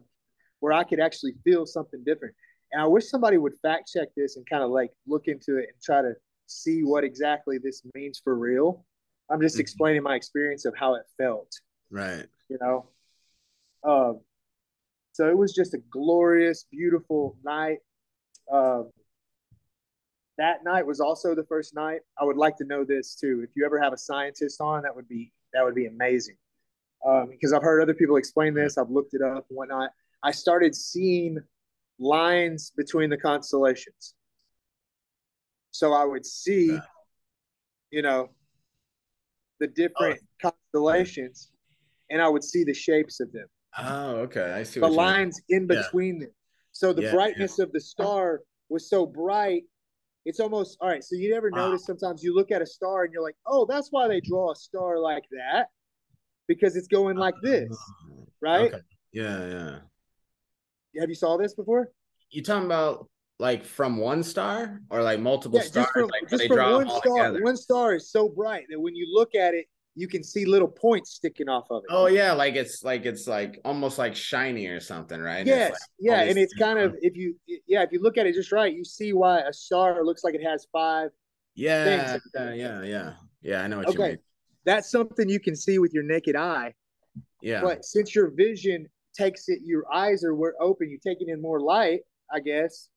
where 0.61 0.73
I 0.73 0.85
could 0.85 1.01
actually 1.01 1.35
feel 1.45 1.67
something 1.67 2.03
different. 2.05 2.35
And 2.73 2.81
I 2.81 2.87
wish 2.87 3.09
somebody 3.09 3.37
would 3.37 3.55
fact 3.61 3.91
check 3.93 4.09
this 4.17 4.37
and 4.37 4.49
kind 4.49 4.63
of 4.63 4.71
like 4.71 4.93
look 5.07 5.29
into 5.29 5.59
it 5.59 5.69
and 5.73 5.83
try 5.83 6.01
to 6.03 6.15
see 6.47 6.83
what 6.83 7.05
exactly 7.05 7.59
this 7.59 7.83
means 7.95 8.19
for 8.23 8.35
real. 8.35 8.85
I'm 9.29 9.41
just 9.41 9.57
Mhm. 9.57 9.61
explaining 9.61 10.03
my 10.03 10.17
experience 10.17 10.65
of 10.65 10.75
how 10.77 10.95
it 10.95 11.07
felt, 11.17 11.61
Right. 11.91 12.27
you 12.49 12.59
know. 12.61 12.89
Um, 13.85 14.25
so 15.13 15.29
it 15.29 15.37
was 15.37 15.53
just 15.53 15.75
a 15.75 15.79
glorious, 15.79 16.65
beautiful 16.65 17.37
night. 17.43 17.81
Um, 18.51 18.91
that 20.39 20.65
night 20.65 20.87
was 20.87 21.01
also 21.01 21.35
the 21.35 21.45
first 21.45 21.75
night. 21.75 22.01
I 22.19 22.25
would 22.25 22.37
like 22.39 22.57
to 22.57 22.65
know 22.65 22.85
this 22.85 23.15
too. 23.15 23.43
If 23.43 23.55
you 23.55 23.67
ever 23.67 23.79
have 23.79 23.93
a 23.93 23.99
scientist 23.99 24.61
on, 24.61 24.83
that 24.83 24.97
would 24.97 25.09
be 25.09 25.33
that 25.53 25.63
would 25.63 25.75
be 25.75 25.85
amazing. 25.87 26.39
Um, 27.05 27.29
because 27.29 27.53
I've 27.53 27.63
heard 27.63 27.83
other 27.83 27.93
people 27.93 28.17
explain 28.17 28.55
this. 28.55 28.79
I've 28.79 28.91
looked 28.91 29.13
it 29.13 29.21
up 29.21 29.47
and 29.51 29.57
whatnot. 29.57 29.93
I 30.23 30.31
started 30.31 30.75
seeing 30.75 31.39
lines 31.99 32.73
between 32.77 33.11
the 33.11 33.17
constellations. 33.17 34.15
So 35.71 35.93
I 35.93 36.05
would 36.05 36.27
see, 36.27 36.73
Yeah. 36.75 36.81
you 37.91 38.03
know, 38.03 38.29
the 39.61 39.69
oh. 39.69 39.73
different 39.75 40.21
constellations, 40.41 41.51
and 42.11 42.21
I 42.21 42.29
would 42.29 42.45
see 42.45 42.65
the 42.65 42.75
shapes 42.75 43.21
of 43.21 43.33
them 43.33 43.49
Oh, 43.79 44.17
okay. 44.17 44.53
I 44.53 44.63
see 44.65 44.81
the 44.81 44.87
what 44.87 44.93
you 44.93 44.99
mean. 44.99 45.07
lines 45.07 45.41
in 45.49 45.67
Yeah. 45.67 45.83
between 45.83 46.19
them. 46.19 46.31
So 46.73 46.93
the 46.93 47.03
Yeah, 47.03 47.13
brightness 47.13 47.59
of 47.59 47.73
the 47.73 47.81
star 47.81 48.43
was 48.69 48.89
so 48.89 49.07
bright. 49.07 49.65
It's 50.25 50.41
almost 50.41 50.79
all 50.81 50.89
right. 50.89 51.03
So 51.03 51.17
you 51.17 51.31
never 51.31 51.51
Wow. 51.51 51.67
notice 51.69 51.85
sometimes 51.87 52.23
you 52.23 52.35
look 52.35 52.51
at 52.51 52.63
a 52.63 52.67
star 52.67 53.05
and 53.05 53.13
you're 53.13 53.23
like, 53.23 53.37
oh, 53.47 53.67
that's 53.67 53.91
why 53.91 54.09
they 54.09 54.21
draw 54.21 54.53
a 54.53 54.57
star 54.57 54.99
like 54.99 55.25
that 55.31 55.69
because 56.49 56.77
it's 56.77 56.89
going 56.89 57.17
like 57.17 57.35
this, 57.43 57.69
Oh, 57.71 58.27
right? 58.41 58.73
Okay. 58.75 58.83
Yeah, 59.13 59.47
yeah. 59.49 59.79
Have 60.99 61.09
you 61.09 61.15
saw 61.15 61.37
this 61.37 61.55
before? 61.55 61.91
You 62.31 62.43
talking 62.43 62.67
about 62.67 63.09
like 63.39 63.65
from 63.65 63.97
one 63.97 64.23
star 64.23 64.81
or 64.91 65.03
like 65.03 65.21
multiple 65.21 65.59
Yeah, 65.59 65.65
stars? 65.65 65.87
just 65.87 65.93
from 65.93 66.11
like, 66.11 66.29
just 66.31 66.43
they 66.43 66.49
from 66.49 66.57
draw 66.57 66.77
one 66.77 66.89
star. 66.89 67.03
together? 67.03 67.43
One 67.43 67.57
star 67.57 67.95
is 67.95 68.11
so 68.11 68.29
bright 68.29 68.67
that 68.71 68.81
when 68.81 68.95
you 68.95 69.07
look 69.13 69.35
at 69.35 69.55
it, 69.55 69.67
you 69.95 70.09
can 70.09 70.25
see 70.25 70.47
little 70.47 70.69
points 70.69 71.13
sticking 71.13 71.49
off 71.49 71.67
of 71.71 71.85
it. 71.85 71.91
Oh 71.91 72.07
yeah, 72.07 72.33
like 72.33 72.55
it's 72.55 72.83
like 72.83 73.05
it's 73.05 73.27
like 73.27 73.61
almost 73.65 73.99
like 73.99 74.15
shiny 74.17 74.67
or 74.67 74.81
something, 74.81 75.21
right? 75.21 75.47
Yes, 75.47 75.71
like 75.71 75.81
yeah, 75.99 76.23
and 76.23 76.39
it's 76.39 76.55
kind 76.55 76.79
of 76.79 76.95
if 77.01 77.17
you 77.17 77.35
yeah 77.67 77.83
if 77.83 77.91
you 77.93 78.01
look 78.01 78.17
at 78.17 78.27
it 78.27 78.35
just 78.35 78.53
right, 78.53 78.73
you 78.73 78.85
see 78.85 79.13
why 79.13 79.41
a 79.41 79.53
star 79.53 80.05
looks 80.05 80.25
like 80.25 80.35
it 80.35 80.43
has 80.45 80.67
five 80.73 81.11
yeah, 81.55 81.85
things. 81.85 82.17
yeah, 82.35 82.53
yeah, 82.53 82.83
yeah. 82.83 83.13
Yeah, 83.43 83.63
I 83.63 83.67
know 83.67 83.79
what 83.79 83.93
you 83.95 84.01
Okay, 84.01 84.11
mean. 84.11 84.19
that's 84.65 84.91
something 84.91 85.29
you 85.29 85.41
can 85.41 85.57
see 85.57 85.79
with 85.79 85.93
your 85.93 86.05
naked 86.05 86.37
eye. 86.37 86.75
Yeah. 87.41 87.63
But 87.63 87.85
since 87.85 88.15
your 88.15 88.31
vision 88.31 88.89
takes 89.15 89.49
it, 89.49 89.61
your 89.65 89.85
eyes 89.93 90.25
are 90.25 90.35
were 90.35 90.55
open, 90.61 90.89
you're 90.91 90.99
taking 91.01 91.29
in 91.29 91.41
more 91.43 91.61
light, 91.61 92.01
I 92.33 92.41
guess. 92.41 92.89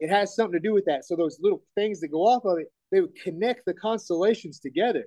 it 0.00 0.10
has 0.10 0.34
something 0.34 0.52
to 0.60 0.68
do 0.68 0.72
with 0.74 0.84
that. 0.86 1.04
So 1.04 1.14
those 1.16 1.38
little 1.40 1.62
things 1.76 2.00
that 2.00 2.08
go 2.08 2.22
off 2.26 2.44
of 2.44 2.58
it, 2.58 2.66
they 2.90 3.00
would 3.00 3.14
connect 3.14 3.64
the 3.66 3.74
constellations 3.74 4.58
together. 4.60 5.06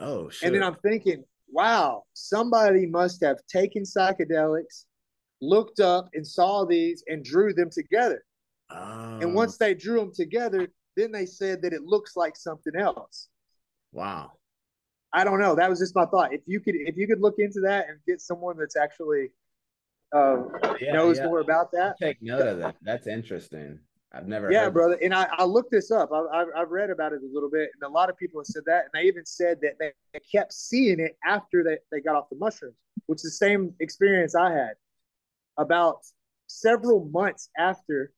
Oh, 0.00 0.28
sure. 0.28 0.46
And 0.46 0.54
then 0.56 0.62
I'm 0.64 0.74
thinking, 0.76 1.24
wow, 1.50 2.02
somebody 2.14 2.86
must 2.86 3.22
have 3.22 3.38
taken 3.48 3.84
psychedelics, 3.84 4.86
looked 5.40 5.78
up 5.80 6.08
and 6.14 6.26
saw 6.26 6.64
these 6.64 7.04
and 7.06 7.24
drew 7.24 7.54
them 7.54 7.70
together. 7.70 8.24
oh, 8.70 9.18
And 9.20 9.34
once 9.34 9.56
they 9.56 9.74
drew 9.74 10.00
them 10.00 10.12
together, 10.12 10.66
then 10.96 11.12
they 11.12 11.26
said 11.26 11.62
that 11.62 11.72
it 11.72 11.82
looks 11.82 12.16
like 12.16 12.36
something 12.36 12.74
else. 12.76 13.28
wow. 13.92 14.32
I 15.16 15.22
don't 15.22 15.38
know. 15.38 15.54
That 15.54 15.70
was 15.70 15.78
just 15.78 15.94
my 15.94 16.06
thought. 16.06 16.32
If 16.34 16.40
you 16.46 16.58
could, 16.58 16.74
if 16.74 16.96
you 16.96 17.06
could 17.06 17.20
look 17.20 17.36
into 17.38 17.60
that 17.60 17.88
and 17.88 17.98
get 18.04 18.20
someone 18.20 18.56
that's 18.58 18.74
actually 18.76 19.30
uh, 20.14 20.36
Yeah, 20.80 20.92
knows 20.92 21.18
yeah. 21.18 21.26
more 21.26 21.40
about 21.40 21.72
that, 21.72 21.96
Take 21.98 22.22
note 22.22 22.46
of 22.46 22.58
that. 22.58 22.76
That's 22.82 23.06
interesting. 23.06 23.78
I've 24.12 24.28
never 24.28 24.50
yeah, 24.50 24.70
brother. 24.70 24.96
And 25.02 25.12
I, 25.12 25.26
I 25.38 25.44
looked 25.44 25.72
this 25.72 25.90
up. 25.90 26.10
I, 26.12 26.18
I, 26.18 26.44
I've 26.62 26.70
read 26.70 26.90
about 26.90 27.12
it 27.12 27.20
a 27.22 27.34
little 27.34 27.50
bit, 27.50 27.70
and 27.74 27.82
a 27.82 27.92
lot 27.92 28.08
of 28.08 28.16
people 28.16 28.40
have 28.40 28.46
said 28.46 28.62
that, 28.66 28.84
and 28.84 28.90
they 28.94 29.08
even 29.08 29.26
said 29.26 29.58
that 29.62 29.72
they, 29.80 29.90
they 30.12 30.20
kept 30.20 30.52
seeing 30.52 31.00
it 31.00 31.16
after 31.26 31.64
they, 31.64 31.78
they 31.90 32.00
got 32.00 32.14
off 32.14 32.28
the 32.30 32.36
mushrooms, 32.36 32.76
which 33.06 33.18
is 33.18 33.22
the 33.24 33.30
same 33.30 33.74
experience 33.80 34.36
I 34.36 34.52
had. 34.52 34.74
About 35.56 35.98
several 36.46 37.06
months 37.06 37.48
after 37.58 38.12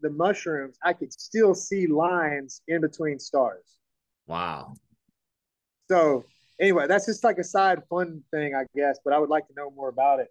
the 0.00 0.10
mushrooms, 0.10 0.78
I 0.82 0.94
could 0.94 1.12
still 1.12 1.54
see 1.54 1.86
lines 1.86 2.62
in 2.68 2.80
between 2.80 3.18
stars. 3.18 3.76
Wow. 4.26 4.74
So 5.90 6.24
anyway, 6.58 6.86
that's 6.86 7.06
just 7.06 7.24
like 7.24 7.38
a 7.38 7.44
side 7.44 7.82
fun 7.90 8.22
thing, 8.30 8.54
I 8.54 8.64
guess. 8.74 8.98
But 9.04 9.12
I 9.12 9.18
would 9.18 9.28
like 9.28 9.46
to 9.48 9.54
know 9.54 9.70
more 9.70 9.88
about 9.88 10.20
it. 10.20 10.28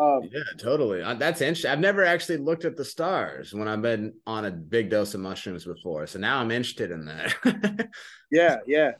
Um, 0.00 0.20
Yeah, 0.32 0.40
totally. 0.58 1.00
That's 1.18 1.40
interesting. 1.42 1.70
I've 1.70 1.78
never 1.80 2.04
actually 2.04 2.38
looked 2.38 2.64
at 2.64 2.76
the 2.76 2.84
stars 2.84 3.52
when 3.52 3.68
I've 3.68 3.82
been 3.82 4.14
on 4.26 4.46
a 4.46 4.50
big 4.50 4.88
dose 4.90 5.14
of 5.14 5.20
mushrooms 5.20 5.64
before. 5.64 6.06
So 6.06 6.18
now 6.18 6.38
I'm 6.38 6.50
interested 6.50 6.90
in 6.90 7.04
that. 7.04 7.34
That's 7.44 7.88
yeah, 8.30 8.56
yeah, 8.66 8.92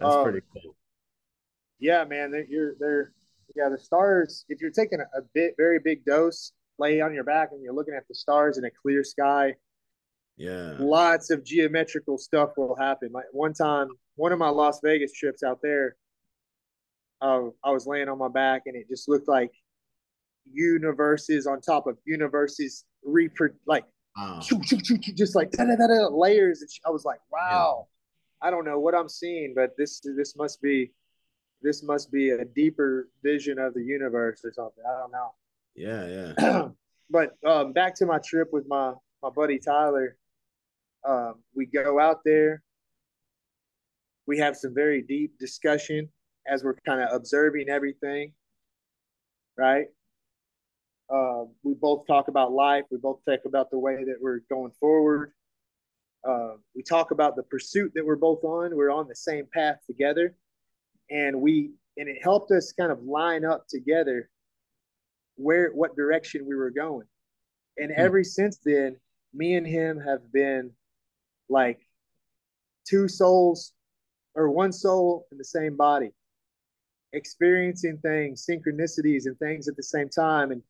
Um, 0.00 0.24
pretty 0.24 0.40
cool. 0.52 0.74
yeah, 1.78 2.04
man. 2.04 2.32
They're, 2.32 2.46
you're 2.48 2.74
they're 2.80 3.12
yeah. 3.54 3.68
The 3.68 3.78
stars. 3.78 4.44
If 4.48 4.60
you're 4.60 4.72
taking 4.72 5.00
a, 5.00 5.04
a 5.18 5.22
bit 5.34 5.54
very 5.56 5.78
big 5.78 6.04
dose, 6.04 6.52
lay 6.78 7.00
on 7.00 7.14
your 7.14 7.24
back 7.24 7.50
and 7.52 7.62
you're 7.62 7.74
looking 7.74 7.94
at 7.94 8.08
the 8.08 8.14
stars 8.14 8.58
in 8.58 8.64
a 8.64 8.70
clear 8.82 9.04
sky. 9.04 9.54
Yeah. 10.36 10.74
Lots 10.80 11.30
of 11.30 11.44
geometrical 11.44 12.18
stuff 12.18 12.50
will 12.56 12.74
happen. 12.74 13.10
Like 13.12 13.26
one 13.30 13.52
time, 13.54 13.86
one 14.16 14.32
of 14.32 14.40
my 14.40 14.48
Las 14.48 14.80
Vegas 14.82 15.12
trips 15.12 15.44
out 15.44 15.60
there, 15.62 15.94
uh, 17.20 17.42
I 17.62 17.70
was 17.70 17.86
laying 17.86 18.08
on 18.08 18.18
my 18.18 18.28
back 18.28 18.62
and 18.66 18.74
it 18.74 18.88
just 18.88 19.08
looked 19.08 19.28
like 19.28 19.52
universes 20.52 21.46
on 21.46 21.60
top 21.60 21.86
of 21.86 21.98
universes, 22.04 22.84
repro- 23.06 23.54
like 23.66 23.84
choo, 24.42 24.60
just 24.60 25.34
like 25.34 25.50
da, 25.52 25.64
da, 25.64 25.76
da, 25.76 25.86
da, 25.86 26.08
layers. 26.08 26.60
And 26.60 26.70
I 26.86 26.90
was 26.90 27.04
like, 27.04 27.20
wow, 27.32 27.86
I 28.40 28.50
don't 28.50 28.64
know 28.64 28.78
what 28.78 28.94
I'm 28.94 29.08
seeing, 29.08 29.54
but 29.54 29.76
this 29.76 30.00
this 30.00 30.36
must 30.36 30.60
be 30.62 30.92
this 31.62 31.82
must 31.82 32.12
be 32.12 32.30
a 32.30 32.44
deeper 32.44 33.08
vision 33.22 33.58
of 33.58 33.74
the 33.74 33.82
universe 33.82 34.42
or 34.44 34.52
something. 34.52 34.84
I 34.86 34.98
don't 34.98 35.12
know. 35.12 35.34
Yeah, 35.74 36.34
yeah. 36.38 36.68
but 37.10 37.36
um, 37.46 37.72
back 37.72 37.94
to 37.96 38.06
my 38.06 38.18
trip 38.18 38.52
with 38.52 38.66
my 38.68 38.92
my 39.22 39.30
buddy 39.30 39.58
Tyler. 39.58 40.16
Um, 41.06 41.34
we 41.54 41.66
go 41.66 42.00
out 42.00 42.20
there. 42.24 42.62
We 44.26 44.38
have 44.38 44.56
some 44.56 44.74
very 44.74 45.02
deep 45.02 45.38
discussion 45.38 46.08
as 46.46 46.64
we're 46.64 46.76
kind 46.86 47.02
of 47.02 47.08
observing 47.12 47.68
everything, 47.68 48.32
right? 49.56 49.86
Uh, 51.12 51.44
we 51.62 51.74
both 51.74 52.06
talk 52.06 52.28
about 52.28 52.52
life. 52.52 52.84
We 52.90 52.98
both 52.98 53.20
talk 53.28 53.40
about 53.44 53.70
the 53.70 53.78
way 53.78 54.04
that 54.04 54.16
we're 54.20 54.40
going 54.50 54.72
forward. 54.80 55.32
Uh, 56.26 56.54
we 56.74 56.82
talk 56.82 57.10
about 57.10 57.36
the 57.36 57.42
pursuit 57.42 57.92
that 57.94 58.04
we're 58.04 58.16
both 58.16 58.42
on. 58.44 58.74
We're 58.74 58.90
on 58.90 59.08
the 59.08 59.14
same 59.14 59.46
path 59.52 59.76
together, 59.86 60.34
and 61.10 61.40
we 61.40 61.72
and 61.96 62.08
it 62.08 62.18
helped 62.22 62.50
us 62.50 62.72
kind 62.72 62.90
of 62.90 63.02
line 63.04 63.44
up 63.44 63.68
together 63.68 64.30
where 65.36 65.70
what 65.70 65.94
direction 65.96 66.46
we 66.46 66.56
were 66.56 66.70
going. 66.70 67.06
And 67.76 67.92
Hmm. 67.92 68.00
ever 68.00 68.24
since 68.24 68.58
then, 68.64 68.96
me 69.34 69.54
and 69.54 69.66
him 69.66 70.00
have 70.00 70.32
been 70.32 70.72
like 71.48 71.86
two 72.88 73.08
souls 73.08 73.72
or 74.34 74.50
one 74.50 74.72
soul 74.72 75.26
in 75.30 75.38
the 75.38 75.44
same 75.44 75.76
body, 75.76 76.12
experiencing 77.12 77.98
things, 77.98 78.46
synchronicities 78.46 79.26
and 79.26 79.38
things 79.38 79.68
at 79.68 79.76
the 79.76 79.82
same 79.82 80.08
time 80.08 80.50
and 80.50 80.62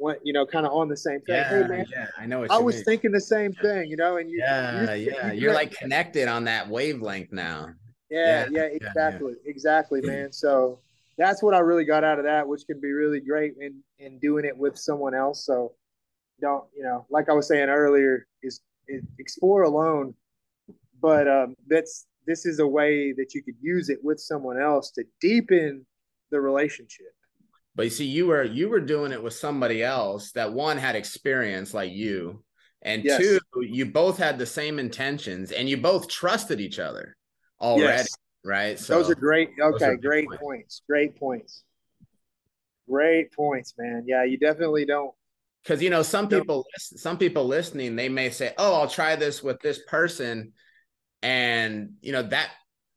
what 0.00 0.18
you 0.24 0.32
know, 0.32 0.46
kind 0.46 0.64
of 0.66 0.72
on 0.72 0.88
the 0.88 0.96
same 0.96 1.20
thing. 1.20 1.36
Yeah, 1.36 1.48
hey 1.48 1.68
man, 1.68 1.86
yeah. 1.90 2.06
I 2.18 2.24
know 2.26 2.46
I 2.48 2.58
you 2.58 2.64
was 2.64 2.76
mean. 2.76 2.84
thinking 2.84 3.12
the 3.12 3.20
same 3.20 3.52
thing, 3.52 3.88
you 3.90 3.96
know, 3.96 4.16
and 4.16 4.30
you 4.30 4.38
yeah, 4.38 4.94
you- 4.94 5.10
yeah. 5.12 5.32
you- 5.32 5.40
You're 5.42 5.52
like 5.54 5.72
connected 5.72 6.26
on 6.26 6.44
that 6.44 6.68
wavelength 6.68 7.30
now. 7.32 7.74
Yeah, 8.10 8.18
Yeah, 8.18 8.48
yeah, 8.50 8.60
yeah, 8.62 8.76
exactly, 8.88 9.34
exactly, 9.44 10.00
man. 10.00 10.32
So 10.32 10.80
that's 11.18 11.42
what 11.42 11.54
I 11.54 11.58
really 11.58 11.84
got 11.84 12.02
out 12.02 12.18
of 12.18 12.24
that, 12.24 12.48
which 12.48 12.62
can 12.66 12.80
be 12.80 12.90
really 12.92 13.20
great 13.20 13.54
in 13.60 13.82
in 13.98 14.18
doing 14.18 14.44
it 14.46 14.56
with 14.56 14.78
someone 14.78 15.14
else. 15.14 15.44
So 15.44 15.74
don't, 16.40 16.64
you 16.74 16.82
know, 16.82 17.04
like 17.10 17.28
I 17.28 17.34
was 17.34 17.46
saying 17.46 17.68
earlier, 17.68 18.26
is, 18.42 18.60
is 18.88 19.04
explore 19.18 19.62
alone, 19.64 20.14
but 21.02 21.28
um, 21.28 21.54
that's 21.68 22.06
this 22.26 22.46
is 22.46 22.58
a 22.58 22.66
way 22.66 23.12
that 23.12 23.34
you 23.34 23.42
could 23.42 23.56
use 23.60 23.90
it 23.90 23.98
with 24.02 24.18
someone 24.18 24.58
else 24.58 24.90
to 24.92 25.04
deepen 25.20 25.84
the 26.30 26.40
relationship. 26.40 27.12
But 27.80 27.84
you 27.84 27.90
see, 27.92 28.04
you 28.04 28.26
were 28.26 28.44
you 28.44 28.68
were 28.68 28.78
doing 28.82 29.10
it 29.10 29.22
with 29.22 29.32
somebody 29.32 29.82
else 29.82 30.32
that 30.32 30.52
one 30.52 30.76
had 30.76 30.96
experience 30.96 31.72
like 31.72 31.90
you, 31.92 32.44
and 32.82 33.02
Yes. 33.02 33.16
two, 33.16 33.40
you 33.62 33.86
both 33.86 34.18
had 34.18 34.38
the 34.38 34.44
same 34.44 34.78
intentions 34.78 35.50
and 35.50 35.66
you 35.66 35.78
both 35.78 36.06
trusted 36.06 36.60
each 36.60 36.78
other 36.78 37.16
already, 37.58 37.96
Yes. 37.96 38.18
right? 38.44 38.78
So 38.78 39.00
Those 39.00 39.08
are 39.12 39.14
great. 39.14 39.48
Okay, 39.58 39.92
good 39.92 40.02
great 40.02 40.28
points. 40.28 40.42
points. 40.42 40.82
Great 40.86 41.18
points. 41.18 41.62
Great 42.86 43.32
points, 43.32 43.72
man. 43.78 44.04
Yeah, 44.06 44.24
you 44.24 44.36
definitely 44.36 44.84
don't. 44.84 45.14
because 45.64 45.82
you 45.82 45.88
know 45.88 46.02
some 46.02 46.28
people 46.28 46.66
some 46.76 47.16
people 47.16 47.46
listening 47.46 47.96
they 47.96 48.10
may 48.10 48.28
say 48.28 48.52
oh 48.58 48.74
i'll 48.74 48.88
try 48.88 49.16
this 49.16 49.42
with 49.42 49.58
this 49.62 49.80
person 49.88 50.52
and 51.22 51.94
you 52.02 52.12
know 52.12 52.24
that 52.24 52.50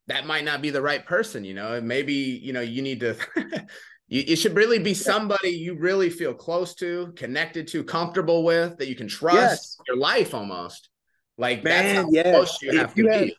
that 0.08 0.26
might 0.26 0.44
not 0.44 0.60
be 0.60 0.68
the 0.68 0.82
right 0.82 1.06
person 1.06 1.42
you 1.42 1.54
know 1.54 1.80
maybe 1.80 2.12
you 2.12 2.52
know 2.52 2.60
you 2.60 2.82
need 2.82 3.00
to 3.00 3.16
you, 4.08 4.22
it 4.26 4.36
should 4.36 4.54
really 4.54 4.78
be 4.78 4.94
somebody 4.94 5.48
you 5.50 5.74
really 5.74 6.10
feel 6.10 6.34
close 6.34 6.74
to 6.76 7.12
connected 7.16 7.66
to 7.68 7.82
comfortable 7.84 8.44
with 8.44 8.76
that 8.78 8.88
you 8.88 8.94
can 8.94 9.08
trust 9.08 9.36
Yes. 9.38 9.76
your 9.88 9.96
life 9.96 10.34
almost 10.34 10.90
like 11.38 11.64
Man, 11.64 11.84
that's 11.84 11.98
how 11.98 12.10
yes. 12.12 12.34
close 12.34 12.62
you 12.62 12.70
If 12.70 12.76
have 12.76 12.98
you 12.98 13.04
to 13.04 13.12
have- 13.12 13.24
be 13.26 13.36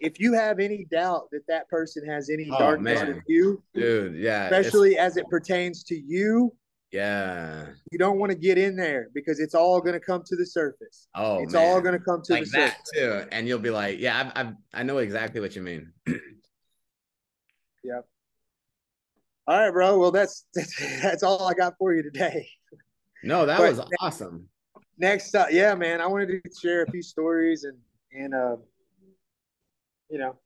If 0.00 0.18
you 0.18 0.32
have 0.32 0.58
any 0.60 0.86
doubt 0.90 1.28
that 1.32 1.46
that 1.48 1.68
person 1.68 2.06
has 2.06 2.30
any 2.30 2.48
Oh, 2.50 2.58
darkness 2.58 3.00
man. 3.00 3.08
in 3.10 3.22
you, 3.28 3.62
dude 3.74 4.16
yeah 4.16 4.44
especially 4.44 4.96
as 4.98 5.16
it 5.18 5.28
pertains 5.28 5.84
to 5.84 5.94
you, 5.94 6.54
yeah 6.92 7.66
you 7.92 7.98
don't 7.98 8.18
want 8.18 8.32
to 8.32 8.38
get 8.38 8.56
in 8.58 8.74
there 8.76 9.08
because 9.14 9.38
it's 9.38 9.54
all 9.54 9.80
going 9.80 9.92
to 9.92 10.00
come 10.00 10.22
to 10.24 10.34
the 10.36 10.46
surface. 10.46 11.06
oh 11.14 11.42
it's 11.42 11.52
man. 11.52 11.62
all 11.66 11.80
going 11.80 11.96
to 11.96 12.04
come 12.04 12.20
to 12.22 12.32
like 12.32 12.44
the 12.46 12.50
that 12.52 12.72
surface. 12.94 13.22
too 13.22 13.28
and 13.30 13.46
you'll 13.46 13.58
be 13.58 13.70
like 13.70 13.98
yeah 14.00 14.18
I've, 14.34 14.46
I've 14.46 14.54
i 14.72 14.82
know 14.82 14.98
exactly 14.98 15.40
what 15.40 15.54
you 15.54 15.62
mean 15.62 15.92
All 19.50 19.58
right, 19.58 19.72
bro. 19.72 19.98
Well, 19.98 20.12
that's 20.12 20.46
that's 21.02 21.24
all 21.24 21.44
I 21.48 21.54
got 21.54 21.74
for 21.76 21.92
you 21.92 22.04
today. 22.04 22.48
no 23.24 23.46
that 23.46 23.58
But- 23.58 23.76
was 23.76 23.90
awesome 24.00 24.48
Next, 24.96 25.34
uh, 25.34 25.46
yeah, 25.50 25.74
man, 25.74 26.02
I 26.02 26.06
wanted 26.06 26.26
to 26.44 26.50
share 26.60 26.82
a 26.82 26.90
few 26.90 27.02
stories 27.02 27.64
and 27.64 27.76
and 28.12 28.34
uh, 28.34 28.56
you 30.08 30.18
know, 30.18 30.36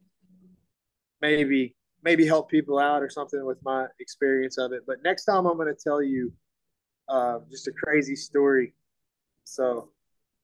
maybe 1.21 1.75
maybe 2.03 2.25
help 2.25 2.51
people 2.51 2.79
out 2.79 3.03
or 3.03 3.11
something 3.11 3.45
with 3.45 3.59
my 3.63 3.87
experience 4.01 4.57
of 4.57 4.73
it. 4.73 4.83
But 4.87 5.03
next 5.03 5.25
time, 5.25 5.45
I'm 5.45 5.57
going 5.57 5.75
to 5.75 5.81
tell 5.83 6.01
you 6.03 6.33
uh, 7.09 7.41
just 7.51 7.67
a 7.69 7.73
crazy 7.73 8.17
story. 8.17 8.75
So 9.43 9.91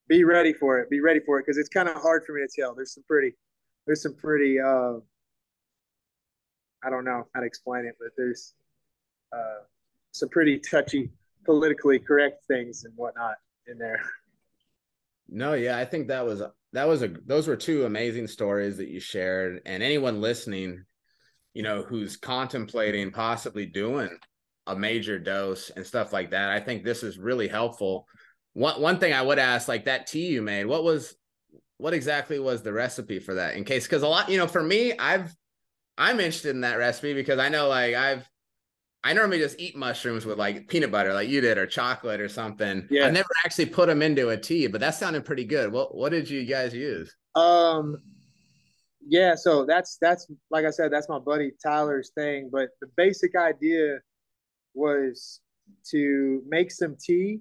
be 0.08 0.24
ready 0.24 0.52
for 0.52 0.80
it. 0.80 0.90
Be 0.90 1.00
ready 1.00 1.20
for 1.20 1.38
it 1.38 1.46
because 1.46 1.56
it's 1.56 1.68
kind 1.70 1.88
of 1.88 1.94
hard 1.94 2.24
for 2.26 2.32
me 2.34 2.42
to 2.44 2.60
tell. 2.60 2.74
There's 2.74 2.92
some 2.92 3.04
pretty, 3.06 3.36
there's 3.86 4.02
some 4.02 4.16
pretty. 4.16 4.58
Uh, 4.60 4.94
I 6.82 6.90
don't 6.90 7.04
know 7.04 7.24
how 7.34 7.40
to 7.40 7.46
explain 7.46 7.84
it, 7.84 7.96
but 7.98 8.10
there's 8.16 8.54
uh, 9.32 9.60
some 10.12 10.28
pretty 10.28 10.58
touchy, 10.58 11.10
politically 11.44 11.98
correct 11.98 12.44
things 12.46 12.84
and 12.84 12.94
whatnot 12.96 13.36
in 13.66 13.78
there. 13.78 14.00
No, 15.28 15.54
yeah, 15.54 15.78
I 15.78 15.84
think 15.84 16.08
that 16.08 16.26
was 16.26 16.42
that 16.72 16.88
was 16.88 17.02
a 17.02 17.08
those 17.26 17.46
were 17.46 17.56
two 17.56 17.84
amazing 17.84 18.26
stories 18.26 18.76
that 18.78 18.88
you 18.88 19.00
shared 19.00 19.62
and 19.64 19.82
anyone 19.82 20.20
listening, 20.20 20.84
you 21.54 21.62
know, 21.62 21.82
who's 21.82 22.16
contemplating 22.16 23.10
possibly 23.12 23.66
doing 23.66 24.10
a 24.66 24.76
major 24.76 25.18
dose 25.18 25.70
and 25.70 25.86
stuff 25.86 26.12
like 26.12 26.30
that. 26.30 26.50
I 26.50 26.60
think 26.60 26.84
this 26.84 27.02
is 27.02 27.18
really 27.18 27.48
helpful. 27.48 28.06
One 28.54 28.80
one 28.80 28.98
thing 28.98 29.12
I 29.12 29.22
would 29.22 29.38
ask 29.38 29.68
like 29.68 29.84
that 29.84 30.06
tea 30.06 30.28
you 30.28 30.42
made, 30.42 30.66
what 30.66 30.84
was 30.84 31.14
what 31.76 31.94
exactly 31.94 32.38
was 32.38 32.62
the 32.62 32.72
recipe 32.72 33.20
for 33.20 33.34
that 33.34 33.54
in 33.54 33.64
case 33.64 33.86
cuz 33.86 34.02
a 34.02 34.08
lot, 34.08 34.28
you 34.28 34.36
know, 34.36 34.48
for 34.48 34.62
me, 34.62 34.92
I've 34.98 35.34
I'm 36.00 36.18
interested 36.18 36.50
in 36.50 36.62
that 36.62 36.78
recipe 36.78 37.12
because 37.12 37.38
I 37.38 37.50
know 37.50 37.68
like 37.68 37.94
I've 37.94 38.26
I 39.04 39.12
normally 39.12 39.38
just 39.38 39.60
eat 39.60 39.76
mushrooms 39.76 40.24
with 40.24 40.38
like 40.38 40.66
peanut 40.66 40.90
butter, 40.90 41.12
like 41.12 41.28
you 41.28 41.40
did, 41.40 41.58
or 41.58 41.66
chocolate 41.66 42.20
or 42.20 42.28
something. 42.28 42.86
Yeah. 42.90 43.06
I 43.06 43.10
never 43.10 43.28
actually 43.44 43.66
put 43.66 43.86
them 43.86 44.02
into 44.02 44.30
a 44.30 44.36
tea, 44.36 44.66
but 44.66 44.80
that 44.80 44.94
sounded 44.94 45.24
pretty 45.26 45.44
good. 45.44 45.70
What 45.70 45.94
What 45.94 46.10
did 46.10 46.28
you 46.28 46.44
guys 46.44 46.74
use? 46.74 47.14
Um, 47.34 47.98
yeah. 49.06 49.34
So 49.34 49.66
that's 49.66 49.98
that's 50.00 50.26
like 50.50 50.64
I 50.64 50.70
said, 50.70 50.90
that's 50.90 51.08
my 51.08 51.18
buddy 51.18 51.52
Tyler's 51.62 52.10
thing. 52.14 52.48
But 52.50 52.70
the 52.80 52.88
basic 52.96 53.36
idea 53.36 53.98
was 54.74 55.40
to 55.90 56.42
make 56.48 56.70
some 56.70 56.96
tea, 56.98 57.40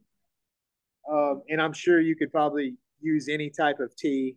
um, 1.10 1.43
and 1.49 1.62
I'm 1.62 1.74
sure 1.74 2.01
you 2.01 2.16
could 2.16 2.32
probably 2.32 2.76
use 3.01 3.30
any 3.30 3.49
type 3.49 3.80
of 3.80 3.95
tea, 3.95 4.36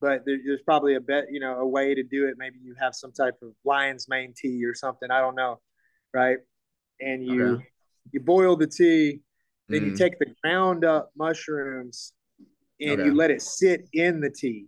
but 0.00 0.24
there, 0.24 0.38
there's 0.44 0.62
probably 0.62 0.94
a 0.94 1.00
bet, 1.00 1.24
you 1.30 1.40
know, 1.40 1.56
a 1.58 1.66
way 1.66 1.94
to 1.94 2.02
do 2.02 2.26
it. 2.26 2.34
Maybe 2.38 2.58
you 2.62 2.74
have 2.80 2.94
some 2.94 3.12
type 3.12 3.34
of 3.42 3.50
lion's 3.64 4.08
mane 4.08 4.32
tea 4.36 4.64
or 4.64 4.74
something. 4.74 5.10
I 5.10 5.20
don't 5.20 5.34
know, 5.34 5.60
right? 6.14 6.38
And 7.00 7.24
you 7.24 7.54
Okay. 7.54 7.64
you 8.12 8.20
boil 8.20 8.56
the 8.56 8.66
tea, 8.66 9.20
then 9.68 9.84
you 9.84 9.92
Mm, 9.92 9.96
take 9.98 10.18
the 10.18 10.26
ground 10.42 10.84
up 10.84 11.10
mushrooms 11.16 12.12
and 12.80 12.92
Okay. 12.92 13.04
you 13.04 13.14
let 13.14 13.30
it 13.30 13.42
sit 13.42 13.88
in 13.92 14.20
the 14.20 14.30
tea. 14.30 14.66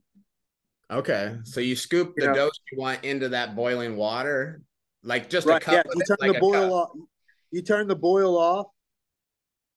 okay, 0.91 1.39
so 1.45 1.61
you 1.61 1.74
scoop 1.74 2.14
You 2.16 2.22
the 2.22 2.26
know- 2.28 2.35
dose 2.35 2.61
you 2.70 2.78
want 2.78 3.03
into 3.05 3.30
that 3.30 3.57
boiling 3.57 3.97
water, 3.97 4.61
like 5.03 5.30
just 5.30 5.47
a 5.47 5.51
Right. 5.51 5.62
cup. 5.62 5.72
Yeah. 5.72 5.80
of 5.80 5.95
You 5.97 6.03
turn 6.05 6.16
like 6.20 6.33
the 6.35 6.39
boil 6.41 6.53
cup. 6.70 6.91
off. 6.91 6.97
You 7.51 7.62
turn 7.62 7.89
the 7.89 7.97
boil 7.97 8.37
off. 8.39 8.66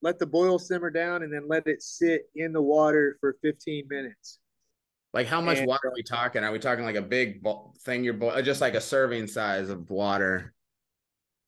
Let 0.01 0.20
the 0.20 0.26
boil 0.28 0.60
simmer 0.60 0.89
down, 0.91 1.24
and 1.24 1.34
then 1.34 1.47
let 1.47 1.66
it 1.68 1.82
sit 1.82 2.30
in 2.36 2.51
the 2.53 2.62
water 2.62 3.18
for 3.22 3.38
15 3.41 3.88
minutes. 3.89 4.39
Like 5.16 5.28
how 5.28 5.39
much 5.39 5.59
And, 5.59 5.68
water 5.68 5.88
are 5.88 5.93
we 5.95 6.03
talking? 6.03 6.43
Are 6.43 6.51
we 6.51 6.59
talking 6.59 6.84
like 6.84 6.97
a 6.97 7.01
big 7.01 7.41
bo- 7.41 7.74
thing 7.86 8.03
you're 8.03 8.13
boiling, 8.13 8.43
just 8.43 8.59
like 8.59 8.76
a 8.76 8.82
serving 8.82 9.28
size 9.28 9.70
of 9.70 9.89
water? 9.89 10.53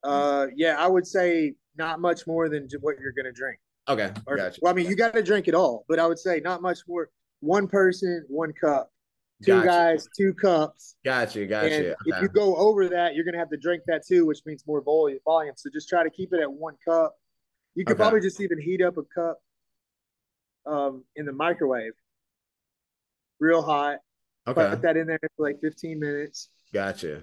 Uh, 0.06 0.48
yeah, 0.56 0.78
I 0.80 0.88
would 0.88 1.06
say 1.06 1.54
not 1.76 2.00
much 2.00 2.26
more 2.26 2.48
than 2.48 2.70
what 2.80 2.96
you're 2.98 3.12
gonna 3.12 3.34
drink. 3.34 3.60
Okay, 3.90 4.14
Or, 4.26 4.38
gotcha. 4.38 4.60
well, 4.62 4.72
I 4.72 4.76
mean, 4.76 4.88
you 4.88 4.96
got 4.96 5.14
to 5.14 5.22
drink 5.24 5.50
it 5.50 5.54
all, 5.54 5.84
but 5.90 6.00
I 6.00 6.08
would 6.08 6.18
say 6.20 6.40
not 6.40 6.62
much 6.62 6.80
more. 6.88 7.10
One 7.42 7.68
person, 7.68 8.26
one 8.30 8.52
cup. 8.54 8.92
Two 9.44 9.52
Gotcha. 9.52 9.68
guys, 9.68 10.10
two 10.18 10.34
cups. 10.34 10.96
Gotcha, 11.06 11.42
And 11.42 11.50
gotcha. 11.50 11.96
if 12.06 12.22
you 12.22 12.30
go 12.30 12.56
over 12.56 12.88
that, 12.88 13.16
you're 13.16 13.26
gonna 13.26 13.38
have 13.38 13.50
to 13.50 13.58
drink 13.58 13.84
that 13.88 14.06
too, 14.08 14.26
which 14.26 14.40
means 14.46 14.64
more 14.66 14.82
volume. 14.82 15.20
Volume. 15.26 15.54
So 15.58 15.70
just 15.70 15.90
try 15.90 16.04
to 16.04 16.10
keep 16.10 16.32
it 16.34 16.40
at 16.40 16.52
one 16.52 16.76
cup. 16.88 17.18
You 17.76 17.84
could 17.84 17.94
Okay. 17.94 18.02
probably 18.02 18.22
just 18.22 18.40
even 18.40 18.60
heat 18.62 18.82
up 18.82 18.96
a 18.98 19.04
cup 19.04 19.42
um, 20.66 21.04
in 21.18 21.26
the 21.26 21.34
microwave, 21.34 21.94
real 23.40 23.62
hot. 23.62 23.98
Okay, 24.48 24.70
Put 24.70 24.82
that 24.84 24.96
in 24.98 25.08
there 25.08 25.20
for 25.36 25.44
like 25.50 25.60
15 25.62 26.00
minutes, 26.00 26.50
gotcha. 26.74 27.22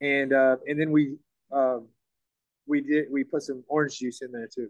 and 0.00 0.32
uh, 0.32 0.56
and 0.66 0.80
then 0.80 0.90
we 0.90 1.16
um, 1.52 1.86
we 2.66 2.80
did 2.80 3.06
we 3.10 3.24
put 3.24 3.42
some 3.42 3.62
orange 3.68 3.98
juice 3.98 4.22
in 4.22 4.32
there 4.32 4.48
too, 4.52 4.68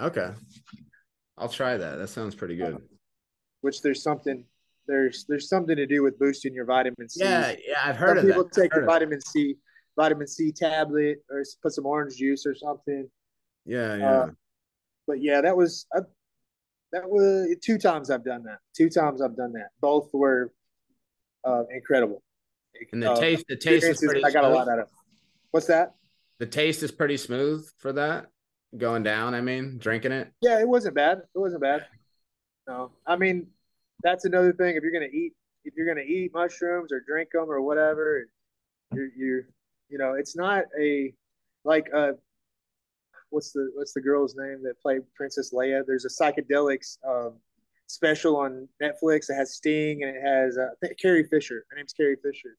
Okay, 0.00 0.30
I'll 1.38 1.48
try 1.48 1.76
that. 1.78 1.96
That 1.96 2.08
sounds 2.08 2.34
pretty 2.34 2.56
good. 2.56 2.76
which 3.62 3.80
there's 3.80 4.02
something 4.02 4.44
there's 4.86 5.24
there's 5.26 5.48
something 5.48 5.74
to 5.76 5.86
do 5.86 6.02
with 6.02 6.18
boosting 6.18 6.52
your 6.54 6.66
vitamin 6.66 7.08
C. 7.08 7.24
Yeah, 7.24 7.54
yeah, 7.66 7.80
I've 7.82 7.96
heard 7.96 8.18
Some 8.18 8.18
of 8.18 8.24
people 8.26 8.44
that. 8.44 8.52
take 8.52 8.72
the 8.72 8.82
vitamin 8.82 9.20
C 9.22 9.56
vitamin 9.98 10.26
C 10.26 10.52
tablet 10.52 11.24
or 11.30 11.42
put 11.62 11.72
some 11.72 11.86
orange 11.86 12.16
juice 12.16 12.44
or 12.44 12.54
something. 12.54 13.08
Yeah, 13.64 13.96
yeah. 13.96 14.10
Uh, 14.10 14.30
But 15.06 15.22
yeah, 15.22 15.40
that 15.40 15.56
was 15.56 15.86
I, 15.94 16.00
that 16.96 17.08
was 17.10 17.54
two 17.62 17.78
times 17.78 18.10
I've 18.10 18.24
done 18.24 18.42
that. 18.44 18.58
Two 18.74 18.88
times 18.88 19.20
I've 19.20 19.36
done 19.36 19.52
that. 19.52 19.68
Both 19.80 20.08
were 20.12 20.52
uh, 21.44 21.64
incredible. 21.74 22.22
and 22.92 23.02
the 23.02 23.12
Uh, 23.12 23.16
taste, 23.20 23.44
the 23.48 23.56
taste 23.56 23.86
is 23.86 23.98
pretty. 24.04 24.24
I 24.24 24.30
got 24.30 24.44
a 24.44 24.48
lot 24.48 24.68
out 24.68 24.78
of. 24.78 24.88
What's 25.50 25.66
that? 25.66 25.94
The 26.38 26.46
taste 26.46 26.82
is 26.82 26.90
pretty 26.90 27.16
smooth 27.16 27.68
for 27.78 27.92
that 27.92 28.26
going 28.76 29.02
down. 29.02 29.34
I 29.34 29.40
mean, 29.40 29.78
drinking 29.78 30.12
it. 30.12 30.32
Yeah, 30.40 30.60
it 30.60 30.68
wasn't 30.68 30.94
bad. 30.94 31.18
It 31.34 31.38
wasn't 31.38 31.62
bad. 31.62 31.86
No, 32.66 32.92
I 33.06 33.16
mean 33.16 33.46
that's 34.02 34.24
another 34.24 34.52
thing. 34.52 34.76
If 34.76 34.82
you're 34.82 34.92
gonna 34.92 35.06
eat, 35.12 35.32
if 35.64 35.74
you're 35.76 35.86
gonna 35.86 36.06
eat 36.06 36.32
mushrooms 36.34 36.92
or 36.92 37.00
drink 37.06 37.30
them 37.32 37.50
or 37.50 37.60
whatever, 37.60 38.26
you're 38.92 39.08
you 39.16 39.44
you 39.88 39.98
know 39.98 40.14
it's 40.14 40.34
not 40.36 40.64
a 40.80 41.14
like 41.64 41.88
uh 41.94 42.12
what's 43.30 43.52
the 43.52 43.70
what's 43.74 43.92
the 43.92 44.00
girl's 44.00 44.34
name 44.36 44.62
that 44.64 44.80
played 44.80 45.02
Princess 45.14 45.52
Leia? 45.52 45.82
There's 45.86 46.04
a 46.04 46.08
psychedelics 46.08 46.98
um, 47.06 47.34
special 47.86 48.36
on 48.36 48.68
Netflix 48.82 49.26
that 49.26 49.34
has 49.36 49.54
Sting 49.54 50.02
and 50.02 50.16
it 50.16 50.22
has 50.22 50.58
uh, 50.58 50.66
I 50.72 50.86
think 50.86 50.98
Carrie 51.00 51.24
Fisher. 51.24 51.64
Her 51.70 51.76
name's 51.76 51.92
Carrie 51.92 52.16
Fisher, 52.22 52.56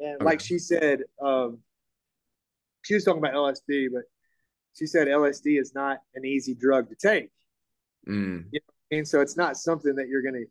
and 0.00 0.16
Okay. 0.16 0.24
like 0.24 0.40
she 0.40 0.58
said, 0.58 1.00
um, 1.22 1.58
she 2.82 2.94
was 2.94 3.04
talking 3.04 3.22
about 3.22 3.34
LSD, 3.34 3.88
but 3.92 4.02
she 4.74 4.86
said 4.86 5.08
LSD 5.08 5.60
is 5.60 5.74
not 5.74 5.98
an 6.14 6.24
easy 6.24 6.54
drug 6.54 6.88
to 6.88 6.94
take. 6.94 7.30
Mm, 8.08 8.44
And 8.90 9.06
so 9.06 9.20
it's 9.20 9.36
not 9.36 9.56
something 9.56 9.94
that 9.96 10.08
you're 10.08 10.22
going 10.22 10.34
to, 10.34 10.46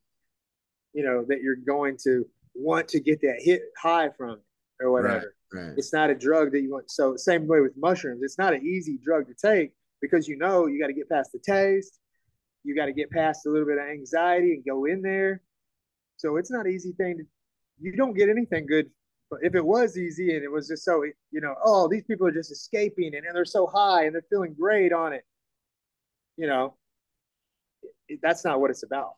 you 0.94 1.04
know, 1.04 1.26
that 1.28 1.42
you're 1.42 1.56
going 1.56 1.98
to 2.04 2.26
want 2.54 2.88
to 2.90 3.00
get 3.00 3.22
that 3.22 3.38
hit 3.40 3.62
high 3.78 4.10
from 4.10 4.40
or 4.80 4.92
whatever. 4.92 5.16
right. 5.16 5.26
It's 5.78 5.94
not 5.94 6.10
a 6.10 6.16
drug 6.16 6.52
that 6.52 6.62
you 6.62 6.72
want. 6.72 6.92
So 6.92 7.16
same 7.16 7.48
way 7.48 7.60
with 7.62 7.74
mushrooms, 7.78 8.22
it's 8.24 8.38
not 8.38 8.54
an 8.54 8.66
easy 8.66 9.00
drug 9.04 9.28
to 9.28 9.34
take 9.34 9.72
because 10.02 10.28
you 10.28 10.38
know 10.38 10.68
you 10.68 10.80
got 10.80 10.88
to 10.88 10.94
get 10.94 11.10
past 11.10 11.32
the 11.32 11.40
taste, 11.40 12.00
you 12.64 12.76
got 12.76 12.86
to 12.86 12.94
get 12.94 13.10
past 13.12 13.46
a 13.46 13.50
little 13.50 13.68
bit 13.68 13.78
of 13.78 13.86
anxiety 13.86 14.54
and 14.54 14.66
go 14.66 14.86
in 14.86 15.02
there. 15.02 15.42
So 16.18 16.38
it's 16.38 16.52
not 16.52 16.66
an 16.66 16.72
easy 16.72 16.92
thing 16.94 17.18
to. 17.18 17.24
You 17.82 17.96
don't 17.96 18.14
get 18.14 18.30
anything 18.30 18.66
good. 18.68 18.90
But 19.30 19.40
if 19.44 19.54
it 19.56 19.64
was 19.64 19.98
easy 19.98 20.36
and 20.36 20.44
it 20.44 20.52
was 20.52 20.68
just 20.68 20.84
so, 20.84 21.04
you 21.04 21.40
know, 21.40 21.56
oh, 21.64 21.88
these 21.88 22.04
people 22.04 22.26
are 22.28 22.32
just 22.32 22.52
escaping 22.52 23.14
and, 23.16 23.26
and 23.26 23.36
they're 23.36 23.46
so 23.46 23.68
high 23.68 24.06
and 24.06 24.14
they're 24.14 24.26
feeling 24.30 24.56
great 24.60 24.92
on 24.92 25.14
it, 25.14 25.24
you 26.36 26.48
know, 26.48 26.76
it, 28.08 28.20
that's 28.24 28.44
not 28.44 28.60
what 28.60 28.72
it's 28.72 28.84
about. 28.84 29.14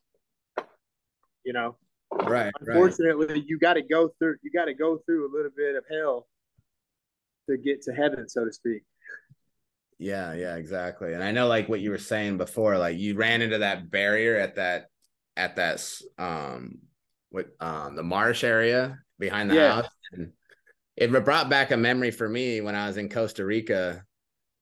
You 1.46 1.54
know, 1.54 1.78
Right, 2.14 2.54
right. 2.62 2.62
unfortunately, 2.62 3.44
you 3.48 3.58
got 3.60 3.74
to 3.74 3.82
go 3.82 4.10
through. 4.20 4.36
You 4.44 4.52
got 4.52 4.66
to 4.66 4.74
go 4.74 5.00
through 5.06 5.30
a 5.30 5.32
little 5.34 5.52
bit 5.56 5.76
of 5.76 5.84
hell 5.90 6.28
to 7.50 7.58
get 7.58 7.82
to 7.84 7.94
heaven, 7.94 8.28
so 8.30 8.46
to 8.46 8.52
speak. 8.52 8.84
Yeah, 10.00 10.34
yeah, 10.34 10.56
exactly. 10.56 11.14
And 11.14 11.24
I 11.24 11.32
know 11.32 11.48
like 11.48 11.70
what 11.70 11.80
you 11.80 11.92
were 11.92 11.98
saying 12.00 12.38
before, 12.38 12.78
like 12.78 12.98
you 12.98 13.16
ran 13.16 13.42
into 13.42 13.60
that 13.60 13.92
barrier 13.92 14.36
at 14.38 14.56
that 14.56 14.88
at 15.38 15.56
that 15.56 15.88
um 16.18 16.80
what 17.30 17.48
um 17.60 17.96
the 17.96 18.04
marsh 18.04 18.44
area 18.44 19.00
behind 19.20 19.50
the 19.50 19.56
Yeah. 19.56 19.76
house. 19.76 19.90
And 20.12 20.34
it 20.98 21.12
brought 21.24 21.50
back 21.50 21.72
a 21.72 21.78
memory 21.78 22.12
for 22.12 22.28
me 22.28 22.62
when 22.62 22.76
I 22.76 22.88
was 22.88 22.98
in 22.98 23.10
Costa 23.10 23.46
Rica 23.46 24.04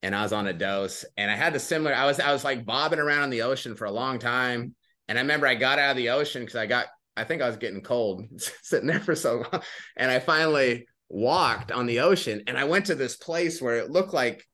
and 0.04 0.16
I 0.16 0.24
was 0.24 0.34
on 0.34 0.48
a 0.48 0.54
dose 0.54 1.06
and 1.18 1.32
I 1.32 1.36
had 1.36 1.54
the 1.54 1.60
similar 1.60 1.96
I 1.96 2.06
was 2.06 2.20
I 2.20 2.34
was 2.34 2.44
like 2.44 2.66
bobbing 2.66 3.00
around 3.00 3.26
in 3.26 3.30
the 3.30 3.44
ocean 3.44 3.76
for 3.76 3.86
a 3.86 3.92
long 3.92 4.20
time. 4.20 4.76
And 5.08 5.18
I 5.18 5.22
remember 5.22 5.48
I 5.48 5.56
got 5.56 5.80
out 5.80 5.92
of 5.92 5.98
the 5.98 6.10
ocean 6.10 6.42
because 6.44 6.58
I 6.58 6.66
got 6.68 6.88
I 7.20 7.24
think 7.26 7.42
I 7.42 7.48
was 7.48 7.58
getting 7.58 7.82
cold 7.82 8.26
sitting 8.62 8.88
there 8.88 9.00
for 9.00 9.16
so 9.16 9.44
long. 9.52 9.62
And 9.98 10.10
I 10.10 10.20
finally 10.20 10.88
walked 11.10 11.72
on 11.72 11.86
the 11.86 12.02
ocean 12.02 12.44
and 12.48 12.58
I 12.58 12.66
went 12.66 12.86
to 12.86 12.96
this 12.96 13.16
place 13.16 13.62
where 13.62 13.78
it 13.78 13.90
looked 13.90 14.14
like 14.14 14.46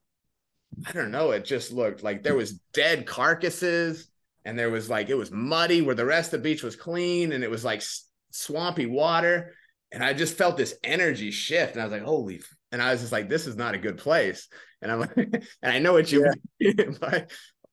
I 0.86 0.92
don't 0.92 1.10
know, 1.10 1.30
it 1.30 1.44
just 1.44 1.72
looked 1.72 2.02
like 2.02 2.22
there 2.22 2.34
was 2.34 2.60
dead 2.74 3.06
carcasses 3.06 4.08
and 4.44 4.58
there 4.58 4.70
was 4.70 4.90
like 4.90 5.08
it 5.08 5.14
was 5.14 5.30
muddy 5.30 5.80
where 5.80 5.94
the 5.94 6.04
rest 6.04 6.32
of 6.32 6.40
the 6.40 6.48
beach 6.50 6.62
was 6.62 6.76
clean 6.76 7.32
and 7.32 7.44
it 7.44 7.50
was 7.50 7.64
like 7.64 7.82
swampy 8.30 8.86
water 8.86 9.54
and 9.92 10.02
I 10.02 10.12
just 10.12 10.36
felt 10.36 10.56
this 10.56 10.74
energy 10.82 11.30
shift 11.30 11.74
and 11.74 11.82
I 11.82 11.84
was 11.84 11.92
like 11.92 12.02
holy 12.02 12.36
f-" 12.36 12.56
and 12.72 12.82
I 12.82 12.90
was 12.90 13.00
just 13.00 13.12
like 13.12 13.28
this 13.28 13.46
is 13.46 13.56
not 13.56 13.74
a 13.74 13.78
good 13.78 13.98
place 13.98 14.48
and 14.82 14.90
I'm 14.90 15.00
like 15.00 15.16
and 15.62 15.72
I 15.72 15.78
know 15.78 15.92
what 15.92 16.10
you 16.10 16.26
mean 16.60 16.96
by 17.00 17.26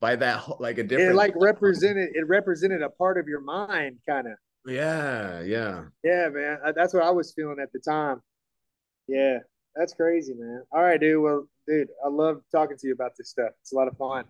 by 0.03 0.17
that 0.17 0.59
like 0.59 0.77
a 0.79 0.83
different 0.83 1.11
It 1.11 1.15
like 1.15 1.33
represented. 1.37 2.09
It 2.13 2.27
represented 2.27 2.81
a 2.81 2.89
part 2.89 3.17
of 3.17 3.29
your 3.29 3.39
mind, 3.39 3.99
kind 4.05 4.27
of. 4.27 4.33
Yeah 4.65 5.41
yeah 5.41 5.83
Yeah, 6.03 6.29
man. 6.29 6.59
That's 6.75 6.93
what 6.93 7.03
I 7.03 7.11
was 7.11 7.33
feeling 7.33 7.57
at 7.61 7.71
the 7.73 7.79
time. 7.79 8.21
Yeah, 9.07 9.39
that's 9.75 9.93
crazy, 9.93 10.33
man. 10.33 10.63
All 10.71 10.81
right, 10.81 10.99
dude. 10.99 11.21
Well, 11.21 11.47
dude, 11.67 11.89
I 12.03 12.07
love 12.07 12.41
talking 12.51 12.77
to 12.77 12.87
you 12.87 12.93
about 12.93 13.11
this 13.17 13.29
stuff. 13.29 13.51
It's 13.61 13.73
a 13.73 13.75
lot 13.75 13.87
of 13.87 13.97
fun. 13.97 14.25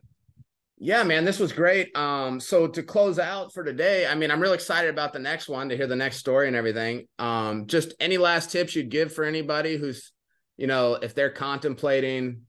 Yeah, 0.80 1.04
man, 1.04 1.24
this 1.24 1.40
was 1.40 1.54
great. 1.54 1.96
Um, 1.96 2.40
so 2.40 2.68
to 2.68 2.84
close 2.84 3.20
out 3.20 3.54
for 3.54 3.64
today, 3.64 4.08
I 4.08 4.16
mean, 4.16 4.32
I'm 4.32 4.42
real 4.42 4.54
excited 4.54 4.90
about 4.90 5.14
the 5.14 5.20
next 5.20 5.48
one 5.48 5.70
to 5.70 5.78
hear 5.78 5.88
the 5.88 5.96
next 5.96 6.18
story 6.18 6.48
and 6.48 6.58
everything. 6.58 7.08
Um, 7.20 7.68
just 7.68 7.94
any 8.00 8.18
last 8.18 8.52
tips 8.52 8.76
you'd 8.76 8.90
give 8.90 9.14
for 9.14 9.24
anybody 9.24 9.78
who's, 9.78 10.12
you 10.58 10.68
know, 10.68 10.96
if 10.96 11.16
they're 11.16 11.30
contemplating, 11.30 12.42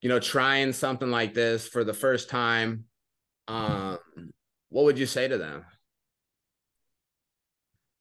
you 0.00 0.08
know, 0.08 0.20
trying 0.20 0.72
something 0.72 1.10
like 1.10 1.34
this 1.34 1.66
for 1.66 1.82
the 1.82 1.94
first 1.94 2.28
time, 2.28 2.84
um, 3.48 3.98
what 4.68 4.84
would 4.84 4.98
you 4.98 5.06
say 5.06 5.26
to 5.26 5.38
them? 5.38 5.64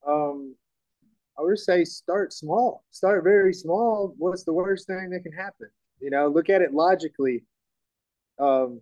Um, 0.08 0.56
I 1.38 1.42
would 1.44 1.60
say 1.60 1.86
start 1.86 2.34
small. 2.34 2.84
Start 2.92 3.24
very 3.24 3.54
small. 3.54 4.14
What's 4.18 4.44
the 4.44 4.54
worst 4.54 4.88
thing 4.88 5.10
that 5.12 5.22
can 5.24 5.34
happen? 5.34 5.70
You 6.00 6.10
know, 6.12 6.28
look 6.28 6.50
at 6.50 6.62
it 6.62 6.74
logically. 6.74 7.44
Um, 8.40 8.82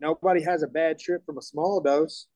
nobody 0.00 0.42
has 0.42 0.62
a 0.62 0.66
bad 0.66 0.98
trip 0.98 1.24
from 1.24 1.38
a 1.38 1.42
small 1.42 1.80
dose. 1.80 2.26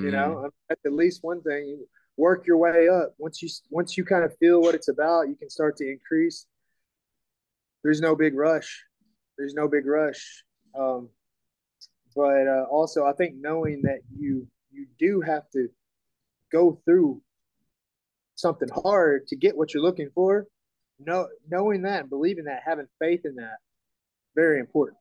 You 0.00 0.10
Mm, 0.10 0.12
know, 0.12 0.50
that's 0.68 0.84
at 0.84 0.92
least 0.92 1.24
one 1.24 1.42
thing. 1.42 1.84
Work 2.16 2.46
your 2.46 2.56
way 2.58 2.88
up. 2.88 3.14
Once 3.18 3.42
you 3.42 3.48
once 3.70 3.96
you 3.96 4.04
kind 4.04 4.24
of 4.24 4.36
feel 4.38 4.60
what 4.60 4.74
it's 4.74 4.88
about, 4.88 5.28
you 5.28 5.36
can 5.36 5.50
start 5.50 5.76
to 5.78 5.90
increase. 5.90 6.46
There's 7.82 8.00
no 8.00 8.14
big 8.14 8.34
rush. 8.34 8.84
there's 9.38 9.54
no 9.54 9.68
big 9.68 9.86
rush. 9.86 10.44
Um, 10.78 11.10
but 12.14 12.46
uh, 12.48 12.64
also, 12.70 13.04
I 13.06 13.12
think 13.12 13.36
knowing 13.38 13.82
that 13.82 14.00
you 14.16 14.46
you 14.70 14.86
do 14.98 15.20
have 15.20 15.48
to 15.52 15.68
go 16.52 16.80
through 16.84 17.20
something 18.34 18.68
hard 18.74 19.26
to 19.28 19.36
get 19.36 19.56
what 19.56 19.74
you're 19.74 19.82
looking 19.82 20.10
for. 20.14 20.46
Know, 21.00 21.28
knowing 21.48 21.82
that 21.82 22.00
and 22.00 22.10
believing 22.10 22.44
that, 22.44 22.62
having 22.66 22.88
faith 22.98 23.20
in 23.24 23.36
that, 23.36 23.58
very 24.34 24.58
important. 24.58 24.98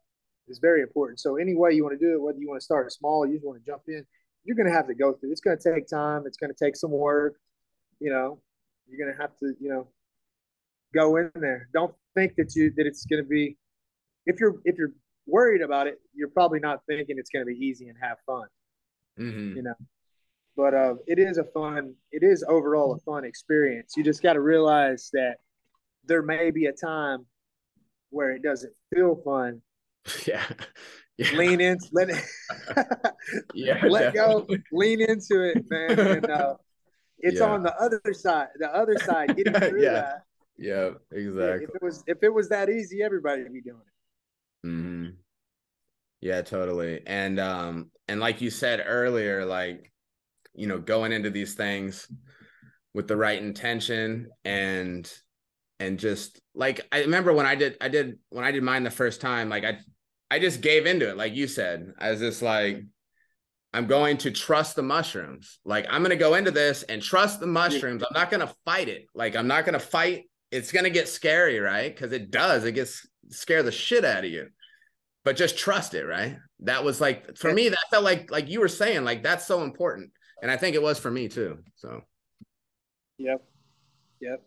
It's 0.48 0.60
very 0.60 0.82
important. 0.82 1.20
So 1.20 1.38
any 1.38 1.56
way 1.56 1.74
you 1.74 1.84
want 1.84 2.00
to 2.00 2.06
do 2.06 2.14
it, 2.14 2.22
whether 2.22 2.38
you 2.38 2.48
want 2.48 2.62
to 2.62 2.66
start 2.66 2.92
small, 2.92 3.24
or 3.24 3.28
you 3.28 3.34
just 3.34 3.46
want 3.46 3.60
to 3.60 3.66
jump 3.66 3.82
in, 3.88 4.06
you're 4.44 4.56
going 4.56 4.68
to 4.68 4.74
have 4.74 4.88
to 4.88 4.96
go 4.96 5.14
through. 5.14 5.32
It's 5.32 5.42
going 5.42 5.58
to 5.58 5.74
take 5.74 5.88
time. 5.88 6.24
It's 6.26 6.38
going 6.38 6.54
to 6.54 6.66
take 6.66 6.76
some 6.76 6.92
work. 6.92 7.36
You 8.00 8.12
know, 8.12 8.40
you're 8.88 9.04
going 9.04 9.16
to 9.16 9.22
have 9.22 9.36
to, 9.40 9.54
you 9.60 9.70
know, 9.70 9.88
go 10.94 11.18
in 11.18 11.32
there. 11.36 11.68
Don't 11.74 11.94
think 12.16 12.36
that 12.38 12.56
you 12.56 12.72
that 12.78 12.88
it's 12.88 13.06
going 13.06 13.22
to 13.22 13.28
be. 13.28 13.58
If 14.26 14.40
you're 14.40 14.56
if 14.66 14.78
you're 14.78 14.94
worried 15.26 15.62
about 15.62 15.88
it, 15.88 16.00
you're 16.14 16.30
probably 16.30 16.60
not 16.60 16.82
thinking 16.88 17.18
it's 17.18 17.30
going 17.30 17.46
to 17.46 17.52
be 17.52 17.60
easy 17.60 17.88
and 17.88 17.98
have 18.02 18.18
fun. 18.26 18.48
Mm-hmm. 19.20 19.58
You 19.58 19.64
know, 19.64 19.76
but 20.58 20.74
uh, 20.74 20.96
it 21.06 21.20
is 21.20 21.38
a 21.38 21.44
fun. 21.44 21.94
It 22.12 22.24
is 22.24 22.44
overall 22.50 22.94
a 22.94 23.00
fun 23.00 23.24
experience. 23.24 23.94
You 23.96 24.04
just 24.04 24.24
got 24.24 24.34
to 24.34 24.42
realize 24.42 25.10
that 25.14 25.36
there 26.04 26.24
may 26.24 26.50
be 26.50 26.66
a 26.66 26.74
time 26.74 27.28
where 28.10 28.32
it 28.32 28.42
doesn't 28.42 28.74
feel 28.94 29.16
fun. 29.24 29.62
Yeah. 30.26 30.46
yeah. 31.18 31.32
Lean 31.34 31.60
in, 31.60 31.78
let 31.92 32.10
it, 32.10 32.24
yeah, 33.54 33.84
let 33.90 34.14
go, 34.14 34.48
lean 34.72 35.02
into 35.02 35.42
it, 35.42 35.66
man. 35.70 36.00
And 36.00 36.30
uh, 36.30 36.56
it's 37.18 37.42
yeah. 37.42 37.46
on 37.46 37.64
the 37.64 37.76
other 37.76 38.00
side. 38.14 38.48
The 38.58 38.74
other 38.74 38.98
side, 39.00 39.36
getting 39.36 39.54
through 39.54 39.84
yeah. 39.84 39.94
that. 39.94 40.22
Yeah, 40.58 40.90
exactly. 41.12 41.66
If 41.66 41.76
it 41.76 41.82
was 41.82 42.04
if 42.08 42.24
it 42.24 42.34
was 42.34 42.48
that 42.50 42.70
easy, 42.70 43.04
everybody 43.04 43.44
would 43.44 43.52
be 43.52 43.62
doing 43.62 43.82
it. 43.82 44.68
Mm-hmm. 44.68 45.10
Yeah, 46.22 46.42
totally. 46.44 47.02
And 47.06 47.40
um, 47.40 47.92
and 48.08 48.22
like 48.22 48.40
you 48.40 48.50
said 48.50 48.82
earlier, 48.86 49.44
like 49.44 49.92
you 50.58 50.68
know, 50.68 50.80
going 50.80 51.14
into 51.14 51.30
these 51.30 51.54
things 51.54 52.08
with 52.94 53.08
the 53.08 53.16
right 53.16 53.42
intention 53.42 54.28
and 54.44 55.10
and 55.80 56.00
just 56.00 56.42
like 56.56 56.86
I 56.92 57.02
remember 57.02 57.32
when 57.32 57.46
I 57.46 57.56
did 57.56 57.78
I 57.80 57.88
did 57.88 58.18
when 58.30 58.44
I 58.44 58.52
did 58.52 58.64
mine 58.64 58.84
the 58.84 58.90
first 58.90 59.22
time, 59.22 59.50
like 59.50 59.64
I 59.64 59.78
I 60.30 60.40
just 60.40 60.62
gave 60.62 60.86
into 60.86 61.10
it, 61.10 61.16
like 61.16 61.36
you 61.36 61.48
said. 61.48 61.94
I 62.00 62.10
was 62.12 62.20
just 62.20 62.42
like, 62.42 62.84
I'm 63.74 63.86
going 63.86 64.18
to 64.18 64.32
trust 64.32 64.76
the 64.76 64.84
mushrooms. 64.84 65.60
Like 65.64 65.86
I'm 65.90 66.02
gonna 66.02 66.16
go 66.16 66.34
into 66.34 66.52
this 66.52 66.84
and 66.84 67.02
trust 67.02 67.40
the 67.40 67.48
mushrooms. 67.48 68.04
I'm 68.04 68.20
not 68.20 68.32
gonna 68.32 68.54
fight 68.66 68.90
it. 68.90 69.06
Like 69.14 69.36
I'm 69.36 69.48
not 69.48 69.66
gonna 69.66 69.80
fight. 69.80 70.24
It's 70.52 70.72
gonna 70.72 70.90
get 70.90 71.08
scary, 71.08 71.60
right? 71.60 71.94
Because 71.94 72.12
it 72.12 72.32
does. 72.32 72.66
It 72.66 72.72
gets 72.72 73.08
scare 73.30 73.62
the 73.62 73.72
shit 73.72 74.04
out 74.04 74.26
of 74.26 74.32
you. 74.32 74.48
But 75.24 75.36
just 75.36 75.58
trust 75.58 75.94
it, 75.94 76.06
right? 76.06 76.38
That 76.62 76.84
was 76.84 77.00
like 77.00 77.38
for 77.38 77.54
me, 77.54 77.70
that 77.70 77.78
felt 77.92 78.04
like 78.04 78.32
like 78.32 78.50
you 78.50 78.60
were 78.60 78.68
saying, 78.68 79.04
like 79.04 79.22
that's 79.22 79.46
so 79.46 79.62
important. 79.62 80.12
And 80.42 80.52
I 80.52 80.58
think 80.58 80.76
it 80.76 80.82
was 80.82 81.00
for 81.00 81.12
me 81.12 81.28
too. 81.28 81.60
So 81.76 82.04
Yep. 83.18 83.44
Yep. 84.22 84.44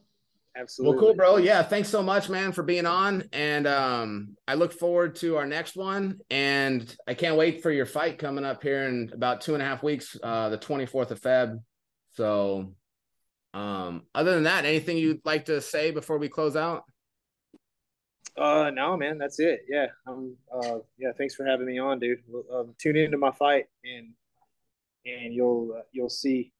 Absolutely. 0.57 0.97
Well, 0.97 1.07
cool, 1.07 1.15
bro. 1.15 1.37
Yeah, 1.37 1.63
thanks 1.63 1.89
so 1.89 2.03
much, 2.03 2.29
man, 2.29 2.53
for 2.53 2.63
being 2.63 2.87
on. 2.87 3.25
And 3.33 3.67
um, 3.69 4.37
I 4.49 4.55
look 4.55 4.73
forward 4.73 5.15
to 5.17 5.37
our 5.37 5.47
next 5.47 5.77
one. 5.77 6.19
And 6.29 6.95
I 7.07 7.15
can't 7.15 7.37
wait 7.37 7.63
for 7.63 7.71
your 7.71 7.87
fight 7.87 8.19
coming 8.19 8.45
up 8.45 8.63
here 8.63 8.89
in 8.89 9.11
about 9.13 9.43
two 9.43 9.55
and 9.55 9.63
a 9.63 9.67
half 9.67 9.83
weeks, 9.83 10.17
uh, 10.23 10.49
the 10.49 10.59
24th 10.59 11.13
of 11.13 11.21
Feb. 11.21 11.61
So, 12.11 12.75
um, 13.55 14.03
other 14.15 14.35
than 14.35 14.45
that, 14.45 14.65
anything 14.65 14.97
you'd 14.97 15.25
like 15.25 15.45
to 15.47 15.61
say 15.61 15.93
before 15.93 16.19
we 16.19 16.29
close 16.29 16.57
out? 16.57 16.85
Uh, 18.37 18.71
no, 18.71 18.97
man, 18.97 19.19
that's 19.19 19.39
it. 19.39 19.65
Yeah, 19.69 19.87
um, 20.07 20.37
uh, 20.53 20.79
yeah, 20.99 21.11
thanks 21.17 21.35
for 21.35 21.45
having 21.45 21.67
me 21.67 21.79
on, 21.79 21.99
dude. 21.99 22.21
Um, 22.53 22.75
tune 22.79 22.97
into 22.97 23.19
my 23.19 23.33
fight, 23.33 23.67
and 23.85 24.13
and 25.07 25.35
you'll 25.35 25.75
uh, 25.77 25.83
you'll 25.93 26.09
see 26.09 26.53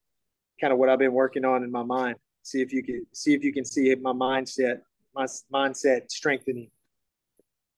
kind 0.59 0.73
of 0.73 0.79
what 0.79 0.89
I've 0.89 0.99
been 0.99 1.13
working 1.13 1.45
on 1.45 1.63
in 1.63 1.71
my 1.71 1.83
mind. 1.83 2.15
See 2.43 2.61
if 2.61 2.73
you 2.73 2.83
can 2.83 3.05
see 3.13 3.33
if 3.33 3.43
you 3.43 3.53
can 3.53 3.65
see 3.65 3.93
my 3.95 4.13
mindset 4.13 4.79
my 5.15 5.25
mindset 5.53 6.09
strengthening. 6.09 6.69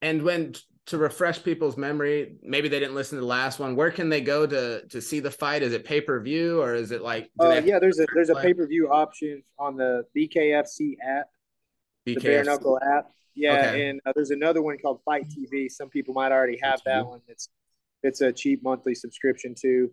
And 0.01 0.21
when 0.21 0.53
to 0.85 0.97
refresh 0.97 1.41
people's 1.43 1.77
memory 1.77 2.35
maybe 2.43 2.67
they 2.67 2.77
didn't 2.77 2.93
listen 2.93 3.15
to 3.15 3.21
the 3.21 3.27
last 3.27 3.57
one 3.57 3.73
where 3.73 3.89
can 3.89 4.09
they 4.09 4.19
go 4.19 4.45
to 4.45 4.85
to 4.87 5.01
see 5.01 5.19
the 5.19 5.31
fight? 5.31 5.63
Is 5.63 5.73
it 5.73 5.85
pay-per-view 5.85 6.61
or 6.61 6.75
is 6.75 6.91
it 6.91 7.01
like 7.01 7.29
uh, 7.39 7.61
yeah 7.63 7.79
there's 7.79 7.99
a 7.99 8.05
there's 8.13 8.29
a 8.29 8.35
pay-per-view 8.35 8.89
option 8.91 9.41
on 9.57 9.77
the 9.77 10.03
bkfc 10.15 10.95
app 11.01 11.27
BKFC. 12.05 12.15
the 12.15 12.19
bare 12.19 12.43
knuckle 12.43 12.79
app. 12.81 13.05
Yeah 13.33 13.69
okay. 13.69 13.89
and 13.89 14.01
uh, 14.05 14.11
there's 14.13 14.31
another 14.31 14.61
one 14.61 14.77
called 14.77 14.99
FITE 15.05 15.27
TV 15.29 15.71
some 15.71 15.89
people 15.89 16.13
might 16.13 16.31
already 16.31 16.59
have 16.61 16.81
that 16.85 17.05
one. 17.05 17.21
It's 17.27 17.49
it's 18.03 18.19
a 18.19 18.33
cheap 18.33 18.61
monthly 18.61 18.93
subscription 18.93 19.55
too 19.59 19.89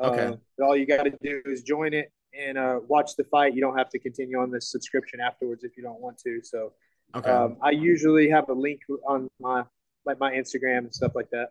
okay 0.00 0.36
uh, 0.60 0.64
all 0.64 0.76
you 0.76 0.86
got 0.86 1.04
to 1.04 1.12
do 1.22 1.42
is 1.46 1.62
join 1.62 1.92
it 1.94 2.12
and 2.38 2.58
uh, 2.58 2.80
watch 2.86 3.16
the 3.16 3.24
fight. 3.24 3.54
You 3.54 3.60
don't 3.60 3.76
have 3.76 3.90
to 3.90 3.98
continue 3.98 4.38
on 4.38 4.50
the 4.50 4.60
subscription 4.60 5.20
afterwards 5.20 5.64
if 5.64 5.76
you 5.76 5.82
don't 5.82 6.00
want 6.00 6.18
to. 6.18 6.40
So, 6.42 6.72
okay. 7.14 7.30
Um, 7.30 7.56
I 7.62 7.70
usually 7.70 8.30
have 8.30 8.48
a 8.48 8.52
link 8.52 8.80
on 9.06 9.28
my 9.40 9.64
like 10.04 10.18
my 10.18 10.32
Instagram 10.32 10.78
and 10.78 10.94
stuff 10.94 11.12
like 11.14 11.30
that. 11.30 11.48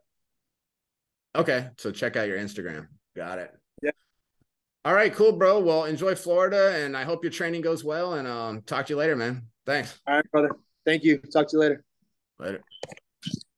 Okay, 1.36 1.68
so 1.78 1.92
check 1.92 2.16
out 2.16 2.28
your 2.28 2.38
Instagram. 2.38 2.88
Got 3.16 3.40
it. 3.40 3.54
Yeah. 3.84 3.92
All 4.86 4.94
right, 4.94 5.14
cool, 5.14 5.34
bro. 5.34 5.60
Well, 5.60 5.86
enjoy 5.86 6.16
Florida, 6.16 6.76
and 6.84 6.96
I 6.96 7.04
hope 7.04 7.24
your 7.24 7.32
training 7.32 7.62
goes 7.62 7.84
well. 7.84 8.14
And 8.14 8.28
um, 8.28 8.62
talk 8.62 8.88
to 8.88 8.94
you 8.94 8.98
later, 8.98 9.16
man. 9.16 9.44
Thanks. 9.66 10.00
All 10.08 10.16
right, 10.16 10.32
brother. 10.32 10.52
Thank 10.86 11.04
you. 11.04 11.18
Talk 11.18 11.48
to 11.50 11.58
you 11.58 11.60
later. 11.60 11.84
Later. 12.40 12.62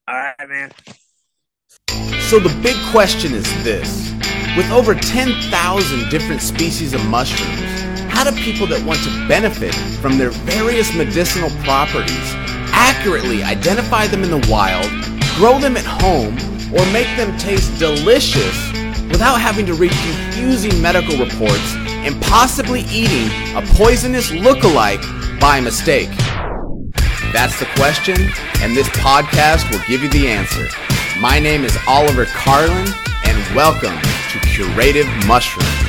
All 0.08 0.16
right, 0.16 0.50
man. 0.50 0.72
So 2.22 2.40
the 2.40 2.56
big 2.62 2.76
question 2.92 3.34
is 3.34 3.46
this 3.64 4.10
with 4.60 4.72
over 4.72 4.94
10,000 4.94 6.10
different 6.10 6.42
species 6.42 6.94
of 6.94 7.06
mushrooms, 7.06 7.82
how 8.12 8.30
do 8.30 8.44
people 8.44 8.68
that 8.68 8.84
want 8.86 9.00
to 9.00 9.10
benefit 9.26 9.74
from 10.02 10.18
their 10.18 10.32
various 10.32 10.94
medicinal 10.94 11.50
properties 11.64 12.34
accurately 12.76 13.42
identify 13.42 14.06
them 14.06 14.22
in 14.22 14.30
the 14.30 14.46
wild, 14.52 14.84
grow 15.38 15.58
them 15.60 15.78
at 15.78 15.86
home, 15.86 16.36
or 16.76 16.84
make 16.92 17.08
them 17.16 17.38
taste 17.38 17.80
delicious 17.80 18.74
without 19.08 19.40
having 19.40 19.66
to 19.66 19.74
read 19.76 19.92
confusing 19.92 20.82
medical 20.82 21.18
reports 21.18 21.76
and 22.04 22.22
possibly 22.24 22.82
eating 22.92 23.32
a 23.56 23.62
poisonous 23.78 24.30
look-alike 24.30 25.00
by 25.40 25.62
mistake? 25.62 26.10
That's 27.32 27.58
the 27.62 27.68
question, 27.78 28.30
and 28.60 28.76
this 28.76 28.90
podcast 28.90 29.72
will 29.72 29.80
give 29.88 30.04
you 30.04 30.10
the 30.10 30.28
answer. 30.28 30.68
My 31.22 31.40
name 31.40 31.64
is 31.64 31.78
Oliver 31.88 32.26
Carlin, 32.26 32.94
welcome 33.56 34.00
to 34.32 34.40
Curative 34.48 35.08
Mushroom. 35.28 35.89